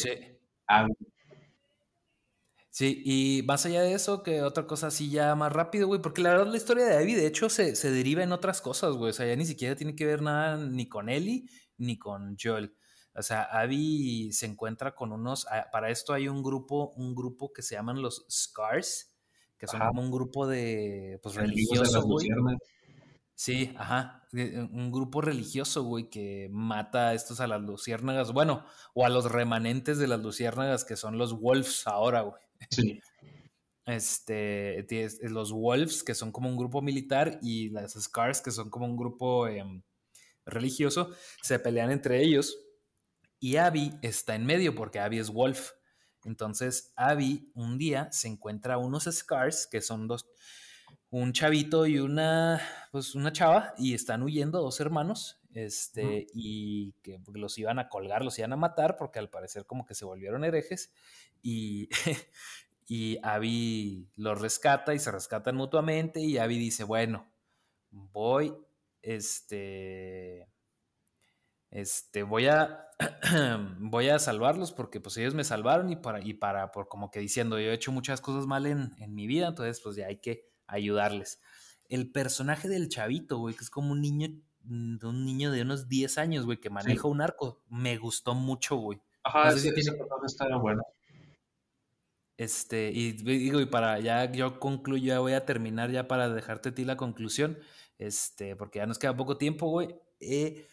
Abby. 0.67 0.93
Sí, 2.71 3.03
y 3.05 3.43
más 3.47 3.67
allá 3.67 3.83
de 3.83 3.93
eso, 3.93 4.23
que 4.23 4.43
otra 4.43 4.67
cosa 4.67 4.87
así 4.87 5.11
ya 5.11 5.35
más 5.35 5.53
rápido, 5.53 5.87
güey, 5.87 6.01
porque 6.01 6.23
la 6.23 6.31
verdad 6.31 6.47
la 6.47 6.57
historia 6.57 6.87
de 6.87 6.97
Abby, 6.97 7.15
de 7.15 7.27
hecho, 7.27 7.51
se, 7.51 7.77
se, 7.77 7.91
deriva 7.91 8.23
en 8.23 8.33
otras 8.33 8.63
cosas, 8.63 8.95
güey, 8.95 9.11
o 9.11 9.13
sea, 9.13 9.27
ya 9.27 9.37
ni 9.37 9.45
siquiera 9.45 9.77
tiene 9.77 9.95
que 9.95 10.07
ver 10.07 10.23
nada 10.23 10.57
ni 10.57 10.89
con 10.89 11.11
Ellie 11.11 11.45
ni 11.77 11.99
con 11.99 12.37
Joel. 12.43 12.75
O 13.15 13.23
sea, 13.23 13.43
Abby 13.43 14.33
se 14.33 14.47
encuentra 14.47 14.95
con 14.95 15.13
unos, 15.13 15.47
ah, 15.51 15.69
para 15.71 15.91
esto 15.91 16.15
hay 16.15 16.29
un 16.29 16.43
grupo, 16.43 16.93
un 16.97 17.15
grupo 17.15 17.53
que 17.53 17.61
se 17.61 17.75
llaman 17.75 18.01
los 18.01 18.25
Scars, 18.31 19.13
que 19.59 19.67
son 19.67 19.81
como 19.81 20.01
un 20.01 20.11
grupo 20.11 20.47
de, 20.47 21.21
pues, 21.23 21.35
religioso, 21.35 22.03
güey. 22.03 22.29
Sí, 23.43 23.75
ajá. 23.77 24.25
Eh, 24.35 24.69
un 24.71 24.93
grupo 24.93 25.21
religioso, 25.21 25.83
güey, 25.83 26.09
que 26.09 26.49
mata 26.53 27.09
a 27.09 27.15
estos 27.15 27.41
a 27.41 27.49
las 27.49 27.61
luciérnagas, 27.61 28.33
bueno, 28.33 28.65
o 28.95 29.05
a 29.05 29.09
los 29.09 29.33
remanentes 29.33 29.99
de 29.99 30.07
las 30.07 30.21
luciérnagas, 30.21 30.85
que 30.85 30.95
son 30.95 31.19
los 31.19 31.41
wolves 31.41 31.85
ahora, 31.89 32.21
güey. 32.23 32.41
Sí. 32.71 33.01
Este, 33.85 34.87
los 35.23 35.51
wolves, 35.51 36.05
que 36.05 36.15
son 36.15 36.31
como 36.31 36.49
un 36.49 36.57
grupo 36.57 36.81
militar, 36.83 37.41
y 37.43 37.71
las 37.71 37.95
scars, 37.95 38.41
que 38.41 38.53
son 38.53 38.71
como 38.71 38.87
un 38.87 38.97
grupo 38.97 39.49
em, 39.49 39.83
religioso, 40.47 41.11
se 41.43 41.59
pelean 41.59 41.91
entre 41.91 42.23
ellos. 42.23 42.57
Y 43.41 43.57
Abby 43.57 43.93
está 44.03 44.37
en 44.37 44.47
medio, 44.47 44.77
porque 44.77 45.01
Abby 45.01 45.19
es 45.19 45.31
wolf. 45.31 45.73
Entonces, 46.23 46.93
Abby 46.95 47.51
un 47.55 47.77
día 47.77 48.09
se 48.13 48.29
encuentra 48.29 48.79
unos 48.79 49.09
scars, 49.11 49.67
que 49.67 49.81
son 49.81 50.07
dos, 50.07 50.29
un 51.13 51.35
chavito 51.35 51.87
y 51.87 51.99
una, 51.99 52.59
pues 52.91 53.15
una 53.15 53.33
chava, 53.33 53.75
y 53.77 53.93
están 53.93 54.23
huyendo 54.23 54.63
dos 54.63 54.81
hermanos, 54.81 55.39
este, 55.53 56.27
y 56.33 56.95
que 57.03 57.21
los 57.35 57.59
iban 57.59 57.79
a 57.79 57.91
colgar, 57.91 58.25
los 58.25 58.39
iban 58.39 58.55
a 58.55 58.57
matar, 58.57 58.97
porque 58.97 59.19
al 59.19 59.29
parecer 59.29 59.67
como 59.67 59.85
que 59.85 59.95
se 59.95 60.07
volvieron 60.07 60.43
herejes, 60.43 60.91
y, 61.43 61.91
y 62.89 63.19
Abby 63.23 64.09
los 64.17 64.41
rescata 64.41 64.95
y 64.95 64.99
se 64.99 65.11
rescatan 65.11 65.55
mutuamente, 65.55 66.21
y 66.21 66.39
Abby 66.39 66.57
dice, 66.57 66.85
bueno, 66.85 67.31
voy, 67.91 68.55
este, 69.03 70.49
este, 71.71 72.23
voy 72.23 72.47
a, 72.47 72.87
voy 73.81 74.09
a 74.09 74.19
salvarlos 74.19 74.73
porque 74.73 74.99
pues 74.99 75.19
ellos 75.19 75.35
me 75.35 75.45
salvaron 75.45 75.91
y 75.91 75.97
para, 75.97 76.23
y 76.25 76.33
para, 76.33 76.73
por 76.73 76.89
como 76.89 77.11
que 77.11 77.21
diciendo, 77.21 77.59
yo 77.59 77.71
he 77.71 77.75
hecho 77.75 77.93
muchas 77.93 78.23
cosas 78.23 78.47
mal 78.47 78.65
en, 78.65 78.95
en 78.99 79.15
mi 79.15 79.27
vida, 79.27 79.49
entonces 79.49 79.79
pues 79.83 79.97
ya 79.97 80.07
hay 80.07 80.17
que 80.17 80.52
ayudarles. 80.67 81.41
El 81.89 82.11
personaje 82.11 82.69
del 82.69 82.89
chavito, 82.89 83.39
güey, 83.39 83.55
que 83.55 83.65
es 83.65 83.71
como 83.71 83.93
un 83.93 84.01
niño, 84.01 84.29
mm, 84.65 84.97
un 85.03 85.25
niño 85.25 85.51
de 85.51 85.63
unos 85.63 85.89
10 85.89 86.19
años, 86.19 86.45
güey, 86.47 86.59
que 86.59 86.71
maneja 86.71 87.09
un 87.09 87.21
arco, 87.21 87.63
me 87.69 87.99
gustó 87.99 88.35
mucho, 88.35 88.77
güey. 88.77 89.01
Ajá, 89.25 89.51
no 89.51 89.59
sí, 89.59 89.73
tiene... 89.75 89.99
está 90.27 90.57
bueno. 90.57 90.83
Este, 92.37 92.91
y 92.91 93.13
digo, 93.13 93.61
y 93.61 93.67
para 93.67 94.01
ya 94.01 94.31
yo 94.33 94.59
concluyo, 94.59 95.07
ya 95.15 95.21
voy 95.21 95.35
a 95.35 95.45
terminar 95.47 95.91
ya 95.91 96.09
para 96.09 96.29
dejarte 96.29 96.71
a 96.71 96.75
ti 96.75 96.85
la 96.85 96.97
conclusión, 96.97 97.59
este, 97.99 98.57
porque 98.57 98.79
ya 98.81 98.87
nos 98.87 98.99
queda 98.99 99.17
poco 99.17 99.37
tiempo, 99.37 99.69
güey. 99.69 99.95
Eh, 100.19 100.67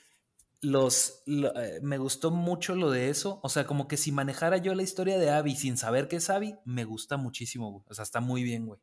los, 0.62 1.24
eh, 1.28 1.80
me 1.82 1.98
gustó 1.98 2.32
mucho 2.32 2.76
lo 2.76 2.92
de 2.92 3.10
eso, 3.10 3.40
o 3.44 3.50
sea, 3.50 3.66
como 3.66 3.88
que 3.88 3.98
si 3.98 4.12
manejara 4.12 4.58
yo 4.58 4.74
la 4.74 4.84
historia 4.84 5.18
de 5.18 5.30
Abby 5.30 5.56
sin 5.56 5.78
saber 5.78 6.08
que 6.08 6.18
es 6.18 6.30
Abby, 6.30 6.56
me 6.66 6.86
gusta 6.86 7.18
muchísimo, 7.18 7.72
güey. 7.72 7.86
O 7.88 7.94
sea, 7.94 8.04
está 8.04 8.20
muy 8.20 8.44
bien, 8.44 8.66
güey. 8.66 8.80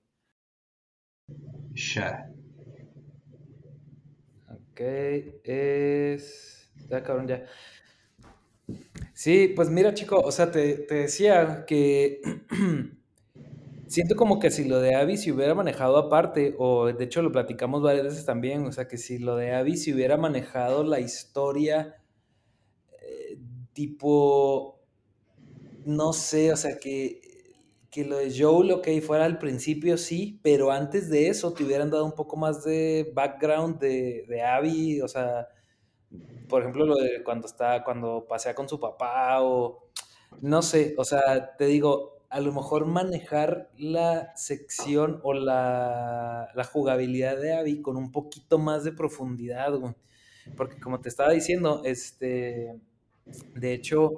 Ya. 1.74 2.28
Ok, 4.48 4.80
es. 5.44 6.70
Ya, 6.88 7.02
cabrón, 7.02 7.26
ya. 7.28 7.44
Sí, 9.14 9.52
pues 9.56 9.70
mira, 9.70 9.94
chico, 9.94 10.20
o 10.20 10.30
sea, 10.30 10.50
te, 10.50 10.74
te 10.78 10.94
decía 10.96 11.64
que 11.66 12.20
siento 13.86 14.16
como 14.16 14.38
que 14.38 14.50
si 14.50 14.64
lo 14.64 14.80
de 14.80 14.94
Abby 14.94 15.16
se 15.16 15.32
hubiera 15.32 15.54
manejado 15.54 15.96
aparte, 15.98 16.54
o 16.58 16.86
de 16.92 17.04
hecho 17.04 17.22
lo 17.22 17.32
platicamos 17.32 17.82
varias 17.82 18.04
veces 18.04 18.24
también, 18.26 18.66
o 18.66 18.72
sea, 18.72 18.88
que 18.88 18.98
si 18.98 19.18
lo 19.18 19.36
de 19.36 19.54
Abby 19.54 19.76
se 19.76 19.94
hubiera 19.94 20.16
manejado 20.16 20.84
la 20.84 21.00
historia 21.00 21.96
eh, 23.02 23.38
tipo, 23.72 24.80
no 25.84 26.12
sé, 26.12 26.52
o 26.52 26.56
sea, 26.56 26.78
que 26.78 27.20
que 27.96 28.04
lo 28.04 28.18
de 28.18 28.30
Joel, 28.38 28.72
ok, 28.72 28.88
fuera 29.00 29.24
al 29.24 29.38
principio 29.38 29.96
sí, 29.96 30.38
pero 30.42 30.70
antes 30.70 31.08
de 31.08 31.28
eso 31.28 31.54
te 31.54 31.64
hubieran 31.64 31.90
dado 31.90 32.04
un 32.04 32.12
poco 32.12 32.36
más 32.36 32.62
de 32.62 33.10
background 33.14 33.78
de, 33.78 34.26
de 34.28 34.42
Abby, 34.42 35.00
o 35.00 35.08
sea, 35.08 35.48
por 36.46 36.60
ejemplo, 36.60 36.84
lo 36.84 36.96
de 36.96 37.22
cuando 37.24 37.46
está, 37.46 37.82
cuando 37.84 38.26
pasea 38.28 38.54
con 38.54 38.68
su 38.68 38.78
papá 38.78 39.40
o 39.40 39.88
no 40.42 40.60
sé, 40.60 40.94
o 40.98 41.04
sea, 41.06 41.56
te 41.56 41.64
digo, 41.64 42.18
a 42.28 42.40
lo 42.40 42.52
mejor 42.52 42.84
manejar 42.84 43.70
la 43.78 44.36
sección 44.36 45.18
o 45.22 45.32
la, 45.32 46.50
la 46.54 46.64
jugabilidad 46.64 47.38
de 47.38 47.54
Abby 47.54 47.80
con 47.80 47.96
un 47.96 48.12
poquito 48.12 48.58
más 48.58 48.84
de 48.84 48.92
profundidad, 48.92 49.72
Porque 50.54 50.78
como 50.78 51.00
te 51.00 51.08
estaba 51.08 51.30
diciendo, 51.32 51.80
este, 51.86 52.78
de 53.54 53.72
hecho, 53.72 54.12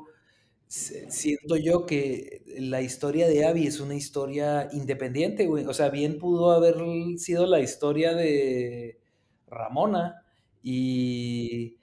siento 0.69 1.57
yo 1.57 1.87
que 1.87 2.43
la 2.59 2.83
historia 2.83 3.27
de 3.27 3.47
Abby 3.47 3.67
es 3.67 3.81
una 3.81 3.95
historia 3.95 4.69
independiente, 4.73 5.47
güey. 5.47 5.65
O 5.65 5.73
sea, 5.73 5.89
bien 5.89 6.19
pudo 6.19 6.53
haber 6.53 6.77
sido 7.17 7.47
la 7.47 7.61
historia 7.61 8.15
de 8.15 9.01
Ramona 9.47 10.23
y 10.63 11.79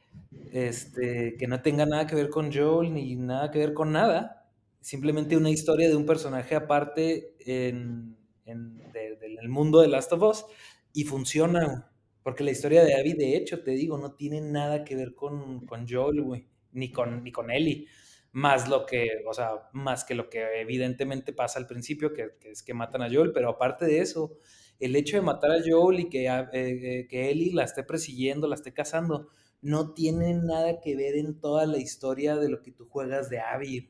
este 0.52 1.36
que 1.38 1.48
no 1.48 1.62
tenga 1.62 1.86
nada 1.86 2.08
que 2.08 2.16
ver 2.16 2.30
con 2.30 2.54
Joel 2.54 2.94
ni 2.94 3.16
nada 3.16 3.52
que 3.52 3.60
ver 3.60 3.74
con 3.74 3.92
nada. 3.92 4.48
Simplemente 4.82 5.36
una 5.36 5.50
historia 5.50 5.90
de 5.90 5.96
un 5.96 6.06
personaje 6.06 6.56
aparte 6.56 7.36
en, 7.40 8.16
el 8.46 9.50
mundo 9.50 9.82
de 9.82 9.88
Last 9.88 10.14
of 10.14 10.22
Us 10.22 10.46
y 10.94 11.06
funciona, 11.06 11.92
porque 12.22 12.44
la 12.44 12.52
historia 12.52 12.84
de 12.84 12.94
Abby, 12.94 13.14
de 13.14 13.36
hecho, 13.36 13.64
te 13.64 13.72
digo, 13.72 13.98
no 13.98 14.14
tiene 14.14 14.42
nada 14.42 14.84
que 14.84 14.96
ver 14.96 15.16
con, 15.16 15.66
con 15.66 15.88
Joel, 15.88 16.22
güey, 16.22 16.48
ni 16.74 16.92
con, 16.92 17.24
ni 17.24 17.32
con 17.32 17.50
Ellie 17.50 17.88
más 18.36 18.68
lo 18.68 18.86
que, 18.86 19.24
o 19.26 19.34
sea, 19.34 19.70
más 19.72 20.04
que 20.04 20.14
lo 20.14 20.30
que 20.30 20.60
evidentemente 20.60 21.32
pasa 21.32 21.58
al 21.58 21.68
principio, 21.68 22.12
que, 22.12 22.32
es 22.44 22.64
que 22.64 22.74
matan 22.74 23.02
a 23.02 23.10
Joel, 23.10 23.32
pero 23.32 23.48
aparte 23.48 23.86
de 23.86 24.00
eso, 24.00 24.38
el 24.78 24.98
hecho 24.98 25.16
de 25.16 25.22
matar 25.22 25.52
a 25.52 25.64
Joel 25.66 26.02
y 26.02 26.10
que, 26.10 26.28
eh, 26.28 26.50
eh, 26.52 27.08
que 27.08 27.32
Ellie 27.32 27.54
la 27.54 27.64
esté 27.64 27.84
persiguiendo, 27.84 28.50
la 28.50 28.56
esté 28.56 28.74
cazando, 28.74 29.30
no 29.62 29.94
tiene 29.94 30.34
nada 30.34 30.82
que 30.82 30.98
ver 30.98 31.16
en 31.16 31.40
toda 31.40 31.66
la 31.66 31.78
historia 31.78 32.36
de 32.36 32.50
lo 32.50 32.62
que 32.62 32.74
tú 32.74 32.90
juegas 32.90 33.30
de 33.30 33.40
Abby. 33.40 33.90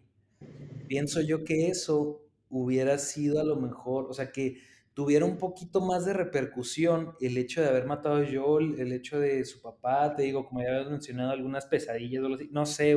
Pienso 0.88 1.22
yo 1.22 1.44
que 1.44 1.70
eso 1.70 2.22
hubiera 2.48 3.00
sido 3.00 3.42
a 3.42 3.44
lo 3.44 3.56
mejor, 3.56 4.06
o 4.08 4.14
sea, 4.14 4.32
que 4.32 4.58
tuviera 4.94 5.26
un 5.26 5.40
poquito 5.40 5.82
más 5.82 6.06
de 6.06 6.14
repercusión 6.14 7.16
el 7.20 7.36
hecho 7.38 7.62
de 7.62 7.70
haber 7.70 7.88
matado 7.88 8.18
a 8.18 8.28
Joel, 8.32 8.80
el 8.80 8.92
hecho 8.92 9.20
de 9.20 9.44
su 9.44 9.60
papá, 9.60 10.16
te 10.16 10.22
digo, 10.22 10.46
como 10.46 10.62
ya 10.62 10.70
habías 10.70 10.92
mencionado, 10.92 11.32
algunas 11.32 11.66
pesadillas 11.66 12.22
no 12.52 12.68
sé, 12.68 12.96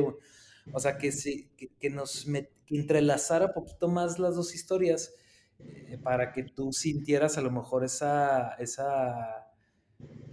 o 0.73 0.79
sea, 0.79 0.97
que, 0.97 1.11
se, 1.11 1.49
que, 1.79 1.89
nos 1.89 2.27
entrelazara 2.67 3.53
poquito 3.53 3.87
más 3.87 4.19
las 4.19 4.35
dos 4.35 4.53
historias 4.53 5.13
eh, 5.59 5.97
para 6.03 6.31
que 6.31 6.43
tú 6.43 6.71
sintieras 6.71 7.37
a 7.37 7.41
lo 7.41 7.51
mejor 7.51 7.83
esa, 7.83 8.55
esa 8.59 9.51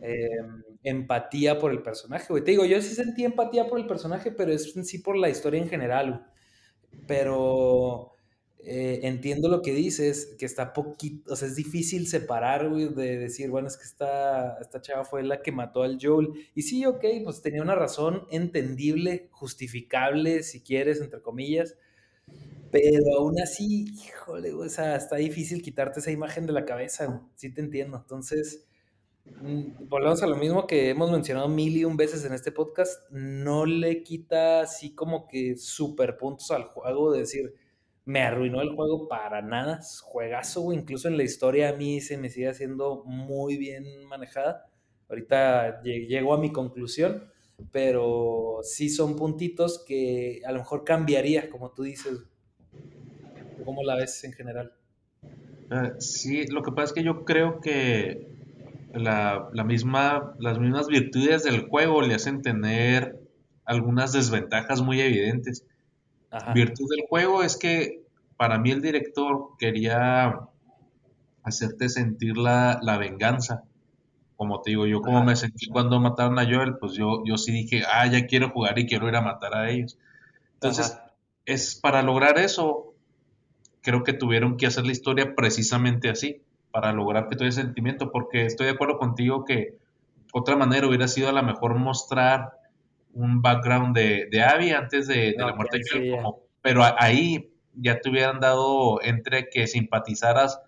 em, 0.00 0.62
empatía 0.82 1.58
por 1.58 1.72
el 1.72 1.82
personaje, 1.82 2.26
güey. 2.28 2.44
Te 2.44 2.52
digo, 2.52 2.64
yo 2.64 2.80
sí 2.82 2.94
sentí 2.94 3.24
empatía 3.24 3.66
por 3.66 3.78
el 3.78 3.86
personaje, 3.86 4.30
pero 4.30 4.52
es 4.52 4.76
en 4.76 4.84
sí 4.84 4.98
por 4.98 5.16
la 5.16 5.28
historia 5.28 5.60
en 5.60 5.68
general, 5.68 6.26
Pero 7.06 8.15
eh, 8.68 9.06
entiendo 9.06 9.48
lo 9.48 9.62
que 9.62 9.72
dices, 9.72 10.34
que 10.40 10.44
está 10.44 10.72
poquito, 10.72 11.32
o 11.32 11.36
sea, 11.36 11.46
es 11.46 11.54
difícil 11.54 12.08
separar, 12.08 12.68
güey, 12.68 12.88
de 12.88 13.16
decir, 13.16 13.48
bueno, 13.48 13.68
es 13.68 13.76
que 13.76 13.84
esta, 13.84 14.58
esta 14.60 14.82
chava 14.82 15.04
fue 15.04 15.22
la 15.22 15.40
que 15.40 15.52
mató 15.52 15.84
al 15.84 15.98
Joel. 16.02 16.30
Y 16.52 16.62
sí, 16.62 16.84
ok, 16.84 17.04
pues 17.22 17.42
tenía 17.42 17.62
una 17.62 17.76
razón 17.76 18.26
entendible, 18.28 19.28
justificable, 19.30 20.42
si 20.42 20.62
quieres, 20.62 21.00
entre 21.00 21.22
comillas. 21.22 21.76
Pero 22.72 23.18
aún 23.18 23.40
así, 23.40 23.84
híjole, 24.04 24.50
güey, 24.50 24.66
o 24.66 24.70
sea, 24.70 24.96
está 24.96 25.14
difícil 25.14 25.62
quitarte 25.62 26.00
esa 26.00 26.10
imagen 26.10 26.44
de 26.46 26.52
la 26.52 26.64
cabeza, 26.64 27.22
sí 27.36 27.54
te 27.54 27.60
entiendo. 27.60 27.98
Entonces, 27.98 28.66
mm, 29.26 29.86
volvemos 29.88 30.24
a 30.24 30.26
lo 30.26 30.34
mismo 30.34 30.66
que 30.66 30.90
hemos 30.90 31.12
mencionado 31.12 31.48
mil 31.48 31.76
y 31.76 31.84
un 31.84 31.96
veces 31.96 32.24
en 32.24 32.32
este 32.32 32.50
podcast, 32.50 33.08
no 33.12 33.64
le 33.64 34.02
quita 34.02 34.62
así 34.62 34.92
como 34.92 35.28
que 35.28 35.56
super 35.56 36.16
puntos 36.16 36.50
al 36.50 36.64
juego 36.64 37.12
de 37.12 37.20
decir, 37.20 37.54
me 38.06 38.22
arruinó 38.22 38.62
el 38.62 38.70
juego 38.70 39.08
para 39.08 39.42
nada. 39.42 39.80
Juegazo, 40.02 40.72
incluso 40.72 41.08
en 41.08 41.16
la 41.16 41.24
historia 41.24 41.70
a 41.70 41.72
mí 41.74 42.00
se 42.00 42.16
me 42.16 42.30
sigue 42.30 42.48
haciendo 42.48 43.02
muy 43.04 43.58
bien 43.58 43.84
manejada. 44.06 44.70
ahorita 45.08 45.82
llego 45.82 46.32
a 46.32 46.38
mi 46.38 46.52
conclusión, 46.52 47.24
pero 47.72 48.60
sí 48.62 48.88
son 48.88 49.16
puntitos 49.16 49.84
que 49.86 50.40
a 50.46 50.52
lo 50.52 50.60
mejor 50.60 50.84
cambiaría, 50.84 51.50
como 51.50 51.72
tú 51.72 51.82
dices. 51.82 52.24
¿Cómo 53.64 53.82
la 53.82 53.96
ves 53.96 54.22
en 54.22 54.32
general? 54.32 54.72
Eh, 55.70 55.92
sí, 55.98 56.46
lo 56.46 56.62
que 56.62 56.70
pasa 56.70 56.84
es 56.84 56.92
que 56.92 57.02
yo 57.02 57.24
creo 57.24 57.60
que 57.60 58.28
la, 58.94 59.50
misma, 59.64 60.36
las 60.38 60.60
mismas 60.60 60.86
virtudes 60.86 61.42
del 61.42 61.68
juego 61.68 62.02
le 62.02 62.14
hacen 62.14 62.40
tener 62.40 63.18
algunas 63.64 64.12
desventajas 64.12 64.80
muy 64.80 65.00
evidentes. 65.00 65.66
Virtud 66.54 66.88
del 66.90 67.06
juego 67.08 67.42
es 67.42 67.56
que 67.56 68.02
para 68.36 68.58
mí 68.58 68.70
el 68.70 68.82
director 68.82 69.50
quería 69.58 70.40
hacerte 71.42 71.88
sentir 71.88 72.36
la, 72.36 72.80
venganza. 72.98 73.64
Como 74.36 74.60
te 74.60 74.70
digo, 74.70 74.86
yo 74.86 75.00
como 75.00 75.24
me 75.24 75.36
sentí 75.36 75.66
cuando 75.68 75.98
mataron 76.00 76.38
a 76.38 76.44
Joel, 76.44 76.76
pues 76.78 76.92
yo, 76.92 77.22
yo 77.24 77.38
sí 77.38 77.52
dije, 77.52 77.84
ah, 77.90 78.06
ya 78.06 78.26
quiero 78.26 78.50
jugar 78.50 78.78
y 78.78 78.86
quiero 78.86 79.08
ir 79.08 79.16
a 79.16 79.22
matar 79.22 79.54
a 79.54 79.70
ellos. 79.70 79.96
Entonces, 80.54 80.98
es 81.46 81.76
para 81.76 82.02
lograr 82.02 82.38
eso, 82.38 82.94
creo 83.80 84.02
que 84.02 84.12
tuvieron 84.12 84.56
que 84.56 84.66
hacer 84.66 84.84
la 84.84 84.92
historia 84.92 85.34
precisamente 85.34 86.10
así, 86.10 86.42
para 86.70 86.92
lograr 86.92 87.28
que 87.28 87.36
tuviera 87.36 87.54
sentimiento, 87.54 88.10
porque 88.10 88.44
estoy 88.44 88.66
de 88.66 88.72
acuerdo 88.72 88.98
contigo 88.98 89.44
que 89.44 89.78
otra 90.32 90.56
manera 90.56 90.86
hubiera 90.86 91.08
sido 91.08 91.30
a 91.30 91.32
lo 91.32 91.42
mejor 91.42 91.76
mostrar 91.76 92.55
un 93.16 93.40
background 93.40 93.96
de, 93.96 94.28
de 94.30 94.42
Abby 94.42 94.70
antes 94.70 95.08
de, 95.08 95.34
la 95.36 95.54
muerte 95.54 95.78
de 95.78 95.84
Joel, 95.90 96.34
pero 96.60 96.82
ahí 96.98 97.50
ya 97.74 98.00
te 98.00 98.10
hubieran 98.10 98.40
dado 98.40 99.02
entre 99.02 99.48
que 99.48 99.66
simpatizaras 99.66 100.60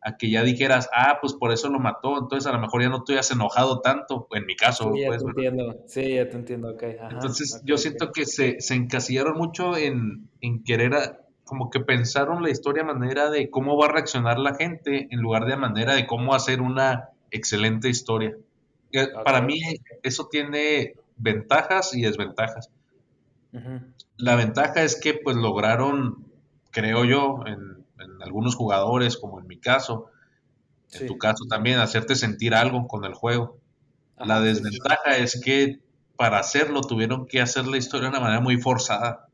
a 0.00 0.16
que 0.16 0.30
ya 0.30 0.42
dijeras, 0.42 0.90
ah, 0.92 1.18
pues 1.20 1.32
por 1.32 1.52
eso 1.52 1.68
lo 1.68 1.78
mató, 1.78 2.18
entonces 2.18 2.50
a 2.50 2.52
lo 2.52 2.60
mejor 2.60 2.82
ya 2.82 2.88
no 2.88 3.04
te 3.04 3.12
hubieras 3.12 3.30
enojado 3.30 3.80
tanto, 3.80 4.26
en 4.32 4.46
mi 4.46 4.56
caso. 4.56 4.90
Sí, 4.92 5.02
ya 5.02 5.06
pues, 5.06 5.22
te 5.22 5.28
entiendo, 5.28 5.76
sí, 5.86 6.14
ya 6.14 6.28
te 6.28 6.36
entiendo, 6.36 6.70
ok. 6.70 6.82
entonces 7.10 7.62
yo 7.64 7.78
siento 7.78 8.10
que 8.10 8.26
se, 8.26 8.60
se, 8.60 8.74
encasillaron 8.74 9.36
mucho 9.36 9.76
en, 9.76 10.28
en 10.40 10.64
querer, 10.64 11.20
como 11.44 11.70
que 11.70 11.78
pensaron 11.78 12.42
la 12.42 12.50
historia 12.50 12.82
a 12.82 12.86
manera 12.86 13.30
de 13.30 13.48
cómo 13.48 13.76
va 13.76 13.86
a 13.86 13.92
reaccionar 13.92 14.40
la 14.40 14.54
gente, 14.56 15.06
en 15.08 15.20
lugar 15.20 15.46
de 15.46 15.56
manera 15.56 15.94
de 15.94 16.04
cómo 16.06 16.34
hacer 16.34 16.60
una 16.60 17.10
excelente 17.30 17.88
historia. 17.88 18.36
Para 19.24 19.40
mí 19.40 19.60
eso 20.02 20.28
tiene 20.28 20.94
ventajas 21.22 21.94
y 21.94 22.02
desventajas. 22.02 22.70
La 24.16 24.36
ventaja 24.36 24.82
es 24.82 24.98
que 25.00 25.14
pues 25.14 25.36
lograron, 25.36 26.26
creo 26.70 27.04
yo, 27.04 27.44
en 27.46 27.82
en 28.02 28.22
algunos 28.22 28.54
jugadores, 28.54 29.16
como 29.16 29.40
en 29.40 29.46
mi 29.46 29.58
caso, 29.58 30.06
en 30.92 31.06
tu 31.06 31.18
caso 31.18 31.44
también, 31.48 31.78
hacerte 31.78 32.16
sentir 32.16 32.54
algo 32.54 32.86
con 32.86 33.04
el 33.04 33.14
juego. 33.14 33.58
la 34.18 34.40
desventaja 34.40 35.16
es 35.16 35.40
que 35.40 35.80
para 36.16 36.38
hacerlo 36.38 36.82
tuvieron 36.82 37.26
que 37.26 37.40
hacer 37.40 37.66
la 37.66 37.76
historia 37.76 38.04
de 38.04 38.10
una 38.10 38.20
manera 38.20 38.40
muy 38.40 38.56
forzada. 38.58 39.28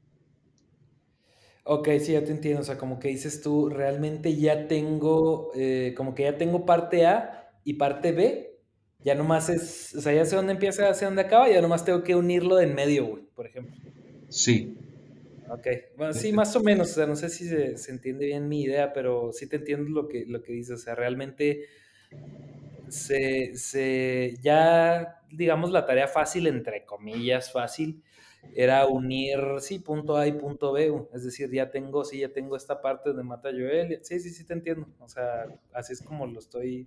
Ok, 1.65 1.89
sí, 2.01 2.13
ya 2.13 2.25
te 2.25 2.31
entiendo. 2.31 2.63
O 2.63 2.65
sea, 2.65 2.79
como 2.79 2.99
que 2.99 3.09
dices 3.09 3.43
tú, 3.43 3.69
realmente 3.69 4.37
ya 4.37 4.69
tengo, 4.69 5.51
eh, 5.55 5.93
como 5.97 6.15
que 6.15 6.23
ya 6.23 6.39
tengo 6.39 6.65
parte 6.65 7.07
A 7.07 7.51
y 7.65 7.75
parte 7.75 8.13
B. 8.13 8.48
Ya 9.05 9.15
nomás 9.15 9.49
es, 9.49 9.95
o 9.95 10.01
sea, 10.01 10.13
ya 10.13 10.25
sé 10.25 10.37
dónde 10.37 10.53
empieza, 10.53 10.93
sé 10.95 11.05
dónde 11.05 11.23
acaba, 11.23 11.49
ya 11.49 11.61
nomás 11.61 11.85
tengo 11.85 12.03
que 12.03 12.17
unirlo 12.17 12.57
de 12.57 12.65
en 12.65 12.75
medio, 12.75 13.07
güey, 13.07 13.23
por 13.35 13.47
ejemplo. 13.47 13.75
Sí, 14.29 14.77
Ok, 15.51 15.67
bueno, 15.97 16.13
sí, 16.13 16.31
más 16.33 16.55
o 16.57 16.63
menos, 16.63 16.91
o 16.91 16.95
sea, 16.95 17.07
no 17.07 17.17
sé 17.17 17.31
si 17.31 17.49
se, 17.49 17.91
entiende 17.91 18.27
bien 18.27 18.49
mi 18.49 18.63
idea, 18.63 18.93
pero 18.93 19.33
sí 19.33 19.49
te 19.49 19.57
entiendo 19.57 19.89
lo 19.91 20.09
que, 20.09 20.27
lo 20.27 20.43
que 20.43 20.53
dices, 20.53 20.81
o 20.81 20.83
sea, 20.83 20.95
realmente 20.95 21.65
se, 22.89 23.57
se, 23.57 24.37
ya, 24.43 25.23
digamos, 25.31 25.71
la 25.71 25.87
tarea 25.87 26.07
fácil, 26.07 26.47
entre 26.49 26.85
comillas, 26.85 27.51
fácil, 27.51 28.03
era 28.55 28.87
unir, 28.87 29.39
sí, 29.61 29.79
punto 29.79 30.17
A 30.19 30.27
y 30.27 30.33
punto 30.33 30.73
B, 30.73 30.93
es 31.15 31.25
decir, 31.25 31.51
ya 31.51 31.71
tengo, 31.71 32.05
sí, 32.05 32.19
ya 32.19 32.29
tengo 32.31 32.55
esta 32.55 32.83
parte 32.83 33.15
de 33.15 33.23
Mata 33.23 33.51
Joel, 33.51 34.01
sí, 34.03 34.21
sí, 34.21 34.31
sí 34.31 34.45
te 34.45 34.53
entiendo, 34.53 34.87
o 35.01 35.09
sea, 35.09 35.47
así 35.73 35.95
es 35.95 36.03
como 36.03 36.27
lo 36.27 36.39
estoy 36.41 36.87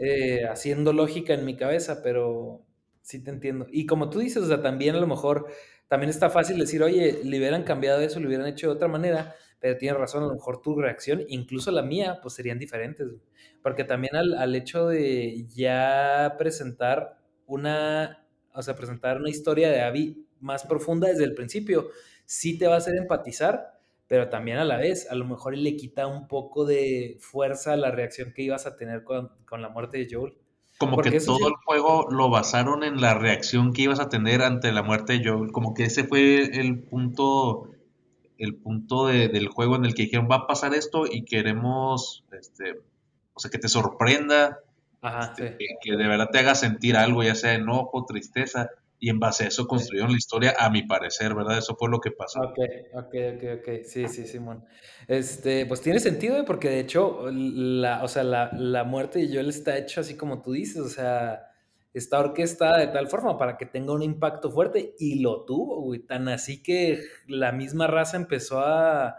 eh, 0.00 0.46
haciendo 0.48 0.92
lógica 0.92 1.34
en 1.34 1.44
mi 1.44 1.56
cabeza, 1.56 2.02
pero 2.02 2.64
sí 3.02 3.22
te 3.22 3.30
entiendo. 3.30 3.66
Y 3.70 3.86
como 3.86 4.10
tú 4.10 4.20
dices, 4.20 4.42
o 4.42 4.46
sea, 4.46 4.62
también 4.62 4.94
a 4.94 5.00
lo 5.00 5.06
mejor 5.06 5.46
también 5.88 6.10
está 6.10 6.28
fácil 6.30 6.58
decir, 6.58 6.82
oye, 6.82 7.20
le 7.24 7.38
hubieran 7.38 7.64
cambiado 7.64 8.00
eso, 8.00 8.20
le 8.20 8.26
hubieran 8.26 8.46
hecho 8.46 8.68
de 8.68 8.74
otra 8.74 8.88
manera, 8.88 9.34
pero 9.58 9.76
tienes 9.78 9.98
razón, 9.98 10.22
a 10.22 10.26
lo 10.26 10.34
mejor 10.34 10.60
tu 10.60 10.78
reacción, 10.78 11.22
incluso 11.28 11.70
la 11.70 11.82
mía, 11.82 12.18
pues 12.22 12.34
serían 12.34 12.58
diferentes. 12.58 13.08
Porque 13.62 13.84
también 13.84 14.14
al, 14.14 14.54
hecho 14.54 14.88
de 14.88 15.46
ya 15.48 16.34
presentar 16.38 17.18
una, 17.46 18.26
o 18.52 18.62
sea, 18.62 18.76
presentar 18.76 19.16
una 19.16 19.30
historia 19.30 19.70
de 19.70 19.80
Abby 19.80 20.26
más 20.40 20.64
profunda 20.64 21.08
desde 21.08 21.24
el 21.24 21.34
principio, 21.34 21.88
sí 22.24 22.58
te 22.58 22.66
va 22.66 22.74
a 22.74 22.78
hacer 22.78 22.94
empatizar, 22.96 23.77
pero 24.08 24.30
también 24.30 24.56
a 24.56 24.64
la 24.64 24.78
vez, 24.78 25.06
a 25.10 25.14
lo 25.14 25.26
mejor 25.26 25.56
le 25.56 25.76
quita 25.76 26.06
un 26.06 26.26
poco 26.28 26.64
de 26.64 27.18
fuerza 27.20 27.74
a 27.74 27.76
la 27.76 27.90
reacción 27.90 28.32
que 28.32 28.42
ibas 28.42 28.66
a 28.66 28.76
tener 28.76 29.04
con, 29.04 29.30
con 29.46 29.60
la 29.60 29.68
muerte 29.68 29.98
de 29.98 30.08
Joel. 30.10 30.34
Como 30.78 30.96
que 30.98 31.20
todo 31.20 31.48
el 31.48 31.54
juego 31.66 32.06
lo 32.10 32.30
basaron 32.30 32.84
en 32.84 33.00
la 33.00 33.12
reacción 33.14 33.72
que 33.72 33.82
ibas 33.82 34.00
a 34.00 34.08
tener 34.08 34.42
ante 34.42 34.72
la 34.72 34.82
muerte 34.82 35.18
de 35.18 35.28
Joel. 35.28 35.52
Como 35.52 35.74
que 35.74 35.84
ese 35.84 36.04
fue 36.04 36.58
el 36.58 36.78
punto, 36.78 37.70
el 38.38 38.54
punto 38.54 39.08
del 39.08 39.48
juego 39.48 39.76
en 39.76 39.84
el 39.84 39.94
que 39.94 40.04
dijeron 40.04 40.28
va 40.30 40.36
a 40.36 40.46
pasar 40.46 40.74
esto 40.74 41.04
y 41.06 41.24
queremos, 41.24 42.24
este, 42.32 42.80
o 43.34 43.40
sea, 43.40 43.50
que 43.50 43.58
te 43.58 43.68
sorprenda, 43.68 44.60
este, 45.02 45.58
que, 45.82 45.96
de 45.96 46.08
verdad 46.08 46.30
te 46.32 46.38
haga 46.38 46.54
sentir 46.54 46.96
algo, 46.96 47.22
ya 47.22 47.34
sea 47.34 47.54
enojo, 47.54 48.06
tristeza 48.06 48.70
y 49.00 49.10
en 49.10 49.20
base 49.20 49.44
a 49.44 49.48
eso 49.48 49.66
construyeron 49.66 50.10
la 50.10 50.16
historia, 50.16 50.54
a 50.58 50.70
mi 50.70 50.82
parecer, 50.82 51.34
¿verdad? 51.34 51.58
Eso 51.58 51.76
fue 51.76 51.88
lo 51.88 52.00
que 52.00 52.10
pasó. 52.10 52.40
Ok, 52.40 52.58
ok, 52.94 53.14
ok, 53.36 53.44
ok. 53.58 53.84
Sí, 53.84 54.08
sí, 54.08 54.26
Simón. 54.26 54.64
Este, 55.06 55.66
pues 55.66 55.80
tiene 55.80 56.00
sentido, 56.00 56.36
¿eh? 56.38 56.44
porque 56.44 56.68
de 56.68 56.80
hecho, 56.80 57.30
la, 57.30 58.02
o 58.02 58.08
sea, 58.08 58.24
la, 58.24 58.50
la 58.52 58.84
muerte 58.84 59.20
de 59.20 59.32
Joel 59.32 59.48
está 59.48 59.76
hecha 59.78 60.00
así 60.00 60.16
como 60.16 60.42
tú 60.42 60.52
dices, 60.52 60.78
o 60.78 60.88
sea, 60.88 61.48
está 61.94 62.18
orquestada 62.18 62.78
de 62.78 62.88
tal 62.88 63.08
forma 63.08 63.38
para 63.38 63.56
que 63.56 63.66
tenga 63.66 63.92
un 63.92 64.02
impacto 64.02 64.50
fuerte 64.50 64.94
y 64.98 65.20
lo 65.20 65.44
tuvo, 65.44 65.80
güey. 65.80 66.00
Tan 66.00 66.28
así 66.28 66.62
que 66.62 67.02
la 67.28 67.52
misma 67.52 67.86
raza 67.86 68.16
empezó 68.16 68.60
a 68.60 69.16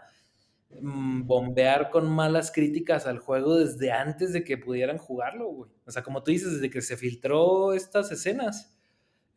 mm, 0.78 1.26
bombear 1.26 1.90
con 1.90 2.10
malas 2.10 2.52
críticas 2.52 3.06
al 3.06 3.18
juego 3.18 3.56
desde 3.56 3.92
antes 3.92 4.34
de 4.34 4.44
que 4.44 4.58
pudieran 4.58 4.98
jugarlo, 4.98 5.48
güey. 5.48 5.70
O 5.86 5.90
sea, 5.90 6.02
como 6.02 6.22
tú 6.22 6.32
dices, 6.32 6.52
desde 6.52 6.68
que 6.68 6.82
se 6.82 6.98
filtró 6.98 7.72
estas 7.72 8.12
escenas 8.12 8.76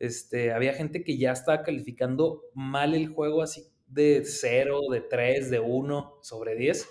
este, 0.04 0.52
había 0.52 0.74
gente 0.74 1.02
que 1.02 1.18
ya 1.18 1.32
estaba 1.32 1.62
calificando 1.62 2.42
mal 2.54 2.94
el 2.94 3.08
juego 3.08 3.42
así 3.42 3.62
de 3.86 4.22
0, 4.24 4.80
de 4.90 5.00
3, 5.00 5.50
de 5.50 5.60
1 5.60 6.18
sobre 6.22 6.56
10, 6.56 6.88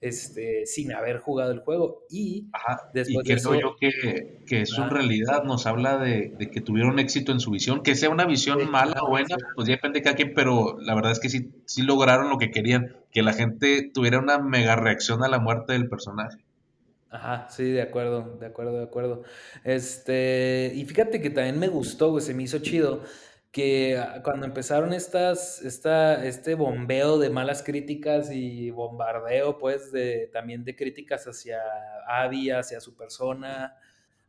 este, 0.00 0.66
sin 0.66 0.92
haber 0.92 1.18
jugado 1.18 1.52
el 1.52 1.60
juego. 1.60 2.04
Y 2.10 2.48
después 2.92 3.26
y 3.28 3.34
creo 3.34 3.60
yo 3.60 3.76
que, 3.80 4.44
que 4.46 4.62
eso 4.62 4.82
en 4.82 4.90
realidad 4.90 5.44
nos 5.44 5.66
habla 5.66 5.98
de, 5.98 6.36
que 6.52 6.60
tuvieron 6.60 6.98
éxito 6.98 7.32
en 7.32 7.40
su 7.40 7.50
visión, 7.50 7.82
que 7.82 7.94
sea 7.94 8.10
una 8.10 8.26
visión 8.26 8.70
mala 8.70 9.00
o 9.02 9.08
buena, 9.08 9.36
pues 9.54 9.68
ya 9.68 9.74
depende 9.74 10.00
de 10.00 10.04
cada 10.04 10.16
quien, 10.16 10.34
pero 10.34 10.76
la 10.80 10.94
verdad 10.94 11.12
es 11.12 11.20
que 11.20 11.30
sí, 11.30 11.50
sí 11.66 11.82
lograron 11.82 12.28
lo 12.28 12.38
que 12.38 12.50
querían, 12.50 12.96
que 13.10 13.22
la 13.22 13.32
gente 13.32 13.90
tuviera 13.94 14.18
una 14.18 14.38
mega 14.38 14.76
reacción 14.76 15.22
a 15.24 15.28
la 15.28 15.38
muerte 15.38 15.72
del 15.72 15.88
personaje. 15.88 16.38
Ajá, 17.12 17.46
sí, 17.50 17.70
de 17.70 17.82
acuerdo, 17.82 18.38
de 18.38 18.46
acuerdo, 18.46 18.78
de 18.78 18.84
acuerdo. 18.84 19.22
Este, 19.64 20.72
y 20.74 20.86
fíjate 20.86 21.20
que 21.20 21.28
también 21.28 21.58
me 21.58 21.68
gustó, 21.68 22.10
güey, 22.10 22.24
se 22.24 22.32
me 22.32 22.44
hizo 22.44 22.60
chido 22.60 23.02
que 23.50 23.98
ah, 23.98 24.22
cuando 24.24 24.46
empezaron 24.46 24.94
estas, 24.94 25.60
esta, 25.60 26.24
este 26.24 26.54
bombeo 26.54 27.18
de 27.18 27.28
malas 27.28 27.62
críticas 27.62 28.32
y 28.32 28.70
bombardeo, 28.70 29.58
pues, 29.58 29.92
de, 29.92 30.30
también 30.32 30.64
de 30.64 30.74
críticas 30.74 31.26
hacia 31.26 31.60
Abby, 32.08 32.50
hacia 32.50 32.80
su 32.80 32.96
persona, 32.96 33.76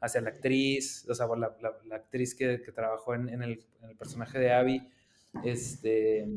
hacia 0.02 0.20
la 0.20 0.32
actriz, 0.32 1.08
o 1.10 1.16
sea, 1.16 1.28
la, 1.28 1.56
la, 1.88 1.96
actriz 1.96 2.36
que, 2.36 2.62
que 2.62 2.74
trabajó 2.74 3.16
en, 3.16 3.30
en, 3.30 3.44
el, 3.44 3.66
personaje 3.98 4.40
de 4.40 4.52
Abby, 4.52 4.90
este, 5.46 6.28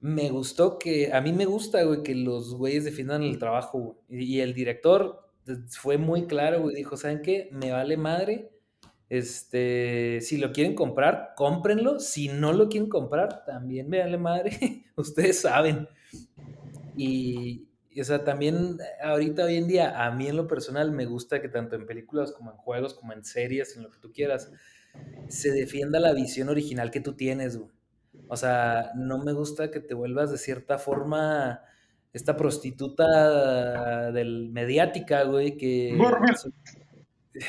me 0.00 0.28
gustó 0.28 0.78
que, 0.78 1.14
a 1.14 1.22
mí 1.22 1.32
me 1.32 1.46
gusta, 1.46 1.82
güey, 1.84 2.02
que 2.02 2.14
los 2.14 2.54
güeyes 2.54 2.84
defiendan 2.84 3.22
el 3.22 3.38
trabajo, 3.38 4.02
y 4.10 4.40
el 4.40 4.52
director 4.52 5.29
fue 5.68 5.98
muy 5.98 6.26
claro. 6.26 6.68
Dijo, 6.68 6.96
¿saben 6.96 7.22
qué? 7.22 7.48
Me 7.52 7.72
vale 7.72 7.96
madre. 7.96 8.50
Este, 9.08 10.20
si 10.20 10.36
lo 10.36 10.52
quieren 10.52 10.74
comprar, 10.74 11.34
cómprenlo. 11.36 12.00
Si 12.00 12.28
no 12.28 12.52
lo 12.52 12.68
quieren 12.68 12.88
comprar, 12.88 13.44
también 13.44 13.88
me 13.88 14.00
vale 14.00 14.18
madre. 14.18 14.84
Ustedes 14.96 15.40
saben. 15.40 15.88
Y, 16.96 17.68
o 17.98 18.04
sea, 18.04 18.24
también 18.24 18.78
ahorita, 19.02 19.44
hoy 19.44 19.56
en 19.56 19.68
día, 19.68 20.04
a 20.04 20.10
mí 20.12 20.28
en 20.28 20.36
lo 20.36 20.46
personal 20.46 20.92
me 20.92 21.06
gusta 21.06 21.40
que 21.40 21.48
tanto 21.48 21.76
en 21.76 21.86
películas 21.86 22.32
como 22.32 22.50
en 22.52 22.56
juegos, 22.56 22.94
como 22.94 23.12
en 23.12 23.24
series, 23.24 23.76
en 23.76 23.82
lo 23.82 23.90
que 23.90 23.98
tú 23.98 24.12
quieras, 24.12 24.52
se 25.28 25.50
defienda 25.50 26.00
la 26.00 26.12
visión 26.12 26.48
original 26.48 26.90
que 26.90 27.00
tú 27.00 27.14
tienes. 27.14 27.58
O 28.28 28.36
sea, 28.36 28.92
no 28.94 29.18
me 29.18 29.32
gusta 29.32 29.70
que 29.70 29.80
te 29.80 29.94
vuelvas 29.94 30.30
de 30.30 30.38
cierta 30.38 30.78
forma 30.78 31.62
esta 32.12 32.36
prostituta 32.36 34.10
del 34.12 34.50
mediática, 34.50 35.24
güey, 35.24 35.56
que... 35.56 35.96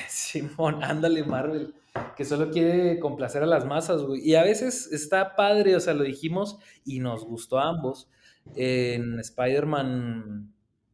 Simón, 0.08 0.84
ándale, 0.84 1.24
Marvel, 1.24 1.74
que 2.16 2.24
solo 2.24 2.52
quiere 2.52 3.00
complacer 3.00 3.44
a 3.44 3.48
las 3.48 3.66
masas, 3.66 4.04
güey. 4.04 4.22
Y 4.22 4.36
a 4.36 4.44
veces 4.44 4.92
está 4.92 5.36
padre, 5.36 5.76
o 5.76 5.80
sea, 5.80 5.94
lo 5.94 6.04
dijimos 6.04 6.60
y 6.86 7.00
nos 7.00 7.26
gustó 7.26 7.60
a 7.60 7.70
ambos. 7.70 8.08
En 8.56 9.20
Spider-Man, 9.20 10.54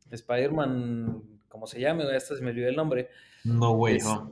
Spider-Man, 0.09 1.23
¿cómo 1.47 1.67
se 1.67 1.79
llama? 1.79 2.03
Esta 2.15 2.35
se 2.35 2.41
me 2.41 2.51
olvidó 2.51 2.69
el 2.69 2.75
nombre. 2.75 3.09
No 3.43 3.71
Way 3.71 3.99
Home. 4.05 4.31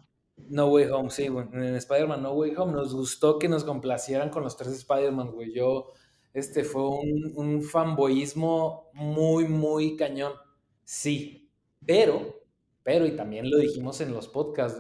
No 0.49 0.67
Way 0.67 0.85
Home, 0.87 1.09
sí, 1.09 1.27
güey. 1.27 1.47
En 1.53 1.75
Spider-Man 1.75 2.23
No 2.23 2.33
Way 2.33 2.55
Home 2.57 2.73
nos 2.73 2.93
gustó 2.93 3.39
que 3.39 3.47
nos 3.47 3.63
complacieran 3.63 4.29
con 4.29 4.43
los 4.43 4.57
tres 4.57 4.73
Spider-Man, 4.73 5.31
güey. 5.31 5.53
Yo, 5.53 5.93
este 6.35 6.63
fue 6.63 6.87
un, 6.89 7.33
un 7.35 7.63
fanboyismo 7.63 8.91
muy, 8.93 9.47
muy 9.47 9.95
cañón. 9.97 10.33
Sí, 10.83 11.51
pero 11.85 12.35
pero, 12.83 13.07
y 13.07 13.15
también 13.15 13.49
lo 13.49 13.57
dijimos 13.57 13.99
en 14.01 14.13
los 14.13 14.27
podcasts, 14.27 14.79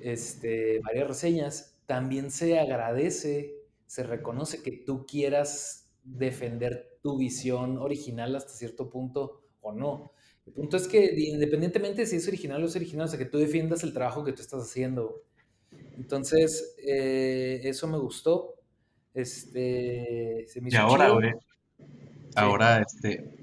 este, 0.00 0.80
varias 0.80 1.08
reseñas, 1.08 1.78
también 1.86 2.30
se 2.30 2.58
agradece, 2.58 3.54
se 3.86 4.02
reconoce 4.02 4.62
que 4.62 4.72
tú 4.72 5.06
quieras 5.06 5.90
defender 6.04 6.98
tu 7.02 7.18
visión 7.18 7.78
original 7.78 8.34
hasta 8.36 8.52
cierto 8.52 8.90
punto 8.90 9.42
o 9.60 9.72
no. 9.72 10.12
El 10.46 10.52
punto 10.54 10.76
es 10.76 10.88
que 10.88 11.14
independientemente 11.16 12.02
de 12.02 12.06
si 12.06 12.16
es 12.16 12.26
original 12.28 12.62
o 12.62 12.66
es 12.66 12.76
original, 12.76 13.06
o 13.06 13.08
sea, 13.08 13.18
que 13.18 13.26
tú 13.26 13.38
defiendas 13.38 13.82
el 13.84 13.92
trabajo 13.92 14.24
que 14.24 14.32
tú 14.32 14.42
estás 14.42 14.62
haciendo. 14.62 15.22
Entonces, 15.96 16.74
eh, 16.86 17.60
eso 17.64 17.86
me 17.88 17.98
gustó. 17.98 18.56
Este, 19.14 20.46
se 20.48 20.60
me 20.60 20.68
hizo 20.68 20.76
y 20.76 20.80
ahora, 20.80 21.10
güey, 21.10 21.32
ahora, 22.34 22.80
este, 22.80 23.42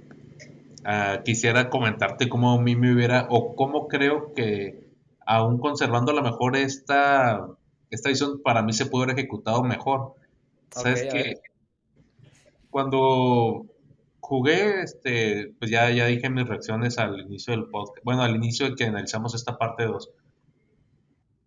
Ah, 0.85 1.21
quisiera 1.23 1.69
comentarte 1.69 2.29
cómo 2.29 2.53
a 2.53 2.61
mí 2.61 2.75
me 2.75 2.93
hubiera, 2.93 3.27
o 3.29 3.55
cómo 3.55 3.87
creo 3.87 4.33
que 4.33 4.87
aún 5.25 5.59
conservando 5.59 6.11
a 6.11 6.15
lo 6.15 6.23
mejor 6.23 6.55
esta, 6.55 7.47
esta 7.89 8.09
visión, 8.09 8.41
para 8.41 8.63
mí 8.63 8.73
se 8.73 8.85
pudo 8.85 9.03
haber 9.03 9.17
ejecutado 9.17 9.63
mejor. 9.63 10.13
Sabes 10.71 11.03
que 11.11 11.35
cuando 12.69 13.65
jugué, 14.19 14.81
este, 14.81 15.53
pues 15.59 15.69
ya, 15.69 15.89
ya 15.91 16.05
dije 16.05 16.29
mis 16.29 16.47
reacciones 16.47 16.97
al 16.97 17.19
inicio 17.19 17.51
del 17.53 17.69
podcast, 17.69 18.03
bueno, 18.05 18.21
al 18.23 18.35
inicio 18.35 18.69
de 18.69 18.75
que 18.75 18.85
analizamos 18.85 19.35
esta 19.35 19.57
parte 19.57 19.85
2. 19.85 20.09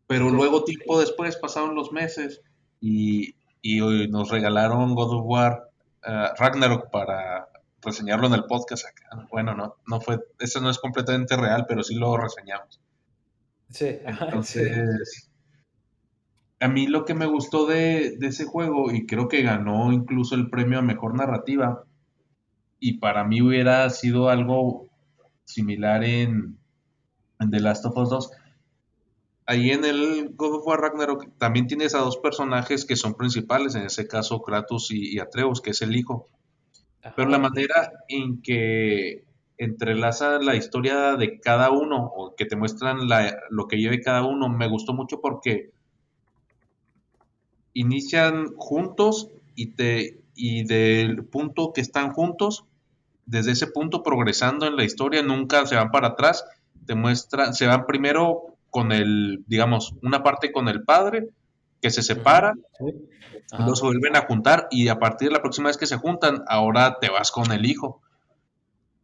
Pero 0.07 0.29
luego, 0.29 0.65
tiempo 0.65 1.01
después, 1.01 1.37
pasaron 1.37 1.75
los 1.75 1.91
meses 1.91 2.43
y, 2.81 3.35
y 3.63 4.09
nos 4.09 4.31
regalaron 4.31 4.95
God 4.95 5.21
of 5.21 5.25
War 5.25 5.71
uh, 6.07 6.37
Ragnarok 6.37 6.91
para 6.91 7.49
reseñarlo 7.81 8.27
en 8.27 8.35
el 8.35 8.45
podcast 8.45 8.87
acá. 8.87 9.27
Bueno, 9.31 9.55
no, 9.55 9.77
no 9.87 10.01
fue, 10.01 10.19
eso 10.39 10.61
no 10.61 10.69
es 10.69 10.79
completamente 10.79 11.37
real, 11.37 11.65
pero 11.69 11.83
sí 11.83 11.95
lo 11.95 12.17
reseñamos. 12.17 12.81
Sí, 13.71 13.99
entonces, 14.05 15.31
a 16.61 16.69
mí 16.69 16.87
lo 16.87 17.05
que 17.05 17.15
me 17.15 17.27
gustó 17.27 17.67
de, 17.67 18.19
ese 18.21 18.45
juego, 18.45 18.91
y 18.93 19.07
creo 19.07 19.29
que 19.29 19.43
ganó 19.43 19.93
incluso 19.93 20.35
el 20.35 20.51
premio 20.51 20.79
a 20.79 20.83
mejor 20.83 21.17
narrativa, 21.17 21.85
y 22.79 22.99
para 22.99 23.25
mí 23.25 23.41
hubiera 23.41 23.89
sido 23.91 24.29
algo 24.29 24.89
similar 25.45 26.05
en, 26.05 26.59
en 27.41 27.51
The 27.51 27.61
Last 27.61 27.87
of 27.87 27.97
Us 27.97 28.11
2. 28.11 28.31
Ahí 29.47 29.71
en 29.71 29.85
el 29.85 30.31
God 30.37 30.57
of 30.57 30.67
War 30.67 30.81
Ragnarok 30.81 31.27
también 31.39 31.67
tienes 31.67 31.95
a 31.95 31.99
dos 31.99 32.19
personajes 32.19 32.85
que 32.85 32.97
son 32.97 33.15
principales, 33.15 33.75
en 33.75 33.83
ese 33.83 34.07
caso 34.07 34.41
Kratos 34.43 34.91
y 34.91 35.19
Atreus, 35.19 35.61
que 35.61 35.71
es 35.71 35.83
el 35.83 35.97
hijo. 35.97 36.29
Pero 37.17 37.29
la 37.29 37.39
manera 37.39 37.93
en 38.09 38.41
que 38.41 39.25
entrelaza 39.59 40.39
la 40.39 40.57
historia 40.57 41.17
de 41.17 41.41
cada 41.41 41.71
uno 41.71 42.05
o 42.17 42.35
que 42.35 42.47
te 42.47 42.57
muestran 42.57 43.09
lo 43.51 43.69
que 43.69 43.77
lleve 43.77 44.01
cada 44.01 44.25
uno 44.25 44.49
me 44.49 44.69
gustó 44.69 44.93
mucho 44.93 45.21
porque 45.21 45.71
inician 47.73 48.55
juntos 48.57 49.29
y 49.55 49.75
te 49.75 50.21
y 50.35 50.65
del 50.65 51.25
punto 51.25 51.73
que 51.73 51.81
están 51.81 52.13
juntos 52.13 52.65
desde 53.27 53.53
ese 53.53 53.67
punto 53.67 54.03
progresando 54.03 54.67
en 54.67 54.77
la 54.77 54.85
historia 54.85 55.23
nunca 55.23 55.67
se 55.67 55.77
van 55.77 55.91
para 55.91 56.09
atrás 56.09 56.45
te 56.87 56.95
muestran 56.95 57.55
se 57.55 57.67
van 57.67 57.87
primero 57.87 58.52
con 58.73 58.91
el 58.91 59.45
digamos 59.47 59.95
una 60.03 60.25
parte 60.25 60.51
con 60.51 60.69
el 60.69 60.83
padre 60.83 61.29
que 61.81 61.91
se 61.91 62.03
separa 62.03 62.55
los 63.59 63.83
vuelven 63.83 64.17
a 64.17 64.23
juntar 64.23 64.69
y 64.71 64.89
a 64.89 64.99
partir 64.99 65.29
de 65.29 65.35
la 65.35 65.43
próxima 65.43 65.69
vez 65.69 65.77
que 65.77 65.87
se 65.87 65.97
juntan, 65.97 66.43
ahora 66.49 66.99
te 67.01 67.11
vas 67.11 67.31
con 67.31 67.53
el 67.53 67.67
hijo. 67.67 68.01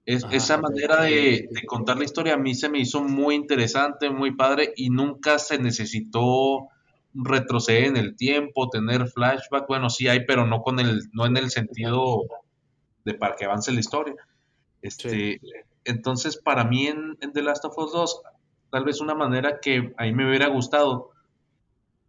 Es, 0.06 0.24
esa 0.30 0.56
manera 0.56 1.02
de, 1.02 1.48
contar 1.66 1.98
la 1.98 2.04
historia 2.04 2.34
a 2.34 2.38
mí 2.38 2.54
se 2.54 2.70
me 2.70 2.78
hizo 2.78 3.02
muy 3.02 3.34
interesante, 3.34 4.08
muy 4.08 4.34
padre 4.34 4.72
y 4.74 4.88
nunca 4.88 5.38
se 5.38 5.58
necesitó 5.58 6.68
retroceder 7.12 7.84
en 7.84 7.96
el 7.98 8.16
tiempo, 8.16 8.70
tener 8.70 9.06
flashback. 9.08 9.66
Bueno, 9.68 9.90
sí 9.90 10.08
hay, 10.08 10.24
pero 10.24 10.46
no 10.46 10.62
con 10.62 10.80
el, 10.80 11.02
no 11.12 11.26
en 11.26 11.36
el 11.36 11.50
sentido 11.50 12.22
de 13.04 13.14
para 13.14 13.36
que 13.36 13.44
avance 13.44 13.70
la 13.70 13.80
historia. 13.80 14.14
Este, 14.80 15.40
Entonces, 15.84 16.38
para 16.38 16.64
mí 16.64 16.86
en, 16.86 17.18
en, 17.20 17.32
The 17.32 17.42
Last 17.42 17.66
of 17.66 17.76
Us 17.76 17.92
2, 17.92 18.22
tal 18.70 18.84
vez 18.84 19.00
una 19.00 19.14
manera 19.14 19.60
que 19.60 19.94
a 19.96 20.04
mí 20.04 20.12
me 20.12 20.28
hubiera 20.28 20.48
gustado, 20.48 21.10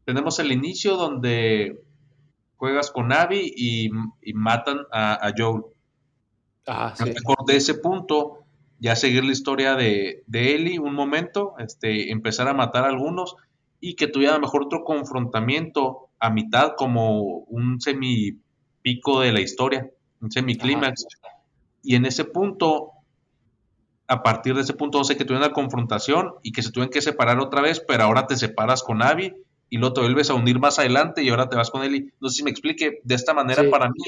tenemos 0.06 0.40
el 0.40 0.52
inicio 0.52 0.96
donde 0.96 1.82
juegas 2.58 2.92
con 2.92 3.14
Abby 3.14 3.54
y, 3.56 3.90
matan 4.34 4.80
a, 4.92 5.32
Joel. 5.38 5.64
Ah, 6.68 6.94
sí. 6.96 7.06
Mejor 7.06 7.46
de 7.46 7.56
ese 7.56 7.76
punto, 7.76 8.40
ya 8.80 8.96
seguir 8.96 9.24
la 9.24 9.32
historia 9.32 9.76
de, 9.76 10.24
de 10.28 10.56
Ellie 10.56 10.80
un 10.80 10.94
momento, 10.94 11.56
este, 11.60 12.12
empezar 12.12 12.48
a 12.48 12.54
matar 12.54 12.84
a 12.84 12.90
algunos 12.90 13.36
y 13.80 13.96
que 13.96 14.08
tuviera 14.08 14.38
mejor 14.40 14.66
otro 14.66 14.84
confrontamiento 14.84 16.10
a 16.20 16.30
mitad 16.30 16.74
como 16.76 17.22
un 17.22 17.80
semi 17.80 18.40
pico 18.82 19.22
de 19.22 19.32
la 19.32 19.42
historia, 19.42 19.90
un 20.22 20.32
semiclímax. 20.32 21.06
Y 21.82 21.96
en 21.96 22.06
ese 22.06 22.26
punto, 22.26 22.89
a 24.10 24.24
partir 24.24 24.56
de 24.56 24.62
ese 24.62 24.74
punto, 24.74 24.98
no 24.98 25.04
sé, 25.04 25.16
que 25.16 25.24
tuvieran 25.24 25.48
una 25.48 25.54
confrontación 25.54 26.34
y 26.42 26.52
que 26.52 26.64
se 26.64 26.72
tuvieran 26.72 26.90
que 26.90 27.02
separar 27.02 27.40
otra 27.40 27.62
vez, 27.62 27.80
pero 27.80 28.04
ahora 28.04 28.26
te 28.26 28.36
separas 28.36 28.82
con 28.82 29.04
Abby 29.04 29.36
y 29.70 29.78
luego 29.78 29.94
te 29.94 30.02
vuelves 30.02 30.32
a 30.32 30.34
unir 30.34 30.60
más 30.60 30.80
adelante 30.80 31.22
y 31.22 31.30
ahora 31.30 31.48
te 31.48 31.56
vas 31.56 31.70
con. 31.70 31.84
Y 31.94 32.10
no 32.20 32.30
sé 32.30 32.38
si 32.38 32.44
me 32.44 32.50
explique, 32.50 33.02
de 33.04 33.16
esta 33.16 33.36
manera 33.36 33.70
para 33.70 33.88
mí 33.90 34.02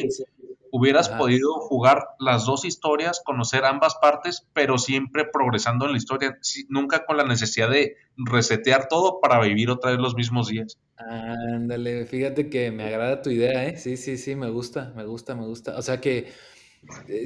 hubieras 0.71 1.09
podido 1.09 1.53
jugar 1.59 2.07
las 2.17 2.45
dos 2.45 2.65
historias, 2.65 3.21
conocer 3.23 3.63
ambas 3.63 3.95
partes, 4.01 4.47
pero 4.53 4.79
siempre 4.79 5.25
progresando 5.31 5.85
en 5.85 5.91
la 5.91 5.97
historia, 5.97 6.39
nunca 6.69 7.05
con 7.05 7.17
la 7.17 7.25
necesidad 7.25 7.69
de 7.69 7.97
resetear 8.15 8.87
todo 8.87 9.19
para 9.21 9.39
vivir 9.39 9.69
otra 9.69 9.91
vez 9.91 9.99
los 9.99 10.15
mismos 10.15 10.47
días. 10.47 10.79
Ándale, 10.97 12.05
fíjate 12.05 12.49
que 12.49 12.71
me 12.71 12.85
agrada 12.85 13.21
tu 13.21 13.29
idea, 13.29 13.65
¿eh? 13.65 13.77
Sí, 13.77 13.97
sí, 13.97 14.17
sí, 14.17 14.35
me 14.35 14.49
gusta, 14.49 14.93
me 14.95 15.05
gusta, 15.05 15.35
me 15.35 15.45
gusta. 15.45 15.77
O 15.77 15.81
sea 15.81 16.01
que, 16.01 16.31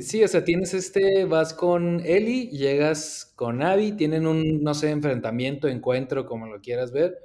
sí, 0.01 0.23
o 0.23 0.27
sea, 0.27 0.43
tienes 0.43 0.73
este, 0.73 1.25
vas 1.25 1.53
con 1.53 2.01
Eli, 2.05 2.49
llegas 2.49 3.33
con 3.35 3.61
Abby, 3.61 3.93
tienen 3.93 4.27
un, 4.27 4.63
no 4.63 4.73
sé, 4.73 4.89
enfrentamiento, 4.89 5.67
encuentro, 5.67 6.25
como 6.25 6.47
lo 6.47 6.61
quieras 6.61 6.91
ver 6.91 7.17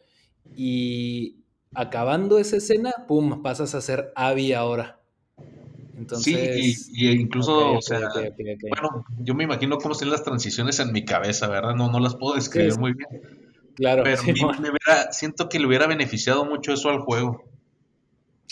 y 0.56 1.36
acabando 1.74 2.38
esa 2.38 2.56
escena, 2.56 2.92
pum, 3.06 3.42
pasas 3.42 3.74
a 3.74 3.80
ser 3.80 4.12
Abby 4.16 4.52
ahora. 4.52 4.98
Entonces, 5.96 6.86
sí, 6.86 6.92
y, 6.94 7.10
incluso, 7.10 7.74
o 7.74 7.82
sea, 7.82 8.08
bueno, 8.08 9.04
yo 9.18 9.34
me 9.34 9.44
imagino 9.44 9.76
cómo 9.76 9.94
son 9.94 10.10
las 10.10 10.24
transiciones 10.24 10.80
en 10.80 10.92
mi 10.92 11.04
cabeza, 11.04 11.46
¿verdad? 11.48 11.74
No, 11.74 11.90
no 11.90 12.00
las 12.00 12.16
puedo 12.16 12.36
describir 12.36 12.78
muy 12.78 12.94
bien. 12.94 13.40
Claro. 13.76 14.02
Pero 14.02 14.16
siento 15.12 15.48
que 15.48 15.58
le 15.58 15.66
hubiera 15.66 15.86
beneficiado 15.86 16.44
mucho 16.44 16.72
eso 16.72 16.88
al 16.88 17.00
juego. 17.00 17.44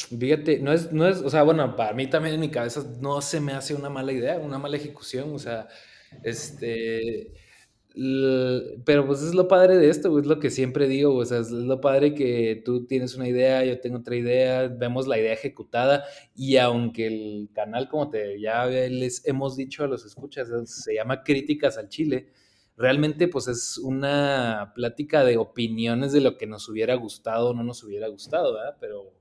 Fíjate, 0.06 0.60
no 0.60 0.72
es, 0.72 0.92
no 0.92 1.08
es, 1.08 1.18
o 1.18 1.30
sea, 1.30 1.42
bueno, 1.42 1.74
para 1.74 1.92
mí 1.92 2.08
también 2.08 2.34
en 2.34 2.40
mi 2.40 2.50
cabeza 2.50 2.84
no 3.00 3.20
se 3.20 3.40
me 3.40 3.52
hace 3.52 3.74
una 3.74 3.90
mala 3.90 4.12
idea, 4.12 4.38
una 4.38 4.58
mala 4.58 4.76
ejecución, 4.76 5.34
o 5.34 5.38
sea, 5.38 5.68
este, 6.22 7.32
pero 8.84 9.06
pues 9.06 9.22
es 9.22 9.34
lo 9.34 9.48
padre 9.48 9.76
de 9.76 9.90
esto, 9.90 10.16
es 10.18 10.26
lo 10.26 10.38
que 10.38 10.50
siempre 10.50 10.86
digo, 10.86 11.16
o 11.16 11.24
sea, 11.24 11.38
es 11.40 11.50
lo 11.50 11.80
padre 11.80 12.14
que 12.14 12.62
tú 12.64 12.86
tienes 12.86 13.16
una 13.16 13.28
idea, 13.28 13.64
yo 13.64 13.80
tengo 13.80 13.98
otra 13.98 14.14
idea, 14.14 14.68
vemos 14.68 15.08
la 15.08 15.18
idea 15.18 15.32
ejecutada 15.32 16.04
y 16.36 16.58
aunque 16.58 17.06
el 17.08 17.50
canal, 17.52 17.88
como 17.88 18.08
te 18.08 18.40
ya 18.40 18.66
les 18.66 19.26
hemos 19.26 19.56
dicho 19.56 19.82
a 19.84 19.88
los 19.88 20.04
escuchas, 20.06 20.48
se 20.66 20.94
llama 20.94 21.24
Críticas 21.24 21.76
al 21.76 21.88
Chile, 21.88 22.28
realmente 22.76 23.26
pues 23.26 23.48
es 23.48 23.78
una 23.78 24.72
plática 24.76 25.24
de 25.24 25.36
opiniones 25.38 26.12
de 26.12 26.20
lo 26.20 26.36
que 26.38 26.46
nos 26.46 26.68
hubiera 26.68 26.94
gustado 26.94 27.50
o 27.50 27.54
no 27.54 27.64
nos 27.64 27.82
hubiera 27.82 28.06
gustado, 28.08 28.54
¿verdad? 28.54 28.76
Pero, 28.80 29.17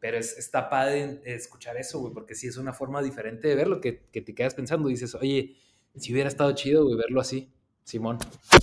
pero 0.00 0.18
es, 0.18 0.38
está 0.38 0.68
padre 0.68 1.20
escuchar 1.24 1.76
eso, 1.76 1.98
güey, 2.00 2.12
porque 2.12 2.34
sí 2.34 2.46
es 2.46 2.56
una 2.56 2.72
forma 2.72 3.02
diferente 3.02 3.48
de 3.48 3.54
verlo, 3.54 3.80
que, 3.80 4.04
que 4.12 4.20
te 4.22 4.34
quedas 4.34 4.54
pensando 4.54 4.88
y 4.88 4.92
dices, 4.92 5.14
oye, 5.14 5.56
si 5.96 6.12
hubiera 6.12 6.28
estado 6.28 6.52
chido, 6.52 6.84
güey, 6.84 6.96
verlo 6.96 7.20
así. 7.20 7.52
Simón, 7.84 8.18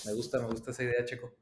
me 0.06 0.14
gusta, 0.14 0.40
me 0.40 0.48
gusta 0.48 0.72
esa 0.72 0.84
idea, 0.84 1.04
Checo. 1.04 1.34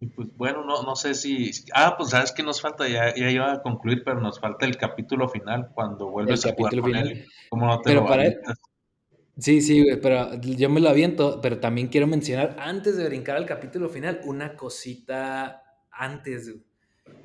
Y 0.00 0.06
pues 0.06 0.28
bueno, 0.36 0.64
no, 0.64 0.82
no 0.82 0.94
sé 0.94 1.14
si. 1.14 1.50
Ah, 1.74 1.94
pues 1.96 2.10
sabes 2.10 2.32
que 2.32 2.42
nos 2.42 2.60
falta, 2.60 2.88
ya, 2.88 3.14
ya 3.14 3.30
iba 3.30 3.52
a 3.52 3.62
concluir, 3.62 4.02
pero 4.04 4.20
nos 4.20 4.38
falta 4.38 4.64
el 4.66 4.76
capítulo 4.76 5.28
final, 5.28 5.70
cuando 5.74 6.10
vuelves 6.10 6.46
a 6.46 6.52
jugar 6.52 6.80
con 6.80 6.94
él. 6.94 7.26
¿Cómo 7.48 7.66
no 7.66 7.80
te 7.80 7.90
pero 7.90 8.06
para, 8.06 8.24
Sí, 9.38 9.60
sí, 9.60 9.86
pero 10.02 10.34
yo 10.40 10.68
me 10.68 10.80
lo 10.80 10.88
aviento, 10.88 11.40
pero 11.40 11.60
también 11.60 11.86
quiero 11.86 12.08
mencionar, 12.08 12.56
antes 12.58 12.96
de 12.96 13.06
brincar 13.06 13.36
al 13.36 13.46
capítulo 13.46 13.88
final, 13.88 14.20
una 14.24 14.56
cosita 14.56 15.62
antes. 15.92 16.54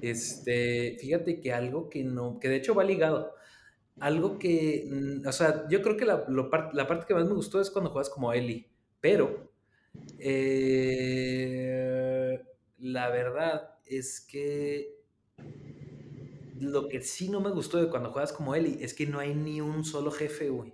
Este, 0.02 0.98
fíjate 1.00 1.40
que 1.42 1.54
algo 1.54 1.90
que 1.90 2.04
no, 2.04 2.40
que 2.40 2.50
de 2.50 2.58
hecho 2.58 2.76
va 2.76 2.84
ligado. 2.84 3.34
Algo 4.00 4.40
que, 4.40 4.88
mm, 4.90 5.28
o 5.28 5.32
sea, 5.32 5.68
yo 5.70 5.82
creo 5.84 5.98
que 5.98 6.06
la, 6.06 6.26
la 6.74 6.88
parte 6.88 7.06
que 7.08 7.14
más 7.16 7.26
me 7.28 7.34
gustó 7.36 7.62
es 7.62 7.72
cuando 7.72 7.92
juegas 7.92 8.10
como 8.10 8.34
Ellie, 8.34 8.70
pero 9.02 9.52
eh, 10.20 11.22
la 12.80 13.10
verdad 13.10 13.76
es 13.86 14.22
que 14.22 14.96
lo 16.60 16.88
que 16.88 17.02
sí 17.02 17.30
no 17.30 17.42
me 17.42 17.52
gustó 17.52 17.78
de 17.82 17.90
cuando 17.90 18.12
juegas 18.12 18.34
como 18.34 18.56
Ellie 18.56 18.78
es 18.84 18.94
que 18.94 19.08
no 19.08 19.20
hay 19.20 19.34
ni 19.34 19.62
un 19.62 19.84
solo 19.84 20.12
jefe, 20.12 20.50
güey. 20.50 20.74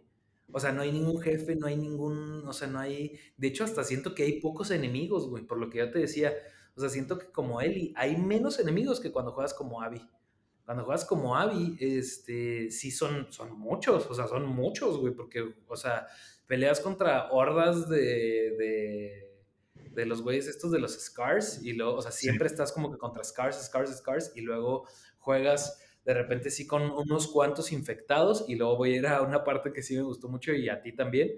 O 0.52 0.60
sea, 0.60 0.72
no 0.72 0.82
hay 0.82 0.92
ningún 0.92 1.22
jefe, 1.22 1.56
no 1.56 1.68
hay 1.68 1.78
ningún, 1.78 2.48
o 2.48 2.54
sea, 2.54 2.68
no 2.68 2.80
hay, 2.80 3.20
de 3.38 3.48
hecho 3.48 3.64
hasta 3.64 3.84
siento 3.84 4.16
que 4.16 4.24
hay 4.24 4.40
pocos 4.42 4.72
enemigos, 4.72 5.30
güey, 5.30 5.44
por 5.46 5.60
lo 5.60 5.70
que 5.70 5.78
yo 5.80 5.92
te 5.92 6.00
decía, 6.00 6.34
o 6.80 6.82
sea, 6.82 6.90
siento 6.90 7.18
que 7.18 7.30
como 7.30 7.60
Ellie 7.60 7.94
hay 7.98 8.16
menos 8.16 8.58
enemigos 8.58 9.02
que 9.02 9.12
cuando 9.12 9.34
juegas 9.34 9.54
como 9.54 9.82
Abby. 9.82 10.02
Cuando 10.64 10.86
juegas 10.86 11.04
como 11.04 11.36
Abby, 11.36 11.76
este, 11.80 12.72
sí 12.72 12.90
son, 12.90 13.28
son 13.34 13.60
muchos, 13.60 14.06
o 14.10 14.14
sea, 14.14 14.28
son 14.28 14.46
muchos, 14.48 14.98
güey, 14.98 15.14
porque, 15.14 15.56
o 15.68 15.76
sea, 15.76 16.08
peleas 16.48 16.80
contra 16.80 17.30
hordas 17.32 17.90
de, 17.90 18.56
de, 18.58 19.44
de 19.92 20.06
los 20.06 20.22
güeyes 20.22 20.48
estos 20.48 20.72
de 20.72 20.80
los 20.80 20.94
Scars 20.94 21.62
y 21.64 21.74
luego, 21.74 21.96
o 21.96 22.02
sea, 22.02 22.12
siempre 22.12 22.48
estás 22.48 22.72
como 22.72 22.90
que 22.92 22.98
contra 22.98 23.24
Scars, 23.26 23.62
Scars, 23.66 23.98
Scars 23.98 24.32
y 24.36 24.42
luego 24.42 24.88
juegas 25.18 25.80
de 26.06 26.14
repente 26.14 26.50
sí 26.50 26.66
con 26.66 26.84
unos 26.84 27.28
cuantos 27.28 27.72
infectados 27.74 28.46
y 28.48 28.56
luego 28.56 28.78
voy 28.78 28.94
a 28.94 28.96
ir 28.96 29.08
a 29.08 29.22
una 29.22 29.44
parte 29.44 29.74
que 29.74 29.84
sí 29.84 29.96
me 29.96 30.04
gustó 30.04 30.30
mucho 30.30 30.54
y 30.54 30.70
a 30.70 30.82
ti 30.82 30.96
también. 30.96 31.30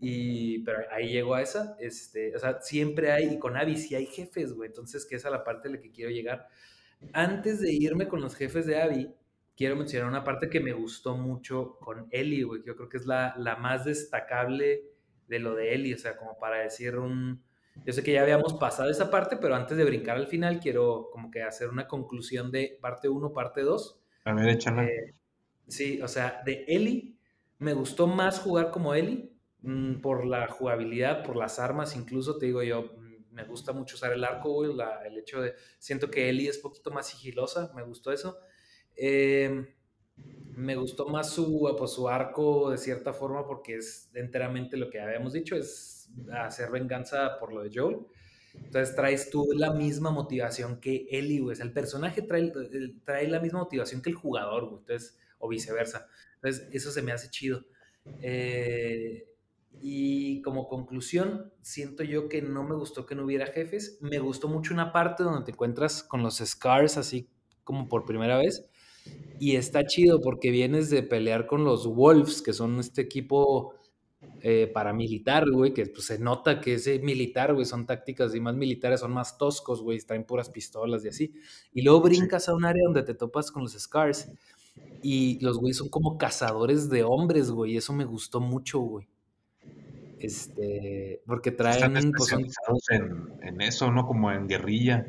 Y, 0.00 0.60
pero 0.60 0.80
ahí 0.90 1.10
llego 1.10 1.34
a 1.34 1.42
esa, 1.42 1.76
este, 1.78 2.34
o 2.34 2.38
sea, 2.38 2.60
siempre 2.62 3.12
hay, 3.12 3.34
y 3.34 3.38
con 3.38 3.56
Abby 3.56 3.76
sí 3.76 3.94
hay 3.94 4.06
jefes, 4.06 4.54
güey, 4.54 4.68
entonces 4.68 5.04
que 5.04 5.16
esa 5.16 5.28
es 5.28 5.32
la 5.32 5.44
parte 5.44 5.68
de 5.68 5.74
la 5.74 5.80
que 5.82 5.90
quiero 5.90 6.10
llegar. 6.10 6.48
Antes 7.12 7.60
de 7.60 7.70
irme 7.70 8.08
con 8.08 8.22
los 8.22 8.34
jefes 8.34 8.64
de 8.64 8.80
Abby, 8.80 9.10
quiero 9.54 9.76
mencionar 9.76 10.08
una 10.08 10.24
parte 10.24 10.48
que 10.48 10.60
me 10.60 10.72
gustó 10.72 11.18
mucho 11.18 11.76
con 11.80 12.08
Ellie, 12.10 12.44
güey, 12.44 12.62
yo 12.64 12.76
creo 12.76 12.88
que 12.88 12.96
es 12.96 13.04
la, 13.04 13.34
la 13.36 13.56
más 13.56 13.84
destacable 13.84 14.84
de 15.28 15.38
lo 15.38 15.54
de 15.54 15.74
Ellie, 15.74 15.94
o 15.94 15.98
sea, 15.98 16.16
como 16.16 16.38
para 16.38 16.58
decir 16.58 16.96
un... 16.96 17.42
Yo 17.84 17.92
sé 17.92 18.02
que 18.02 18.12
ya 18.12 18.22
habíamos 18.22 18.54
pasado 18.54 18.90
esa 18.90 19.10
parte, 19.10 19.36
pero 19.36 19.54
antes 19.54 19.76
de 19.76 19.84
brincar 19.84 20.16
al 20.16 20.26
final, 20.26 20.60
quiero 20.60 21.08
como 21.12 21.30
que 21.30 21.42
hacer 21.42 21.68
una 21.68 21.86
conclusión 21.86 22.50
de 22.50 22.78
parte 22.80 23.08
1, 23.08 23.32
parte 23.32 23.62
2. 23.62 24.00
A 24.24 24.34
ver, 24.34 24.48
échala. 24.48 24.84
Eh, 24.84 25.14
sí, 25.68 26.00
o 26.02 26.08
sea, 26.08 26.42
de 26.44 26.64
Ellie, 26.66 27.14
me 27.58 27.72
gustó 27.74 28.06
más 28.06 28.40
jugar 28.40 28.70
como 28.70 28.92
mm, 28.92 29.30
por 30.02 30.24
la 30.24 30.48
jugabilidad, 30.48 31.22
por 31.22 31.36
las 31.36 31.58
armas, 31.58 31.96
incluso 31.96 32.38
te 32.38 32.46
digo 32.46 32.62
yo, 32.62 32.82
mm, 32.82 33.34
me 33.34 33.44
gusta 33.44 33.72
mucho 33.72 33.96
usar 33.96 34.12
el 34.12 34.24
arco, 34.24 34.52
güey, 34.52 34.70
el 35.06 35.18
hecho 35.18 35.42
de, 35.42 35.54
siento 35.78 36.10
que 36.10 36.28
Ellie 36.28 36.48
es 36.48 36.58
poquito 36.58 36.90
más 36.90 37.08
sigilosa, 37.08 37.72
me 37.74 37.82
gustó 37.82 38.12
eso. 38.12 38.38
Em, 38.96 39.66
me 40.54 40.76
gustó 40.76 41.06
más 41.06 41.30
su, 41.30 41.74
pues, 41.78 41.92
su 41.92 42.08
arco 42.08 42.70
de 42.70 42.78
cierta 42.78 43.12
forma 43.12 43.46
porque 43.46 43.76
es 43.76 44.10
enteramente 44.14 44.76
lo 44.76 44.90
que 44.90 45.00
habíamos 45.00 45.32
dicho, 45.32 45.56
es 45.56 46.10
hacer 46.32 46.70
venganza 46.70 47.38
por 47.38 47.52
lo 47.52 47.62
de 47.62 47.70
Joel. 47.72 47.98
Entonces 48.54 48.94
traes 48.96 49.30
tú 49.30 49.48
la 49.54 49.72
misma 49.72 50.10
motivación 50.10 50.80
que 50.80 51.06
Ellie, 51.10 51.40
güey. 51.40 51.56
el 51.60 51.72
personaje 51.72 52.22
trae, 52.22 52.52
trae 53.04 53.28
la 53.28 53.40
misma 53.40 53.60
motivación 53.60 54.02
que 54.02 54.10
el 54.10 54.16
jugador, 54.16 54.66
güey. 54.66 54.80
Entonces, 54.80 55.18
o 55.38 55.48
viceversa. 55.48 56.08
Entonces, 56.36 56.68
eso 56.72 56.90
se 56.90 57.02
me 57.02 57.12
hace 57.12 57.30
chido. 57.30 57.64
Eh, 58.20 59.29
y 59.82 60.42
como 60.42 60.68
conclusión, 60.68 61.52
siento 61.62 62.02
yo 62.02 62.28
que 62.28 62.42
no 62.42 62.64
me 62.64 62.74
gustó 62.74 63.06
que 63.06 63.14
no 63.14 63.24
hubiera 63.24 63.46
jefes. 63.46 63.98
Me 64.00 64.18
gustó 64.18 64.48
mucho 64.48 64.74
una 64.74 64.92
parte 64.92 65.22
donde 65.22 65.44
te 65.44 65.52
encuentras 65.52 66.02
con 66.02 66.22
los 66.22 66.38
Scars, 66.38 66.96
así 66.96 67.28
como 67.64 67.88
por 67.88 68.04
primera 68.04 68.36
vez. 68.36 68.68
Y 69.38 69.56
está 69.56 69.84
chido 69.86 70.20
porque 70.20 70.50
vienes 70.50 70.90
de 70.90 71.02
pelear 71.02 71.46
con 71.46 71.64
los 71.64 71.86
Wolves, 71.86 72.42
que 72.42 72.52
son 72.52 72.78
este 72.78 73.00
equipo 73.00 73.74
eh, 74.42 74.70
paramilitar, 74.72 75.50
güey, 75.50 75.72
que 75.72 75.86
pues, 75.86 76.04
se 76.04 76.18
nota 76.18 76.60
que 76.60 76.74
ese 76.74 76.98
militar, 76.98 77.54
güey, 77.54 77.64
son 77.64 77.86
tácticas 77.86 78.34
y 78.34 78.40
más 78.40 78.54
militares, 78.54 79.00
son 79.00 79.12
más 79.12 79.38
toscos, 79.38 79.82
güey, 79.82 79.98
traen 80.00 80.24
puras 80.24 80.50
pistolas 80.50 81.04
y 81.06 81.08
así. 81.08 81.32
Y 81.72 81.80
luego 81.82 82.02
brincas 82.02 82.50
a 82.50 82.54
un 82.54 82.66
área 82.66 82.82
donde 82.84 83.02
te 83.02 83.14
topas 83.14 83.50
con 83.50 83.62
los 83.62 83.72
Scars 83.72 84.30
y 85.02 85.38
los 85.40 85.58
güeyes 85.58 85.78
son 85.78 85.88
como 85.88 86.18
cazadores 86.18 86.90
de 86.90 87.02
hombres, 87.02 87.50
güey, 87.50 87.72
y 87.72 87.76
eso 87.78 87.94
me 87.94 88.04
gustó 88.04 88.40
mucho, 88.40 88.80
güey. 88.80 89.08
Este, 90.20 91.22
porque 91.26 91.50
traen... 91.50 91.96
Están 91.96 92.12
pues, 92.12 92.32
en, 92.90 93.32
en 93.42 93.60
eso, 93.60 93.90
¿no? 93.90 94.06
Como 94.06 94.30
en 94.30 94.46
guerrilla. 94.46 95.06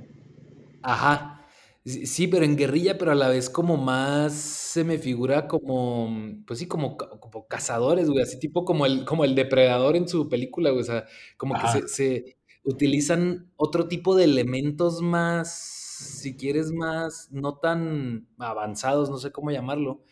Ajá, 0.81 1.41
Sí, 1.83 2.27
pero 2.27 2.45
en 2.45 2.57
guerrilla, 2.57 2.99
pero 2.99 3.11
a 3.11 3.15
la 3.15 3.27
vez 3.27 3.49
como 3.49 3.75
más 3.75 4.33
se 4.33 4.83
me 4.83 4.99
figura 4.99 5.47
como, 5.47 6.15
pues 6.45 6.59
sí, 6.59 6.67
como, 6.67 6.95
como 6.95 7.47
cazadores, 7.47 8.07
güey, 8.07 8.21
así 8.21 8.37
tipo 8.37 8.65
como 8.65 8.85
el, 8.85 9.03
como 9.03 9.25
el 9.25 9.33
depredador 9.33 9.95
en 9.95 10.07
su 10.07 10.29
película, 10.29 10.69
güey, 10.69 10.83
o 10.83 10.85
sea, 10.85 11.07
como 11.37 11.55
que 11.55 11.87
se, 11.87 12.37
utilizan 12.63 13.51
otro 13.55 13.87
tipo 13.87 14.15
de 14.15 14.25
elementos 14.25 15.01
más, 15.01 15.51
si 16.21 16.37
quieres, 16.37 16.71
más, 16.71 17.29
no 17.31 17.57
tan 17.57 18.27
avanzados, 18.37 19.09
no 19.09 19.17
sé 19.17 19.31
cómo 19.31 19.49
llamarlo, 19.49 20.03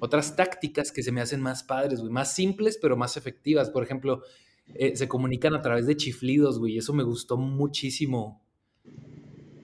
otras 0.00 0.34
tácticas 0.34 0.92
que 0.92 1.02
se 1.02 1.12
me 1.12 1.20
hacen 1.20 1.42
más 1.42 1.62
padres, 1.62 2.00
güey, 2.00 2.10
más 2.10 2.32
simples, 2.34 2.78
pero 2.80 2.96
más 2.96 3.18
efectivas. 3.18 3.68
Por 3.68 3.82
ejemplo, 3.82 4.22
eh, 4.74 4.96
se 4.96 5.08
comunican 5.08 5.54
a 5.54 5.62
través 5.62 5.86
de 5.86 5.96
chiflidos, 5.96 6.58
güey, 6.58 6.74
y 6.74 6.78
eso 6.78 6.92
me 6.92 7.02
gustó 7.02 7.36
muchísimo 7.36 8.42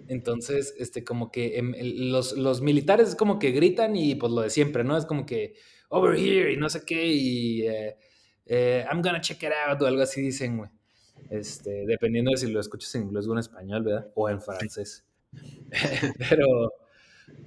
entonces, 0.09 0.75
este, 0.79 1.05
como 1.05 1.31
que 1.31 1.59
em, 1.59 1.75
los, 2.11 2.37
los, 2.37 2.61
militares 2.61 3.09
es 3.11 3.15
como 3.15 3.39
que 3.39 3.53
gritan 3.53 3.97
y 3.97 4.15
pues 4.15 4.33
lo 4.33 4.43
de 4.43 4.51
siempre, 4.51 4.85
¿no? 4.85 4.97
Es 4.97 5.07
como 5.07 5.25
que 5.25 5.55
over 5.89 6.19
here 6.19 6.53
y 6.53 6.57
no 6.57 6.69
sé 6.69 6.85
qué 6.85 7.07
y 7.07 7.67
eh, 7.67 7.97
eh, 8.47 8.85
I'm 8.91 9.03
gonna 9.03 9.21
check 9.21 9.43
it 9.43 9.51
out 9.67 9.81
o 9.81 9.87
algo 9.87 10.03
así 10.03 10.21
dicen, 10.21 10.59
güey. 10.59 10.71
Este, 11.31 11.87
dependiendo 11.87 12.31
de 12.33 12.37
si 12.37 12.51
lo 12.51 12.61
escuchas 12.61 12.95
en 12.97 13.05
inglés 13.05 13.27
o 13.27 13.33
en 13.33 13.39
español, 13.39 13.83
¿verdad? 13.83 14.11
O 14.15 14.29
en 14.29 14.41
francés. 14.41 15.05
pero, 16.31 16.73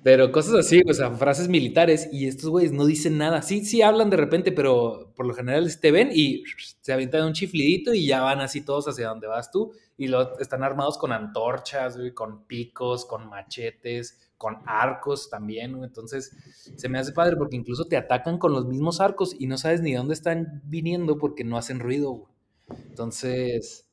pero 0.04 0.32
cosas 0.32 0.54
así, 0.54 0.82
o 0.90 0.94
sea, 0.94 1.12
frases 1.12 1.50
militares 1.50 2.08
y 2.12 2.28
estos 2.28 2.50
güeyes 2.50 2.72
no 2.72 2.86
dicen 2.86 3.18
nada. 3.18 3.42
Sí, 3.42 3.66
sí 3.66 3.82
hablan 3.82 4.10
de 4.10 4.18
repente, 4.18 4.52
pero 4.54 5.12
por 5.16 5.26
lo 5.26 5.34
general 5.34 5.70
te 5.80 5.92
ven 5.92 6.12
y 6.14 6.44
se 6.82 6.94
avientan 6.94 7.26
un 7.26 7.34
chiflidito 7.34 7.94
y 7.94 8.08
ya 8.08 8.22
van 8.22 8.40
así 8.40 8.62
todos 8.62 8.88
hacia 8.88 9.10
donde 9.10 9.28
vas 9.28 9.52
tú. 9.52 9.74
Y 9.98 10.08
lo, 10.08 10.40
están 10.40 10.64
armados 10.64 10.98
con 10.98 11.12
antorchas, 11.12 11.98
con 12.14 12.46
picos, 12.46 13.06
con 13.06 13.28
machetes, 13.28 14.32
con 14.38 14.58
arcos 14.66 15.30
también. 15.30 15.84
Entonces 15.84 16.32
se 16.76 16.88
me 16.88 17.00
hace 17.00 17.12
padre 17.12 17.36
porque 17.36 17.58
incluso 17.58 17.86
te 17.86 17.98
atacan 17.98 18.38
con 18.38 18.54
los 18.54 18.66
mismos 18.66 19.02
arcos 19.02 19.36
y 19.38 19.48
no 19.48 19.58
sabes 19.58 19.82
ni 19.82 19.94
dónde 19.94 20.14
están 20.14 20.62
viniendo 20.66 21.18
porque 21.18 21.44
no 21.44 21.58
hacen 21.58 21.80
ruido. 21.80 22.30
Entonces 22.70 23.87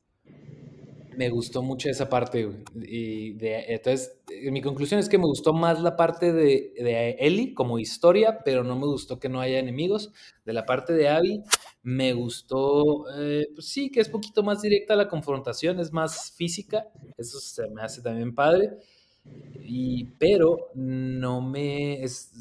me 1.17 1.29
gustó 1.29 1.61
mucho 1.61 1.89
esa 1.89 2.09
parte, 2.09 2.49
Y 2.75 3.33
de, 3.33 3.65
entonces, 3.67 4.19
eh, 4.29 4.51
mi 4.51 4.61
conclusión 4.61 4.99
es 4.99 5.09
que 5.09 5.17
me 5.17 5.25
gustó 5.25 5.53
más 5.53 5.81
la 5.81 5.95
parte 5.95 6.33
de, 6.33 6.73
de 6.77 7.17
Ellie 7.19 7.53
como 7.53 7.79
historia, 7.79 8.39
pero 8.43 8.63
no 8.63 8.75
me 8.75 8.85
gustó 8.85 9.19
que 9.19 9.29
no 9.29 9.41
haya 9.41 9.59
enemigos. 9.59 10.11
De 10.45 10.53
la 10.53 10.65
parte 10.65 10.93
de 10.93 11.09
Abby, 11.09 11.43
me 11.83 12.13
gustó, 12.13 13.05
eh, 13.19 13.47
pues 13.53 13.67
sí, 13.67 13.91
que 13.91 13.99
es 13.99 14.09
poquito 14.09 14.43
más 14.43 14.61
directa 14.61 14.95
la 14.95 15.07
confrontación, 15.07 15.79
es 15.79 15.91
más 15.91 16.31
física. 16.31 16.87
Eso 17.17 17.39
se 17.39 17.67
me 17.69 17.81
hace 17.81 18.01
también 18.01 18.33
padre. 18.33 18.77
Y, 19.63 20.05
pero 20.19 20.69
no 20.75 21.41
me, 21.41 22.03
es, 22.03 22.31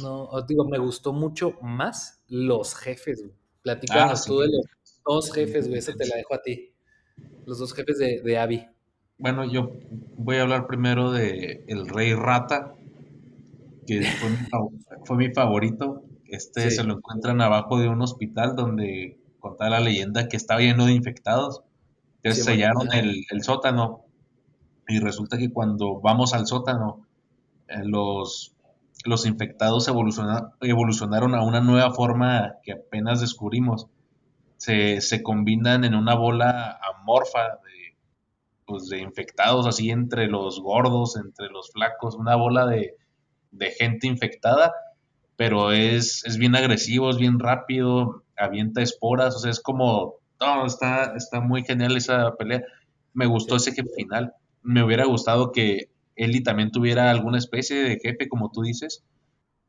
no, 0.00 0.30
digo, 0.46 0.64
me 0.64 0.78
gustó 0.78 1.12
mucho 1.12 1.58
más 1.62 2.22
los 2.28 2.74
jefes, 2.74 3.24
Platicamos 3.60 4.22
ah, 4.22 4.24
tú 4.24 4.38
de 4.38 4.46
los 4.46 4.64
dos 5.04 5.32
jefes, 5.32 5.66
güey, 5.66 5.80
esa 5.80 5.92
te 5.92 6.06
la 6.06 6.16
dejo 6.16 6.34
a 6.34 6.40
ti 6.40 6.72
los 7.48 7.58
dos 7.58 7.72
jefes 7.72 7.98
de, 7.98 8.20
de 8.22 8.38
Abby. 8.38 8.66
Bueno, 9.18 9.44
yo 9.44 9.72
voy 10.16 10.36
a 10.36 10.42
hablar 10.42 10.66
primero 10.66 11.10
de 11.10 11.64
El 11.66 11.88
Rey 11.88 12.14
Rata, 12.14 12.74
que 13.86 14.02
fue 15.04 15.16
mi, 15.16 15.30
favorito. 15.34 16.04
Este 16.26 16.70
se 16.70 16.84
lo 16.84 16.98
encuentran 16.98 17.40
abajo 17.40 17.80
de 17.80 17.88
un 17.88 18.02
hospital 18.02 18.54
donde 18.54 19.18
contaba 19.40 19.70
la 19.70 19.80
leyenda 19.80 20.28
que 20.28 20.36
estaba 20.36 20.60
lleno 20.60 20.86
de 20.86 20.92
infectados. 20.92 21.62
Entonces 22.22 22.44
sellaron 22.44 22.92
el, 22.92 23.24
sótano 23.42 24.04
y 24.86 24.98
resulta 25.00 25.38
que 25.38 25.50
cuando 25.50 26.00
vamos 26.00 26.34
al 26.34 26.46
sótano, 26.46 27.06
eh, 27.68 27.80
los, 27.84 28.54
los 29.04 29.24
infectados 29.24 29.88
evolucionaron 29.88 31.34
a 31.34 31.42
una 31.42 31.60
nueva 31.60 31.92
forma 31.92 32.56
que 32.62 32.72
apenas 32.72 33.20
descubrimos 33.20 33.88
se, 34.58 35.22
combinan 35.22 35.84
en 35.84 35.94
una 35.94 36.14
bola 36.14 36.78
amorfa 36.94 37.42
de, 37.64 37.96
pues, 38.66 38.88
de 38.88 38.98
infectados, 38.98 39.66
así 39.66 39.90
entre 39.90 40.26
los 40.26 40.60
gordos, 40.60 41.16
entre 41.16 41.48
los 41.48 41.70
flacos, 41.70 42.16
una 42.16 42.36
bola 42.36 42.66
de, 42.66 42.94
gente 43.78 44.06
infectada, 44.06 44.72
pero 45.36 45.72
es, 45.72 46.24
es, 46.26 46.36
bien 46.36 46.56
agresivo, 46.56 47.10
es 47.10 47.16
bien 47.16 47.38
rápido, 47.38 48.24
avienta 48.36 48.82
esporas, 48.82 49.36
o 49.36 49.38
sea, 49.38 49.50
es 49.50 49.60
como, 49.60 50.16
no, 50.40 50.66
está, 50.66 51.14
está 51.16 51.40
muy 51.40 51.64
genial 51.64 51.96
esa 51.96 52.34
pelea. 52.36 52.62
Me 53.14 53.26
gustó 53.26 53.56
ese 53.56 53.72
jefe 53.72 53.88
final. 53.96 54.32
Me 54.62 54.82
hubiera 54.82 55.04
gustado 55.06 55.52
que 55.52 55.90
Eli 56.16 56.42
también 56.42 56.70
tuviera 56.70 57.10
alguna 57.10 57.38
especie 57.38 57.82
de 57.82 57.98
jefe, 57.98 58.28
como 58.28 58.50
tú 58.50 58.62
dices. 58.62 59.04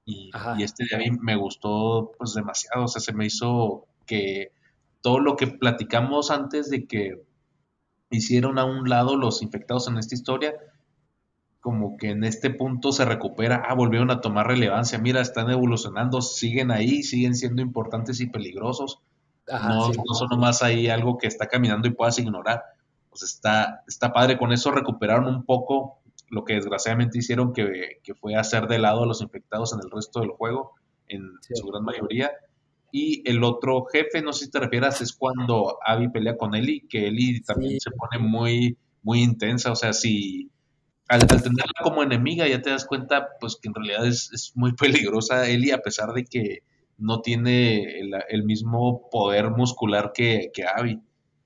Y, 0.06 0.32
y 0.58 0.64
este 0.64 0.86
de 0.90 0.98
mí 0.98 1.18
me 1.22 1.36
gustó 1.36 2.12
pues 2.18 2.34
demasiado, 2.34 2.86
o 2.86 2.88
sea, 2.88 3.02
se 3.02 3.14
me 3.14 3.28
hizo 3.28 3.86
que 4.06 4.52
todo 5.02 5.20
lo 5.20 5.36
que 5.36 5.48
platicamos 5.48 6.32
antes 6.32 6.70
de 6.70 6.88
que 6.88 7.22
hicieron 8.10 8.60
a 8.60 8.66
un 8.66 8.90
lado 8.90 9.16
los 9.16 9.42
infectados 9.42 9.88
en 9.88 9.98
esta 9.98 10.16
historia, 10.16 10.56
como 11.60 11.98
que 11.98 12.12
en 12.12 12.24
este 12.24 12.50
punto 12.50 12.92
se 12.92 13.06
recupera, 13.06 13.64
ah, 13.68 13.74
volvieron 13.74 14.12
a 14.12 14.22
tomar 14.22 14.48
relevancia, 14.48 14.98
mira, 14.98 15.22
están 15.22 15.50
evolucionando, 15.50 16.22
siguen 16.22 16.72
ahí, 16.72 17.04
siguen 17.04 17.36
siendo 17.36 17.62
importantes 17.62 18.20
y 18.22 18.28
peligrosos. 18.28 19.02
no, 19.48 19.90
no 19.90 20.14
son 20.14 20.30
nomás 20.30 20.64
ahí 20.64 20.88
algo 20.90 21.18
que 21.18 21.28
está 21.28 21.48
caminando 21.48 21.88
y 21.88 21.92
puedas 21.92 22.18
ignorar. 22.20 22.64
Pues 23.10 23.24
está, 23.24 23.84
está 23.88 24.14
padre, 24.14 24.38
con 24.38 24.54
eso 24.54 24.72
recuperaron 24.72 25.28
un 25.28 25.44
poco 25.44 26.00
lo 26.30 26.46
que 26.46 26.54
desgraciadamente 26.54 27.18
hicieron 27.18 27.54
que, 27.54 28.00
fue 28.20 28.36
hacer 28.36 28.68
de 28.68 28.80
lado 28.80 29.04
a 29.04 29.06
los 29.06 29.22
infectados 29.22 29.74
en 29.74 29.80
el 29.84 29.92
resto 29.92 30.20
del 30.22 30.30
juego, 30.30 30.76
en 31.08 31.32
su 31.42 31.68
gran 31.68 31.84
mayoría. 31.84 32.32
Y 32.92 33.28
el 33.30 33.44
otro 33.44 33.86
jefe, 33.86 34.22
no 34.22 34.34
sé 34.34 34.46
si 34.46 34.52
te 34.52 34.60
refieras, 34.60 35.02
es 35.02 35.14
cuando 35.14 35.78
Abby 35.86 36.10
pelea 36.10 36.38
con 36.38 36.56
Ellie, 36.56 36.88
que 36.88 37.08
Ellie 37.08 37.42
también 37.42 37.80
se 37.80 37.92
pone 37.92 38.20
muy, 38.20 38.78
muy 39.04 39.22
intensa. 39.22 39.72
O 39.72 39.76
sea, 39.76 39.94
si 39.94 40.50
al, 41.08 41.26
tenerla 41.28 41.82
como 41.84 42.04
enemiga 42.04 42.48
ya 42.48 42.62
te 42.62 42.70
das 42.70 42.86
cuenta, 42.86 43.30
pues 43.40 43.58
que 43.62 43.68
en 43.68 43.76
realidad 43.76 44.08
es, 44.08 44.52
muy 44.56 44.74
peligrosa 44.76 45.48
Ellie, 45.50 45.74
a 45.74 45.80
pesar 45.80 46.14
de 46.14 46.26
que 46.26 46.60
no 46.98 47.22
tiene 47.22 48.00
el, 48.30 48.44
mismo 48.44 49.10
poder 49.10 49.52
muscular 49.52 50.12
que, 50.14 50.52
que 50.54 50.66
Abby. 50.66 51.02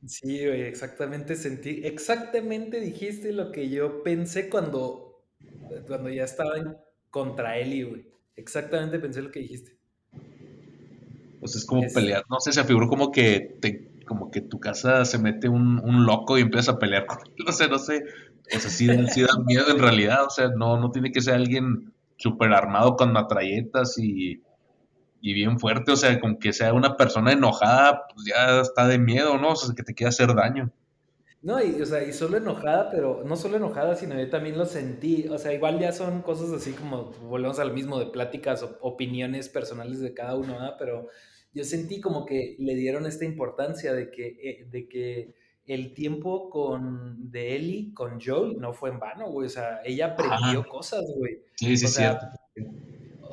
Sí, 0.05 0.39
exactamente 0.39 1.35
sentí, 1.35 1.81
exactamente 1.83 2.79
dijiste 2.79 3.31
lo 3.31 3.51
que 3.51 3.69
yo 3.69 4.03
pensé 4.03 4.49
cuando, 4.49 5.23
cuando 5.87 6.09
ya 6.09 6.23
estaba 6.23 6.57
en 6.57 6.75
contra 7.09 7.57
Eli, 7.57 7.83
güey. 7.83 8.13
Exactamente 8.35 8.99
pensé 8.99 9.21
lo 9.21 9.31
que 9.31 9.41
dijiste. 9.41 9.77
Pues 11.43 11.55
es 11.55 11.65
como 11.65 11.83
pelear, 11.93 12.23
no 12.29 12.39
sé, 12.39 12.51
se 12.53 12.63
figuró 12.63 12.87
como 12.87 13.11
que 13.11 13.57
te, 13.61 13.91
como 14.05 14.31
que 14.31 14.41
tu 14.41 14.59
casa 14.59 15.05
se 15.05 15.17
mete 15.17 15.49
un, 15.49 15.79
un 15.79 16.05
loco 16.05 16.37
y 16.37 16.41
empiezas 16.41 16.75
a 16.75 16.79
pelear 16.79 17.05
con 17.07 17.19
él, 17.19 17.45
no 17.45 17.51
sé, 17.51 17.67
no 17.67 17.79
sé. 17.79 18.03
O 18.55 18.59
sea, 18.59 18.69
sí, 18.69 18.87
sí 19.07 19.21
da 19.21 19.39
miedo 19.45 19.69
en 19.69 19.79
realidad, 19.79 20.25
o 20.25 20.29
sea, 20.29 20.49
no, 20.49 20.79
no 20.79 20.91
tiene 20.91 21.11
que 21.11 21.21
ser 21.21 21.35
alguien 21.35 21.93
súper 22.17 22.53
armado 22.53 22.95
con 22.95 23.11
matralletas 23.13 23.97
y 23.97 24.41
y 25.25 25.33
bien 25.33 25.57
fuerte, 25.57 25.93
o 25.93 25.95
sea, 25.95 26.19
con 26.19 26.35
que 26.35 26.51
sea 26.51 26.73
una 26.73 26.97
persona 26.97 27.31
enojada, 27.31 28.07
pues 28.13 28.27
ya 28.27 28.59
está 28.59 28.89
de 28.89 28.97
miedo, 28.97 29.37
¿no? 29.37 29.51
O 29.51 29.55
sea, 29.55 29.73
que 29.73 29.81
te 29.81 29.93
quiere 29.93 30.09
hacer 30.09 30.35
daño. 30.35 30.69
No, 31.41 31.63
y, 31.63 31.81
o 31.81 31.85
sea, 31.85 32.03
y 32.03 32.11
solo 32.11 32.35
enojada, 32.35 32.89
pero 32.91 33.23
no 33.25 33.37
solo 33.37 33.55
enojada, 33.55 33.95
sino 33.95 34.19
yo 34.19 34.29
también 34.29 34.57
lo 34.57 34.65
sentí. 34.65 35.29
O 35.29 35.37
sea, 35.37 35.53
igual 35.53 35.79
ya 35.79 35.93
son 35.93 36.23
cosas 36.23 36.51
así 36.51 36.73
como, 36.73 37.13
volvemos 37.29 37.57
al 37.59 37.71
mismo 37.71 37.99
de 37.99 38.07
pláticas 38.07 38.63
o 38.63 38.77
opiniones 38.81 39.47
personales 39.47 40.01
de 40.01 40.13
cada 40.13 40.35
uno, 40.35 40.55
¿verdad? 40.55 40.75
Pero 40.77 41.07
yo 41.53 41.63
sentí 41.63 42.01
como 42.01 42.25
que 42.25 42.55
le 42.59 42.75
dieron 42.75 43.05
esta 43.05 43.25
importancia 43.25 43.93
de 43.93 44.09
que, 44.11 44.27
eh, 44.27 44.67
de 44.69 44.87
que 44.87 45.35
el 45.65 45.93
tiempo 45.93 46.49
con, 46.49 47.31
de 47.31 47.55
Ellie 47.55 47.93
con 47.93 48.19
Joel 48.19 48.59
no 48.59 48.73
fue 48.73 48.89
en 48.89 48.99
vano, 48.99 49.29
güey. 49.29 49.47
O 49.47 49.49
sea, 49.49 49.81
ella 49.85 50.07
aprendió 50.07 50.67
cosas, 50.67 51.05
güey. 51.15 51.39
Sí, 51.55 51.77
sí, 51.77 51.87
cierto 51.87 52.27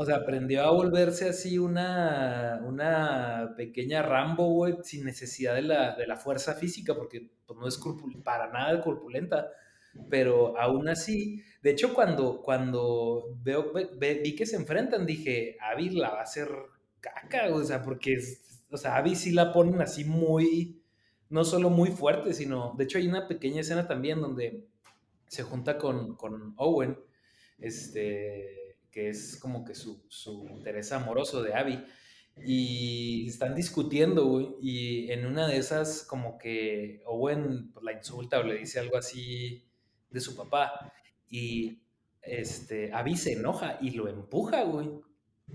o 0.00 0.06
sea, 0.06 0.16
aprendió 0.16 0.64
a 0.64 0.70
volverse 0.70 1.28
así 1.28 1.58
una, 1.58 2.62
una 2.64 3.52
pequeña 3.54 4.00
Rambo, 4.00 4.48
güey, 4.48 4.76
sin 4.82 5.04
necesidad 5.04 5.54
de 5.54 5.60
la, 5.60 5.94
de 5.94 6.06
la 6.06 6.16
fuerza 6.16 6.54
física, 6.54 6.94
porque 6.94 7.28
pues, 7.46 7.58
no 7.58 7.68
es 7.68 7.78
para 8.24 8.50
nada 8.50 8.80
corpulenta. 8.80 9.50
Pero 10.08 10.56
aún 10.56 10.88
así, 10.88 11.42
de 11.62 11.72
hecho, 11.72 11.92
cuando, 11.92 12.40
cuando 12.40 13.36
veo, 13.42 13.74
vi 13.74 14.34
que 14.34 14.46
se 14.46 14.56
enfrentan, 14.56 15.04
dije, 15.04 15.58
Abby 15.60 15.90
la 15.90 16.08
va 16.12 16.20
a 16.20 16.22
hacer 16.22 16.48
caca, 17.00 17.54
o 17.54 17.64
sea, 17.64 17.82
porque, 17.82 18.18
o 18.70 18.76
sea, 18.76 18.96
Abby 18.96 19.14
sí 19.14 19.32
la 19.32 19.52
ponen 19.52 19.80
así 19.80 20.04
muy, 20.04 20.82
no 21.28 21.44
solo 21.44 21.70
muy 21.70 21.90
fuerte, 21.90 22.34
sino, 22.34 22.74
de 22.76 22.84
hecho, 22.84 22.98
hay 22.98 23.08
una 23.08 23.28
pequeña 23.28 23.60
escena 23.60 23.86
también 23.86 24.20
donde 24.20 24.66
se 25.26 25.42
junta 25.42 25.78
con, 25.78 26.16
con 26.16 26.54
Owen, 26.56 26.98
este 27.58 28.60
que 28.90 29.08
es 29.08 29.36
como 29.36 29.64
que 29.64 29.74
su, 29.74 30.02
interés 30.50 30.92
amoroso 30.92 31.42
de 31.42 31.54
Abby. 31.54 31.84
Y 32.42 33.28
están 33.28 33.54
discutiendo, 33.54 34.24
güey, 34.26 34.54
y 34.62 35.10
en 35.10 35.26
una 35.26 35.46
de 35.46 35.58
esas 35.58 36.02
como 36.02 36.38
que 36.38 37.02
Owen 37.06 37.70
pues, 37.72 37.84
la 37.84 37.92
insulta 37.92 38.38
o 38.38 38.42
le 38.42 38.56
dice 38.56 38.78
algo 38.78 38.96
así 38.96 39.64
de 40.08 40.20
su 40.20 40.36
papá. 40.36 40.92
Y 41.28 41.82
este, 42.22 42.92
Abby 42.92 43.16
se 43.16 43.32
enoja 43.32 43.78
y 43.82 43.90
lo 43.90 44.08
empuja, 44.08 44.62
güey. 44.64 44.90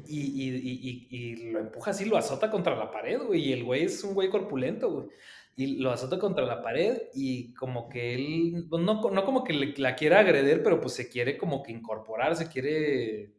Y, 0.08 1.08
y, 1.10 1.52
lo 1.52 1.60
empuja 1.60 1.92
así, 1.92 2.06
lo 2.06 2.18
azota 2.18 2.52
contra 2.52 2.76
la 2.76 2.92
pared, 2.92 3.22
güey. 3.22 3.50
Y 3.50 3.54
el 3.54 3.64
güey 3.64 3.84
es 3.86 4.04
un 4.04 4.14
güey 4.14 4.30
corpulento, 4.30 4.92
güey. 4.92 5.08
Y 5.56 5.78
lo 5.78 5.92
azota 5.92 6.20
contra 6.20 6.46
la 6.46 6.62
pared 6.62 7.04
y 7.14 7.54
como 7.54 7.88
que 7.88 8.14
él, 8.16 8.66
pues, 8.70 8.84
no, 8.84 9.10
no 9.10 9.26
como 9.26 9.44
que 9.44 9.54
la 9.78 9.96
quiera 9.96 10.20
agredir, 10.20 10.62
pero 10.64 10.82
pues 10.82 10.94
se 10.94 11.08
quiere 11.08 11.38
como 11.38 11.64
que 11.64 11.72
incorporar, 11.72 12.36
se 12.36 12.50
quiere 12.50 13.34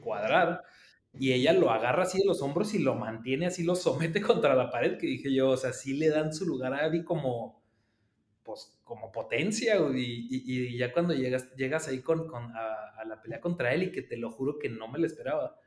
cuadrar. 0.00 0.62
Y 1.18 1.32
ella 1.32 1.52
lo 1.52 1.70
agarra 1.70 2.04
así 2.04 2.18
de 2.18 2.26
los 2.26 2.42
hombros 2.42 2.74
y 2.74 2.78
lo 2.78 2.94
mantiene 2.94 3.46
así, 3.46 3.64
lo 3.64 3.74
somete 3.74 4.20
contra 4.22 4.54
la 4.54 4.70
pared, 4.70 4.98
que 4.98 5.06
dije 5.06 5.32
yo, 5.32 5.50
o 5.50 5.56
sea, 5.56 5.72
sí 5.72 5.94
le 5.94 6.10
dan 6.10 6.32
su 6.32 6.46
lugar 6.46 6.74
a 6.74 6.84
Abby 6.84 7.04
como, 7.04 7.62
pues, 8.44 8.78
como 8.84 9.10
potencia, 9.12 9.76
y, 9.94 10.28
y, 10.30 10.78
ya 10.78 10.92
cuando 10.92 11.14
llegas, 11.14 11.54
llegas 11.56 11.88
ahí 11.88 12.00
con, 12.00 12.28
con 12.28 12.52
a, 12.54 13.04
la 13.06 13.20
pelea 13.20 13.40
contra 13.40 13.72
él 13.74 13.84
y 13.84 13.92
que 13.92 14.02
te 14.02 14.16
lo 14.16 14.30
juro 14.30 14.58
que 14.58 14.68
no 14.68 14.88
me 14.88 14.98
lo 14.98 15.06
esperaba. 15.06 15.58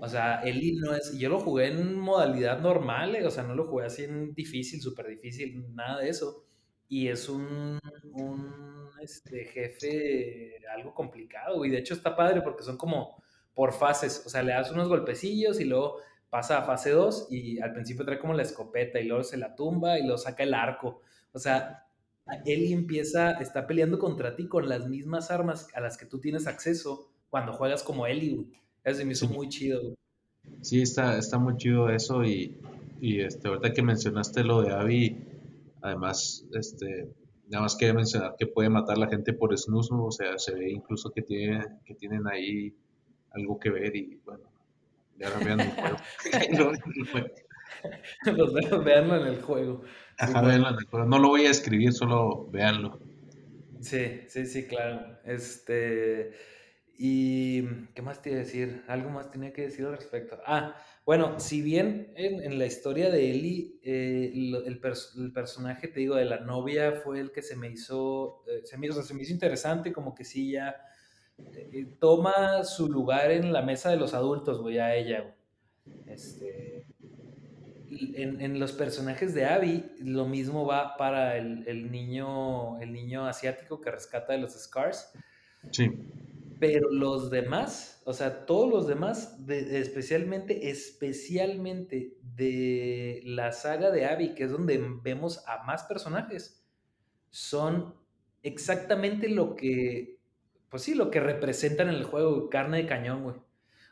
O 0.00 0.08
sea, 0.08 0.42
Eli 0.42 0.72
no 0.76 0.94
es, 0.94 1.16
yo 1.18 1.28
lo 1.28 1.40
jugué 1.40 1.68
en 1.68 1.98
modalidad 1.98 2.60
normal, 2.60 3.16
eh, 3.16 3.26
o 3.26 3.30
sea, 3.30 3.42
no 3.44 3.54
lo 3.54 3.66
jugué 3.66 3.86
así 3.86 4.04
en 4.04 4.34
difícil, 4.34 4.80
súper 4.80 5.08
difícil, 5.08 5.74
nada 5.74 6.00
de 6.00 6.10
eso. 6.10 6.44
Y 6.88 7.08
es 7.08 7.28
un, 7.28 7.80
un 8.12 8.90
este, 9.00 9.46
jefe 9.46 10.58
algo 10.74 10.94
complicado, 10.94 11.64
y 11.64 11.70
de 11.70 11.78
hecho 11.78 11.94
está 11.94 12.14
padre 12.14 12.42
porque 12.42 12.62
son 12.62 12.76
como 12.76 13.22
por 13.54 13.72
fases, 13.72 14.22
o 14.26 14.28
sea, 14.28 14.42
le 14.42 14.52
das 14.52 14.70
unos 14.70 14.88
golpecillos 14.88 15.60
y 15.60 15.64
luego 15.64 15.96
pasa 16.28 16.58
a 16.58 16.62
fase 16.62 16.90
2 16.90 17.28
y 17.30 17.58
al 17.60 17.72
principio 17.72 18.04
trae 18.04 18.18
como 18.18 18.34
la 18.34 18.42
escopeta 18.42 19.00
y 19.00 19.06
luego 19.06 19.24
se 19.24 19.38
la 19.38 19.54
tumba 19.54 19.98
y 19.98 20.02
luego 20.02 20.18
saca 20.18 20.42
el 20.42 20.52
arco. 20.52 21.00
O 21.32 21.38
sea, 21.38 21.86
Eli 22.44 22.72
empieza, 22.72 23.32
está 23.32 23.66
peleando 23.66 23.98
contra 23.98 24.36
ti 24.36 24.48
con 24.48 24.68
las 24.68 24.86
mismas 24.86 25.30
armas 25.30 25.68
a 25.74 25.80
las 25.80 25.96
que 25.96 26.06
tú 26.06 26.20
tienes 26.20 26.46
acceso 26.46 27.10
cuando 27.30 27.52
juegas 27.54 27.82
como 27.82 28.06
Eli, 28.06 28.52
Eso 28.86 29.04
me 29.04 29.12
hizo 29.12 29.28
muy 29.28 29.48
chido, 29.48 29.94
Sí, 30.62 30.80
está, 30.80 31.18
está 31.18 31.38
muy 31.38 31.56
chido 31.56 31.90
eso 31.90 32.24
y, 32.24 32.56
y 33.00 33.20
este, 33.20 33.48
ahorita 33.48 33.72
que 33.72 33.82
mencionaste 33.82 34.44
lo 34.44 34.62
de 34.62 34.72
Abby, 34.72 35.24
además, 35.82 36.46
este, 36.52 37.08
nada 37.48 37.64
más 37.64 37.74
quería 37.74 37.94
mencionar 37.94 38.36
que 38.38 38.46
puede 38.46 38.70
matar 38.70 38.96
a 38.96 39.00
la 39.00 39.08
gente 39.08 39.32
por 39.32 39.56
snus, 39.58 39.90
o 39.90 40.10
sea, 40.12 40.38
se 40.38 40.54
ve 40.54 40.70
incluso 40.70 41.10
que, 41.10 41.22
tiene, 41.22 41.64
que 41.84 41.94
tienen 41.96 42.28
ahí 42.28 42.72
algo 43.32 43.58
que 43.58 43.70
ver 43.70 43.96
y 43.96 44.20
bueno, 44.24 44.44
ya 45.18 45.36
vean 45.38 45.60
el 45.60 45.70
juego. 45.72 45.96
Los 48.36 48.84
veanlo 48.84 49.16
en 49.16 49.26
el 49.26 49.42
juego. 49.42 49.82
Ajá, 50.16 50.42
veanlo 50.42 50.68
en 50.68 50.74
el 50.76 50.84
juego. 50.84 51.06
No 51.06 51.18
lo 51.18 51.28
voy 51.28 51.46
a 51.46 51.50
escribir, 51.50 51.92
solo 51.92 52.46
véanlo. 52.52 53.00
Sí, 53.80 54.20
sí, 54.28 54.46
sí, 54.46 54.66
claro. 54.68 55.18
Este. 55.24 56.32
Y. 56.98 57.62
¿Qué 57.94 58.02
más 58.02 58.22
te 58.22 58.30
iba 58.30 58.38
a 58.38 58.42
decir? 58.42 58.84
Algo 58.88 59.10
más 59.10 59.30
tenía 59.30 59.52
que 59.52 59.62
decir 59.62 59.86
al 59.86 59.96
respecto. 59.96 60.38
Ah, 60.46 60.76
bueno, 61.04 61.38
si 61.38 61.62
bien 61.62 62.12
en, 62.16 62.58
la 62.58 62.66
historia 62.66 63.10
de 63.10 63.30
Ellie, 63.30 63.78
eh, 63.82 64.32
el, 64.34 64.80
personaje, 65.32 65.88
te 65.88 66.00
digo, 66.00 66.16
de 66.16 66.24
la 66.24 66.40
novia 66.40 66.92
fue 66.92 67.20
el 67.20 67.32
que 67.32 67.42
se 67.42 67.56
me 67.56 67.70
hizo. 67.70 68.42
Eh, 68.48 68.62
se, 68.64 68.76
me, 68.78 68.90
se 68.90 69.14
me 69.14 69.22
hizo 69.22 69.32
interesante, 69.32 69.92
como 69.92 70.14
que 70.14 70.24
sí, 70.24 70.52
ya 70.52 70.76
eh, 71.38 71.86
toma 72.00 72.64
su 72.64 72.88
lugar 72.88 73.30
en 73.30 73.52
la 73.52 73.62
mesa 73.62 73.90
de 73.90 73.96
los 73.96 74.14
adultos, 74.14 74.60
voy 74.60 74.78
a 74.78 74.94
ella. 74.94 75.34
Este, 76.06 76.86
en, 77.88 78.58
los 78.58 78.72
personajes 78.72 79.34
de 79.34 79.44
Abby, 79.44 79.84
lo 80.00 80.26
mismo 80.26 80.66
va 80.66 80.96
para 80.96 81.36
el, 81.36 81.90
niño, 81.90 82.78
el 82.80 82.92
niño 82.92 83.26
asiático 83.26 83.80
que 83.80 83.90
rescata 83.90 84.32
de 84.32 84.40
los 84.40 84.52
Scars. 84.54 85.12
Sí. 85.70 85.90
Pero 86.58 86.90
los 86.90 87.30
demás, 87.30 88.02
o 88.04 88.12
sea, 88.12 88.46
todos 88.46 88.70
los 88.70 88.86
demás, 88.86 89.38
especialmente, 89.48 90.70
especialmente 90.70 92.16
de 92.22 93.20
la 93.24 93.52
saga 93.52 93.90
de 93.90 94.06
Abby, 94.06 94.34
que 94.34 94.44
es 94.44 94.50
donde 94.50 94.82
vemos 95.02 95.44
a 95.46 95.64
más 95.64 95.84
personajes, 95.84 96.64
son 97.30 97.94
exactamente 98.42 99.28
lo 99.28 99.54
que 99.54 100.16
pues 100.68 100.82
sí, 100.82 100.94
lo 100.94 101.10
que 101.10 101.20
representan 101.20 101.88
en 101.88 101.94
el 101.94 102.04
juego, 102.04 102.50
carne 102.50 102.78
de 102.78 102.86
cañón, 102.86 103.22
güey. 103.22 103.36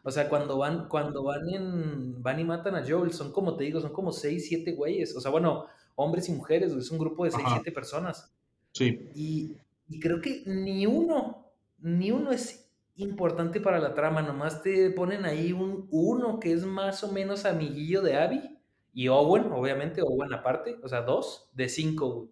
O 0.02 0.10
sea, 0.10 0.28
cuando 0.28 0.58
van, 0.58 0.88
cuando 0.88 1.22
van 1.22 1.48
en, 1.48 2.22
van 2.22 2.38
y 2.38 2.44
matan 2.44 2.74
a 2.74 2.84
Joel, 2.86 3.12
son 3.12 3.32
como 3.32 3.56
te 3.56 3.64
digo, 3.64 3.80
son 3.80 3.92
como 3.92 4.12
seis, 4.12 4.46
siete 4.48 4.72
güeyes. 4.72 5.16
O 5.16 5.20
sea, 5.20 5.30
bueno, 5.30 5.66
hombres 5.94 6.28
y 6.28 6.32
mujeres, 6.32 6.72
es 6.72 6.90
un 6.90 6.98
grupo 6.98 7.24
de 7.24 7.30
seis, 7.30 7.46
siete 7.52 7.72
personas. 7.72 8.34
Sí. 8.72 9.08
Y, 9.14 9.56
y 9.88 10.00
creo 10.00 10.20
que 10.20 10.42
ni 10.46 10.84
uno, 10.84 11.43
ni 11.84 12.10
uno 12.10 12.32
es 12.32 12.72
importante 12.96 13.60
para 13.60 13.78
la 13.78 13.92
trama, 13.92 14.22
nomás 14.22 14.62
te 14.62 14.88
ponen 14.90 15.26
ahí 15.26 15.52
un 15.52 15.86
uno 15.90 16.40
que 16.40 16.52
es 16.52 16.64
más 16.64 17.04
o 17.04 17.12
menos 17.12 17.44
amiguillo 17.44 18.00
de 18.00 18.16
Abby 18.16 18.58
y 18.94 19.08
Owen, 19.08 19.52
obviamente, 19.52 20.00
Owen 20.00 20.32
aparte, 20.32 20.78
o 20.82 20.88
sea, 20.88 21.02
dos 21.02 21.50
de 21.52 21.68
cinco. 21.68 22.30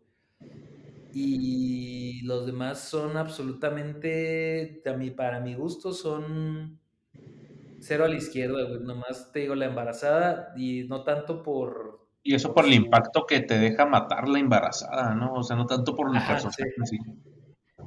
Y 1.12 2.22
los 2.22 2.46
demás 2.46 2.78
son 2.88 3.18
absolutamente, 3.18 4.82
para 5.14 5.40
mi 5.40 5.54
gusto, 5.54 5.92
son 5.92 6.78
cero 7.78 8.06
a 8.06 8.08
la 8.08 8.16
izquierda, 8.16 8.64
güey. 8.66 8.80
Nomás 8.80 9.32
te 9.32 9.40
digo 9.40 9.54
la 9.54 9.66
embarazada 9.66 10.54
y 10.56 10.84
no 10.84 11.04
tanto 11.04 11.42
por... 11.42 12.00
Y 12.22 12.34
eso 12.34 12.54
por 12.54 12.64
el 12.64 12.72
impacto 12.72 13.26
que 13.26 13.40
te 13.40 13.58
deja 13.58 13.84
matar 13.84 14.28
la 14.28 14.38
embarazada, 14.38 15.14
¿no? 15.14 15.34
O 15.34 15.42
sea, 15.42 15.56
no 15.56 15.66
tanto 15.66 15.94
por 15.94 16.06
el 16.16 16.22
personaje 16.22 16.72
sí. 16.84 16.96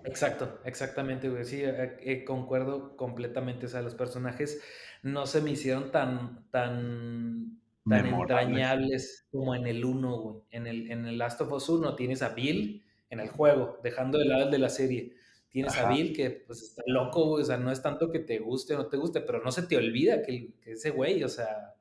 Exacto, 0.06 0.60
exactamente, 0.66 1.30
güey. 1.30 1.46
Sí, 1.46 1.64
eh, 1.64 1.98
eh, 2.02 2.24
concuerdo 2.24 2.96
completamente. 2.96 3.66
O 3.66 3.70
sea, 3.70 3.82
los 3.82 3.96
personajes 3.96 4.62
no 5.04 5.26
se 5.26 5.42
me 5.42 5.52
hicieron 5.52 5.92
tan, 5.92 6.48
tan, 6.52 7.60
tan 7.88 8.06
entrañables 8.06 9.28
como 9.32 9.56
en 9.56 9.66
el 9.68 9.84
1, 9.84 10.18
güey. 10.20 10.44
En 10.52 10.68
el, 10.68 10.92
en 10.92 11.06
el 11.06 11.18
Last 11.18 11.42
of 11.42 11.52
Us 11.52 11.70
1 11.70 11.96
tienes 11.96 12.22
a 12.22 12.30
Bill 12.30 12.84
en 13.10 13.20
el 13.20 13.30
juego, 13.30 13.80
dejando 13.84 14.20
de 14.20 14.26
lado 14.26 14.46
el 14.46 14.52
de 14.52 14.60
la 14.60 14.70
serie. 14.70 15.14
Tienes 15.50 15.78
a 15.78 15.90
Bill 15.90 16.14
que 16.14 16.30
pues 16.30 16.62
está 16.62 16.84
loco, 16.86 17.26
güey. 17.30 17.44
O 17.44 17.46
sea, 17.46 17.58
no 17.58 17.72
es 17.72 17.82
tanto 17.82 18.12
que 18.12 18.20
te 18.20 18.40
guste 18.40 18.76
o 18.76 18.78
no 18.78 18.88
te 18.88 18.98
guste, 18.98 19.22
pero 19.22 19.42
no 19.42 19.52
se 19.52 19.64
te 19.64 19.78
olvida 19.78 20.22
que, 20.22 20.54
que 20.62 20.74
ese 20.74 20.92
güey, 20.92 21.24
o 21.24 21.30
sea, 21.30 21.76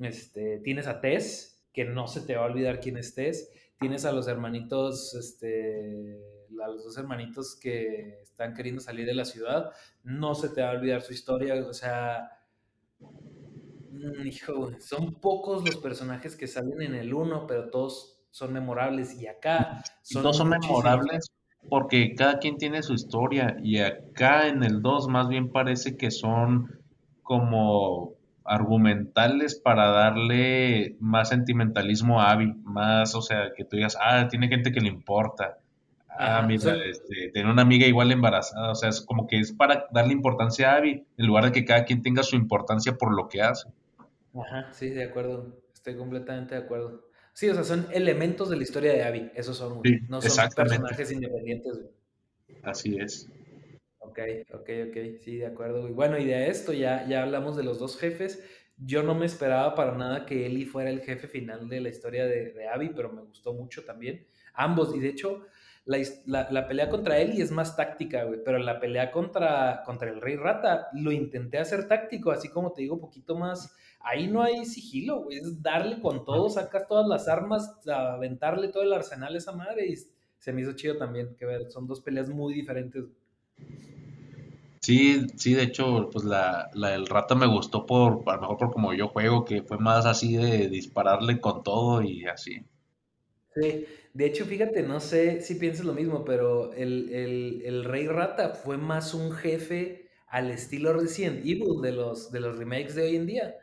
este, 0.00 0.58
tienes 0.58 0.86
a 0.86 1.00
Tess, 1.00 1.62
que 1.72 1.84
no 1.84 2.08
se 2.08 2.22
te 2.22 2.34
va 2.34 2.42
a 2.42 2.46
olvidar 2.46 2.80
quién 2.80 2.96
es 2.96 3.14
Tess. 3.14 3.52
Tienes 3.78 4.04
a 4.04 4.12
los 4.12 4.28
hermanitos, 4.28 5.14
este 5.14 6.29
a 6.62 6.68
los 6.68 6.84
dos 6.84 6.96
hermanitos 6.98 7.56
que 7.56 8.20
están 8.22 8.54
queriendo 8.54 8.80
salir 8.80 9.06
de 9.06 9.14
la 9.14 9.24
ciudad, 9.24 9.72
no 10.02 10.34
se 10.34 10.48
te 10.48 10.62
va 10.62 10.70
a 10.70 10.72
olvidar 10.72 11.02
su 11.02 11.12
historia, 11.12 11.54
o 11.54 11.72
sea, 11.72 12.30
mm, 12.98 14.26
hijo, 14.26 14.70
son 14.80 15.14
pocos 15.20 15.64
los 15.64 15.76
personajes 15.76 16.36
que 16.36 16.46
salen 16.46 16.82
en 16.82 16.94
el 16.94 17.14
1, 17.14 17.46
pero 17.46 17.70
todos 17.70 18.22
son 18.30 18.52
memorables 18.52 19.20
y 19.20 19.26
acá 19.26 19.82
son... 20.02 20.22
Todos 20.22 20.36
son 20.36 20.48
memorables 20.50 21.30
porque 21.68 22.14
cada 22.14 22.38
quien 22.38 22.56
tiene 22.56 22.82
su 22.82 22.94
historia 22.94 23.56
y 23.62 23.78
acá 23.78 24.48
en 24.48 24.62
el 24.62 24.80
2 24.80 25.08
más 25.08 25.28
bien 25.28 25.50
parece 25.50 25.96
que 25.96 26.10
son 26.10 26.80
como 27.22 28.14
argumentales 28.44 29.60
para 29.60 29.90
darle 29.90 30.96
más 30.98 31.28
sentimentalismo 31.28 32.20
a 32.20 32.30
Abby, 32.30 32.52
más, 32.64 33.14
o 33.14 33.22
sea, 33.22 33.52
que 33.56 33.64
tú 33.64 33.76
digas, 33.76 33.96
ah, 34.00 34.26
tiene 34.28 34.48
gente 34.48 34.72
que 34.72 34.80
le 34.80 34.88
importa, 34.88 35.58
Ah, 36.18 36.44
mira, 36.46 36.76
este, 36.84 37.30
tener 37.32 37.50
una 37.50 37.62
amiga 37.62 37.86
igual 37.86 38.10
embarazada, 38.12 38.72
o 38.72 38.74
sea, 38.74 38.88
es 38.88 39.00
como 39.00 39.26
que 39.26 39.38
es 39.38 39.52
para 39.52 39.86
darle 39.92 40.12
importancia 40.12 40.72
a 40.72 40.76
Abby, 40.76 41.06
en 41.16 41.26
lugar 41.26 41.44
de 41.44 41.52
que 41.52 41.64
cada 41.64 41.84
quien 41.84 42.02
tenga 42.02 42.22
su 42.22 42.36
importancia 42.36 42.96
por 42.98 43.14
lo 43.14 43.28
que 43.28 43.40
hace. 43.40 43.68
Ajá, 44.34 44.72
sí, 44.72 44.90
de 44.90 45.04
acuerdo, 45.04 45.62
estoy 45.72 45.96
completamente 45.96 46.54
de 46.54 46.62
acuerdo. 46.62 47.08
Sí, 47.32 47.48
o 47.48 47.54
sea, 47.54 47.64
son 47.64 47.86
elementos 47.92 48.50
de 48.50 48.56
la 48.56 48.62
historia 48.62 48.92
de 48.92 49.02
Abby, 49.02 49.30
esos 49.34 49.56
son, 49.56 49.80
no 50.08 50.20
son 50.20 50.48
personajes 50.54 51.12
independientes. 51.12 51.80
Así 52.62 52.98
es. 52.98 53.28
Ok, 54.00 54.18
ok, 54.52 54.68
ok, 54.88 54.96
sí, 55.20 55.36
de 55.36 55.46
acuerdo. 55.46 55.88
Y 55.88 55.92
bueno, 55.92 56.18
y 56.18 56.24
de 56.24 56.48
esto 56.48 56.72
ya, 56.72 57.06
ya 57.06 57.22
hablamos 57.22 57.56
de 57.56 57.62
los 57.62 57.78
dos 57.78 57.96
jefes. 57.98 58.44
Yo 58.76 59.02
no 59.02 59.14
me 59.14 59.26
esperaba 59.26 59.74
para 59.74 59.96
nada 59.96 60.26
que 60.26 60.46
Ellie 60.46 60.66
fuera 60.66 60.90
el 60.90 61.00
jefe 61.00 61.28
final 61.28 61.68
de 61.68 61.80
la 61.80 61.90
historia 61.90 62.26
de, 62.26 62.52
de 62.52 62.68
Abby, 62.68 62.90
pero 62.94 63.12
me 63.12 63.22
gustó 63.22 63.52
mucho 63.52 63.84
también. 63.84 64.26
Ambos, 64.54 64.94
y 64.94 65.00
de 65.00 65.08
hecho, 65.08 65.46
la, 65.84 66.68
pelea 66.68 66.88
contra 66.88 67.18
Eli 67.18 67.40
es 67.40 67.50
más 67.50 67.76
táctica, 67.76 68.24
güey, 68.24 68.40
pero 68.44 68.58
la 68.58 68.78
pelea 68.78 69.10
contra, 69.10 69.82
contra 69.84 70.10
el 70.10 70.20
Rey 70.20 70.36
Rata 70.36 70.88
lo 70.92 71.10
intenté 71.10 71.58
hacer 71.58 71.88
táctico, 71.88 72.30
así 72.30 72.48
como 72.48 72.72
te 72.72 72.82
digo, 72.82 73.00
poquito 73.00 73.36
más. 73.36 73.74
Ahí 74.00 74.28
no 74.28 74.42
hay 74.42 74.64
sigilo, 74.64 75.24
güey, 75.24 75.38
es 75.38 75.62
darle 75.62 76.00
con 76.00 76.24
todo, 76.24 76.48
sacas 76.48 76.86
todas 76.86 77.06
las 77.06 77.28
armas, 77.28 77.76
aventarle 77.86 78.68
todo 78.68 78.82
el 78.82 78.92
arsenal 78.92 79.34
a 79.34 79.38
esa 79.38 79.52
madre 79.52 79.86
y 79.88 79.96
se 80.38 80.52
me 80.52 80.62
hizo 80.62 80.72
chido 80.72 80.96
también, 80.96 81.34
que 81.36 81.44
ver, 81.44 81.70
son 81.70 81.86
dos 81.86 82.00
peleas 82.00 82.28
muy 82.28 82.54
diferentes. 82.54 83.04
Sí, 84.80 85.26
sí, 85.36 85.52
de 85.52 85.64
hecho, 85.64 86.08
pues 86.10 86.24
la, 86.24 86.70
la 86.72 86.90
del 86.90 87.06
rata 87.06 87.34
me 87.34 87.46
gustó 87.46 87.84
por, 87.84 88.22
a 88.26 88.36
lo 88.36 88.40
mejor 88.40 88.56
por 88.56 88.70
como 88.70 88.94
yo 88.94 89.08
juego, 89.08 89.44
que 89.44 89.62
fue 89.62 89.76
más 89.76 90.06
así 90.06 90.36
de 90.36 90.68
dispararle 90.68 91.38
con 91.38 91.62
todo 91.62 92.00
y 92.00 92.24
así. 92.24 92.64
Sí, 93.54 93.84
de 94.12 94.26
hecho, 94.26 94.44
fíjate, 94.44 94.82
no 94.82 95.00
sé 95.00 95.40
si 95.40 95.54
piensas 95.54 95.86
lo 95.86 95.92
mismo, 95.92 96.24
pero 96.24 96.72
el, 96.72 97.84
Rey 97.84 98.08
Rata 98.08 98.50
fue 98.50 98.76
más 98.76 99.14
un 99.14 99.32
jefe 99.32 100.08
al 100.26 100.50
estilo 100.50 100.92
Resident 100.92 101.40
Evil 101.40 101.80
de 101.82 101.92
los, 101.92 102.30
de 102.32 102.40
los 102.40 102.56
remakes 102.56 102.94
de 102.94 103.02
hoy 103.02 103.16
en 103.16 103.26
día 103.26 103.54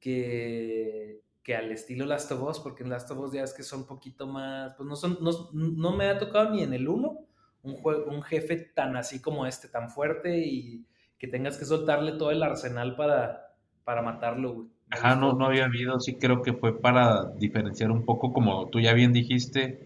que, 0.00 1.22
que 1.42 1.56
al 1.56 1.72
estilo 1.72 2.06
Last 2.06 2.30
of 2.32 2.42
Us, 2.42 2.60
porque 2.60 2.84
en 2.84 2.90
Last 2.90 3.10
of 3.10 3.18
Us 3.18 3.32
ya 3.32 3.42
es 3.42 3.52
que 3.52 3.62
son 3.62 3.80
un 3.80 3.86
poquito 3.86 4.26
más, 4.26 4.74
pues 4.76 4.88
no 4.88 4.96
son, 4.96 5.18
no, 5.52 5.96
me 5.96 6.06
ha 6.06 6.18
tocado 6.18 6.50
ni 6.50 6.62
en 6.62 6.72
el 6.72 6.88
1 6.88 7.18
un, 7.62 7.76
un 7.84 8.22
jefe 8.22 8.56
tan 8.56 8.96
así 8.96 9.20
como 9.20 9.46
este, 9.46 9.68
tan 9.68 9.90
fuerte 9.90 10.38
y 10.38 10.86
que 11.18 11.26
tengas 11.26 11.56
que 11.56 11.64
soltarle 11.64 12.12
todo 12.12 12.30
el 12.30 12.42
arsenal 12.42 12.94
para, 12.94 13.54
para 13.84 14.02
matarlo, 14.02 14.54
güey. 14.54 14.68
Ajá, 14.90 15.16
no, 15.16 15.32
no 15.32 15.46
había 15.46 15.64
habido, 15.64 15.98
sí 15.98 16.14
creo 16.14 16.42
que 16.42 16.52
fue 16.52 16.80
para 16.80 17.32
diferenciar 17.32 17.90
un 17.90 18.04
poco, 18.04 18.32
como 18.32 18.68
tú 18.68 18.78
ya 18.78 18.92
bien 18.92 19.12
dijiste, 19.12 19.85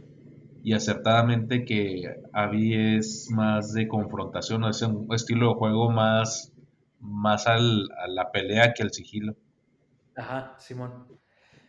y 0.63 0.75
acertadamente 0.75 1.65
que 1.65 2.23
Abby 2.33 2.97
es 2.97 3.31
más 3.31 3.73
de 3.73 3.89
confrontación, 3.89 4.65
es 4.65 4.83
un 4.83 5.13
estilo 5.15 5.49
de 5.49 5.55
juego 5.55 5.91
más, 5.91 6.53
más 7.01 7.47
al, 7.47 7.89
a 7.99 8.09
la 8.09 8.31
pelea 8.31 8.75
que 8.75 8.83
al 8.83 8.93
sigilo. 8.93 9.35
Ajá, 10.17 10.57
Simón. 10.59 11.07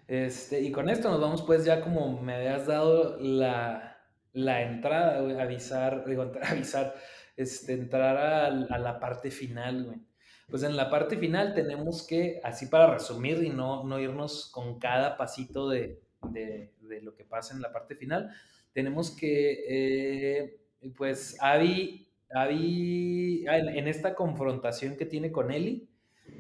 Este, 0.07 0.59
y 0.59 0.72
con 0.72 0.89
esto 0.89 1.09
nos 1.09 1.22
vamos 1.22 1.41
pues 1.43 1.63
ya 1.63 1.80
como 1.80 2.22
me 2.22 2.35
habías 2.35 2.68
dado 2.68 3.18
la, 3.18 3.97
la 4.34 4.61
entrada, 4.61 5.19
avisar, 5.41 6.05
digo, 6.05 6.30
avisar, 6.43 6.93
este, 7.38 7.73
entrar 7.73 8.18
a, 8.18 8.49
la 8.49 8.99
parte 8.99 9.31
final. 9.31 10.01
Pues 10.49 10.63
en 10.63 10.76
la 10.76 10.89
parte 10.89 11.15
final 11.15 11.53
tenemos 11.53 12.05
que, 12.05 12.41
así 12.43 12.65
para 12.65 12.93
resumir 12.93 13.41
y 13.41 13.49
no, 13.49 13.85
no 13.85 13.99
irnos 14.01 14.51
con 14.51 14.80
cada 14.80 15.15
pasito 15.15 15.69
de, 15.69 16.01
de 16.23 17.01
lo 17.01 17.15
que 17.15 17.23
pasa 17.23 17.55
en 17.55 17.61
la 17.61 17.72
parte 17.72 17.95
final, 17.95 18.31
tenemos 18.73 19.11
que, 19.11 19.65
eh, 19.68 20.60
pues, 20.95 21.38
Abby, 21.41 22.07
Abby 22.34 23.45
ah, 23.48 23.57
en, 23.57 23.88
esta 23.88 24.15
confrontación 24.15 24.98
que 24.98 25.06
tiene 25.06 25.31
con 25.31 25.52
Ellie, 25.52 25.88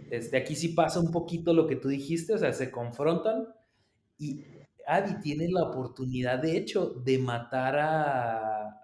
este, 0.09 0.37
aquí 0.37 0.55
sí 0.55 0.69
pasa 0.69 0.99
un 0.99 1.11
poquito 1.11 1.53
lo 1.53 1.67
que 1.67 1.75
tú 1.75 1.89
dijiste, 1.89 2.33
o 2.33 2.37
sea, 2.37 2.53
se 2.53 2.71
confrontan 2.71 3.47
y 4.17 4.45
Abby 4.87 5.19
tiene 5.21 5.47
la 5.49 5.63
oportunidad, 5.63 6.39
de 6.39 6.57
hecho, 6.57 6.87
de 6.89 7.17
matar 7.17 7.77
a 7.79 8.77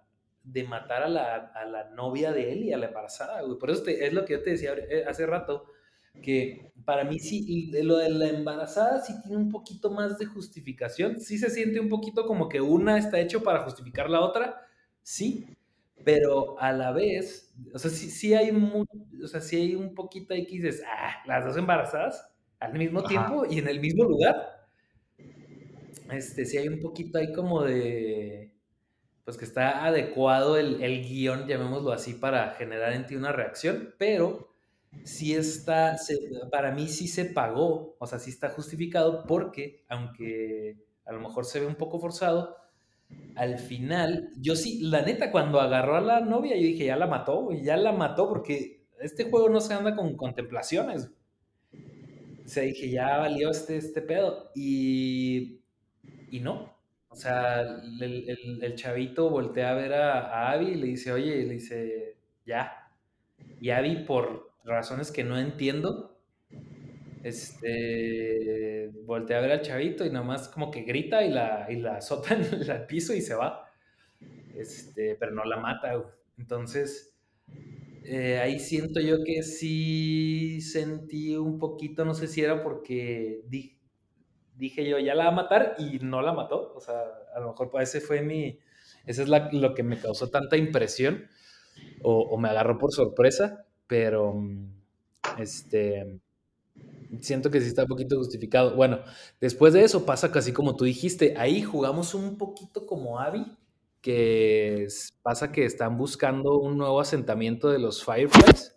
de 0.47 0.63
matar 0.63 1.03
a 1.03 1.09
la, 1.09 1.35
a 1.53 1.65
la 1.65 1.89
novia 1.89 2.31
de 2.31 2.53
Ellie, 2.53 2.73
a 2.73 2.77
la 2.77 2.87
embarazada, 2.87 3.41
Por 3.59 3.69
eso 3.69 3.85
es 3.85 4.13
lo 4.13 4.23
que 4.23 4.33
yo 4.33 4.41
te 4.41 4.51
decía 4.51 4.73
eh, 4.89 5.03
hace 5.05 5.25
rato, 5.25 5.65
que 6.21 6.71
para 6.85 7.03
mí 7.03 7.19
sí, 7.19 7.71
lo 7.83 7.97
de 7.97 8.09
la 8.09 8.29
embarazada 8.29 9.01
sí 9.01 9.13
tiene 9.21 9.37
un 9.37 9.49
poquito 9.49 9.91
más 9.91 10.17
de 10.17 10.25
justificación, 10.25 11.19
sí 11.19 11.37
se 11.37 11.49
siente 11.49 11.79
un 11.79 11.89
poquito 11.89 12.25
como 12.25 12.47
que 12.49 12.61
una 12.61 12.97
está 12.97 13.19
hecho 13.19 13.43
para 13.43 13.63
justificar 13.63 14.09
la 14.09 14.21
otra, 14.21 14.61
sí, 15.01 15.45
pero 16.03 16.59
a 16.59 16.71
la 16.71 16.91
vez, 16.91 17.53
o 17.73 17.79
sea, 17.79 17.91
sí, 17.91 18.33
hay, 18.33 18.51
o 19.21 19.27
sea, 19.27 19.41
sí 19.41 19.57
hay 19.57 19.75
un 19.75 19.93
poquito 19.93 20.33
ahí 20.33 20.45
que 20.45 20.53
dices, 20.55 20.83
ah, 20.87 21.15
las 21.25 21.45
dos 21.45 21.57
embarazadas 21.57 22.29
al 22.59 22.73
mismo 22.73 23.03
tiempo 23.03 23.45
y 23.49 23.59
en 23.59 23.67
el 23.67 23.79
mismo 23.79 24.03
lugar. 24.05 24.35
Este, 26.11 26.45
sí 26.45 26.57
hay 26.57 26.67
un 26.69 26.79
poquito 26.79 27.17
ahí 27.17 27.33
como 27.33 27.63
de, 27.63 28.53
pues 29.25 29.37
que 29.37 29.45
está 29.45 29.85
adecuado 29.85 30.57
el, 30.57 30.83
el 30.83 31.03
guion, 31.03 31.47
llamémoslo 31.47 31.91
así, 31.91 32.13
para 32.15 32.51
generar 32.55 32.93
en 32.93 33.05
ti 33.07 33.15
una 33.15 33.31
reacción, 33.33 33.95
pero 33.97 34.55
sí 35.03 35.33
está, 35.33 35.97
para 36.51 36.71
mí 36.71 36.87
sí 36.87 37.07
se 37.07 37.25
pagó, 37.25 37.95
o 37.99 38.07
sea, 38.07 38.19
sí 38.19 38.29
está 38.29 38.49
justificado 38.49 39.25
porque, 39.25 39.83
aunque 39.87 40.77
a 41.05 41.13
lo 41.13 41.19
mejor 41.19 41.45
se 41.45 41.59
ve 41.59 41.65
un 41.65 41.75
poco 41.75 41.99
forzado, 41.99 42.55
al 43.35 43.57
final, 43.59 44.31
yo 44.37 44.55
sí, 44.55 44.79
la 44.81 45.01
neta, 45.01 45.31
cuando 45.31 45.61
agarró 45.61 45.95
a 45.95 46.01
la 46.01 46.19
novia, 46.19 46.55
yo 46.55 46.63
dije, 46.63 46.85
ya 46.85 46.97
la 46.97 47.07
mató, 47.07 47.49
y 47.51 47.63
ya 47.63 47.77
la 47.77 47.91
mató 47.91 48.27
porque 48.27 48.77
este 48.99 49.29
juego 49.29 49.49
no 49.49 49.61
se 49.61 49.73
anda 49.73 49.95
con 49.95 50.15
contemplaciones. 50.17 51.09
O 52.45 52.49
sea, 52.49 52.63
dije, 52.63 52.89
ya 52.89 53.17
valió 53.17 53.51
este, 53.51 53.77
este 53.77 54.01
pedo. 54.01 54.51
Y, 54.55 55.59
y 56.31 56.39
no. 56.39 56.73
O 57.09 57.15
sea, 57.15 57.61
el, 57.61 58.73
chavito 58.75 59.29
voltea 59.29 59.71
a 59.71 59.75
ver 59.75 59.93
a, 59.93 60.19
a 60.19 60.51
Abby 60.51 60.67
y 60.67 60.75
le 60.75 60.87
dice, 60.87 61.11
oye, 61.11 61.43
le 61.43 61.53
dice, 61.53 62.17
ya. 62.45 62.89
Y 63.59 63.69
Abby, 63.69 64.05
por 64.05 64.46
razones 64.67 65.11
que 65.11 65.23
no 65.23 65.39
entiendo, 65.39 66.19
Este, 67.23 68.91
voltea 69.05 69.39
a 69.39 69.41
ver 69.41 69.51
al 69.51 69.61
chavito 69.61 70.05
y 70.05 70.09
nomás 70.11 70.47
como 70.47 70.71
que 70.71 70.83
grita 70.83 71.23
y 71.25 71.29
la, 71.31 71.65
y 71.69 71.77
la 71.77 71.97
azota 71.97 72.33
en 72.35 72.41
el 72.69 72.85
piso 72.85 73.13
y 73.13 73.21
se 73.21 73.35
va. 73.35 73.65
Este, 74.53 75.15
pero 75.19 75.33
no 75.33 75.45
la 75.45 75.57
mata, 75.57 75.93
Entonces, 76.37 77.17
eh, 78.03 78.39
ahí 78.39 78.59
siento 78.59 79.01
yo 79.01 79.23
que 79.25 79.43
sí 79.43 80.61
sentí 80.61 81.35
un 81.37 81.59
poquito, 81.59 82.05
no 82.05 82.13
sé 82.15 82.27
si 82.27 82.41
era 82.43 82.63
porque 82.63 83.43
dije 84.55 84.87
yo, 84.89 84.99
ya 84.99 85.15
la 85.15 85.25
va 85.25 85.29
a 85.31 85.33
matar 85.35 85.75
y 85.77 85.99
no 85.99 86.21
la 86.21 86.33
mató. 86.33 86.73
O 86.75 86.79
sea, 86.81 87.01
a 87.35 87.39
lo 87.39 87.49
mejor 87.49 87.69
pues, 87.69 87.89
ese 87.89 88.05
fue 88.05 88.21
mi, 88.21 88.59
eso 89.05 89.23
es 89.23 89.29
lo 89.53 89.73
que 89.73 89.83
me 89.83 89.99
causó 89.99 90.29
tanta 90.29 90.57
impresión 90.57 91.27
o, 92.03 92.21
o 92.23 92.37
me 92.39 92.49
agarró 92.49 92.79
por 92.79 92.93
sorpresa, 92.93 93.66
pero 93.87 94.33
mm, 94.33 94.71
este 95.39 96.19
siento 97.21 97.49
que 97.49 97.61
sí 97.61 97.67
está 97.67 97.83
un 97.83 97.87
poquito 97.89 98.17
justificado. 98.17 98.75
Bueno, 98.75 98.99
después 99.39 99.73
de 99.73 99.83
eso 99.83 100.05
pasa 100.05 100.31
casi 100.31 100.53
como 100.53 100.75
tú 100.75 100.85
dijiste, 100.85 101.35
ahí 101.37 101.61
jugamos 101.61 102.13
un 102.13 102.37
poquito 102.37 102.85
como 102.85 103.19
Abby, 103.19 103.45
que 104.01 104.87
pasa 105.21 105.51
que 105.51 105.65
están 105.65 105.97
buscando 105.97 106.57
un 106.59 106.77
nuevo 106.77 106.99
asentamiento 106.99 107.69
de 107.69 107.79
los 107.79 108.03
Fireflies, 108.03 108.75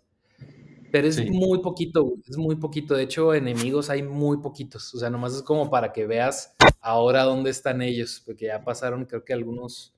pero 0.92 1.06
es 1.06 1.24
muy 1.30 1.60
poquito, 1.60 2.14
es 2.28 2.36
muy 2.36 2.56
poquito. 2.56 2.94
De 2.94 3.04
hecho, 3.04 3.34
enemigos 3.34 3.90
hay 3.90 4.02
muy 4.02 4.38
poquitos, 4.38 4.94
o 4.94 4.98
sea, 4.98 5.10
nomás 5.10 5.34
es 5.34 5.42
como 5.42 5.70
para 5.70 5.92
que 5.92 6.06
veas 6.06 6.54
ahora 6.80 7.24
dónde 7.24 7.50
están 7.50 7.82
ellos, 7.82 8.22
porque 8.24 8.46
ya 8.46 8.64
pasaron 8.64 9.04
creo 9.06 9.24
que 9.24 9.32
algunos, 9.32 9.94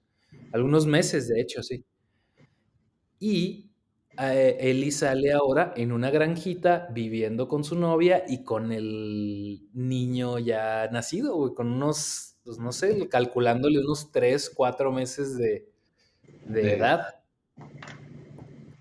algunos 0.52 0.86
meses, 0.86 1.28
de 1.28 1.40
hecho, 1.40 1.62
sí. 1.62 1.84
Y 3.18 3.71
eh, 4.18 4.58
Eli 4.60 4.90
sale 4.90 5.32
ahora 5.32 5.72
en 5.76 5.90
una 5.90 6.10
granjita 6.10 6.88
viviendo 6.92 7.48
con 7.48 7.64
su 7.64 7.76
novia 7.76 8.24
y 8.28 8.44
con 8.44 8.70
el 8.72 9.68
niño 9.72 10.38
ya 10.38 10.88
nacido, 10.92 11.54
con 11.54 11.68
unos, 11.72 12.36
pues 12.44 12.58
no 12.58 12.72
sé, 12.72 13.08
calculándole 13.08 13.78
unos 13.80 14.12
3, 14.12 14.50
4 14.50 14.92
meses 14.92 15.36
de, 15.36 15.68
edad. 16.46 17.22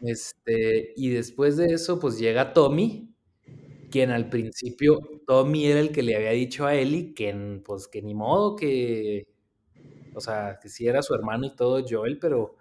Este, 0.02 0.94
y 0.98 1.10
después 1.10 1.58
de 1.58 1.74
eso, 1.74 2.00
pues 2.00 2.18
llega 2.20 2.54
Tommy, 2.54 3.14
quien 3.90 4.12
al 4.12 4.30
principio, 4.30 5.00
Tommy 5.28 5.68
era 5.68 5.80
el 5.80 5.92
que 5.92 6.04
le 6.04 6.16
había 6.16 6.32
dicho 6.32 6.66
a 6.66 6.76
Eli 6.76 7.14
que, 7.14 7.62
pues, 7.64 7.88
que 7.88 8.02
ni 8.02 8.14
modo, 8.16 8.56
que, 8.56 9.28
o 10.14 10.20
sea, 10.20 10.60
que 10.62 10.70
sí 10.70 10.88
era 10.88 11.02
su 11.02 11.14
hermano 11.14 11.46
y 11.46 11.56
todo, 11.56 11.86
Joel, 11.88 12.20
pero 12.20 12.56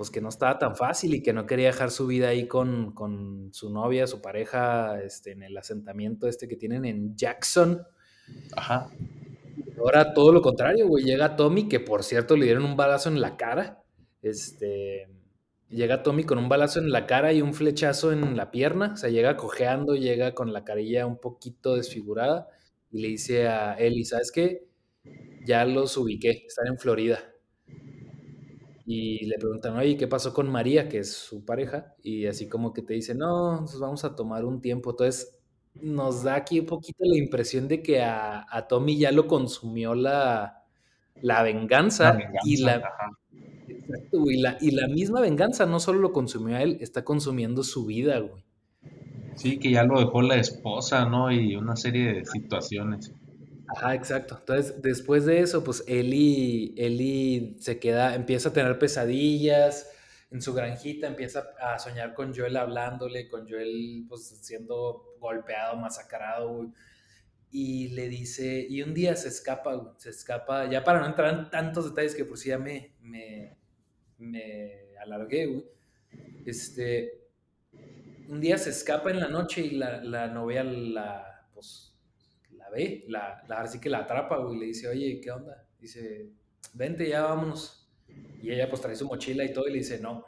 pues 0.00 0.08
que 0.08 0.22
no 0.22 0.30
estaba 0.30 0.58
tan 0.58 0.76
fácil 0.76 1.12
y 1.12 1.22
que 1.22 1.34
no 1.34 1.44
quería 1.44 1.66
dejar 1.66 1.90
su 1.90 2.06
vida 2.06 2.28
ahí 2.28 2.48
con, 2.48 2.92
con 2.92 3.50
su 3.52 3.68
novia, 3.68 4.06
su 4.06 4.22
pareja, 4.22 4.98
este, 5.02 5.32
en 5.32 5.42
el 5.42 5.54
asentamiento 5.58 6.26
este 6.26 6.48
que 6.48 6.56
tienen 6.56 6.86
en 6.86 7.14
Jackson. 7.14 7.82
Ajá. 8.56 8.88
Ahora 9.78 10.14
todo 10.14 10.32
lo 10.32 10.40
contrario, 10.40 10.88
güey. 10.88 11.04
Llega 11.04 11.36
Tommy, 11.36 11.68
que 11.68 11.80
por 11.80 12.02
cierto 12.02 12.34
le 12.34 12.46
dieron 12.46 12.64
un 12.64 12.78
balazo 12.78 13.10
en 13.10 13.20
la 13.20 13.36
cara. 13.36 13.84
Este. 14.22 15.06
Llega 15.68 16.02
Tommy 16.02 16.24
con 16.24 16.38
un 16.38 16.48
balazo 16.48 16.78
en 16.78 16.90
la 16.90 17.04
cara 17.04 17.34
y 17.34 17.42
un 17.42 17.52
flechazo 17.52 18.10
en 18.10 18.38
la 18.38 18.50
pierna. 18.50 18.92
O 18.94 18.96
sea, 18.96 19.10
llega 19.10 19.36
cojeando, 19.36 19.96
llega 19.96 20.32
con 20.32 20.54
la 20.54 20.64
carilla 20.64 21.04
un 21.04 21.18
poquito 21.18 21.76
desfigurada. 21.76 22.48
Y 22.90 23.02
le 23.02 23.08
dice 23.08 23.48
a 23.48 23.74
Eli, 23.74 24.06
¿sabes 24.06 24.32
qué? 24.32 24.64
Ya 25.44 25.66
los 25.66 25.94
ubiqué, 25.98 26.44
están 26.46 26.68
en 26.68 26.78
Florida 26.78 27.18
y 28.92 29.24
le 29.26 29.38
preguntan, 29.38 29.76
oye, 29.76 29.96
¿qué 29.96 30.08
pasó 30.08 30.34
con 30.34 30.50
María, 30.50 30.88
que 30.88 30.98
es 30.98 31.12
su 31.12 31.44
pareja? 31.44 31.94
Y 32.02 32.26
así 32.26 32.48
como 32.48 32.72
que 32.72 32.82
te 32.82 32.94
dice, 32.94 33.14
no, 33.14 33.60
nos 33.60 33.78
vamos 33.78 34.04
a 34.04 34.16
tomar 34.16 34.44
un 34.44 34.60
tiempo. 34.60 34.90
Entonces, 34.90 35.38
nos 35.74 36.24
da 36.24 36.34
aquí 36.34 36.58
un 36.58 36.66
poquito 36.66 37.04
la 37.04 37.16
impresión 37.16 37.68
de 37.68 37.84
que 37.84 38.02
a, 38.02 38.66
Tommy 38.68 38.98
ya 38.98 39.12
lo 39.12 39.28
consumió 39.28 39.94
la, 39.94 40.64
la, 41.22 41.44
venganza, 41.44 42.18
y, 42.44 42.56
la, 42.56 42.82
y, 44.12 44.40
la, 44.40 44.58
y 44.60 44.72
la 44.72 44.88
misma 44.88 45.20
venganza 45.20 45.66
no 45.66 45.78
solo 45.78 46.00
lo 46.00 46.12
consumió 46.12 46.56
a 46.56 46.62
él, 46.62 46.78
está 46.80 47.04
consumiendo 47.04 47.62
su 47.62 47.86
vida, 47.86 48.18
güey. 48.18 48.42
Sí, 49.36 49.60
que 49.60 49.70
ya 49.70 49.84
lo 49.84 50.00
dejó 50.00 50.20
la 50.20 50.34
esposa, 50.34 51.04
¿no? 51.04 51.30
Y 51.30 51.54
una 51.54 51.76
serie 51.76 52.12
de 52.12 52.24
situaciones. 52.24 53.14
Ajá, 53.76 53.94
exacto. 53.94 54.36
Entonces, 54.40 54.82
después 54.82 55.24
de 55.26 55.40
eso, 55.40 55.62
pues 55.62 55.84
Eli, 55.86 56.74
Eli 56.76 57.56
se 57.60 57.78
queda, 57.78 58.14
empieza 58.14 58.48
a 58.48 58.52
tener 58.52 58.78
pesadillas 58.78 59.90
en 60.30 60.42
su 60.42 60.54
granjita, 60.54 61.06
empieza 61.06 61.50
a 61.60 61.78
soñar 61.78 62.14
con 62.14 62.34
Joel 62.34 62.56
hablándole, 62.56 63.28
con 63.28 63.48
Joel 63.48 64.06
pues 64.08 64.26
siendo 64.42 65.14
golpeado, 65.20 65.76
masacrado, 65.76 66.72
Y 67.50 67.88
le 67.90 68.08
dice, 68.08 68.66
y 68.68 68.82
un 68.82 68.94
día 68.94 69.16
se 69.16 69.28
escapa, 69.28 69.94
se 69.98 70.10
escapa, 70.10 70.70
ya 70.70 70.84
para 70.84 71.00
no 71.00 71.06
entrar 71.06 71.34
en 71.34 71.50
tantos 71.50 71.86
detalles 71.90 72.14
que 72.16 72.24
por 72.26 72.38
si 72.38 72.50
ya 72.50 72.58
me, 72.58 72.94
me, 73.00 73.58
me 74.18 74.96
alargué, 75.02 75.46
güey. 75.46 75.64
Este, 76.46 77.28
un 78.28 78.40
día 78.40 78.58
se 78.58 78.70
escapa 78.70 79.10
en 79.10 79.20
la 79.20 79.28
noche 79.28 79.60
y 79.62 79.70
la, 79.72 80.02
la 80.02 80.28
novia 80.28 80.62
la, 80.64 81.29
ve, 82.70 83.04
la, 83.08 83.44
la 83.48 83.60
así 83.60 83.80
que 83.80 83.90
la 83.90 83.98
atrapa, 84.00 84.38
güey, 84.38 84.56
y 84.56 84.60
le 84.60 84.66
dice, 84.66 84.88
oye, 84.88 85.20
¿qué 85.20 85.30
onda? 85.30 85.66
Dice, 85.78 86.30
vente, 86.74 87.08
ya 87.08 87.22
vámonos. 87.22 87.88
Y 88.42 88.50
ella 88.50 88.68
pues 88.68 88.80
trae 88.80 88.96
su 88.96 89.06
mochila 89.06 89.44
y 89.44 89.52
todo 89.52 89.68
y 89.68 89.72
le 89.72 89.78
dice, 89.78 90.00
no. 90.00 90.26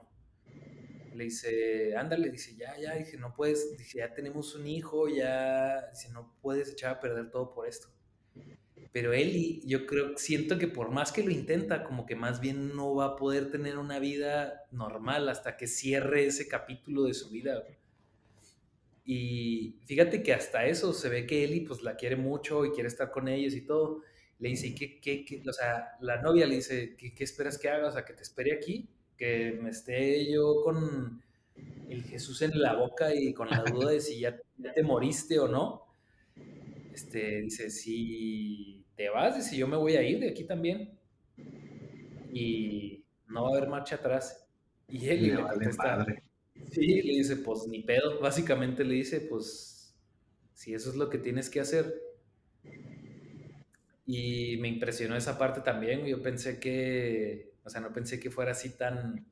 Le 1.14 1.24
dice, 1.24 1.96
ándale, 1.96 2.30
dice, 2.30 2.56
ya, 2.56 2.78
ya, 2.78 2.94
dice, 2.94 3.18
no 3.18 3.34
puedes, 3.34 3.76
dice, 3.76 3.98
ya 3.98 4.14
tenemos 4.14 4.54
un 4.54 4.66
hijo, 4.66 5.08
ya, 5.08 5.88
dice, 5.90 6.10
no 6.10 6.34
puedes 6.40 6.72
echar 6.72 6.96
a 6.96 7.00
perder 7.00 7.30
todo 7.30 7.52
por 7.52 7.66
esto. 7.66 7.88
Pero 8.92 9.14
Eli, 9.14 9.62
yo 9.64 9.86
creo, 9.86 10.18
siento 10.18 10.58
que 10.58 10.68
por 10.68 10.90
más 10.90 11.12
que 11.12 11.22
lo 11.22 11.30
intenta, 11.30 11.82
como 11.82 12.04
que 12.04 12.14
más 12.14 12.40
bien 12.40 12.76
no 12.76 12.94
va 12.94 13.06
a 13.06 13.16
poder 13.16 13.50
tener 13.50 13.78
una 13.78 13.98
vida 13.98 14.66
normal 14.70 15.30
hasta 15.30 15.56
que 15.56 15.66
cierre 15.66 16.26
ese 16.26 16.46
capítulo 16.46 17.04
de 17.04 17.14
su 17.14 17.30
vida. 17.30 17.62
Y 19.04 19.80
fíjate 19.84 20.22
que 20.22 20.32
hasta 20.32 20.66
eso 20.66 20.92
se 20.92 21.08
ve 21.08 21.26
que 21.26 21.44
Eli 21.44 21.60
pues 21.60 21.82
la 21.82 21.96
quiere 21.96 22.16
mucho 22.16 22.64
y 22.64 22.70
quiere 22.70 22.88
estar 22.88 23.10
con 23.10 23.28
ellos 23.28 23.54
y 23.54 23.62
todo. 23.62 24.02
Le 24.38 24.50
dice, 24.50 24.74
¿qué, 24.74 25.00
qué, 25.00 25.24
qué? 25.24 25.42
O 25.48 25.52
sea, 25.52 25.96
la 26.00 26.20
novia 26.20 26.46
le 26.46 26.56
dice, 26.56 26.96
¿qué, 26.96 27.14
¿qué, 27.14 27.24
esperas 27.24 27.58
que 27.58 27.68
haga? 27.68 27.88
O 27.88 27.92
sea, 27.92 28.04
que 28.04 28.12
te 28.12 28.22
espere 28.22 28.52
aquí, 28.52 28.88
que 29.16 29.58
me 29.60 29.70
esté 29.70 30.30
yo 30.30 30.62
con 30.62 31.22
el 31.88 32.02
Jesús 32.04 32.42
en 32.42 32.60
la 32.60 32.74
boca 32.74 33.14
y 33.14 33.34
con 33.34 33.50
la 33.50 33.62
duda 33.62 33.90
de 33.90 34.00
si 34.00 34.20
ya, 34.20 34.38
te 34.74 34.82
moriste 34.82 35.38
o 35.38 35.48
no. 35.48 35.86
Este, 36.92 37.42
dice, 37.42 37.70
si 37.70 38.84
te 38.96 39.08
vas, 39.10 39.36
dice, 39.36 39.56
yo 39.56 39.66
me 39.66 39.76
voy 39.76 39.96
a 39.96 40.02
ir 40.02 40.20
de 40.20 40.30
aquí 40.30 40.44
también. 40.44 40.96
Y 42.32 43.04
no 43.28 43.44
va 43.44 43.48
a 43.48 43.58
haber 43.58 43.68
marcha 43.68 43.96
atrás. 43.96 44.46
Y 44.88 45.08
Eli 45.08 45.30
le, 45.30 45.36
le 45.36 45.42
contesta, 45.42 46.06
Sí, 46.72 47.02
le 47.02 47.18
dice, 47.18 47.36
pues 47.36 47.66
ni 47.68 47.82
pedo. 47.82 48.18
Básicamente 48.18 48.82
le 48.82 48.94
dice, 48.94 49.20
pues 49.20 49.94
si 50.54 50.72
eso 50.72 50.90
es 50.90 50.96
lo 50.96 51.10
que 51.10 51.18
tienes 51.18 51.50
que 51.50 51.60
hacer. 51.60 52.02
Y 54.06 54.56
me 54.56 54.68
impresionó 54.68 55.14
esa 55.14 55.38
parte 55.38 55.60
también. 55.60 56.06
Yo 56.06 56.22
pensé 56.22 56.58
que, 56.58 57.52
o 57.62 57.68
sea, 57.68 57.82
no 57.82 57.92
pensé 57.92 58.18
que 58.18 58.30
fuera 58.30 58.52
así 58.52 58.70
tan, 58.70 59.26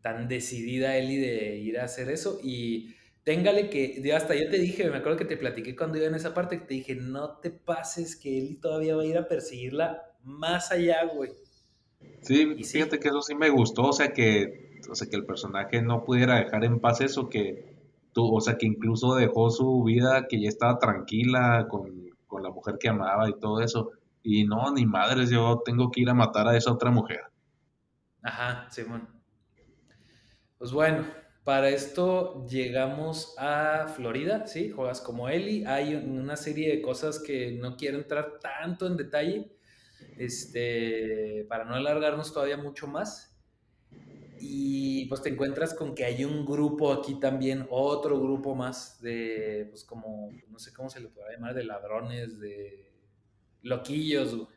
tan 0.00 0.26
decidida 0.26 0.96
Eli 0.96 1.16
de 1.16 1.58
ir 1.58 1.78
a 1.78 1.84
hacer 1.84 2.10
eso. 2.10 2.40
Y 2.42 2.96
téngale 3.22 3.70
que, 3.70 4.12
hasta 4.12 4.34
yo 4.34 4.50
te 4.50 4.58
dije, 4.58 4.90
me 4.90 4.96
acuerdo 4.96 5.18
que 5.18 5.24
te 5.24 5.36
platiqué 5.36 5.76
cuando 5.76 5.98
iba 5.98 6.08
en 6.08 6.16
esa 6.16 6.34
parte, 6.34 6.58
que 6.58 6.66
te 6.66 6.74
dije, 6.74 6.96
no 6.96 7.38
te 7.38 7.50
pases 7.50 8.16
que 8.16 8.36
Eli 8.36 8.56
todavía 8.56 8.96
va 8.96 9.02
a 9.02 9.06
ir 9.06 9.16
a 9.16 9.28
perseguirla 9.28 10.02
más 10.24 10.72
allá, 10.72 11.04
güey. 11.04 11.30
Sí, 12.20 12.52
y 12.56 12.64
fíjate 12.64 12.98
que 12.98 13.08
eso 13.08 13.22
sí 13.22 13.36
me 13.36 13.48
gustó, 13.48 13.84
o 13.84 13.92
sea 13.92 14.12
que 14.12 14.71
o 14.90 14.94
sea, 14.94 15.08
que 15.08 15.16
el 15.16 15.24
personaje 15.24 15.82
no 15.82 16.04
pudiera 16.04 16.36
dejar 16.36 16.64
en 16.64 16.80
paz 16.80 17.00
eso, 17.00 17.28
que 17.28 17.76
tú, 18.12 18.34
o 18.34 18.40
sea, 18.40 18.56
que 18.56 18.66
incluso 18.66 19.14
dejó 19.14 19.50
su 19.50 19.82
vida, 19.82 20.26
que 20.28 20.40
ya 20.40 20.48
estaba 20.48 20.78
tranquila 20.78 21.66
con, 21.68 22.10
la 22.42 22.50
mujer 22.50 22.78
que 22.80 22.88
amaba 22.88 23.28
y 23.28 23.38
todo 23.38 23.60
eso. 23.60 23.90
Y 24.22 24.44
no, 24.44 24.72
ni 24.72 24.86
madres, 24.86 25.28
yo 25.28 25.60
tengo 25.66 25.90
que 25.90 26.00
ir 26.00 26.08
a 26.08 26.14
matar 26.14 26.48
a 26.48 26.56
esa 26.56 26.72
otra 26.72 26.90
mujer. 26.90 27.20
Ajá, 28.22 28.66
Simón. 28.70 29.06
Pues 30.56 30.72
bueno, 30.72 31.04
para 31.44 31.68
esto 31.68 32.46
llegamos 32.46 33.34
a 33.36 33.86
Florida, 33.88 34.46
¿sí? 34.46 34.70
Juegas 34.70 35.02
como 35.02 35.28
Eli. 35.28 35.66
Hay 35.66 35.94
una 35.94 36.36
serie 36.36 36.70
de 36.70 36.80
cosas 36.80 37.18
que 37.18 37.52
no 37.60 37.76
quiero 37.76 37.98
entrar 37.98 38.38
tanto 38.40 38.86
en 38.86 38.96
detalle, 38.96 39.52
este, 40.16 41.44
para 41.50 41.64
no 41.64 41.74
alargarnos 41.74 42.32
todavía 42.32 42.56
mucho 42.56 42.86
más 42.86 43.31
y 44.44 45.06
pues 45.06 45.22
te 45.22 45.28
encuentras 45.28 45.72
con 45.72 45.94
que 45.94 46.04
hay 46.04 46.24
un 46.24 46.44
grupo 46.44 46.92
aquí 46.92 47.20
también, 47.20 47.64
otro 47.70 48.20
grupo 48.20 48.56
más 48.56 49.00
de, 49.00 49.68
pues 49.70 49.84
como, 49.84 50.32
no 50.48 50.58
sé 50.58 50.72
cómo 50.72 50.90
se 50.90 50.98
le 50.98 51.08
puede 51.08 51.34
llamar, 51.34 51.54
de 51.54 51.62
ladrones, 51.62 52.40
de 52.40 52.90
loquillos, 53.62 54.34
güey. 54.34 54.48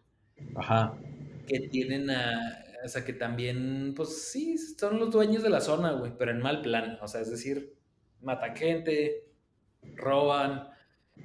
Ajá. 0.55 0.97
Que 1.47 1.59
tienen 1.69 2.09
a, 2.09 2.63
o 2.83 2.87
sea, 2.87 3.05
que 3.05 3.13
también, 3.13 3.93
pues 3.95 4.23
sí, 4.23 4.57
son 4.57 4.97
los 4.97 5.11
dueños 5.11 5.43
de 5.43 5.51
la 5.51 5.61
zona, 5.61 5.91
güey, 5.91 6.13
pero 6.17 6.31
en 6.31 6.39
mal 6.39 6.63
plan, 6.63 6.97
o 7.03 7.07
sea, 7.07 7.21
es 7.21 7.29
decir, 7.29 7.75
matan 8.21 8.55
gente, 8.55 9.27
roban, 9.95 10.67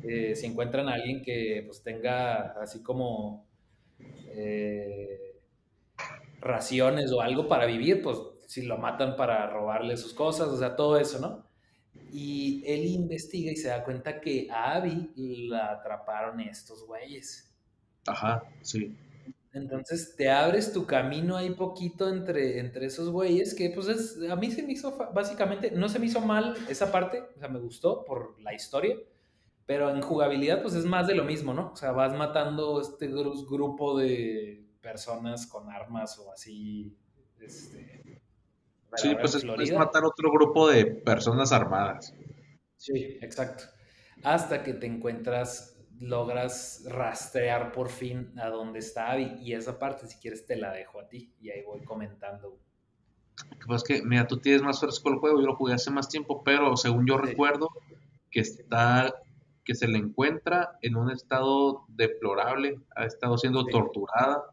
eh, 0.02 0.34
si 0.36 0.44
encuentran 0.44 0.86
a 0.90 0.94
alguien 0.96 1.22
que 1.22 1.62
pues 1.66 1.82
tenga 1.82 2.52
así 2.60 2.82
como 2.82 3.48
eh, 4.34 5.40
raciones 6.42 7.10
o 7.10 7.22
algo 7.22 7.48
para 7.48 7.64
vivir, 7.64 8.02
pues 8.02 8.18
si 8.50 8.62
lo 8.62 8.78
matan 8.78 9.14
para 9.14 9.48
robarle 9.48 9.96
sus 9.96 10.12
cosas, 10.12 10.48
o 10.48 10.58
sea, 10.58 10.74
todo 10.74 10.98
eso, 10.98 11.20
¿no? 11.20 11.46
Y 12.10 12.64
él 12.66 12.84
investiga 12.84 13.52
y 13.52 13.54
se 13.54 13.68
da 13.68 13.84
cuenta 13.84 14.20
que 14.20 14.48
a 14.50 14.72
Abby 14.74 15.12
la 15.46 15.70
atraparon 15.70 16.40
estos 16.40 16.84
güeyes. 16.84 17.48
Ajá, 18.08 18.42
sí. 18.62 18.96
Entonces 19.52 20.16
te 20.16 20.28
abres 20.28 20.72
tu 20.72 20.84
camino 20.84 21.36
ahí 21.36 21.50
poquito 21.50 22.08
entre, 22.08 22.58
entre 22.58 22.86
esos 22.86 23.10
güeyes, 23.10 23.54
que 23.54 23.70
pues 23.70 23.86
es, 23.86 24.18
a 24.28 24.34
mí 24.34 24.50
se 24.50 24.64
me 24.64 24.72
hizo, 24.72 24.98
básicamente, 25.14 25.70
no 25.70 25.88
se 25.88 26.00
me 26.00 26.06
hizo 26.06 26.20
mal 26.20 26.56
esa 26.68 26.90
parte, 26.90 27.22
o 27.36 27.38
sea, 27.38 27.48
me 27.48 27.60
gustó 27.60 28.04
por 28.04 28.34
la 28.40 28.52
historia, 28.52 28.96
pero 29.64 29.94
en 29.94 30.02
jugabilidad 30.02 30.60
pues 30.60 30.74
es 30.74 30.86
más 30.86 31.06
de 31.06 31.14
lo 31.14 31.22
mismo, 31.22 31.54
¿no? 31.54 31.70
O 31.70 31.76
sea, 31.76 31.92
vas 31.92 32.16
matando 32.16 32.80
este 32.80 33.06
grupo 33.06 33.96
de 33.96 34.66
personas 34.80 35.46
con 35.46 35.70
armas 35.70 36.18
o 36.18 36.32
así, 36.32 36.96
este... 37.38 38.19
Sí, 38.96 39.14
pues 39.20 39.34
es, 39.34 39.44
es 39.44 39.72
matar 39.72 40.04
otro 40.04 40.30
grupo 40.30 40.68
de 40.68 40.86
personas 40.86 41.52
armadas. 41.52 42.14
Sí, 42.76 43.18
exacto. 43.20 43.64
Hasta 44.22 44.62
que 44.62 44.74
te 44.74 44.86
encuentras 44.86 45.80
logras 46.00 46.82
rastrear 46.86 47.72
por 47.72 47.90
fin 47.90 48.32
a 48.38 48.48
dónde 48.48 48.78
está 48.78 49.12
Abby. 49.12 49.36
Y 49.40 49.52
esa 49.52 49.78
parte, 49.78 50.06
si 50.06 50.18
quieres, 50.18 50.46
te 50.46 50.56
la 50.56 50.72
dejo 50.72 51.00
a 51.00 51.08
ti. 51.08 51.32
Y 51.40 51.50
ahí 51.50 51.62
voy 51.62 51.84
comentando. 51.84 52.58
Pues 53.66 53.84
que, 53.84 54.02
mira, 54.02 54.26
tú 54.26 54.38
tienes 54.38 54.62
más 54.62 54.80
fresco 54.80 55.10
el 55.10 55.18
juego, 55.18 55.40
yo 55.40 55.46
lo 55.46 55.56
jugué 55.56 55.74
hace 55.74 55.90
más 55.90 56.08
tiempo, 56.08 56.42
pero 56.42 56.76
según 56.76 57.06
yo 57.06 57.16
recuerdo, 57.16 57.68
que 58.30 58.40
está, 58.40 59.14
que 59.64 59.74
se 59.74 59.88
le 59.88 59.98
encuentra 59.98 60.78
en 60.82 60.96
un 60.96 61.10
estado 61.10 61.84
deplorable, 61.88 62.80
ha 62.96 63.04
estado 63.04 63.38
siendo 63.38 63.64
torturada. 63.66 64.44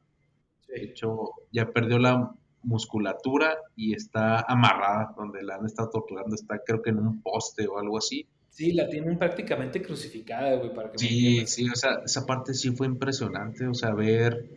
De 0.68 0.84
hecho, 0.84 1.32
ya 1.52 1.72
perdió 1.72 1.98
la 2.00 2.34
musculatura 2.68 3.58
y 3.76 3.94
está 3.94 4.42
amarrada, 4.42 5.14
donde 5.18 5.42
la 5.42 5.56
han 5.56 5.66
estado 5.66 5.90
torturando, 5.90 6.36
está 6.36 6.60
creo 6.66 6.82
que 6.82 6.90
en 6.90 7.00
un 7.00 7.22
poste 7.22 7.66
o 7.66 7.80
algo 7.80 7.98
así. 7.98 8.28
Sí, 8.50 8.74
la 8.74 8.90
tienen 8.90 9.18
prácticamente 9.18 9.82
crucificada, 9.82 10.56
güey, 10.58 10.74
para 10.74 10.92
que 10.92 10.98
Sí, 10.98 11.48
sí, 11.48 11.70
o 11.70 11.76
sea, 11.76 12.02
esa 12.06 12.26
parte 12.26 12.54
sí 12.54 12.72
fue 12.72 12.88
impresionante, 12.88 13.66
o 13.68 13.74
sea, 13.74 13.94
ver, 13.94 14.50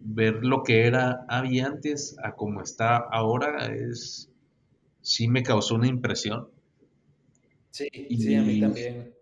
ver 0.00 0.44
lo 0.44 0.62
que 0.62 0.86
era 0.86 1.24
había 1.28 1.66
antes 1.66 2.16
a 2.22 2.34
como 2.34 2.60
está 2.60 2.96
ahora 2.96 3.66
es, 3.66 4.28
sí 5.00 5.28
me 5.28 5.42
causó 5.42 5.76
una 5.76 5.88
impresión. 5.88 6.48
Sí, 7.70 7.88
sí, 8.10 8.34
a 8.34 8.42
mí 8.42 8.60
también. 8.60 9.14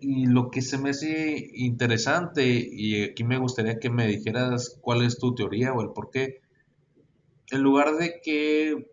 Y 0.00 0.26
lo 0.26 0.50
que 0.50 0.62
se 0.62 0.78
me 0.78 0.90
hace 0.90 1.50
interesante, 1.54 2.46
y 2.48 3.02
aquí 3.02 3.22
me 3.22 3.38
gustaría 3.38 3.78
que 3.78 3.90
me 3.90 4.08
dijeras 4.08 4.78
cuál 4.80 5.02
es 5.02 5.18
tu 5.18 5.34
teoría 5.34 5.72
o 5.74 5.82
el 5.82 5.90
por 5.90 6.10
qué, 6.10 6.40
en 7.52 7.62
lugar 7.62 7.94
de 7.96 8.20
que 8.22 8.90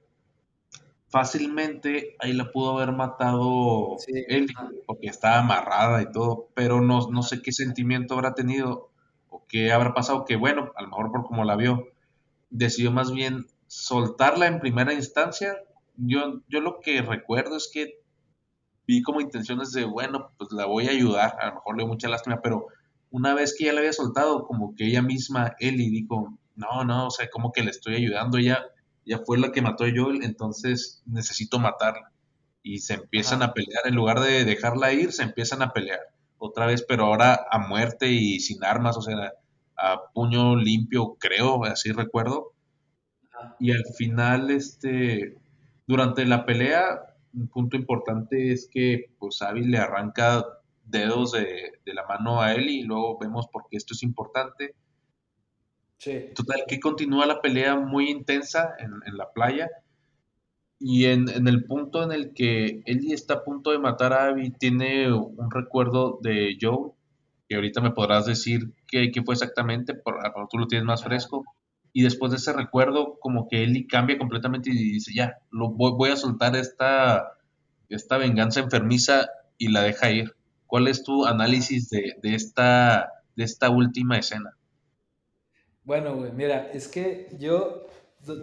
fácilmente 1.10 2.16
ahí 2.20 2.34
la 2.34 2.52
pudo 2.52 2.78
haber 2.78 2.92
matado 2.92 3.98
él, 4.08 4.48
porque 4.86 5.08
estaba 5.08 5.40
amarrada 5.40 6.02
y 6.02 6.12
todo, 6.12 6.50
pero 6.54 6.82
no, 6.82 7.10
no 7.10 7.24
sé 7.24 7.42
qué 7.42 7.52
sentimiento 7.52 8.14
habrá 8.14 8.34
tenido 8.34 8.90
o 9.30 9.46
qué 9.48 9.72
habrá 9.72 9.94
pasado, 9.94 10.26
que 10.26 10.36
bueno, 10.36 10.72
a 10.76 10.82
lo 10.82 10.90
mejor 10.90 11.12
por 11.12 11.26
como 11.26 11.46
la 11.46 11.56
vio, 11.56 11.88
decidió 12.50 12.92
más 12.92 13.12
bien 13.12 13.48
soltarla 13.68 14.48
en 14.48 14.60
primera 14.60 14.94
instancia. 14.94 15.58
Yo, 15.96 16.42
yo 16.48 16.62
lo 16.62 16.80
que 16.80 17.02
recuerdo 17.02 17.58
es 17.58 17.70
que 17.74 18.02
vi 18.86 19.02
como 19.02 19.22
intenciones 19.22 19.72
de, 19.72 19.86
bueno, 19.86 20.32
pues 20.38 20.52
la 20.52 20.66
voy 20.66 20.88
a 20.88 20.92
ayudar, 20.92 21.36
a 21.40 21.48
lo 21.48 21.56
mejor 21.56 21.76
le 21.76 21.84
dio 21.84 21.88
mucha 21.88 22.08
lástima, 22.08 22.42
pero 22.42 22.68
una 23.12 23.34
vez 23.34 23.56
que 23.58 23.66
ya 23.66 23.74
la 23.74 23.80
había 23.80 23.94
soltado, 23.94 24.46
como 24.46 24.76
que 24.76 24.86
ella 24.86 25.02
misma, 25.02 25.56
Eli, 25.60 25.90
dijo, 25.90 26.38
no, 26.58 26.84
no, 26.84 27.08
o 27.08 27.12
sea, 27.12 27.30
como 27.30 27.52
que 27.52 27.64
le 27.64 27.72
estoy 27.72 27.96
ayudando, 27.96 28.38
ella 28.38 28.66
ya 29.06 29.20
fue 29.20 29.38
la 29.38 29.52
que 29.52 29.62
mató 29.62 29.86
a 29.86 29.92
Joel, 29.96 30.24
entonces 30.24 31.04
necesito 31.06 31.60
matarla. 31.60 32.12
Y 32.64 32.80
se 32.80 32.96
empiezan 32.96 33.44
a 33.44 33.54
pelear, 33.54 33.84
en 33.86 33.96
lugar 33.96 34.20
de 34.20 34.44
dejarla 34.44 34.92
ir, 34.92 35.14
se 35.14 35.24
empiezan 35.24 35.62
a 35.62 35.72
pelear 35.72 36.02
otra 36.38 36.66
vez, 36.66 36.84
pero 36.88 37.06
ahora 37.06 37.48
a 37.50 37.60
muerte 37.60 38.08
y 38.08 38.40
sin 38.40 38.64
armas, 38.64 38.98
o 38.98 39.02
sea, 39.02 39.34
a 39.78 40.12
puño 40.14 40.56
limpio, 40.56 41.16
creo, 41.20 41.64
así 41.64 41.92
recuerdo. 41.92 42.54
Y 43.60 43.72
al 43.72 43.86
final, 43.96 44.50
este, 44.50 45.38
durante 45.86 46.26
la 46.26 46.46
pelea, 46.46 47.16
un 47.34 47.48
punto 47.50 47.78
importante 47.78 48.52
es 48.52 48.68
que 48.72 49.12
pues 49.20 49.42
Abby 49.44 49.64
le 49.64 49.78
arranca 49.78 50.44
dedos 50.84 51.34
de, 51.34 51.74
de 51.86 51.94
la 51.94 52.06
mano 52.08 52.42
a 52.42 52.54
él 52.54 52.70
y 52.70 52.82
luego 52.84 53.20
vemos 53.20 53.48
por 53.48 53.68
qué 53.70 53.78
esto 53.78 53.94
es 53.94 54.02
importante 54.04 54.76
Total, 56.00 56.64
que 56.68 56.80
continúa 56.80 57.26
la 57.26 57.42
pelea 57.42 57.76
muy 57.76 58.10
intensa 58.10 58.76
en, 58.80 59.18
la 59.18 59.32
playa. 59.32 59.70
Y 60.80 61.06
en, 61.06 61.48
el 61.48 61.66
punto 61.66 62.04
en 62.04 62.12
el 62.12 62.34
que 62.34 62.82
Ellie 62.86 63.14
está 63.14 63.36
a 63.36 63.44
punto 63.44 63.72
de 63.72 63.80
matar 63.80 64.14
a 64.14 64.28
Abby, 64.28 64.52
tiene 64.52 65.12
un 65.12 65.50
recuerdo 65.50 66.20
de 66.22 66.56
Joe, 66.62 66.92
que 67.50 67.56
ahorita 67.56 67.82
me 67.82 67.92
podrás 67.92 68.26
decir 68.26 68.74
qué, 68.88 69.12
fue 69.26 69.34
exactamente, 69.34 69.96
por, 69.96 70.20
tú 70.52 70.58
lo 70.60 70.68
tienes 70.68 70.86
más 70.86 71.04
fresco. 71.04 71.46
Y 71.94 72.04
después 72.04 72.32
de 72.32 72.38
ese 72.38 72.54
recuerdo, 72.54 73.18
como 73.20 73.48
que 73.48 73.64
Ellie 73.64 73.88
cambia 73.88 74.20
completamente 74.20 74.70
y 74.70 74.74
dice, 74.74 75.14
ya, 75.16 75.38
lo, 75.50 75.70
voy, 75.72 76.12
a 76.12 76.16
soltar 76.16 76.56
esta, 76.56 77.38
esta 77.90 78.18
venganza 78.18 78.60
enfermiza 78.60 79.28
y 79.58 79.70
la 79.70 79.82
deja 79.82 80.12
ir. 80.12 80.36
¿Cuál 80.68 80.88
es 80.90 81.04
tu 81.04 81.26
análisis 81.26 81.90
de, 81.90 82.14
de, 82.22 82.36
esta, 82.36 83.14
de 83.36 83.44
esta 83.46 83.72
última 83.72 84.20
escena? 84.20 84.58
Bueno, 85.88 86.18
güey, 86.18 86.34
mira, 86.34 86.70
es 86.74 86.90
que 86.90 87.30
yo, 87.40 87.88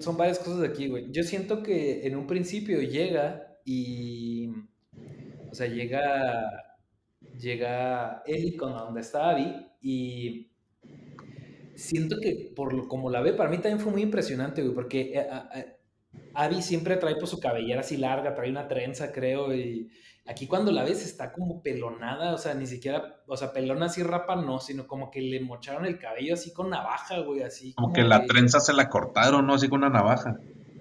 son 0.01 0.17
varias 0.17 0.39
cosas 0.39 0.67
aquí, 0.67 0.89
güey. 0.89 1.13
Yo 1.13 1.23
siento 1.23 1.63
que 1.63 2.07
en 2.07 2.17
un 2.17 2.27
principio 2.27 2.81
llega 2.81 3.59
y, 3.67 4.49
o 5.51 5.55
sea, 5.55 5.67
llega, 5.67 6.51
llega 7.39 8.23
Eli 8.27 8.57
con 8.57 8.73
donde 8.73 9.03
está 9.03 9.31
Abby 9.31 9.55
y 9.83 10.51
siento 11.75 12.17
que 12.21 12.53
por 12.55 12.73
lo, 12.73 12.89
como 12.89 13.11
la 13.11 13.21
ve, 13.21 13.33
para 13.33 13.51
mí 13.51 13.57
también 13.57 13.81
fue 13.81 13.93
muy 13.93 14.03
impresionante, 14.03 14.63
güey, 14.63 14.75
porque 14.75 15.13
eh, 15.15 15.77
Abby 16.35 16.63
siempre 16.63 16.97
trae 16.97 17.15
por 17.15 17.21
pues, 17.23 17.31
su 17.31 17.41
cabellera 17.41 17.81
así 17.81 17.97
larga, 17.97 18.35
trae 18.35 18.51
una 18.51 18.69
trenza, 18.69 19.13
creo, 19.13 19.55
y 19.55 19.91
aquí 20.27 20.47
cuando 20.47 20.73
la 20.73 20.85
ves 20.85 21.05
está 21.05 21.33
como 21.33 21.63
pelonada, 21.63 22.35
o 22.35 22.39
sea, 22.39 22.55
ni 22.55 22.67
siquiera, 22.67 23.23
o 23.27 23.37
sea, 23.37 23.53
pelona 23.53 23.87
así 23.87 24.03
rapa 24.03 24.37
no, 24.37 24.59
sino 24.61 24.87
como 24.87 25.11
que 25.11 25.21
le 25.21 25.41
mocharon 25.41 25.85
el 25.85 25.99
cabello 25.99 26.35
así 26.35 26.53
con 26.53 26.71
navaja, 26.71 27.19
güey, 27.21 27.43
así. 27.43 27.75
Como, 27.75 27.93
que 27.93 28.03
la 28.03 28.25
trenza 28.27 28.61
se 28.61 28.73
la 28.73 28.89
cortaron, 28.89 29.47
¿no? 29.47 29.55
Así 29.55 29.69
con 29.69 29.81
una 29.81 29.91
navaja. 29.91 30.39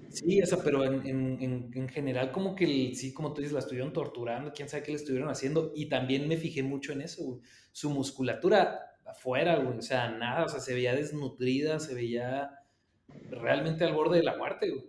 Sí, 0.10 0.41
o 0.41 0.45
sea, 0.45 0.60
pero 0.64 0.84
en, 0.84 1.90
general 1.90 2.32
como 2.32 2.56
que 2.56 2.94
sí, 2.94 3.14
como 3.14 3.34
tú 3.34 3.41
dices, 3.41 3.53
la 3.53 3.60
estuvieron 3.60 3.94
torturando, 3.94 4.53
quién 4.53 4.70
sabe 4.70 4.84
qué 4.84 4.91
le 4.91 4.98
estuvieron 4.98 5.30
haciendo, 5.30 5.72
y 5.76 5.88
también 5.88 6.28
me 6.28 6.38
fijé 6.38 6.64
mucho 6.64 6.94
en 6.94 7.02
eso, 7.02 7.24
güey. 7.24 7.40
Su 7.72 7.90
musculatura 7.90 8.80
afuera, 9.06 9.57
güey, 9.57 9.80
o 9.80 9.82
sea, 9.82 10.11
nada, 10.11 10.45
o 10.45 10.49
sea, 10.49 10.60
se 10.60 10.74
veía 10.74 10.95
desnutrida, 10.95 11.80
se 11.80 11.95
veía 11.95 12.52
realmente 13.30 13.84
al 13.84 13.94
borde 13.94 14.18
de 14.18 14.24
la 14.24 14.38
muerte, 14.38 14.70
güey. 14.70 14.86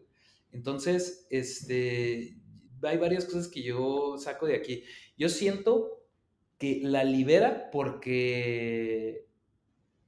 Entonces, 0.53 1.27
este, 1.31 2.37
hay 2.87 2.99
varias 2.99 3.25
cosas 3.25 3.49
que 3.49 3.63
yo 3.63 4.17
saco 4.19 4.47
de 4.47 4.57
aquí. 4.57 4.85
Yo 5.17 5.29
siento 5.29 6.03
que 6.59 6.81
la 6.83 7.05
libera 7.05 7.71
porque 7.71 9.27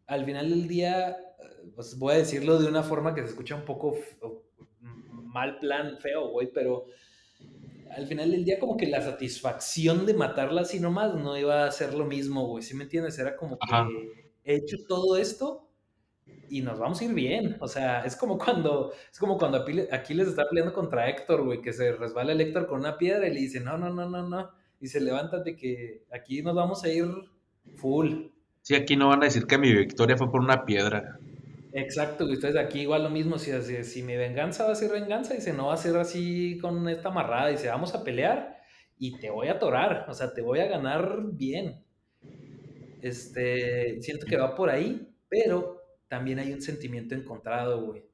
al 0.07 0.25
final 0.25 0.51
del 0.51 0.69
día, 0.69 1.17
pues 1.75 1.99
voy 1.99 2.15
a 2.15 2.19
decirlo 2.19 2.59
de 2.59 2.69
una 2.69 2.83
forma 2.83 3.15
que 3.15 3.23
se 3.23 3.29
escucha 3.29 3.57
un 3.57 3.65
poco 3.65 3.97
mal 5.11 5.59
plan, 5.59 5.99
feo, 5.99 6.29
güey, 6.29 6.51
pero 6.53 6.87
al 7.91 8.07
final 8.07 8.31
del 8.31 8.45
día 8.45 8.59
como 8.59 8.77
que 8.77 8.87
la 8.87 9.03
satisfacción 9.03 10.07
de 10.07 10.15
matarla 10.15 10.63
así 10.63 10.81
nomás 10.81 11.15
no 11.15 11.37
iba 11.37 11.67
a 11.67 11.73
ser 11.73 11.95
lo 11.95 12.05
mismo, 12.05 12.47
güey, 12.47 12.63
¿sí 12.63 12.75
me 12.75 12.85
entiendes? 12.85 13.19
Era 13.19 13.37
como 13.37 13.59
que 13.59 14.33
he 14.45 14.57
hecho 14.57 14.77
todo 14.89 15.17
esto 15.17 15.66
y 16.49 16.63
nos 16.63 16.79
vamos 16.79 17.01
a 17.01 17.05
ir 17.05 17.15
bien. 17.15 17.57
O 17.61 17.69
sea, 17.69 18.05
es 18.05 18.17
como 18.17 18.39
cuando, 18.39 18.93
es 19.11 19.19
como 19.19 19.39
cuando 19.39 19.65
Aquiles 19.91 20.29
está 20.29 20.49
peleando 20.49 20.73
contra 20.73 21.09
Héctor, 21.09 21.45
güey, 21.45 21.61
que 21.61 21.73
se 21.73 21.93
resbala 21.93 22.33
el 22.33 22.41
Héctor 22.41 22.67
con 22.67 22.81
una 22.81 22.99
piedra 22.99 23.27
y 23.27 23.35
le 23.35 23.41
dice, 23.41 23.61
no, 23.61 23.77
no, 23.77 23.91
no, 23.91 24.09
no, 24.09 24.29
no. 24.29 24.51
Y 24.81 24.89
se 24.89 25.01
levántate 25.01 25.57
que 25.57 26.05
aquí 26.13 26.43
nos 26.43 26.55
vamos 26.55 26.85
a 26.85 26.89
ir 26.89 27.07
full. 27.77 28.29
Sí, 28.63 28.75
aquí 28.75 28.97
no 28.97 29.09
van 29.09 29.23
a 29.23 29.27
decir 29.27 29.47
que 29.47 29.59
mi 29.59 29.73
victoria 29.73 30.17
fue 30.17 30.31
por 30.31 30.41
una 30.41 30.65
piedra. 30.65 31.19
Exacto, 31.73 32.27
y 32.27 32.33
ustedes 32.33 32.57
aquí 32.57 32.81
igual 32.81 33.03
lo 33.03 33.11
mismo, 33.11 33.39
si, 33.39 33.53
si, 33.85 34.03
mi 34.03 34.17
venganza 34.17 34.65
va 34.65 34.73
a 34.73 34.75
ser 34.75 34.91
venganza, 34.91 35.35
dice, 35.35 35.53
no 35.53 35.67
va 35.67 35.75
a 35.75 35.77
ser 35.77 35.95
así 35.99 36.59
con 36.59 36.89
esta 36.89 37.11
amarrada, 37.11 37.49
dice, 37.49 37.69
vamos 37.69 37.95
a 37.95 38.03
pelear 38.03 38.57
y 38.99 39.19
te 39.19 39.29
voy 39.29 39.49
a 39.49 39.53
atorar, 39.53 40.07
o 40.09 40.15
sea, 40.15 40.33
te 40.33 40.41
voy 40.41 40.61
a 40.61 40.69
ganar 40.69 41.19
bien. 41.33 41.85
Este, 43.03 44.01
siento 44.01 44.25
que 44.25 44.39
va 44.39 44.55
por 44.55 44.71
ahí, 44.71 45.07
pero 45.29 45.76
también 46.09 46.39
hay 46.39 46.53
un 46.53 46.63
sentimiento 46.63 47.15
encontrado, 47.15 47.85
güey. 47.85 48.05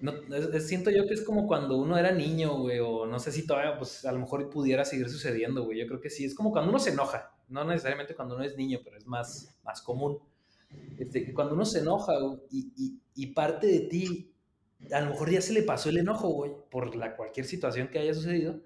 no, 0.00 0.12
siento 0.60 0.90
yo 0.90 1.06
que 1.06 1.14
es 1.14 1.22
como 1.22 1.46
cuando 1.46 1.76
uno 1.78 1.98
era 1.98 2.12
niño, 2.12 2.58
güey, 2.58 2.78
o 2.80 3.06
no 3.06 3.18
sé 3.18 3.32
si 3.32 3.46
todavía, 3.46 3.76
pues 3.78 4.04
a 4.04 4.12
lo 4.12 4.20
mejor 4.20 4.48
pudiera 4.50 4.84
seguir 4.84 5.08
sucediendo, 5.08 5.64
güey. 5.64 5.78
Yo 5.78 5.86
creo 5.86 6.00
que 6.00 6.10
sí, 6.10 6.24
es 6.24 6.34
como 6.34 6.52
cuando 6.52 6.70
uno 6.70 6.78
se 6.78 6.90
enoja, 6.90 7.34
no 7.48 7.64
necesariamente 7.64 8.14
cuando 8.14 8.36
uno 8.36 8.44
es 8.44 8.56
niño, 8.56 8.80
pero 8.84 8.96
es 8.96 9.06
más, 9.06 9.58
más 9.64 9.82
común. 9.82 10.18
Este, 10.98 11.32
cuando 11.34 11.54
uno 11.54 11.64
se 11.64 11.80
enoja 11.80 12.12
y, 12.50 12.72
y, 12.76 13.00
y, 13.14 13.26
parte 13.28 13.66
de 13.66 13.80
ti, 13.80 14.32
a 14.92 15.00
lo 15.00 15.10
mejor 15.10 15.30
ya 15.30 15.40
se 15.40 15.52
le 15.52 15.62
pasó 15.62 15.88
el 15.88 15.98
enojo, 15.98 16.28
güey, 16.28 16.52
por 16.70 16.94
la, 16.94 17.16
cualquier 17.16 17.46
situación 17.46 17.88
que 17.88 17.98
haya 17.98 18.14
sucedido, 18.14 18.60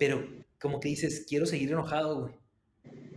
pero 0.00 0.26
como 0.60 0.80
que 0.80 0.88
dices, 0.88 1.24
quiero 1.28 1.46
seguir 1.46 1.70
enojado, 1.70 2.22
güey 2.22 2.41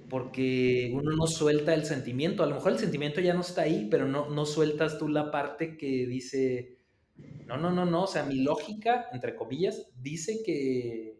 porque 0.10 0.91
uno 0.94 1.11
no 1.15 1.27
suelta 1.27 1.73
el 1.73 1.86
sentimiento. 1.86 2.44
A 2.44 2.48
lo 2.48 2.56
mejor 2.56 2.73
el 2.73 2.80
sentimiento 2.80 3.22
ya 3.22 3.34
no 3.34 3.41
está 3.41 3.64
ahí, 3.64 3.88
pero 3.90 4.07
no, 4.07 4.30
no 4.30 4.45
sueltas 4.45 4.98
tú 4.98 5.07
la 5.07 5.32
parte 5.32 5.77
que 5.77 6.06
dice, 6.07 6.77
no, 7.45 7.57
no, 7.57 7.72
no, 7.72 7.86
no, 7.86 8.03
o 8.03 8.07
sea, 8.07 8.23
mi 8.23 8.44
lógica, 8.44 9.07
entre 9.11 9.36
comillas, 9.36 9.90
dice 10.02 10.41
que 10.45 11.19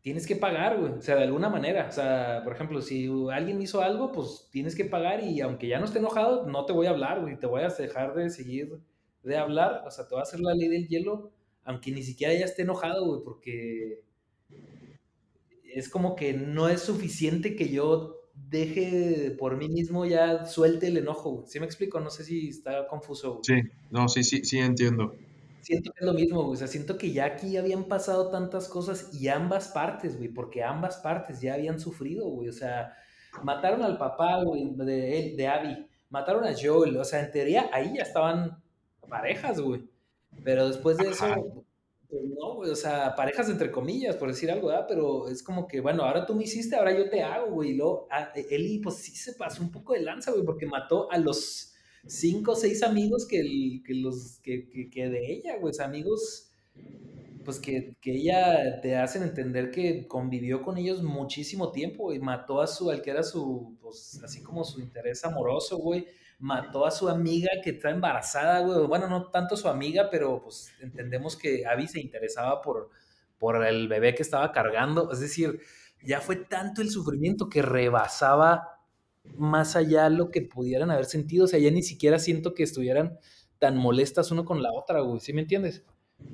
tienes 0.00 0.26
que 0.26 0.36
pagar, 0.36 0.78
güey, 0.78 0.92
o 0.92 1.02
sea, 1.02 1.16
de 1.16 1.24
alguna 1.24 1.48
manera. 1.48 1.86
O 1.88 1.92
sea, 1.92 2.42
por 2.44 2.54
ejemplo, 2.54 2.80
si 2.80 3.08
alguien 3.32 3.60
hizo 3.60 3.82
algo, 3.82 4.12
pues 4.12 4.48
tienes 4.50 4.74
que 4.74 4.84
pagar 4.84 5.22
y 5.22 5.40
aunque 5.40 5.68
ya 5.68 5.78
no 5.78 5.84
esté 5.84 5.98
enojado, 5.98 6.46
no 6.46 6.64
te 6.66 6.72
voy 6.72 6.86
a 6.86 6.90
hablar, 6.90 7.20
güey, 7.20 7.38
te 7.38 7.46
voy 7.46 7.62
a 7.62 7.68
dejar 7.68 8.14
de 8.14 8.30
seguir 8.30 8.80
de 9.22 9.36
hablar, 9.36 9.82
o 9.86 9.90
sea, 9.90 10.06
te 10.06 10.14
voy 10.14 10.20
a 10.20 10.22
hacer 10.22 10.40
la 10.40 10.54
ley 10.54 10.68
del 10.68 10.88
hielo, 10.88 11.32
aunque 11.64 11.90
ni 11.92 12.02
siquiera 12.02 12.32
ya 12.32 12.44
esté 12.44 12.62
enojado, 12.62 13.06
güey, 13.06 13.20
porque 13.24 14.02
es 15.74 15.88
como 15.88 16.16
que 16.16 16.32
no 16.32 16.68
es 16.68 16.82
suficiente 16.82 17.56
que 17.56 17.68
yo 17.68 18.18
deje 18.34 19.34
por 19.38 19.56
mí 19.56 19.68
mismo 19.68 20.06
ya 20.06 20.46
suelte 20.46 20.88
el 20.88 20.96
enojo. 20.96 21.44
¿Sí 21.46 21.60
me 21.60 21.66
explico? 21.66 22.00
No 22.00 22.10
sé 22.10 22.24
si 22.24 22.48
está 22.48 22.86
confuso. 22.88 23.40
Sí, 23.42 23.54
no, 23.90 24.08
sí, 24.08 24.24
sí, 24.24 24.44
sí 24.44 24.58
entiendo. 24.58 25.14
Siento 25.60 25.92
que 25.92 25.98
es 26.00 26.06
lo 26.06 26.14
mismo, 26.14 26.42
güey. 26.44 26.54
O 26.54 26.56
sea, 26.56 26.66
siento 26.66 26.96
que 26.96 27.12
ya 27.12 27.26
aquí 27.26 27.56
habían 27.56 27.84
pasado 27.84 28.30
tantas 28.30 28.68
cosas 28.68 29.12
y 29.12 29.28
ambas 29.28 29.68
partes, 29.68 30.16
güey, 30.16 30.28
porque 30.28 30.62
ambas 30.62 30.96
partes 30.98 31.40
ya 31.40 31.54
habían 31.54 31.78
sufrido, 31.78 32.26
güey. 32.28 32.48
O 32.48 32.52
sea, 32.52 32.94
mataron 33.42 33.82
al 33.82 33.98
papá, 33.98 34.42
güey, 34.42 34.70
de, 34.76 35.18
él, 35.18 35.36
de 35.36 35.46
Abby. 35.46 35.86
Mataron 36.10 36.44
a 36.44 36.54
Joel. 36.58 36.96
O 36.96 37.04
sea, 37.04 37.20
en 37.20 37.30
teoría 37.32 37.68
ahí 37.72 37.94
ya 37.96 38.02
estaban 38.02 38.62
parejas, 39.08 39.60
güey. 39.60 39.84
Pero 40.44 40.68
después 40.68 40.96
de 40.96 41.10
eso, 41.10 41.64
pues 42.08 42.24
no, 42.24 42.54
güey, 42.54 42.70
o 42.70 42.76
sea, 42.76 43.14
parejas 43.14 43.50
entre 43.50 43.70
comillas, 43.70 44.16
por 44.16 44.28
decir 44.28 44.50
algo, 44.50 44.68
¿verdad? 44.68 44.86
Pero 44.88 45.28
es 45.28 45.42
como 45.42 45.66
que, 45.68 45.80
bueno, 45.80 46.04
ahora 46.04 46.24
tú 46.24 46.34
me 46.34 46.44
hiciste, 46.44 46.74
ahora 46.74 46.96
yo 46.96 47.10
te 47.10 47.22
hago, 47.22 47.50
güey. 47.50 47.70
Y 47.70 47.74
luego, 47.74 48.08
ah, 48.10 48.32
e, 48.34 48.46
Eli, 48.50 48.78
pues 48.78 48.96
sí 48.96 49.14
se 49.14 49.34
pasó 49.34 49.62
un 49.62 49.70
poco 49.70 49.92
de 49.92 50.00
lanza, 50.00 50.30
güey, 50.30 50.44
porque 50.44 50.66
mató 50.66 51.10
a 51.12 51.18
los 51.18 51.74
cinco 52.06 52.52
o 52.52 52.56
seis 52.56 52.82
amigos 52.82 53.26
que, 53.26 53.82
que 53.84 53.94
los, 53.94 54.38
que, 54.40 54.68
que, 54.90 55.08
de 55.10 55.32
ella, 55.32 55.58
güey, 55.58 55.74
amigos, 55.80 56.50
pues 57.44 57.60
que, 57.60 57.94
que, 58.00 58.12
ella 58.16 58.80
te 58.80 58.96
hacen 58.96 59.22
entender 59.22 59.70
que 59.70 60.06
convivió 60.06 60.62
con 60.62 60.78
ellos 60.78 61.02
muchísimo 61.02 61.72
tiempo, 61.72 62.14
y 62.14 62.20
mató 62.20 62.62
a 62.62 62.66
su, 62.66 62.90
al 62.90 63.02
que 63.02 63.10
era 63.10 63.22
su, 63.22 63.76
pues 63.82 64.18
así 64.24 64.42
como 64.42 64.64
su 64.64 64.80
interés 64.80 65.24
amoroso, 65.24 65.76
güey 65.76 66.06
mató 66.38 66.86
a 66.86 66.90
su 66.90 67.08
amiga 67.08 67.50
que 67.62 67.70
está 67.70 67.90
embarazada, 67.90 68.60
güey. 68.60 68.86
Bueno, 68.86 69.08
no 69.08 69.30
tanto 69.30 69.56
su 69.56 69.68
amiga, 69.68 70.08
pero 70.10 70.42
pues 70.42 70.72
entendemos 70.80 71.36
que 71.36 71.66
Abby 71.66 71.88
se 71.88 72.00
interesaba 72.00 72.62
por, 72.62 72.90
por 73.38 73.64
el 73.66 73.88
bebé 73.88 74.14
que 74.14 74.22
estaba 74.22 74.52
cargando. 74.52 75.10
Es 75.12 75.20
decir, 75.20 75.60
ya 76.02 76.20
fue 76.20 76.36
tanto 76.36 76.80
el 76.82 76.90
sufrimiento 76.90 77.48
que 77.48 77.62
rebasaba 77.62 78.80
más 79.36 79.76
allá 79.76 80.08
lo 80.08 80.30
que 80.30 80.42
pudieran 80.42 80.90
haber 80.90 81.06
sentido. 81.06 81.44
O 81.44 81.48
sea, 81.48 81.58
ya 81.58 81.70
ni 81.70 81.82
siquiera 81.82 82.18
siento 82.18 82.54
que 82.54 82.62
estuvieran 82.62 83.18
tan 83.58 83.76
molestas 83.76 84.30
uno 84.30 84.44
con 84.44 84.62
la 84.62 84.72
otra, 84.72 85.00
güey. 85.00 85.20
¿Sí 85.20 85.32
me 85.32 85.42
entiendes? 85.42 85.84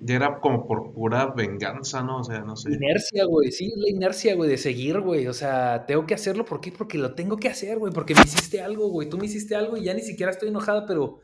Ya 0.02 0.16
era 0.16 0.40
como 0.40 0.66
por 0.66 0.93
pura 0.93 1.27
venganza, 1.27 2.02
¿no? 2.02 2.19
O 2.20 2.24
sea, 2.24 2.40
no 2.40 2.56
sé. 2.56 2.73
Inercia, 2.73 3.24
güey, 3.24 3.52
sí, 3.52 3.73
la 3.77 3.90
inercia, 3.90 4.35
güey, 4.35 4.51
de 4.51 4.59
seguir, 4.59 5.01
güey. 5.01 5.27
O 5.27 5.32
sea, 5.32 5.85
tengo 5.86 6.06
que 6.06 6.15
hacerlo, 6.15 6.44
¿por 6.44 6.61
qué? 6.61 6.73
Porque 6.73 6.98
lo 6.98 7.15
tengo 7.15 7.36
que 7.36 7.48
hacer, 7.48 7.78
güey, 7.78 7.93
porque 7.93 8.15
me 8.15 8.23
hiciste 8.23 8.61
algo, 8.61 8.89
güey. 8.89 9.09
Tú 9.09 9.19
me 9.19 9.27
hiciste 9.27 9.55
algo 9.55 9.77
y 9.77 9.85
ya 9.85 9.94
ni 9.94 10.02
siquiera 10.02 10.32
estoy 10.32 10.48
enojada, 10.48 10.86
pero 10.86 11.20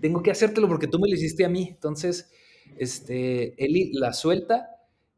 tengo 0.00 0.22
que 0.22 0.30
hacértelo 0.30 0.68
porque 0.68 0.86
tú 0.86 0.98
me 0.98 1.08
lo 1.08 1.14
hiciste 1.14 1.44
a 1.44 1.48
mí. 1.48 1.68
Entonces, 1.70 2.30
este, 2.78 3.62
Eli 3.62 3.92
la 3.92 4.12
suelta 4.12 4.68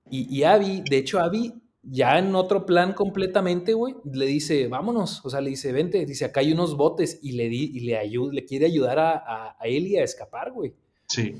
y, 0.08 0.26
y 0.36 0.44
Abby, 0.44 0.82
de 0.88 0.98
hecho, 0.98 1.20
Abby, 1.20 1.54
ya 1.82 2.18
en 2.18 2.34
otro 2.34 2.66
plan 2.66 2.92
completamente, 2.92 3.72
güey, 3.74 3.94
le 4.04 4.26
dice, 4.26 4.68
vámonos. 4.68 5.24
O 5.24 5.30
sea, 5.30 5.40
le 5.40 5.50
dice, 5.50 5.72
vente, 5.72 6.04
dice, 6.06 6.24
acá 6.26 6.40
hay 6.40 6.52
unos 6.52 6.76
botes 6.76 7.18
y 7.22 7.32
le, 7.32 7.48
di, 7.48 7.70
y 7.74 7.80
le, 7.80 7.96
ayuda, 7.96 8.32
le 8.32 8.44
quiere 8.44 8.66
ayudar 8.66 8.98
a, 8.98 9.12
a, 9.12 9.56
a 9.58 9.66
Eli 9.66 9.96
a 9.96 10.04
escapar, 10.04 10.52
güey. 10.52 10.74
Sí. 11.06 11.34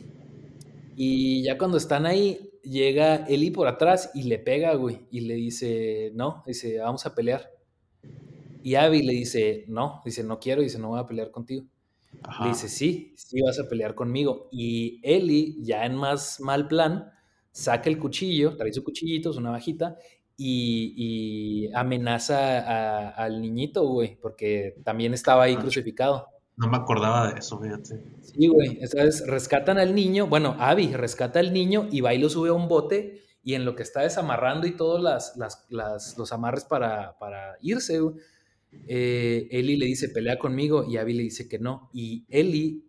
Y 1.03 1.43
ya 1.45 1.57
cuando 1.57 1.79
están 1.79 2.05
ahí, 2.05 2.51
llega 2.63 3.25
Eli 3.27 3.51
por 3.51 3.67
atrás 3.67 4.11
y 4.13 4.25
le 4.25 4.39
pega, 4.39 4.75
güey, 4.75 5.07
y 5.11 5.21
le 5.21 5.33
dice, 5.33 6.13
no, 6.13 6.43
dice, 6.47 6.79
vamos 6.79 7.07
a 7.07 7.15
pelear. 7.15 7.51
Y 8.63 8.75
Abby 8.75 9.01
le 9.01 9.15
dice, 9.15 9.65
no, 9.67 10.03
dice, 10.05 10.23
no 10.23 10.39
quiero, 10.39 10.61
dice, 10.61 10.79
no 10.79 10.89
voy 10.89 11.01
a 11.01 11.07
pelear 11.07 11.31
contigo. 11.31 11.65
Le 12.43 12.51
dice, 12.51 12.69
sí, 12.69 13.15
sí 13.17 13.41
vas 13.41 13.59
a 13.59 13.67
pelear 13.67 13.95
conmigo. 13.95 14.51
Y 14.53 15.01
Eli, 15.03 15.57
ya 15.63 15.87
en 15.87 15.97
más 15.97 16.39
mal 16.39 16.69
plan, 16.69 17.11
saca 17.51 17.89
el 17.89 17.99
cuchillo, 17.99 18.55
trae 18.59 18.71
su 18.71 18.85
cuchillito, 18.85 19.33
su 19.33 19.41
navajita, 19.41 19.97
y, 20.37 20.93
y 20.99 21.73
amenaza 21.73 23.09
al 23.09 23.41
niñito, 23.41 23.89
güey, 23.89 24.17
porque 24.21 24.75
también 24.85 25.15
estaba 25.15 25.45
ahí 25.45 25.57
crucificado. 25.57 26.29
No 26.61 26.69
me 26.69 26.77
acordaba 26.77 27.33
de 27.33 27.39
eso, 27.39 27.59
fíjate. 27.59 28.03
Sí, 28.21 28.47
güey. 28.49 28.79
Entonces 28.83 29.27
rescatan 29.27 29.79
al 29.79 29.95
niño, 29.95 30.27
bueno, 30.27 30.57
Abby 30.59 30.93
rescata 30.93 31.41
al 31.41 31.55
niño 31.55 31.89
y 31.91 32.03
va 32.03 32.13
y 32.13 32.19
lo 32.19 32.29
sube 32.29 32.51
a 32.51 32.53
un 32.53 32.69
bote 32.69 33.23
y 33.43 33.55
en 33.55 33.65
lo 33.65 33.75
que 33.75 33.83
está 33.83 34.03
desamarrando 34.03 34.67
y 34.67 34.73
todos 34.77 35.03
las, 35.03 35.39
las, 35.39 36.19
los 36.19 36.33
amarres 36.35 36.67
para, 36.67 37.19
para 37.19 37.57
irse, 37.63 37.99
eh, 38.87 39.49
Eli 39.51 39.77
le 39.77 39.87
dice, 39.87 40.11
pelea 40.11 40.39
conmigo 40.39 40.85
y 40.87 40.99
Abby 40.99 41.15
le 41.15 41.23
dice 41.23 41.49
que 41.49 41.59
no. 41.59 41.89
Y 41.95 42.27
Eli 42.29 42.85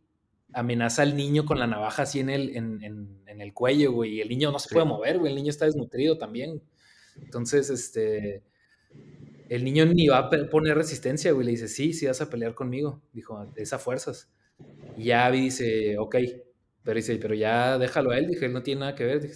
amenaza 0.51 1.03
al 1.03 1.15
niño 1.15 1.45
con 1.45 1.57
la 1.57 1.65
navaja 1.65 2.03
así 2.03 2.19
en 2.19 2.29
el, 2.29 2.57
en, 2.57 2.83
en, 2.83 3.39
el 3.41 3.53
cuello, 3.53 3.93
güey. 3.93 4.15
Y 4.15 4.21
el 4.21 4.27
niño 4.27 4.51
no 4.51 4.59
se 4.59 4.67
puede 4.67 4.85
mover, 4.85 5.17
güey. 5.17 5.31
El 5.31 5.37
niño 5.37 5.49
está 5.49 5.63
desnutrido 5.63 6.17
también. 6.17 6.61
Entonces, 7.21 7.69
este 7.69 8.43
el 9.51 9.65
niño 9.65 9.85
ni 9.85 10.07
va 10.07 10.17
a 10.19 10.29
poner 10.29 10.77
resistencia, 10.77 11.33
güey. 11.33 11.45
Le 11.45 11.51
dice, 11.51 11.67
sí, 11.67 11.91
sí 11.91 12.07
vas 12.07 12.21
a 12.21 12.29
pelear 12.29 12.55
conmigo. 12.55 13.01
Dijo, 13.11 13.45
esa 13.57 13.79
fuerzas. 13.79 14.31
Y 14.95 15.05
ya 15.05 15.25
Abby 15.25 15.41
dice, 15.41 15.97
ok. 15.97 16.15
Pero 16.83 16.95
dice, 16.95 17.17
pero 17.17 17.33
ya 17.35 17.77
déjalo 17.77 18.11
a 18.11 18.17
él. 18.17 18.27
Dije, 18.27 18.45
él 18.45 18.53
no 18.53 18.63
tiene 18.63 18.79
nada 18.79 18.95
que 18.95 19.03
ver. 19.03 19.29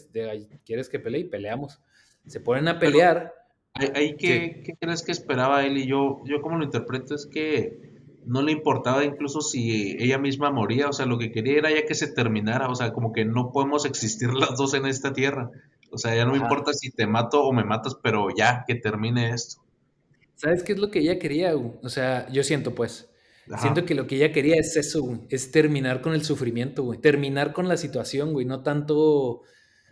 ¿Quieres 0.65 0.87
que 0.87 0.99
pelee? 0.99 1.25
Peleamos. 1.25 1.81
Se 2.27 2.39
ponen 2.39 2.69
a 2.69 2.79
pelear. 2.79 3.33
¿Hay, 3.73 4.15
qué, 4.15 4.61
¿Qué 4.65 4.77
crees 4.79 5.03
que 5.03 5.11
esperaba 5.11 5.65
él? 5.65 5.77
Y 5.79 5.85
yo, 5.85 6.21
yo 6.23 6.41
como 6.41 6.59
lo 6.59 6.63
interpreto 6.63 7.13
es 7.13 7.25
que 7.25 7.77
no 8.25 8.41
le 8.41 8.53
importaba 8.53 9.03
incluso 9.03 9.41
si 9.41 9.97
ella 9.99 10.17
misma 10.17 10.49
moría. 10.49 10.87
O 10.87 10.93
sea, 10.93 11.05
lo 11.05 11.17
que 11.17 11.33
quería 11.33 11.57
era 11.57 11.71
ya 11.71 11.85
que 11.85 11.93
se 11.93 12.07
terminara. 12.07 12.69
O 12.69 12.75
sea, 12.75 12.93
como 12.93 13.11
que 13.11 13.25
no 13.25 13.51
podemos 13.51 13.83
existir 13.83 14.33
las 14.33 14.55
dos 14.55 14.75
en 14.75 14.85
esta 14.85 15.11
tierra. 15.11 15.51
O 15.91 15.97
sea, 15.97 16.15
ya 16.15 16.23
no 16.23 16.31
me 16.31 16.37
importa 16.37 16.71
si 16.71 16.89
te 16.89 17.05
mato 17.05 17.43
o 17.43 17.51
me 17.51 17.65
matas, 17.65 17.97
pero 18.01 18.29
ya, 18.33 18.63
que 18.65 18.75
termine 18.75 19.31
esto. 19.31 19.64
¿Sabes 20.35 20.63
qué 20.63 20.73
es 20.73 20.79
lo 20.79 20.91
que 20.91 20.99
ella 20.99 21.19
quería? 21.19 21.53
Güey? 21.53 21.73
O 21.83 21.89
sea, 21.89 22.27
yo 22.29 22.43
siento 22.43 22.75
pues. 22.75 23.09
Siento 23.59 23.85
que 23.85 23.93
lo 23.93 24.07
que 24.07 24.15
ella 24.15 24.31
quería 24.31 24.55
es 24.55 24.75
eso, 24.75 25.03
güey. 25.03 25.19
Es 25.29 25.51
terminar 25.51 26.01
con 26.01 26.13
el 26.13 26.23
sufrimiento, 26.23 26.83
güey. 26.83 26.99
Terminar 26.99 27.53
con 27.53 27.67
la 27.67 27.77
situación, 27.77 28.33
güey. 28.33 28.45
No 28.45 28.63
tanto. 28.63 29.41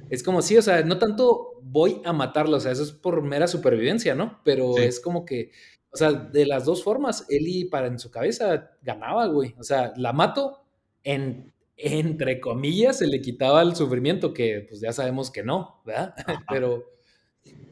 Es 0.10 0.24
como 0.24 0.42
sí, 0.42 0.58
o 0.58 0.62
sea, 0.62 0.82
no 0.84 0.98
tanto 0.98 1.60
voy 1.62 2.02
a 2.04 2.14
matarlo, 2.14 2.58
o 2.58 2.60
sea, 2.60 2.72
eso 2.72 2.82
es 2.82 2.92
por 2.92 3.22
mera 3.22 3.48
supervivencia, 3.48 4.16
¿no? 4.16 4.42
Pero 4.44 4.78
es 4.80 5.00
como 5.00 5.24
que, 5.24 5.52
o 5.92 5.98
sea, 5.98 6.12
de 6.12 6.48
las 6.48 6.66
dos 6.66 6.84
formas, 6.84 7.26
Eli 7.30 7.66
para 7.66 7.88
en 7.88 8.00
su 8.00 8.10
cabeza 8.10 8.72
ganaba, 8.82 9.28
güey. 9.28 9.54
O 9.60 9.64
sea, 9.64 9.94
la 9.96 10.12
mato, 10.14 10.66
en, 11.04 11.54
entre 11.78 12.40
comillas, 12.40 12.98
se 12.98 13.08
le 13.08 13.22
quitaba 13.22 13.62
el 13.62 13.76
sufrimiento, 13.76 14.34
que 14.34 14.66
pues 14.68 14.82
ya 14.82 14.92
sabemos 14.92 15.30
que 15.30 15.44
no, 15.44 15.82
¿verdad? 15.86 16.16
Pero 16.50 16.92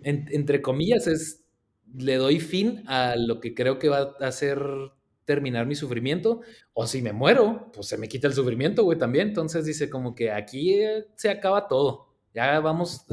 entre 0.04 0.62
comillas 0.62 1.08
es 1.08 1.41
le 1.98 2.16
doy 2.16 2.40
fin 2.40 2.84
a 2.88 3.16
lo 3.16 3.40
que 3.40 3.54
creo 3.54 3.80
que 3.80 3.90
va 3.90 4.16
a 4.20 4.28
hacer 4.28 4.62
terminar 5.26 5.66
mi 5.66 5.76
sufrimiento, 5.76 6.42
o 6.74 6.88
si 6.88 7.02
me 7.02 7.14
muero, 7.14 7.72
pues 7.74 7.88
se 7.88 7.98
me 7.98 8.08
quita 8.08 8.28
el 8.28 8.34
sufrimiento, 8.34 8.84
güey, 8.84 8.98
también. 8.98 9.30
Entonces 9.30 9.66
dice 9.66 9.90
como 9.90 10.14
que 10.16 10.32
aquí 10.32 10.74
eh, 10.74 11.06
se 11.16 11.30
acaba 11.30 11.68
todo. 11.68 12.08
Ya 12.34 12.60
vamos, 12.60 13.06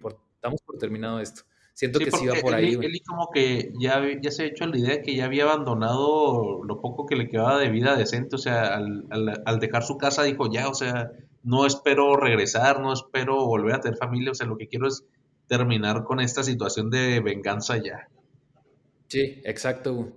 por, 0.00 0.18
damos 0.42 0.60
por 0.62 0.78
terminado 0.78 1.20
esto. 1.20 1.42
Siento 1.74 1.98
que 1.98 2.10
sí 2.10 2.26
va 2.26 2.34
por 2.42 2.54
ahí. 2.54 2.74
Él, 2.74 3.00
como 3.06 3.30
que 3.30 3.72
ya, 3.78 4.02
ya 4.20 4.30
se 4.30 4.42
ha 4.42 4.46
hecho 4.46 4.66
la 4.66 4.78
idea 4.78 5.02
que 5.02 5.14
ya 5.14 5.24
había 5.24 5.44
abandonado 5.44 6.62
lo 6.62 6.80
poco 6.80 7.06
que 7.06 7.16
le 7.16 7.28
quedaba 7.28 7.58
de 7.58 7.70
vida 7.70 7.96
decente, 7.96 8.36
o 8.36 8.38
sea, 8.38 8.74
al, 8.74 9.06
al 9.44 9.60
dejar 9.60 9.82
su 9.82 9.96
casa 9.96 10.24
dijo 10.24 10.50
ya, 10.52 10.68
o 10.68 10.74
sea, 10.74 11.12
no 11.42 11.66
espero 11.66 12.16
regresar, 12.16 12.80
no 12.80 12.92
espero 12.92 13.46
volver 13.46 13.76
a 13.76 13.80
tener 13.80 13.96
familia, 13.96 14.32
o 14.32 14.34
sea, 14.34 14.46
lo 14.46 14.58
que 14.58 14.68
quiero 14.68 14.88
es 14.88 15.04
terminar 15.46 16.04
con 16.04 16.20
esta 16.20 16.42
situación 16.42 16.90
de 16.90 17.20
venganza 17.20 17.76
ya. 17.78 18.08
Sí, 19.10 19.42
exacto. 19.44 20.16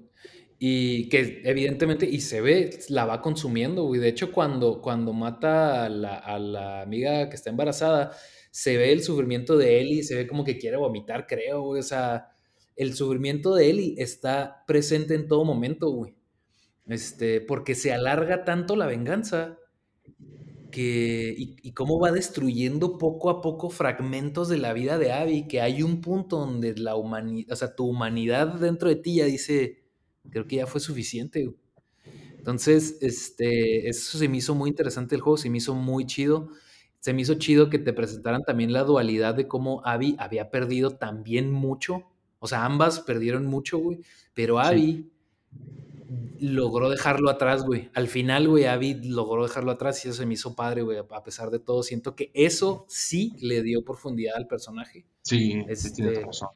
Y 0.59 1.09
que 1.09 1.41
evidentemente, 1.45 2.05
y 2.05 2.21
se 2.21 2.41
ve, 2.41 2.79
la 2.89 3.05
va 3.05 3.21
consumiendo, 3.21 3.83
güey. 3.85 3.99
De 3.99 4.07
hecho, 4.09 4.31
cuando, 4.31 4.81
cuando 4.81 5.13
mata 5.13 5.85
a 5.85 5.89
la, 5.89 6.15
a 6.17 6.39
la 6.39 6.81
amiga 6.81 7.27
que 7.29 7.35
está 7.35 7.49
embarazada, 7.49 8.11
se 8.51 8.77
ve 8.77 8.93
el 8.93 9.03
sufrimiento 9.03 9.57
de 9.57 9.81
Ellie, 9.81 10.03
se 10.03 10.15
ve 10.15 10.27
como 10.27 10.43
que 10.45 10.57
quiere 10.59 10.77
vomitar, 10.77 11.27
creo, 11.27 11.63
güey. 11.63 11.79
O 11.79 11.83
sea, 11.83 12.29
el 12.75 12.93
sufrimiento 12.93 13.55
de 13.55 13.69
Ellie 13.71 13.95
está 13.97 14.63
presente 14.67 15.15
en 15.15 15.27
todo 15.27 15.43
momento, 15.43 15.89
güey. 15.89 16.15
Este, 16.87 17.41
porque 17.41 17.75
se 17.75 17.93
alarga 17.93 18.45
tanto 18.45 18.75
la 18.75 18.85
venganza 18.87 19.57
que, 20.73 21.35
y, 21.37 21.71
cómo 21.73 21.99
va 21.99 22.11
destruyendo 22.11 22.97
poco 22.97 23.29
a 23.29 23.41
poco 23.41 23.69
fragmentos 23.69 24.49
de 24.49 24.57
la 24.57 24.73
vida 24.73 24.97
de 24.97 25.11
Abby, 25.11 25.47
que 25.47 25.61
hay 25.61 25.83
un 25.83 26.01
punto 26.01 26.39
donde 26.39 26.75
la 26.75 26.95
humanidad, 26.95 27.53
o 27.53 27.55
sea, 27.55 27.75
tu 27.75 27.85
humanidad 27.85 28.55
dentro 28.55 28.89
de 28.89 28.95
ti 28.95 29.17
ya 29.17 29.25
dice, 29.25 29.83
creo 30.31 30.47
que 30.47 30.55
ya 30.57 30.65
fue 30.65 30.81
suficiente. 30.81 31.53
Entonces, 32.39 32.97
este, 33.01 33.87
eso 33.87 34.17
se 34.17 34.27
me 34.27 34.37
hizo 34.37 34.55
muy 34.55 34.71
interesante 34.71 35.13
el 35.13 35.21
juego, 35.21 35.37
se 35.37 35.51
me 35.51 35.59
hizo 35.59 35.75
muy 35.75 36.07
chido. 36.07 36.49
Se 36.99 37.13
me 37.13 37.21
hizo 37.21 37.35
chido 37.35 37.69
que 37.69 37.77
te 37.77 37.93
presentaran 37.93 38.41
también 38.43 38.73
la 38.73 38.83
dualidad 38.83 39.35
de 39.35 39.47
cómo 39.47 39.81
Abby 39.85 40.15
había 40.17 40.49
perdido 40.49 40.97
también 40.97 41.51
mucho. 41.51 42.03
O 42.39 42.47
sea, 42.47 42.65
ambas 42.65 42.99
perdieron 43.01 43.45
mucho, 43.45 43.77
güey. 43.77 43.99
Pero 44.33 44.59
Abby 44.59 45.11
logró 46.39 46.89
dejarlo 46.89 47.29
atrás, 47.29 47.63
güey. 47.63 47.89
Al 47.93 48.07
final, 48.07 48.47
güey, 48.47 48.65
Abby 48.65 48.95
logró 49.03 49.43
dejarlo 49.43 49.71
atrás 49.71 50.03
y 50.03 50.09
eso 50.09 50.17
se 50.17 50.25
me 50.25 50.33
hizo 50.33 50.55
padre, 50.55 50.81
güey. 50.81 50.97
A 50.97 51.23
pesar 51.23 51.49
de 51.49 51.59
todo, 51.59 51.83
siento 51.83 52.15
que 52.15 52.31
eso 52.33 52.85
sí 52.87 53.33
le 53.39 53.63
dio 53.63 53.83
profundidad 53.83 54.35
al 54.35 54.47
personaje. 54.47 55.05
Sí, 55.21 55.63
este, 55.67 56.21
razón. 56.21 56.49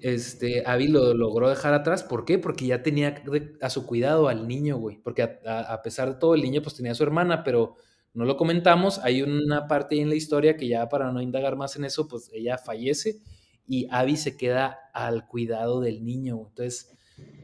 Este, 0.00 0.66
Abby 0.66 0.88
lo 0.88 1.14
logró 1.14 1.48
dejar 1.48 1.74
atrás. 1.74 2.02
¿Por 2.02 2.24
qué? 2.24 2.38
Porque 2.38 2.66
ya 2.66 2.82
tenía 2.82 3.22
a 3.60 3.70
su 3.70 3.86
cuidado 3.86 4.28
al 4.28 4.48
niño, 4.48 4.78
güey. 4.78 4.98
Porque 4.98 5.22
a, 5.22 5.82
pesar 5.82 6.14
de 6.14 6.18
todo, 6.18 6.34
el 6.34 6.42
niño 6.42 6.62
pues 6.62 6.74
tenía 6.74 6.92
a 6.92 6.94
su 6.94 7.02
hermana, 7.02 7.44
pero 7.44 7.76
no 8.14 8.24
lo 8.24 8.36
comentamos. 8.36 8.98
Hay 9.00 9.22
una 9.22 9.66
parte 9.68 9.94
ahí 9.94 10.00
en 10.00 10.08
la 10.08 10.16
historia 10.16 10.56
que 10.56 10.68
ya 10.68 10.88
para 10.88 11.12
no 11.12 11.20
indagar 11.20 11.56
más 11.56 11.76
en 11.76 11.84
eso, 11.84 12.08
pues 12.08 12.30
ella 12.32 12.58
fallece 12.58 13.20
y 13.66 13.86
Abby 13.90 14.16
se 14.16 14.36
queda 14.36 14.78
al 14.92 15.26
cuidado 15.28 15.80
del 15.80 16.04
niño. 16.04 16.46
Entonces, 16.48 16.90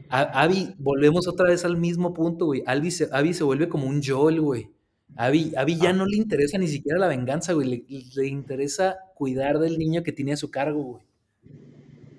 Abby, 0.09 0.73
volvemos 0.77 1.27
otra 1.27 1.47
vez 1.49 1.65
al 1.65 1.77
mismo 1.77 2.13
punto, 2.13 2.45
güey. 2.45 2.63
Abby 2.65 2.91
se, 2.91 3.33
se 3.33 3.43
vuelve 3.43 3.67
como 3.67 3.87
un 3.87 4.01
Joel, 4.03 4.41
güey. 4.41 4.71
Abby, 5.15 5.53
Abby 5.55 5.77
ya 5.77 5.89
ah. 5.89 5.93
no 5.93 6.05
le 6.05 6.17
interesa 6.17 6.57
ni 6.57 6.67
siquiera 6.67 6.99
la 6.99 7.07
venganza, 7.07 7.53
güey. 7.53 7.85
Le, 8.15 8.27
interesa 8.27 8.97
cuidar 9.15 9.59
del 9.59 9.77
niño 9.77 10.03
que 10.03 10.11
tiene 10.11 10.33
a 10.33 10.37
su 10.37 10.51
cargo, 10.51 10.83
güey. 10.83 11.03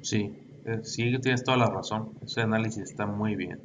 Sí, 0.02 0.32
eh, 0.65 0.81
sí, 0.82 1.19
tienes 1.20 1.44
toda 1.44 1.56
la 1.56 1.70
razón. 1.70 2.12
Ese 2.24 2.40
análisis 2.40 2.82
está 2.82 3.06
muy 3.06 3.36
bien. 3.36 3.60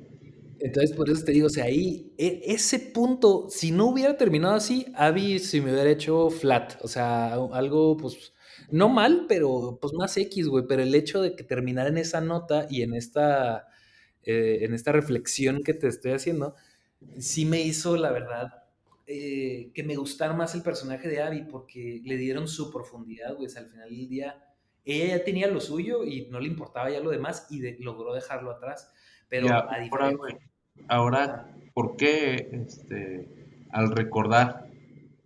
Entonces, 0.59 0.95
por 0.95 1.09
eso 1.09 1.25
te 1.25 1.31
digo, 1.31 1.47
o 1.47 1.49
sea, 1.49 1.65
ahí, 1.65 2.13
e, 2.17 2.41
ese 2.45 2.79
punto, 2.79 3.47
si 3.49 3.71
no 3.71 3.87
hubiera 3.87 4.15
terminado 4.17 4.55
así, 4.55 4.85
Abby 4.95 5.39
se 5.39 5.61
me 5.61 5.73
hubiera 5.73 5.89
hecho 5.89 6.29
flat. 6.29 6.75
O 6.81 6.87
sea, 6.87 7.33
algo, 7.33 7.97
pues, 7.97 8.33
no 8.71 8.87
mal, 8.87 9.25
pero 9.27 9.77
pues 9.81 9.93
más 9.93 10.15
X, 10.15 10.47
güey. 10.47 10.65
Pero 10.67 10.83
el 10.83 10.93
hecho 10.95 11.21
de 11.21 11.35
que 11.35 11.43
terminara 11.43 11.89
en 11.89 11.97
esa 11.97 12.21
nota 12.21 12.67
y 12.69 12.81
en 12.81 12.93
esta 12.93 13.67
eh, 14.25 14.59
en 14.61 14.73
esta 14.73 14.91
reflexión 14.91 15.63
que 15.63 15.73
te 15.73 15.87
estoy 15.87 16.11
haciendo, 16.11 16.55
sí 17.17 17.45
me 17.45 17.61
hizo, 17.61 17.97
la 17.97 18.11
verdad, 18.11 18.63
eh, 19.07 19.71
que 19.73 19.83
me 19.83 19.95
gustara 19.95 20.33
más 20.33 20.55
el 20.55 20.61
personaje 20.61 21.09
de 21.09 21.21
Abby 21.21 21.43
porque 21.49 22.01
le 22.03 22.17
dieron 22.17 22.47
su 22.47 22.71
profundidad, 22.71 23.35
güey. 23.35 23.49
al 23.55 23.69
final 23.69 23.89
del 23.89 24.07
día, 24.07 24.43
ella 24.85 25.17
ya 25.17 25.23
tenía 25.23 25.47
lo 25.47 25.59
suyo 25.59 26.03
y 26.03 26.27
no 26.29 26.39
le 26.39 26.47
importaba 26.47 26.89
ya 26.89 26.99
lo 26.99 27.09
demás 27.09 27.47
y 27.49 27.61
logró 27.83 28.13
dejarlo 28.13 28.51
atrás. 28.51 28.93
Pero 29.29 29.47
ahora, 30.87 31.55
¿por 31.73 31.95
qué 31.95 32.49
este, 32.51 33.65
al 33.71 33.91
recordar 33.91 34.69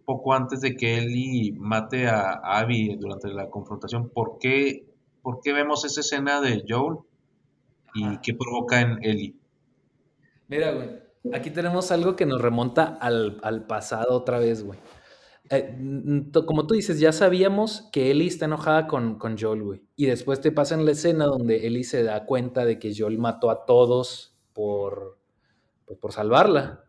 poco 0.08 0.34
antes 0.34 0.62
de 0.62 0.78
que 0.78 1.00
Ellie 1.00 1.54
mate 1.58 2.08
a 2.08 2.40
Abby 2.42 2.96
durante 2.96 3.28
la 3.28 3.50
confrontación, 3.50 4.10
¿por 4.10 4.38
qué, 4.40 4.86
¿por 5.22 5.42
qué 5.42 5.52
vemos 5.52 5.84
esa 5.84 6.00
escena 6.00 6.40
de 6.40 6.64
Joel 6.66 7.00
y 7.94 8.18
qué 8.18 8.34
provoca 8.34 8.82
en 8.82 9.04
Eli. 9.04 9.40
Mira, 10.48 10.72
güey, 10.72 10.90
aquí 11.34 11.50
tenemos 11.52 11.92
algo 11.92 12.16
que 12.16 12.26
nos 12.26 12.42
remonta 12.42 12.98
al, 13.00 13.66
pasado 13.68 14.16
otra 14.16 14.40
vez, 14.40 14.64
güey. 14.64 14.80
Eh, 15.50 15.78
como 16.46 16.68
tú 16.68 16.74
dices, 16.74 17.00
ya 17.00 17.14
sabíamos 17.14 17.90
que 17.92 18.12
Ellie 18.12 18.28
está 18.28 18.46
enojada 18.46 18.88
con, 18.88 19.18
con 19.18 19.38
Joel, 19.38 19.64
güey. 19.64 19.82
Y 19.96 20.06
después 20.06 20.42
te 20.42 20.52
pasa 20.52 20.76
en 20.76 20.86
la 20.86 20.92
escena 20.92 21.26
donde 21.26 21.68
Ellie 21.68 21.86
se 21.86 22.04
da 22.04 22.26
cuenta 22.26 22.66
de 22.66 22.80
que 22.80 22.94
Joel 22.96 23.18
mató 23.18 23.50
a 23.50 23.66
todos 23.66 24.38
por, 24.54 25.18
pues, 25.86 26.00
por 26.00 26.12
salvarla. 26.12 26.84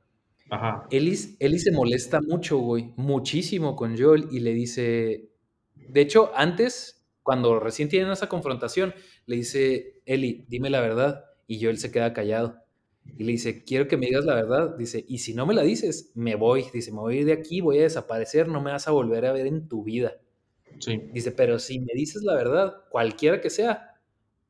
Ajá. 0.51 0.87
Ellie, 0.91 1.37
Ellie 1.39 1.59
se 1.59 1.73
molesta 1.73 2.21
mucho, 2.21 2.59
güey, 2.59 2.95
muchísimo 2.97 3.77
con 3.77 3.99
Joel 3.99 4.29
y 4.33 4.41
le 4.41 4.55
dice, 4.55 5.31
de 5.77 6.01
hecho, 6.01 6.33
antes, 6.35 6.98
cuando 7.29 7.61
recién 7.61 7.91
tienen 7.91 8.11
esa 8.11 8.27
confrontación, 8.27 8.95
le 9.27 9.37
dice, 9.37 10.01
Eli, 10.07 10.47
dime 10.49 10.71
la 10.71 10.81
verdad. 10.81 11.27
Y 11.47 11.59
yo 11.59 11.69
él 11.69 11.77
se 11.77 11.93
queda 11.93 12.15
callado. 12.15 12.57
Y 13.19 13.25
le 13.25 13.33
dice, 13.33 13.65
quiero 13.65 13.87
que 13.87 13.99
me 13.99 14.07
digas 14.07 14.25
la 14.25 14.35
verdad. 14.35 14.75
Dice, 14.79 15.05
y 15.07 15.19
si 15.19 15.35
no 15.35 15.45
me 15.45 15.53
la 15.53 15.61
dices, 15.61 16.11
me 16.15 16.37
voy. 16.37 16.65
Dice, 16.73 16.91
me 16.91 17.01
voy 17.01 17.19
a 17.19 17.21
ir 17.21 17.27
de 17.27 17.35
aquí, 17.35 17.61
voy 17.61 17.81
a 17.81 17.83
desaparecer, 17.83 18.49
no 18.49 18.63
me 18.63 18.71
vas 18.71 18.89
a 18.89 18.93
volver 18.93 19.27
a 19.27 19.33
ver 19.33 19.47
en 19.47 19.69
tu 19.69 19.85
vida. 19.85 20.17
Sí. 20.79 21.03
Dice, 21.13 21.31
pero 21.33 21.59
si 21.59 21.81
me 21.81 21.93
dices 21.95 22.23
la 22.23 22.35
verdad, 22.35 22.77
cualquiera 22.89 23.43
que 23.43 23.51
sea, 23.51 24.01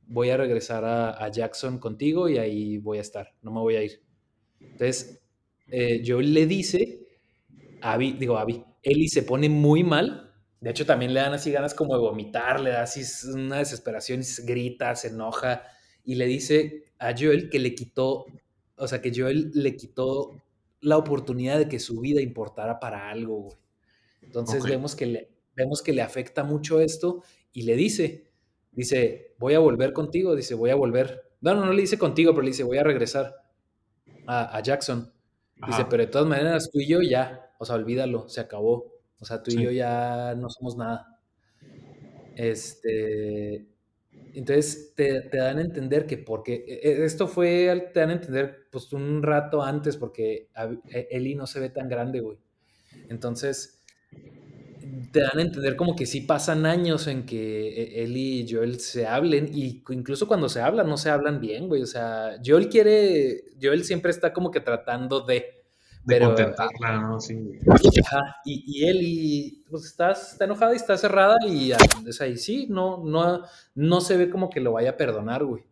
voy 0.06 0.30
a 0.30 0.36
regresar 0.36 0.84
a, 0.84 1.28
Jackson 1.32 1.80
contigo 1.80 2.28
y 2.28 2.38
ahí 2.38 2.78
voy 2.78 2.98
a 2.98 3.00
estar, 3.00 3.34
no 3.42 3.50
me 3.50 3.58
voy 3.58 3.74
a 3.74 3.82
ir. 3.82 4.04
Entonces, 4.60 5.20
eh, 5.66 6.00
yo 6.04 6.20
le 6.20 6.46
dice, 6.46 7.00
Abby, 7.80 8.12
digo, 8.12 8.38
Abby, 8.38 8.62
Eli 8.84 9.08
se 9.08 9.24
pone 9.24 9.48
muy 9.48 9.82
mal 9.82 10.27
de 10.60 10.70
hecho, 10.70 10.86
también 10.86 11.14
le 11.14 11.20
dan 11.20 11.34
así 11.34 11.52
ganas 11.52 11.74
como 11.74 11.94
de 11.94 12.00
vomitar, 12.00 12.60
le 12.60 12.70
da 12.70 12.82
así 12.82 13.02
una 13.32 13.58
desesperación, 13.58 14.22
grita, 14.44 14.94
se 14.96 15.08
enoja 15.08 15.62
y 16.04 16.16
le 16.16 16.26
dice 16.26 16.84
a 16.98 17.14
Joel 17.16 17.48
que 17.48 17.58
le 17.58 17.74
quitó, 17.74 18.26
o 18.76 18.88
sea, 18.88 19.00
que 19.00 19.12
Joel 19.14 19.50
le 19.54 19.76
quitó 19.76 20.42
la 20.80 20.96
oportunidad 20.96 21.58
de 21.58 21.68
que 21.68 21.78
su 21.78 22.00
vida 22.00 22.20
importara 22.20 22.80
para 22.80 23.10
algo, 23.10 23.42
güey. 23.42 23.56
Entonces 24.22 24.64
vemos, 24.64 24.94
que 24.94 25.06
le, 25.06 25.30
vemos 25.54 25.80
que 25.80 25.92
le 25.92 26.02
afecta 26.02 26.44
mucho 26.44 26.80
esto 26.80 27.22
y 27.52 27.62
le 27.62 27.76
dice, 27.76 28.30
dice, 28.72 29.34
voy 29.38 29.54
a 29.54 29.58
volver 29.58 29.92
contigo, 29.92 30.34
dice, 30.34 30.54
voy 30.54 30.70
a 30.70 30.74
volver. 30.74 31.22
No, 31.40 31.54
no, 31.54 31.64
no 31.64 31.72
le 31.72 31.82
dice 31.82 31.98
contigo, 31.98 32.32
pero 32.32 32.42
le 32.42 32.50
dice, 32.50 32.64
voy 32.64 32.78
a 32.78 32.84
regresar 32.84 33.34
a, 34.26 34.60
Jackson. 34.60 35.12
Dice, 35.66 35.86
pero 35.88 36.04
de 36.04 36.10
todas 36.10 36.28
maneras, 36.28 36.68
tú 36.70 36.80
y 36.80 36.86
yo 36.86 37.00
ya, 37.00 37.52
o 37.58 37.64
sea, 37.64 37.76
olvídalo, 37.76 38.28
se 38.28 38.40
acabó. 38.40 38.97
O 39.20 39.24
sea, 39.24 39.42
tú 39.42 39.50
y 39.50 39.62
yo 39.62 39.70
ya 39.70 40.34
no 40.36 40.48
somos 40.50 40.76
nada. 40.76 41.18
Este, 42.36 43.66
entonces 44.34 44.92
te, 44.94 45.28
dan 45.30 45.58
a 45.58 45.62
entender 45.62 46.06
que 46.06 46.18
porque 46.18 46.64
e, 46.66 46.88
e, 46.88 47.04
esto 47.04 47.26
fue, 47.26 47.90
te 47.92 48.00
dan 48.00 48.10
a 48.10 48.14
entender 48.14 48.68
pues 48.70 48.92
un 48.92 49.22
rato 49.22 49.62
antes 49.62 49.96
porque 49.96 50.48
e, 50.90 51.08
Eli 51.10 51.34
no 51.34 51.46
se 51.46 51.60
ve 51.60 51.70
tan 51.70 51.88
grande, 51.88 52.20
güey. 52.20 52.38
Entonces 53.08 53.82
te 55.12 55.20
dan 55.20 55.38
a 55.38 55.42
entender 55.42 55.76
como 55.76 55.96
que 55.96 56.06
sí 56.06 56.20
pasan 56.20 56.66
años 56.66 57.06
en 57.06 57.26
que 57.26 58.02
Eli 58.02 58.40
y 58.40 58.52
Joel 58.52 58.78
se 58.80 59.06
hablen 59.06 59.50
y 59.52 59.82
incluso 59.90 60.28
cuando 60.28 60.48
se 60.48 60.60
hablan 60.60 60.88
no 60.88 60.96
se 60.96 61.10
hablan 61.10 61.40
bien, 61.40 61.68
güey. 61.68 61.82
O 61.82 61.86
sea, 61.86 62.38
Joel 62.44 62.68
quiere, 62.68 63.44
Joel 63.60 63.84
siempre 63.84 64.10
está 64.10 64.32
como 64.32 64.50
que 64.50 64.60
tratando 64.60 65.20
de 65.20 65.57
de 66.04 66.20
contentarla, 66.20 67.00
¿no? 67.00 67.20
Sí. 67.20 67.58
y, 68.44 68.64
y, 68.66 68.88
él 68.88 68.98
y, 69.02 69.64
pues 69.70 69.84
está, 69.84 70.12
está 70.12 70.44
enojada 70.44 70.72
y 70.72 70.76
está 70.76 70.96
cerrada 70.96 71.36
y 71.46 71.72
es 72.06 72.20
ahí, 72.20 72.36
sí, 72.36 72.66
no, 72.70 73.04
no, 73.04 73.42
no 73.74 74.00
se 74.00 74.16
ve 74.16 74.30
como 74.30 74.50
que 74.50 74.60
lo 74.60 74.72
vaya 74.72 74.90
a 74.90 74.96
perdonar, 74.96 75.44
güey. 75.44 75.64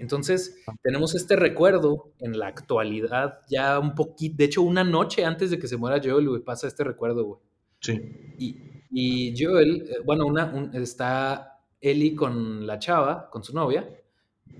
Entonces, 0.00 0.64
tenemos 0.82 1.14
este 1.14 1.36
recuerdo 1.36 2.12
en 2.18 2.38
la 2.38 2.48
actualidad, 2.48 3.40
ya 3.48 3.78
un 3.78 3.94
poquito, 3.94 4.36
de 4.38 4.44
hecho, 4.44 4.62
una 4.62 4.82
noche 4.82 5.24
antes 5.24 5.50
de 5.50 5.58
que 5.58 5.68
se 5.68 5.76
muera 5.76 6.00
Joel, 6.02 6.28
güey, 6.28 6.42
pasa 6.42 6.66
este 6.66 6.82
recuerdo, 6.82 7.24
güey. 7.24 7.40
Sí. 7.80 8.00
Y, 8.38 8.56
y 8.90 9.34
Joel, 9.40 9.86
eh, 9.88 9.96
bueno, 10.04 10.26
una, 10.26 10.70
está 10.74 11.60
Eli 11.80 12.14
con 12.16 12.66
la 12.66 12.78
chava, 12.80 13.30
con 13.30 13.44
su 13.44 13.54
novia, 13.54 13.88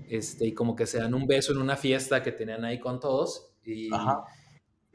este, 0.07 0.47
y 0.47 0.53
como 0.53 0.75
que 0.75 0.85
se 0.85 0.99
dan 0.99 1.13
un 1.13 1.27
beso 1.27 1.51
en 1.51 1.57
una 1.57 1.75
fiesta 1.75 2.23
que 2.23 2.31
tenían 2.31 2.63
ahí 2.63 2.79
con 2.79 3.01
todos, 3.01 3.51
y... 3.65 3.93
Ajá 3.93 4.23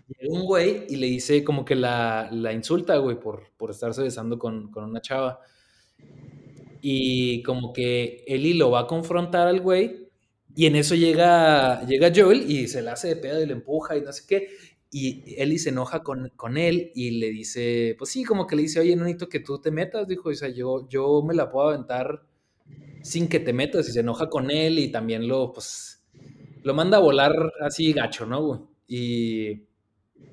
Llega 0.09 0.35
un 0.35 0.45
güey 0.45 0.85
y 0.89 0.97
le 0.97 1.07
dice 1.07 1.43
como 1.43 1.65
que 1.65 1.75
la, 1.75 2.29
la 2.31 2.53
insulta, 2.53 2.97
güey, 2.99 3.19
por, 3.19 3.51
por 3.57 3.71
estarse 3.71 4.03
besando 4.03 4.39
con, 4.39 4.71
con, 4.71 4.85
una 4.85 5.01
chava. 5.01 5.41
Y 6.83 7.43
como 7.43 7.73
que 7.73 8.25
Eli 8.27 8.55
lo 8.55 8.71
va 8.71 8.81
a 8.81 8.87
confrontar 8.87 9.49
al 9.49 9.61
güey. 9.61 10.09
Y 10.57 10.67
en 10.67 10.77
eso 10.77 10.95
llega, 10.95 11.85
llega 11.87 12.13
Joel 12.15 12.49
y 12.51 12.69
se 12.69 12.83
le 12.83 12.91
hace 12.91 13.09
de 13.09 13.17
pedo 13.17 13.43
y 13.43 13.47
le 13.47 13.55
empuja 13.55 13.97
y 13.97 14.03
no 14.03 14.13
sé 14.13 14.25
qué. 14.29 14.49
Y 14.91 15.35
Eli 15.39 15.59
se 15.59 15.71
enoja 15.71 16.03
con, 16.03 16.31
con 16.37 16.57
él 16.57 16.93
y 16.95 17.13
le 17.13 17.31
dice, 17.31 17.97
pues 17.99 18.11
sí, 18.11 18.25
como 18.25 18.47
que 18.47 18.55
le 18.57 18.63
dice, 18.63 18.81
oye, 18.81 18.95
no 18.95 19.05
necesito 19.05 19.29
que 19.29 19.41
tú 19.41 19.59
te 19.61 19.71
metas, 19.71 20.07
dijo, 20.07 20.29
o 20.29 20.35
sea, 20.35 20.51
yo, 20.51 20.89
yo 20.89 21.23
me 21.23 21.35
la 21.35 21.51
puedo 21.51 21.71
aventar 21.71 22.23
sin 23.03 23.29
que 23.29 23.41
te 23.41 23.53
metas. 23.53 23.89
Y 23.89 23.93
se 23.93 24.01
enoja 24.01 24.29
con 24.29 24.51
él 24.51 24.79
y 24.79 24.93
también 24.93 25.27
lo, 25.27 25.53
pues, 25.53 26.05
lo 26.63 26.75
manda 26.75 26.99
a 26.99 27.01
volar 27.01 27.33
así 27.61 27.93
gacho, 27.93 28.27
¿no, 28.27 28.47
güey? 28.47 29.65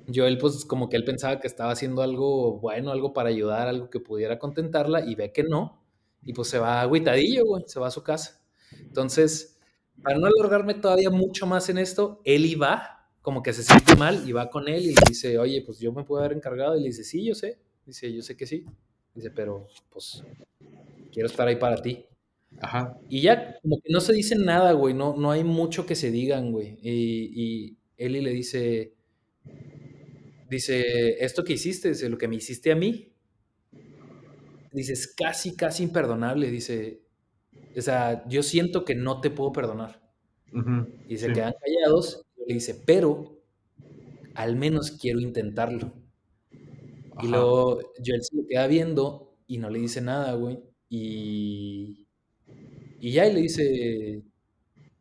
Y 0.06 0.18
Joel, 0.18 0.38
pues 0.38 0.64
como 0.64 0.88
que 0.88 0.96
él 0.96 1.04
pensaba 1.04 1.40
que 1.40 1.46
estaba 1.46 1.72
haciendo 1.72 2.02
algo 2.02 2.58
bueno, 2.58 2.90
algo 2.90 3.12
para 3.12 3.28
ayudar, 3.28 3.68
algo 3.68 3.90
que 3.90 4.00
pudiera 4.00 4.38
contentarla, 4.38 5.04
y 5.04 5.14
ve 5.14 5.32
que 5.32 5.44
no. 5.44 5.82
Y 6.24 6.32
pues 6.32 6.48
se 6.48 6.58
va 6.58 6.80
agüitadillo, 6.80 7.44
güey, 7.44 7.64
se 7.66 7.80
va 7.80 7.88
a 7.88 7.90
su 7.90 8.02
casa. 8.02 8.42
Entonces, 8.80 9.58
para 10.02 10.18
no 10.18 10.26
alargarme 10.26 10.74
todavía 10.74 11.10
mucho 11.10 11.46
más 11.46 11.68
en 11.68 11.78
esto, 11.78 12.20
Eli 12.24 12.54
va, 12.54 13.08
como 13.22 13.42
que 13.42 13.52
se 13.52 13.62
siente 13.62 13.96
mal, 13.96 14.28
y 14.28 14.32
va 14.32 14.50
con 14.50 14.68
él 14.68 14.82
y 14.82 14.94
le 14.94 15.02
dice, 15.08 15.38
oye, 15.38 15.62
pues 15.64 15.78
yo 15.78 15.92
me 15.92 16.04
puedo 16.04 16.22
haber 16.22 16.36
encargado. 16.36 16.76
Y 16.76 16.80
le 16.80 16.88
dice, 16.88 17.04
sí, 17.04 17.24
yo 17.24 17.34
sé. 17.34 17.58
Dice, 17.86 18.12
yo 18.12 18.22
sé 18.22 18.36
que 18.36 18.46
sí. 18.46 18.64
Dice, 19.14 19.30
pero 19.30 19.66
pues 19.90 20.24
quiero 21.12 21.28
estar 21.28 21.46
ahí 21.46 21.56
para 21.56 21.76
ti. 21.76 22.06
Ajá. 22.60 22.98
Y 23.08 23.22
ya, 23.22 23.58
como 23.62 23.80
que 23.80 23.92
no 23.92 24.00
se 24.00 24.12
dice 24.12 24.36
nada, 24.36 24.72
güey, 24.72 24.94
no, 24.94 25.16
no 25.16 25.30
hay 25.30 25.44
mucho 25.44 25.86
que 25.86 25.94
se 25.94 26.10
digan, 26.10 26.52
güey. 26.52 26.78
Y, 26.82 27.32
y 27.34 27.76
Eli 27.96 28.20
le 28.20 28.30
dice, 28.30 28.94
dice, 30.52 31.24
esto 31.24 31.44
que 31.44 31.54
hiciste, 31.54 31.88
dice, 31.88 32.08
lo 32.08 32.18
que 32.18 32.28
me 32.28 32.36
hiciste 32.36 32.72
a 32.72 32.76
mí, 32.76 33.12
dice, 34.72 34.92
es 34.92 35.06
casi, 35.14 35.56
casi 35.56 35.82
imperdonable, 35.82 36.50
dice, 36.50 37.02
o 37.76 37.80
sea, 37.80 38.26
yo 38.28 38.42
siento 38.42 38.84
que 38.84 38.94
no 38.94 39.20
te 39.20 39.30
puedo 39.30 39.52
perdonar. 39.52 40.00
y 41.08 41.16
se 41.16 41.32
quedan 41.32 41.54
callados, 41.60 42.24
y 42.36 42.48
le 42.48 42.54
dice, 42.54 42.82
pero 42.86 43.40
al 44.34 44.56
menos 44.56 44.92
quiero 44.92 45.20
intentarlo. 45.20 45.92
Y 47.22 47.28
luego 47.28 47.80
Joel 48.04 48.22
se 48.22 48.36
le 48.36 48.46
queda 48.46 48.66
viendo 48.66 49.34
y 49.46 49.58
no 49.58 49.70
le 49.70 49.78
dice 49.78 50.00
nada, 50.00 50.34
güey. 50.34 50.60
Y, 50.88 52.06
y 53.00 53.12
ya 53.12 53.26
y 53.26 53.32
le 53.32 53.40
dice, 53.42 54.22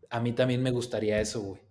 a 0.09 0.19
mí 0.19 0.33
también 0.33 0.61
me 0.61 0.71
gustaría 0.71 1.19
eso, 1.19 1.41
güey. 1.41 1.61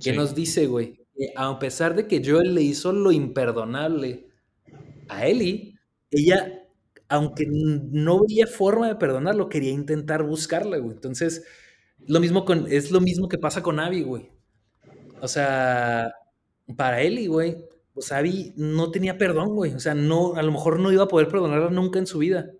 ¿Qué 0.00 0.12
nos 0.12 0.34
dice, 0.34 0.66
güey? 0.66 1.06
Que 1.18 1.32
a 1.36 1.58
pesar 1.58 1.96
de 1.96 2.06
que 2.06 2.22
Joel 2.24 2.54
le 2.54 2.62
hizo 2.62 2.92
lo 2.92 3.12
imperdonable 3.12 4.28
a 5.08 5.26
Ellie, 5.26 5.78
ella, 6.10 6.64
aunque 7.08 7.46
no 7.48 8.20
veía 8.26 8.46
forma 8.46 8.88
de 8.88 8.96
perdonarlo, 8.96 9.48
quería 9.48 9.72
intentar 9.72 10.22
buscarla, 10.24 10.78
güey. 10.78 10.94
Entonces, 10.94 11.44
lo 12.06 12.20
mismo 12.20 12.44
con, 12.44 12.66
es 12.70 12.90
lo 12.92 13.00
mismo 13.00 13.28
que 13.28 13.38
pasa 13.38 13.62
con 13.62 13.80
Abby, 13.80 14.02
güey. 14.02 14.30
O 15.20 15.28
sea, 15.28 16.12
para 16.76 17.02
Ellie, 17.02 17.28
güey, 17.28 17.64
pues 17.94 18.12
Abby 18.12 18.54
no 18.56 18.90
tenía 18.92 19.18
perdón, 19.18 19.54
güey. 19.56 19.74
O 19.74 19.80
sea, 19.80 19.94
no, 19.94 20.36
a 20.36 20.42
lo 20.42 20.52
mejor 20.52 20.78
no 20.80 20.92
iba 20.92 21.04
a 21.04 21.08
poder 21.08 21.28
perdonarla 21.28 21.70
nunca 21.70 21.98
en 21.98 22.06
su 22.06 22.18
vida. 22.18 22.52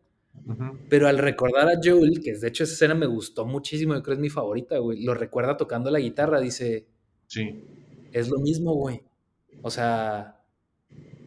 Pero 0.88 1.08
al 1.08 1.18
recordar 1.18 1.68
a 1.68 1.80
Joel, 1.82 2.20
que 2.22 2.34
de 2.34 2.48
hecho 2.48 2.64
esa 2.64 2.72
escena 2.72 2.94
me 2.94 3.06
gustó 3.06 3.44
muchísimo, 3.44 3.94
yo 3.94 4.02
creo 4.02 4.16
que 4.16 4.20
es 4.20 4.22
mi 4.22 4.30
favorita, 4.30 4.78
güey. 4.78 5.04
Lo 5.04 5.14
recuerda 5.14 5.56
tocando 5.56 5.90
la 5.90 5.98
guitarra, 6.00 6.40
dice. 6.40 6.86
Sí. 7.26 7.64
Es 8.12 8.28
lo 8.28 8.38
mismo, 8.38 8.74
güey. 8.74 9.02
O 9.62 9.70
sea, 9.70 10.40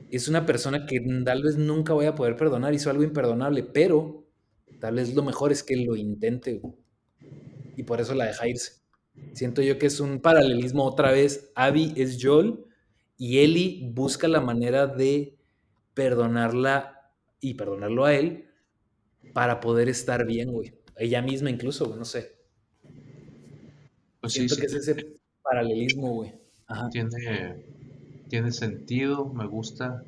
es 0.10 0.28
una 0.28 0.45
persona 0.45 0.86
que 0.86 0.99
tal 1.26 1.44
vez 1.44 1.58
nunca 1.58 1.94
voy 1.94 2.06
a 2.06 2.16
poder 2.16 2.36
perdonar, 2.36 2.74
hizo 2.74 2.90
algo 2.90 3.03
imperdonable, 3.03 3.64
pero 3.64 4.26
tal 4.80 4.95
vez 4.95 5.14
lo 5.16 5.24
mejor 5.24 5.52
es 5.52 5.64
que 5.64 5.78
lo 5.78 5.95
intente, 5.95 6.60
güey. 6.60 6.76
Y 7.78 7.84
por 7.84 8.02
eso 8.02 8.14
la 8.14 8.26
deja 8.26 8.48
irse. 8.48 8.82
Siento 9.34 9.62
yo 9.62 9.78
que 9.78 9.86
es 9.86 9.99
un 9.99 10.20
paralelismo 10.20 10.84
otra 10.86 11.12
vez. 11.12 11.52
Abby 11.56 11.94
es 11.95 12.18
Joel 12.22 12.66
y 13.18 13.40
Ellie 13.40 13.90
busca 13.94 14.28
la 14.28 14.41
manera 14.41 14.88
de 14.88 15.38
perdonarla 15.94 17.12
y 17.40 17.53
perdonarlo 17.53 18.06
a 18.06 18.14
él 18.14 18.49
para 19.34 19.60
poder 19.60 19.90
estar 19.90 20.26
bien, 20.26 20.52
güey. 20.52 20.74
Ella 20.98 21.22
misma 21.22 21.49
incluso, 21.49 21.86
güey, 21.86 21.98
no 21.99 22.06
sé. 22.06 22.36
Pues 24.20 24.34
Siento 24.34 24.56
que 24.56 24.66
es 24.66 24.74
ese 24.74 25.20
paralelismo, 25.41 26.14
güey. 26.14 26.40
Tiene, 26.91 27.65
tiene 28.30 28.52
sentido, 28.52 29.31
me 29.34 29.48
gusta. 29.48 30.03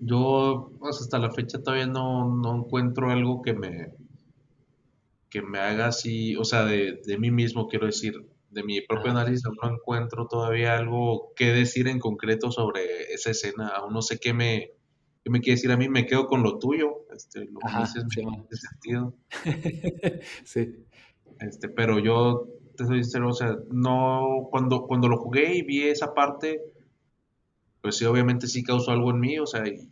Yo 0.00 0.70
pues, 0.78 1.00
hasta 1.00 1.18
la 1.18 1.30
fecha 1.30 1.62
todavía 1.62 1.86
no, 1.86 2.28
no, 2.36 2.56
encuentro 2.56 3.10
algo 3.10 3.42
que 3.42 3.54
me 3.54 3.94
que 5.30 5.40
me 5.40 5.58
haga 5.58 5.86
así, 5.86 6.36
o 6.36 6.44
sea, 6.44 6.64
de, 6.66 7.00
de 7.06 7.16
mí 7.16 7.30
mismo, 7.30 7.66
quiero 7.66 7.86
decir, 7.86 8.26
de 8.52 8.62
mi 8.62 8.80
propio 8.82 9.10
análisis 9.10 9.44
no 9.44 9.70
encuentro 9.70 10.26
todavía 10.26 10.76
algo 10.76 11.32
que 11.34 11.52
decir 11.52 11.88
en 11.88 11.98
concreto 11.98 12.52
sobre 12.52 13.12
esa 13.12 13.30
escena. 13.30 13.68
Aún 13.68 13.94
no 13.94 14.02
sé 14.02 14.18
qué 14.18 14.34
me, 14.34 14.72
qué 15.24 15.30
me 15.30 15.40
quiere 15.40 15.56
decir 15.56 15.72
a 15.72 15.76
mí. 15.76 15.88
Me 15.88 16.06
quedo 16.06 16.26
con 16.26 16.42
lo 16.42 16.58
tuyo. 16.58 17.06
Este, 17.14 17.46
lo 17.46 17.60
que 17.60 17.80
dices 17.80 18.04
sí. 18.10 18.24
me 18.24 18.56
sentido. 18.56 19.14
sí. 20.44 20.84
Este, 21.40 21.68
pero 21.68 21.98
yo 21.98 22.46
te 22.76 22.86
soy 22.86 23.02
sincero, 23.02 23.28
o 23.28 23.32
sea, 23.32 23.56
no, 23.70 24.48
cuando, 24.50 24.86
cuando 24.86 25.08
lo 25.08 25.18
jugué 25.18 25.56
y 25.56 25.62
vi 25.62 25.82
esa 25.82 26.14
parte, 26.14 26.60
pues 27.80 27.96
sí, 27.96 28.04
obviamente 28.04 28.46
sí 28.46 28.62
causó 28.62 28.92
algo 28.92 29.10
en 29.10 29.20
mí, 29.20 29.38
o 29.38 29.46
sea, 29.46 29.66
y 29.66 29.88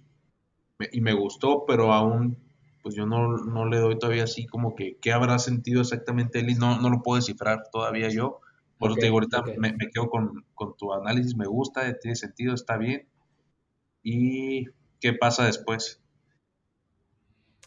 me, 0.79 0.89
y 0.93 1.01
me 1.01 1.13
gustó, 1.13 1.65
pero 1.67 1.93
aún, 1.93 2.39
pues 2.83 2.95
yo 2.95 3.07
no, 3.07 3.37
no, 3.37 3.67
le 3.67 3.79
doy 3.79 3.99
todavía 3.99 4.25
así 4.25 4.47
como 4.47 4.75
que, 4.75 4.97
¿qué 5.01 5.13
habrá 5.13 5.39
sentido 5.39 5.81
exactamente 5.81 6.41
él? 6.41 6.51
Y 6.51 6.55
no, 6.55 6.81
no 6.81 6.89
lo 6.89 7.03
puedo 7.03 7.17
descifrar 7.17 7.63
todavía 7.71 8.09
yo. 8.09 8.41
Por 8.79 8.93
eso 8.93 8.99
te 8.99 9.07
digo, 9.07 9.17
ahorita 9.17 9.43
me, 9.59 9.77
quedo 9.93 10.09
con, 10.09 10.47
tu 10.79 10.93
análisis, 10.95 11.37
me 11.37 11.47
gusta, 11.47 11.99
tiene 11.99 12.17
sentido, 12.17 12.55
está 12.55 12.79
bien. 12.79 13.07
¿Y 14.03 14.69
qué 15.01 15.13
pasa 15.13 15.45
después? 15.45 16.00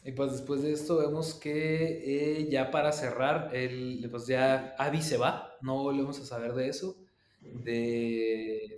Y 0.06 0.12
pues 0.12 0.34
después 0.34 0.62
de 0.62 0.74
esto 0.74 0.98
vemos 0.98 1.34
que 1.34 2.42
eh, 2.42 2.50
ya 2.50 2.72
para 2.72 2.92
cerrar, 2.92 3.56
el, 3.56 4.06
pues 4.12 4.28
ya 4.28 4.76
Abby 4.78 5.02
se 5.02 5.18
va, 5.18 5.56
no 5.62 5.82
volvemos 5.82 6.20
a 6.20 6.26
saber 6.26 6.54
de 6.54 6.68
eso, 6.68 6.98
de, 7.40 8.78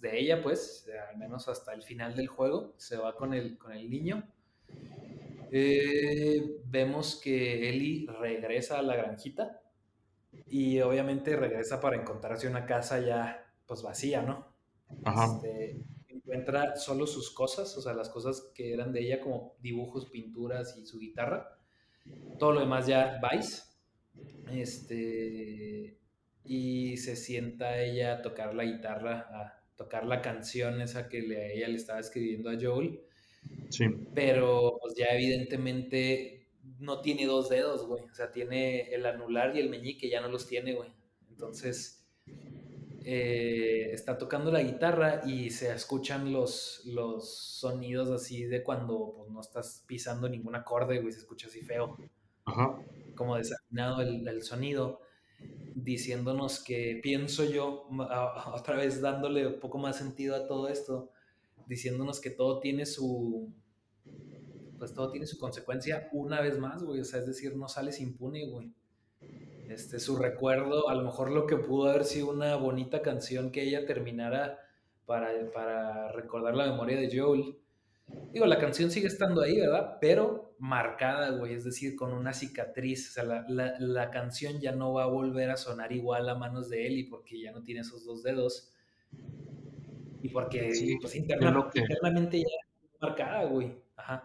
de 0.00 0.18
ella 0.18 0.42
pues, 0.42 0.88
al 1.10 1.18
menos 1.18 1.48
hasta 1.48 1.72
el 1.74 1.82
final 1.82 2.14
del 2.14 2.28
juego, 2.28 2.74
se 2.76 2.96
va 2.96 3.16
con 3.16 3.34
el, 3.34 3.58
con 3.58 3.72
el 3.72 3.90
niño. 3.90 4.28
Eh, 5.52 6.60
vemos 6.66 7.20
que 7.20 7.68
Ellie 7.68 8.06
regresa 8.06 8.78
a 8.78 8.82
la 8.82 8.94
granjita 8.94 9.60
y 10.46 10.80
obviamente 10.80 11.34
regresa 11.34 11.80
para 11.80 11.96
encontrarse 11.96 12.46
una 12.46 12.66
casa 12.66 13.00
ya 13.00 13.52
pues 13.66 13.82
vacía, 13.82 14.22
¿no? 14.22 14.46
Ajá. 15.04 15.24
Este, 15.24 15.80
encuentra 16.30 16.76
solo 16.76 17.06
sus 17.06 17.30
cosas, 17.30 17.76
o 17.76 17.82
sea, 17.82 17.92
las 17.92 18.08
cosas 18.08 18.52
que 18.54 18.72
eran 18.72 18.92
de 18.92 19.00
ella 19.00 19.20
como 19.20 19.56
dibujos, 19.60 20.10
pinturas 20.10 20.76
y 20.76 20.86
su 20.86 20.98
guitarra. 20.98 21.58
Todo 22.38 22.52
lo 22.52 22.60
demás 22.60 22.86
ya 22.86 23.18
vais. 23.20 23.66
Este 24.50 25.98
y 26.44 26.96
se 26.96 27.16
sienta 27.16 27.80
ella 27.82 28.14
a 28.14 28.22
tocar 28.22 28.54
la 28.54 28.64
guitarra, 28.64 29.28
a 29.30 29.62
tocar 29.76 30.06
la 30.06 30.20
canción 30.20 30.80
esa 30.80 31.08
que 31.08 31.22
le, 31.22 31.56
ella 31.56 31.68
le 31.68 31.76
estaba 31.76 32.00
escribiendo 32.00 32.50
a 32.50 32.58
Joel. 32.60 33.00
Sí. 33.68 33.84
Pero 34.14 34.78
pues 34.80 34.94
ya 34.96 35.06
evidentemente 35.08 36.48
no 36.78 37.00
tiene 37.00 37.26
dos 37.26 37.48
dedos, 37.48 37.86
güey. 37.86 38.04
O 38.04 38.14
sea, 38.14 38.30
tiene 38.32 38.92
el 38.92 39.06
anular 39.06 39.54
y 39.56 39.60
el 39.60 39.70
meñique, 39.70 40.08
ya 40.08 40.20
no 40.20 40.28
los 40.28 40.46
tiene, 40.46 40.74
güey. 40.74 40.90
Entonces, 41.28 41.99
eh, 43.04 43.90
está 43.92 44.18
tocando 44.18 44.50
la 44.50 44.62
guitarra 44.62 45.22
y 45.26 45.50
se 45.50 45.72
escuchan 45.72 46.32
los, 46.32 46.82
los 46.84 47.28
sonidos 47.28 48.10
así 48.10 48.44
de 48.44 48.62
cuando 48.62 49.14
pues, 49.16 49.30
no 49.30 49.40
estás 49.40 49.84
pisando 49.86 50.28
ningún 50.28 50.54
acorde, 50.54 51.00
güey. 51.00 51.12
Se 51.12 51.20
escucha 51.20 51.48
así 51.48 51.62
feo. 51.62 51.96
Ajá. 52.44 52.78
Como 53.14 53.36
desafinado 53.36 54.00
el, 54.02 54.26
el 54.26 54.42
sonido 54.42 55.00
diciéndonos 55.74 56.62
que 56.62 57.00
pienso 57.02 57.44
yo, 57.44 57.88
otra 58.54 58.76
vez 58.76 59.00
dándole 59.00 59.46
un 59.46 59.60
poco 59.60 59.78
más 59.78 59.96
sentido 59.96 60.36
a 60.36 60.46
todo 60.46 60.68
esto, 60.68 61.10
diciéndonos 61.66 62.20
que 62.20 62.30
todo 62.30 62.60
tiene 62.60 62.86
su, 62.86 63.52
pues 64.78 64.94
todo 64.94 65.10
tiene 65.10 65.26
su 65.26 65.38
consecuencia 65.38 66.08
una 66.12 66.40
vez 66.40 66.58
más, 66.58 66.82
güey. 66.82 67.00
O 67.00 67.04
sea, 67.04 67.20
es 67.20 67.26
decir, 67.26 67.56
no 67.56 67.68
sales 67.68 68.00
impune, 68.00 68.48
güey. 68.48 68.72
Este, 69.70 70.00
su 70.00 70.16
recuerdo, 70.16 70.88
a 70.88 70.94
lo 70.94 71.02
mejor 71.02 71.30
lo 71.30 71.46
que 71.46 71.56
pudo 71.56 71.88
haber 71.88 72.04
sido 72.04 72.30
una 72.30 72.56
bonita 72.56 73.02
canción 73.02 73.52
que 73.52 73.62
ella 73.62 73.86
terminara 73.86 74.58
para, 75.06 75.28
para 75.52 76.10
recordar 76.12 76.56
la 76.56 76.66
memoria 76.66 76.98
de 76.98 77.16
Joel. 77.16 77.56
Digo, 78.32 78.46
la 78.46 78.58
canción 78.58 78.90
sigue 78.90 79.06
estando 79.06 79.42
ahí, 79.42 79.60
¿verdad? 79.60 79.98
Pero 80.00 80.56
marcada, 80.58 81.30
güey, 81.30 81.54
es 81.54 81.64
decir, 81.64 81.94
con 81.94 82.12
una 82.12 82.32
cicatriz. 82.32 83.10
O 83.10 83.12
sea, 83.12 83.24
la, 83.24 83.44
la, 83.48 83.74
la, 83.78 84.10
canción 84.10 84.60
ya 84.60 84.72
no 84.72 84.92
va 84.92 85.04
a 85.04 85.06
volver 85.06 85.50
a 85.50 85.56
sonar 85.56 85.92
igual 85.92 86.28
a 86.28 86.34
manos 86.34 86.68
de 86.68 86.86
Ellie 86.88 87.08
porque 87.08 87.40
ya 87.40 87.52
no 87.52 87.62
tiene 87.62 87.82
esos 87.82 88.04
dos 88.04 88.24
dedos. 88.24 88.72
Y 90.22 90.28
porque, 90.30 90.72
pues, 91.00 91.14
internamente 91.14 92.40
ya 92.40 92.46
marcada, 93.00 93.44
güey. 93.44 93.72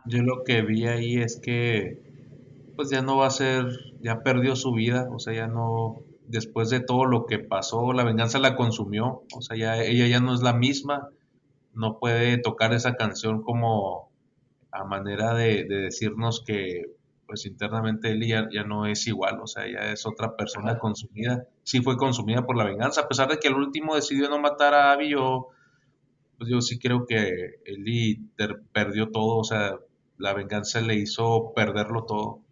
Yo 0.05 0.23
lo 0.23 0.43
que 0.43 0.61
vi 0.61 0.87
ahí 0.87 1.17
es 1.17 1.39
que 1.39 2.01
pues 2.75 2.89
ya 2.89 3.01
no 3.01 3.17
va 3.17 3.27
a 3.27 3.31
ser, 3.31 3.65
ya 4.05 4.21
perdió 4.21 4.55
su 4.55 4.71
vida, 4.71 5.09
o 5.11 5.17
sea, 5.17 5.33
ya 5.33 5.47
no, 5.47 6.03
después 6.27 6.69
de 6.69 6.79
todo 6.79 7.05
lo 7.05 7.25
que 7.25 7.39
pasó, 7.39 7.91
la 7.91 8.03
venganza 8.03 8.37
la 8.37 8.55
consumió, 8.55 9.23
o 9.35 9.41
sea, 9.41 9.57
ya 9.57 9.81
ella 9.81 10.05
ya 10.05 10.19
no 10.19 10.35
es 10.35 10.43
la 10.43 10.53
misma, 10.53 11.09
no 11.73 11.97
puede 11.97 12.37
tocar 12.37 12.71
esa 12.75 12.93
canción 12.97 13.41
como 13.41 14.11
a 14.69 14.83
manera 14.83 15.33
de, 15.33 15.63
decirnos 15.63 16.43
que 16.45 16.83
pues 17.25 17.47
internamente 17.47 18.11
Eli 18.11 18.27
ya, 18.27 18.63
no 18.63 18.85
es 18.85 19.07
igual, 19.07 19.39
o 19.41 19.47
sea, 19.47 19.63
ya 19.65 19.91
es 19.91 20.05
otra 20.05 20.35
persona 20.35 20.77
consumida. 20.77 21.47
Sí 21.63 21.81
fue 21.81 21.97
consumida 21.97 22.45
por 22.45 22.55
la 22.55 22.65
venganza, 22.65 23.01
a 23.01 23.07
pesar 23.07 23.27
de 23.29 23.39
que 23.39 23.47
el 23.47 23.55
último 23.55 23.95
decidió 23.95 24.29
no 24.29 24.37
matar 24.37 24.75
a 24.75 24.91
Abby, 24.91 25.09
yo, 25.09 25.47
pues 26.37 26.47
yo 26.47 26.61
sí 26.61 26.77
creo 26.77 27.07
que 27.07 27.55
Eli 27.65 28.21
perdió 28.71 29.09
todo, 29.09 29.37
o 29.37 29.43
sea, 29.43 29.79
la 30.19 30.33
venganza 30.35 30.79
le 30.81 30.93
hizo 30.93 31.53
perderlo 31.55 32.03
todo. 32.03 32.44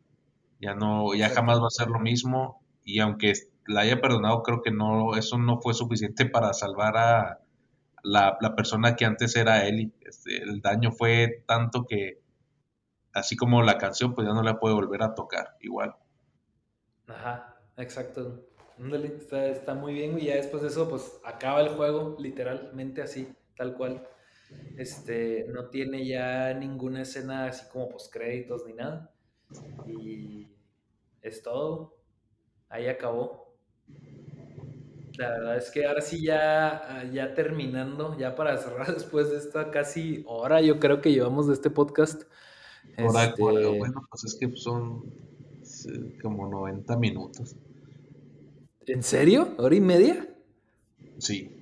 Ya 0.64 0.76
no, 0.76 1.14
ya 1.14 1.30
jamás 1.30 1.60
va 1.60 1.68
a 1.68 1.70
ser 1.70 1.90
lo 1.90 2.00
mismo. 2.00 2.64
Y 2.86 3.00
aunque 3.00 3.34
la 3.68 3.82
haya 3.82 4.00
perdonado, 4.00 4.44
creo 4.44 4.62
que 4.62 4.72
no, 4.72 5.16
eso 5.16 5.38
no 5.38 5.60
fue 5.62 5.74
suficiente 5.74 6.26
para 6.26 6.54
salvar 6.54 6.98
a 6.98 7.40
la, 8.04 8.38
persona 8.56 8.96
que 8.96 9.06
antes 9.06 9.36
era 9.36 9.66
Eli. 9.68 9.94
Este, 10.02 10.38
el 10.42 10.62
daño 10.62 10.92
fue 10.92 11.44
tanto 11.48 11.86
que, 11.86 12.22
así 13.14 13.36
como 13.36 13.62
la 13.62 13.78
canción, 13.78 14.16
pues 14.16 14.28
ya 14.28 14.34
no 14.34 14.42
la 14.44 14.60
puede 14.60 14.76
volver 14.76 15.04
a 15.04 15.16
tocar 15.16 15.58
igual. 15.60 15.96
Ajá, 17.08 17.58
exacto. 17.78 18.46
está, 19.04 19.48
está 19.48 19.74
muy 19.74 19.94
bien, 19.94 20.18
y 20.18 20.26
ya 20.26 20.36
después 20.36 20.64
de 20.64 20.70
eso, 20.70 20.90
pues 20.90 21.20
acaba 21.26 21.62
el 21.62 21.70
juego, 21.70 22.16
literalmente 22.20 23.02
así, 23.02 23.34
tal 23.58 23.76
cual. 23.76 24.08
Este, 24.78 25.46
no 25.50 25.70
tiene 25.70 26.06
ya 26.06 26.54
ninguna 26.54 27.02
escena 27.02 27.48
así 27.48 27.68
como 27.70 27.90
créditos 28.12 28.66
ni 28.66 28.74
nada. 28.74 29.12
Y 29.88 30.53
es 31.24 31.42
todo. 31.42 31.98
Ahí 32.70 32.88
acabó. 32.88 33.56
La 35.18 35.30
verdad 35.30 35.58
es 35.58 35.70
que 35.70 35.86
ahora 35.86 36.02
sí 36.02 36.24
ya, 36.24 37.08
ya 37.14 37.34
terminando, 37.34 38.18
ya 38.18 38.36
para 38.36 38.58
cerrar 38.58 38.94
después 38.94 39.30
de 39.32 39.38
esta 39.38 39.72
casi 39.72 40.24
hora, 40.28 40.62
yo 40.62 40.80
creo 40.80 41.02
que 41.02 41.12
llevamos 41.12 41.48
de 41.48 41.54
este 41.54 41.70
podcast. 41.70 42.24
Este 42.98 43.42
bueno, 43.42 44.08
pues 44.10 44.24
es 44.26 44.36
que 44.36 44.52
son 44.56 45.04
como 46.22 46.48
90 46.48 46.98
minutos. 46.98 47.56
¿En 48.86 49.02
serio? 49.02 49.56
¿Hora 49.58 49.76
y 49.76 49.82
media? 49.82 50.28
Sí. 51.18 51.60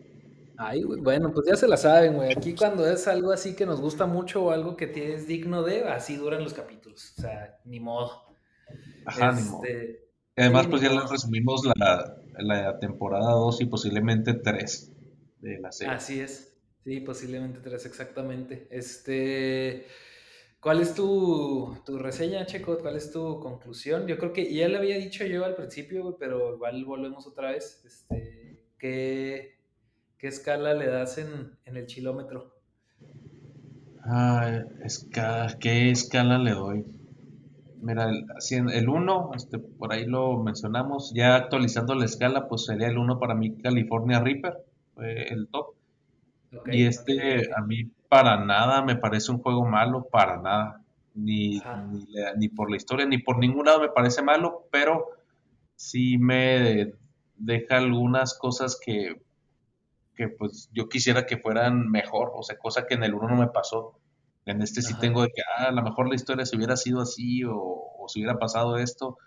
Ay, 0.58 0.84
Bueno, 0.84 1.32
pues 1.34 1.48
ya 1.48 1.56
se 1.56 1.68
la 1.68 1.78
saben, 1.78 2.16
güey. 2.16 2.32
Aquí 2.32 2.56
cuando 2.56 2.88
es 2.88 3.08
algo 3.08 3.32
así 3.32 3.56
que 3.56 3.66
nos 3.66 3.82
gusta 3.82 4.06
mucho 4.06 4.44
o 4.46 4.52
algo 4.52 4.76
que 4.76 5.14
es 5.14 5.28
digno 5.28 5.64
de, 5.64 5.84
así 5.86 6.16
duran 6.16 6.44
los 6.44 6.54
capítulos. 6.54 7.14
O 7.18 7.22
sea, 7.22 7.60
ni 7.66 7.80
modo. 7.80 8.31
Ajá. 9.06 9.32
Este, 9.32 10.10
además, 10.36 10.68
pues 10.68 10.82
ya 10.82 10.92
les 10.92 11.10
resumimos 11.10 11.66
la, 11.66 12.18
la 12.38 12.80
temporada 12.80 13.32
2 13.32 13.62
y 13.62 13.66
posiblemente 13.66 14.34
3 14.34 14.92
de 15.42 15.60
la 15.60 15.72
serie. 15.72 15.94
Así 15.94 16.20
es. 16.20 16.56
Sí, 16.84 17.00
posiblemente 17.02 17.60
3, 17.60 17.86
exactamente. 17.86 18.68
Este. 18.72 19.86
¿Cuál 20.60 20.82
es 20.82 20.94
tu, 20.94 21.76
tu, 21.86 21.98
reseña, 21.98 22.46
Checo? 22.46 22.78
¿Cuál 22.78 22.96
es 22.96 23.12
tu 23.12 23.40
conclusión? 23.40 24.06
Yo 24.06 24.20
creo 24.20 24.32
que 24.32 24.54
ya 24.54 24.68
le 24.68 24.78
había 24.78 24.98
dicho 24.98 25.26
yo 25.26 25.44
al 25.44 25.56
principio, 25.56 26.18
pero 26.20 26.54
igual 26.54 26.86
volvemos 26.86 27.26
otra 27.26 27.52
vez. 27.52 27.82
Este, 27.84 28.64
¿qué, 28.78 29.62
¿Qué 30.22 30.28
escala 30.28 30.76
le 30.76 30.86
das 30.86 31.18
en, 31.18 31.58
el 31.66 31.88
chilómetro? 31.88 32.54
Ah, 34.04 34.66
¿qué 35.60 35.90
escala 35.90 36.38
le 36.38 36.52
doy? 36.52 36.86
Mira, 37.82 38.10
el, 38.10 38.26
el 38.72 38.90
1, 38.90 39.32
este, 39.36 39.60
por 39.60 39.92
ahí 39.92 40.06
lo 40.06 40.38
mencionamos, 40.38 41.12
ya 41.14 41.36
actualizando 41.36 41.96
la 41.96 42.06
escala, 42.06 42.48
pues 42.48 42.66
sería 42.66 42.88
el 42.88 42.98
1 42.98 43.20
para 43.20 43.36
mí 43.36 43.58
California 43.58 44.20
Reaper, 44.20 44.58
el 44.98 45.48
top. 45.48 45.74
y 46.72 46.86
este 46.86 47.50
a 47.56 47.62
mí 47.62 47.86
para 48.10 48.44
nada 48.44 48.84
me 48.84 48.96
parece 48.96 49.32
un 49.32 49.40
juego 49.40 49.66
malo, 49.66 50.08
para 50.12 50.42
nada. 50.42 50.78
Ni, 51.14 51.60
ni, 51.60 52.08
ni, 52.38 52.48
por 52.48 52.70
la 52.72 52.78
historia, 52.78 53.06
ni 53.06 53.18
por 53.18 53.38
ningún 53.38 53.66
lado 53.66 53.82
me 53.82 53.90
parece 53.90 54.22
malo, 54.22 54.68
pero 54.72 55.08
sí 55.76 56.18
me 56.18 56.94
deja 57.36 57.78
algunas 57.78 58.38
cosas 58.38 58.80
que 58.82 59.22
que 60.16 60.30
pues 60.30 60.70
yo 60.74 60.88
quisiera 60.88 61.26
que 61.26 61.38
fueran 61.38 61.90
mejor, 61.90 62.32
o 62.36 62.44
sea, 62.44 62.58
cosa 62.58 62.86
que 62.86 62.94
en 62.94 63.04
el 63.04 63.14
1 63.14 63.28
no 63.28 63.36
me 63.36 63.48
pasó. 63.48 64.00
En 64.46 64.62
este 64.62 64.82
sí 64.82 64.94
tengo 65.00 65.22
de 65.22 65.30
que, 65.30 65.42
ah, 65.58 65.68
a 65.68 65.72
lo 65.72 65.84
mejor 65.84 66.10
la 66.10 66.16
historia 66.16 66.46
se 66.46 66.56
hubiera 66.56 66.76
sido 66.76 67.02
así 67.02 67.44
o, 67.44 67.56
o 67.56 68.06
si 68.08 68.20
hubiera 68.20 68.40
pasado 68.40 68.78
esto. 68.78 69.18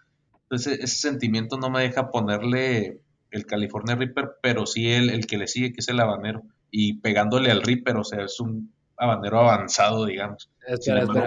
Entonces 0.42 0.80
ese 0.80 0.96
sentimiento 0.96 1.56
no 1.56 1.70
me 1.70 1.82
deja 1.82 2.10
ponerle 2.10 3.00
el 3.30 3.46
California 3.46 3.96
Reaper, 3.96 4.36
pero 4.42 4.66
sí 4.66 4.92
el, 4.92 5.10
el 5.10 5.26
que 5.26 5.38
le 5.38 5.46
sigue, 5.46 5.72
que 5.72 5.80
es 5.80 5.88
el 5.88 6.00
habanero. 6.00 6.42
Y 6.70 6.94
pegándole 7.00 7.50
al 7.50 7.62
Reaper, 7.62 7.96
o 7.96 8.04
sea, 8.04 8.24
es 8.24 8.40
un 8.40 8.72
habanero 8.96 9.40
avanzado, 9.40 10.06
digamos. 10.06 10.50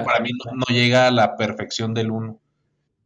para 0.05 0.19
mí 0.21 0.29
no, 0.53 0.65
llega 0.69 1.07
a 1.07 1.11
la 1.11 1.35
perfección 1.35 1.93
del 1.93 2.11
1. 2.11 2.39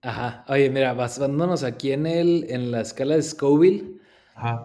Ajá. 0.03 0.45
Oye, 0.47 0.69
mira, 0.69 0.93
basándonos 0.93 1.63
aquí 1.63 1.91
en 1.91 2.07
el, 2.07 2.45
en 2.49 2.71
la 2.71 2.81
escala 2.81 3.15
de 3.15 3.21
Scoville, 3.21 4.01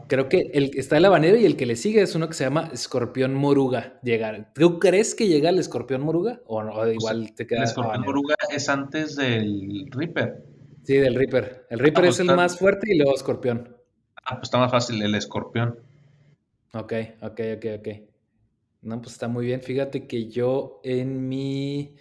Creo 0.09 0.29
que 0.29 0.51
el, 0.55 0.71
está 0.75 0.97
el 0.97 1.05
habanero 1.05 1.37
y 1.37 1.45
el 1.45 1.57
que 1.57 1.67
le 1.67 1.77
sigue 1.77 2.01
es 2.01 2.15
uno 2.15 2.29
que 2.29 2.35
se 2.35 2.45
llama 2.45 2.71
Escorpión 2.73 3.35
Moruga. 3.35 3.99
Llegar. 4.03 4.53
¿Tú 4.55 4.79
crees 4.79 5.15
que 5.15 5.29
llega 5.29 5.51
el 5.51 5.59
Escorpión 5.59 6.03
Moruga? 6.03 6.41
¿O, 6.47 6.63
no, 6.63 6.91
igual 6.91 7.35
te 7.35 7.47
queda? 7.47 7.59
El 7.59 7.65
Escorpión 7.65 8.03
Moruga 8.03 8.37
es 8.51 8.69
antes 8.69 9.17
del 9.17 9.89
Reaper. 9.91 10.45
Sí, 10.83 10.97
del 10.97 11.15
Reaper. 11.15 11.67
El 11.69 11.79
Reaper 11.81 12.05
ah, 12.05 12.09
es 12.09 12.17
pues 12.17 12.29
el 12.29 12.37
más 12.37 12.59
fuerte 12.59 12.93
y 12.93 12.97
luego 12.97 13.15
Escorpión. 13.15 13.77
Ah, 14.25 14.37
pues 14.37 14.45
está 14.45 14.59
más 14.59 14.71
fácil 14.71 15.03
el 15.03 15.15
Escorpión. 15.15 15.79
Ok, 16.73 16.93
ok, 17.21 17.41
ok, 17.57 17.67
ok. 17.79 17.89
No, 18.83 19.01
pues 19.01 19.13
está 19.13 19.29
muy 19.29 19.45
bien. 19.45 19.61
Fíjate 19.61 20.07
que 20.07 20.29
yo 20.29 20.81
en 20.85 21.29
mi 21.29 21.97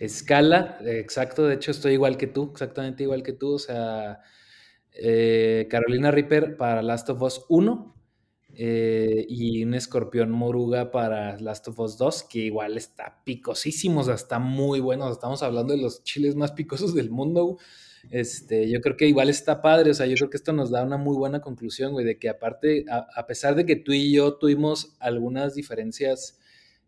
escala, 0.00 0.78
exacto, 0.84 1.46
de 1.46 1.54
hecho 1.54 1.70
estoy 1.70 1.92
igual 1.92 2.16
que 2.16 2.26
tú, 2.26 2.50
exactamente 2.52 3.02
igual 3.02 3.22
que 3.22 3.32
tú, 3.32 3.54
o 3.54 3.58
sea 3.58 4.20
eh, 4.92 5.66
Carolina 5.70 6.10
Reaper 6.10 6.56
para 6.56 6.82
Last 6.82 7.10
of 7.10 7.22
Us 7.22 7.44
1 7.48 7.94
eh, 8.54 9.24
y 9.28 9.62
un 9.62 9.74
escorpión 9.74 10.30
moruga 10.30 10.90
para 10.90 11.38
Last 11.38 11.68
of 11.68 11.78
Us 11.78 11.96
2, 11.96 12.24
que 12.24 12.40
igual 12.40 12.76
está 12.76 13.22
picosísimo, 13.24 14.00
o 14.00 14.04
sea, 14.04 14.14
está 14.14 14.38
muy 14.38 14.80
bueno. 14.80 15.10
Estamos 15.10 15.42
hablando 15.42 15.74
de 15.74 15.80
los 15.80 16.02
chiles 16.04 16.34
más 16.34 16.52
picosos 16.52 16.94
del 16.94 17.10
mundo. 17.10 17.58
Este, 18.10 18.68
yo 18.68 18.80
creo 18.80 18.96
que 18.96 19.06
igual 19.06 19.28
está 19.28 19.62
padre, 19.62 19.90
o 19.90 19.94
sea, 19.94 20.06
yo 20.06 20.14
creo 20.16 20.30
que 20.30 20.36
esto 20.38 20.52
nos 20.52 20.70
da 20.70 20.82
una 20.82 20.96
muy 20.96 21.16
buena 21.16 21.40
conclusión, 21.40 21.92
güey, 21.92 22.04
de 22.04 22.18
que 22.18 22.28
aparte, 22.28 22.84
a, 22.90 23.26
pesar 23.26 23.54
de 23.54 23.66
que 23.66 23.76
tú 23.76 23.92
y 23.92 24.12
yo 24.12 24.34
tuvimos 24.34 24.96
algunas 25.00 25.54
diferencias 25.54 26.38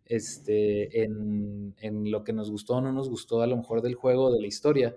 este, 0.07 1.05
en, 1.05 1.75
en, 1.81 2.11
lo 2.11 2.25
que 2.25 2.33
nos 2.33 2.51
gustó 2.51 2.77
o 2.77 2.81
no 2.81 2.93
nos 2.93 3.09
gustó 3.09 3.43
a 3.43 3.47
lo 3.47 3.57
mejor 3.57 3.83
del 3.83 3.95
juego, 3.95 4.33
de 4.33 4.41
la 4.41 4.47
historia, 4.47 4.97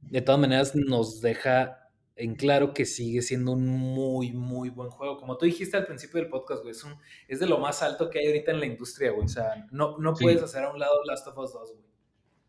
de 0.00 0.22
todas 0.22 0.40
maneras 0.40 0.74
nos 0.74 1.20
deja 1.20 1.79
en 2.20 2.34
claro 2.34 2.74
que 2.74 2.84
sigue 2.84 3.22
siendo 3.22 3.52
un 3.52 3.66
muy, 3.66 4.32
muy 4.32 4.68
buen 4.68 4.90
juego. 4.90 5.16
Como 5.16 5.38
tú 5.38 5.46
dijiste 5.46 5.78
al 5.78 5.86
principio 5.86 6.20
del 6.20 6.28
podcast, 6.28 6.62
güey, 6.62 6.72
es, 6.72 6.86
es 7.28 7.40
de 7.40 7.46
lo 7.46 7.58
más 7.58 7.82
alto 7.82 8.10
que 8.10 8.18
hay 8.18 8.26
ahorita 8.26 8.50
en 8.50 8.60
la 8.60 8.66
industria, 8.66 9.10
güey. 9.10 9.24
O 9.24 9.28
sea, 9.28 9.66
no, 9.70 9.96
no 9.98 10.14
puedes 10.14 10.42
hacer 10.42 10.64
a 10.64 10.70
un 10.70 10.78
lado 10.78 11.02
Last 11.04 11.26
of 11.28 11.38
Us 11.38 11.52
2, 11.52 11.72
güey. 11.72 11.90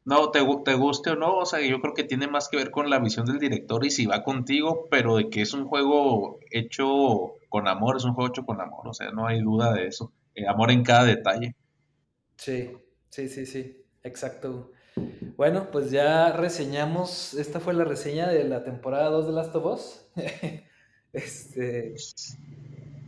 No, 0.03 0.31
te, 0.31 0.39
te, 0.65 0.73
guste 0.73 1.11
o 1.11 1.15
no, 1.15 1.37
o 1.37 1.45
sea, 1.45 1.61
yo 1.61 1.79
creo 1.79 1.93
que 1.93 2.03
tiene 2.03 2.27
más 2.27 2.49
que 2.49 2.57
ver 2.57 2.71
con 2.71 2.89
la 2.89 2.97
visión 2.97 3.25
del 3.25 3.37
director 3.37 3.85
y 3.85 3.91
si 3.91 4.07
va 4.07 4.23
contigo, 4.23 4.87
pero 4.89 5.17
de 5.17 5.29
que 5.29 5.41
es 5.41 5.53
un 5.53 5.65
juego 5.65 6.39
hecho 6.49 7.35
con 7.49 7.67
amor, 7.67 7.97
es 7.97 8.03
un 8.03 8.15
juego 8.15 8.29
hecho 8.29 8.43
con 8.43 8.59
amor, 8.61 8.87
o 8.87 8.93
sea, 8.93 9.11
no 9.11 9.27
hay 9.27 9.41
duda 9.41 9.71
de 9.73 9.85
eso. 9.85 10.11
Eh, 10.33 10.47
amor 10.47 10.71
en 10.71 10.83
cada 10.83 11.03
detalle. 11.03 11.55
Sí, 12.35 12.71
sí, 13.09 13.29
sí, 13.29 13.45
sí, 13.45 13.85
exacto. 14.03 14.71
Bueno, 15.41 15.71
pues 15.71 15.89
ya 15.89 16.33
reseñamos, 16.33 17.33
esta 17.33 17.59
fue 17.59 17.73
la 17.73 17.83
reseña 17.83 18.29
de 18.29 18.43
la 18.43 18.63
temporada 18.63 19.09
2 19.09 19.25
de 19.25 19.33
Last 19.33 19.55
of 19.55 19.65
Us. 19.65 20.05
este, 21.13 21.95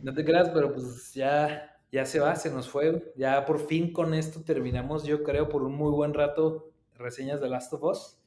no 0.02 0.12
te 0.12 0.24
creas, 0.24 0.48
pero 0.48 0.74
pues 0.74 1.14
ya, 1.14 1.78
ya 1.92 2.04
se 2.04 2.18
va, 2.18 2.34
se 2.34 2.50
nos 2.50 2.68
fue. 2.68 3.12
Ya 3.14 3.44
por 3.44 3.64
fin 3.68 3.92
con 3.92 4.14
esto 4.14 4.42
terminamos, 4.42 5.04
yo 5.04 5.22
creo, 5.22 5.48
por 5.48 5.62
un 5.62 5.76
muy 5.76 5.92
buen 5.92 6.12
rato 6.12 6.72
reseñas 6.96 7.40
de 7.40 7.50
Last 7.50 7.72
of 7.72 7.84
Us. 7.84 8.18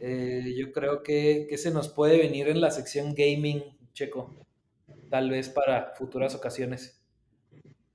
Eh, 0.00 0.52
yo 0.58 0.72
creo 0.72 1.04
que, 1.04 1.46
que 1.48 1.56
se 1.56 1.70
nos 1.70 1.88
puede 1.88 2.18
venir 2.18 2.48
en 2.48 2.60
la 2.60 2.72
sección 2.72 3.14
gaming, 3.14 3.62
Checo, 3.92 4.34
tal 5.08 5.30
vez 5.30 5.48
para 5.48 5.92
futuras 5.94 6.34
ocasiones. 6.34 6.99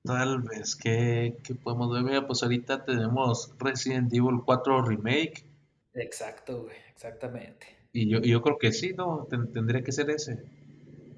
Tal 0.05 0.41
vez, 0.41 0.75
¿qué, 0.75 1.35
podemos 1.63 2.03
ver? 2.03 2.27
pues 2.27 2.43
ahorita 2.43 2.85
tenemos 2.85 3.53
Resident 3.57 4.13
Evil 4.13 4.41
4 4.45 4.83
Remake. 4.83 5.45
Exacto, 5.95 6.63
güey, 6.63 6.75
exactamente. 6.93 7.65
Y 7.91 8.09
yo, 8.09 8.19
yo 8.19 8.41
creo 8.41 8.57
que 8.57 8.71
sí, 8.71 8.93
¿no? 8.93 9.27
tendría 9.29 9.81
que 9.83 9.91
ser 9.91 10.09
ese. 10.09 10.43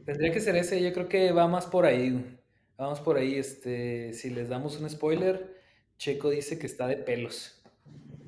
Tendría 0.05 0.31
que 0.31 0.39
ser 0.39 0.55
ese, 0.55 0.81
yo 0.81 0.93
creo 0.93 1.09
que 1.09 1.31
va 1.31 1.47
más 1.47 1.65
por 1.65 1.85
ahí. 1.85 2.37
Vamos 2.77 3.01
por 3.01 3.17
ahí, 3.17 3.35
este, 3.35 4.13
si 4.13 4.29
les 4.29 4.47
damos 4.47 4.79
un 4.79 4.89
spoiler, 4.89 5.57
Checo 5.97 6.29
dice 6.29 6.57
que 6.57 6.67
está 6.67 6.87
de 6.87 6.97
pelos. 6.97 7.61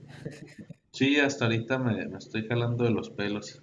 Sí, 0.91 1.19
hasta 1.19 1.45
ahorita 1.45 1.77
me, 1.77 2.07
me 2.07 2.17
estoy 2.17 2.47
jalando 2.47 2.83
de 2.83 2.89
los 2.89 3.11
pelos. 3.11 3.61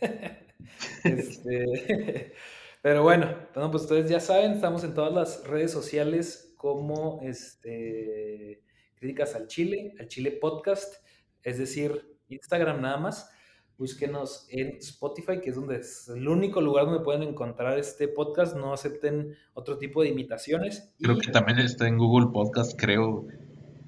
este, 1.04 2.32
pero 2.84 3.02
bueno, 3.02 3.34
pues 3.54 3.84
ustedes 3.84 4.10
ya 4.10 4.20
saben, 4.20 4.52
estamos 4.52 4.84
en 4.84 4.92
todas 4.92 5.10
las 5.10 5.48
redes 5.48 5.72
sociales 5.72 6.54
como 6.58 7.18
este, 7.22 8.62
Críticas 8.96 9.34
al 9.34 9.46
Chile, 9.46 9.94
al 9.98 10.06
Chile 10.06 10.36
Podcast, 10.38 10.96
es 11.42 11.56
decir, 11.56 12.14
Instagram 12.28 12.82
nada 12.82 12.98
más. 12.98 13.30
Búsquenos 13.78 14.46
en 14.50 14.76
Spotify, 14.76 15.40
que 15.40 15.48
es 15.48 15.56
donde 15.56 15.76
es 15.76 16.10
el 16.10 16.28
único 16.28 16.60
lugar 16.60 16.84
donde 16.84 17.02
pueden 17.02 17.22
encontrar 17.22 17.78
este 17.78 18.06
podcast. 18.06 18.54
No 18.54 18.74
acepten 18.74 19.34
otro 19.54 19.78
tipo 19.78 20.02
de 20.02 20.10
imitaciones. 20.10 20.94
Creo 21.00 21.16
que 21.16 21.32
también 21.32 21.60
está 21.60 21.88
en 21.88 21.96
Google 21.96 22.32
Podcast, 22.34 22.78
creo. 22.78 23.26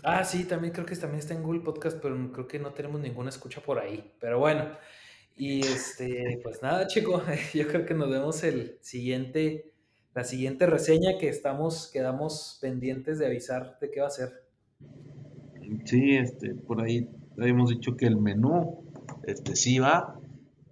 Ah, 0.04 0.24
sí, 0.24 0.44
también 0.44 0.72
creo 0.72 0.86
que 0.86 0.96
también 0.96 1.18
está 1.18 1.34
en 1.34 1.42
Google 1.42 1.60
Podcast, 1.60 1.98
pero 2.00 2.16
creo 2.32 2.48
que 2.48 2.58
no 2.58 2.72
tenemos 2.72 2.98
ninguna 3.02 3.28
escucha 3.28 3.60
por 3.60 3.78
ahí. 3.78 4.14
Pero 4.18 4.38
bueno, 4.38 4.70
y 5.36 5.60
este, 5.60 6.40
pues 6.42 6.62
nada, 6.62 6.86
chico, 6.86 7.22
yo 7.54 7.68
creo 7.68 7.84
que 7.84 7.94
nos 7.94 8.10
vemos 8.10 8.42
el 8.42 8.78
siguiente, 8.80 9.70
la 10.14 10.24
siguiente 10.24 10.66
reseña 10.66 11.18
que 11.18 11.28
estamos, 11.28 11.90
quedamos 11.92 12.58
pendientes 12.60 13.18
de 13.18 13.26
avisar 13.26 13.78
de 13.80 13.90
qué 13.90 14.00
va 14.00 14.06
a 14.06 14.10
ser. 14.10 14.30
Sí, 15.84 16.16
este, 16.16 16.54
por 16.54 16.80
ahí 16.80 17.08
habíamos 17.38 17.70
dicho 17.70 17.96
que 17.96 18.06
el 18.06 18.16
menú, 18.16 18.84
este, 19.24 19.56
sí 19.56 19.78
va, 19.78 20.18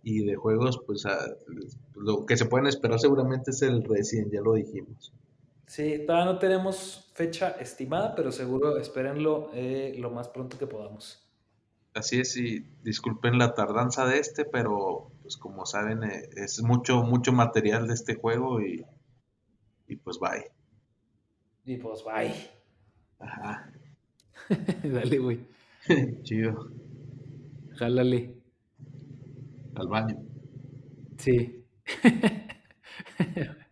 y 0.03 0.25
de 0.25 0.37
juegos, 0.37 0.81
pues 0.87 1.05
lo 1.95 2.27
que 2.27 2.37
se 2.37 2.45
pueden 2.47 2.67
esperar 2.67 3.01
seguramente 3.01 3.51
es 3.51 3.63
el 3.63 3.83
Resident, 3.83 4.33
ya 4.33 4.41
lo 4.41 4.55
dijimos. 4.55 5.13
Sí, 5.67 6.05
todavía 6.07 6.33
no 6.33 6.39
tenemos 6.39 7.11
fecha 7.15 7.57
estimada, 7.59 8.15
pero 8.15 8.31
seguro 8.31 8.77
espérenlo 8.77 9.51
eh, 9.55 9.97
lo 9.99 10.11
más 10.11 10.29
pronto 10.29 10.59
que 10.59 10.67
podamos. 10.67 11.24
Así 11.95 12.19
es, 12.19 12.37
y 12.37 12.59
disculpen 12.83 13.39
la 13.39 13.55
tardanza 13.55 14.05
de 14.05 14.19
este, 14.19 14.45
pero 14.45 15.13
pues 15.23 15.37
como 15.37 15.65
saben, 15.65 16.03
eh, 16.03 16.29
es 16.37 16.61
mucho, 16.61 17.05
mucho 17.05 17.33
material 17.33 17.87
de 17.87 17.95
este 17.95 18.17
juego 18.17 18.61
y, 18.61 18.85
y 19.87 19.97
pues 19.97 20.19
bye. 20.19 20.51
Y 21.65 21.77
pues 21.77 22.03
bye. 22.05 22.35
Ajá. 23.21 23.73
Dale, 24.83 25.19
güey. 25.19 25.47
Chido. 26.25 26.69
Jálale. 27.77 28.35
Al 29.77 29.89
baño. 29.89 30.17
Sí. 31.17 31.65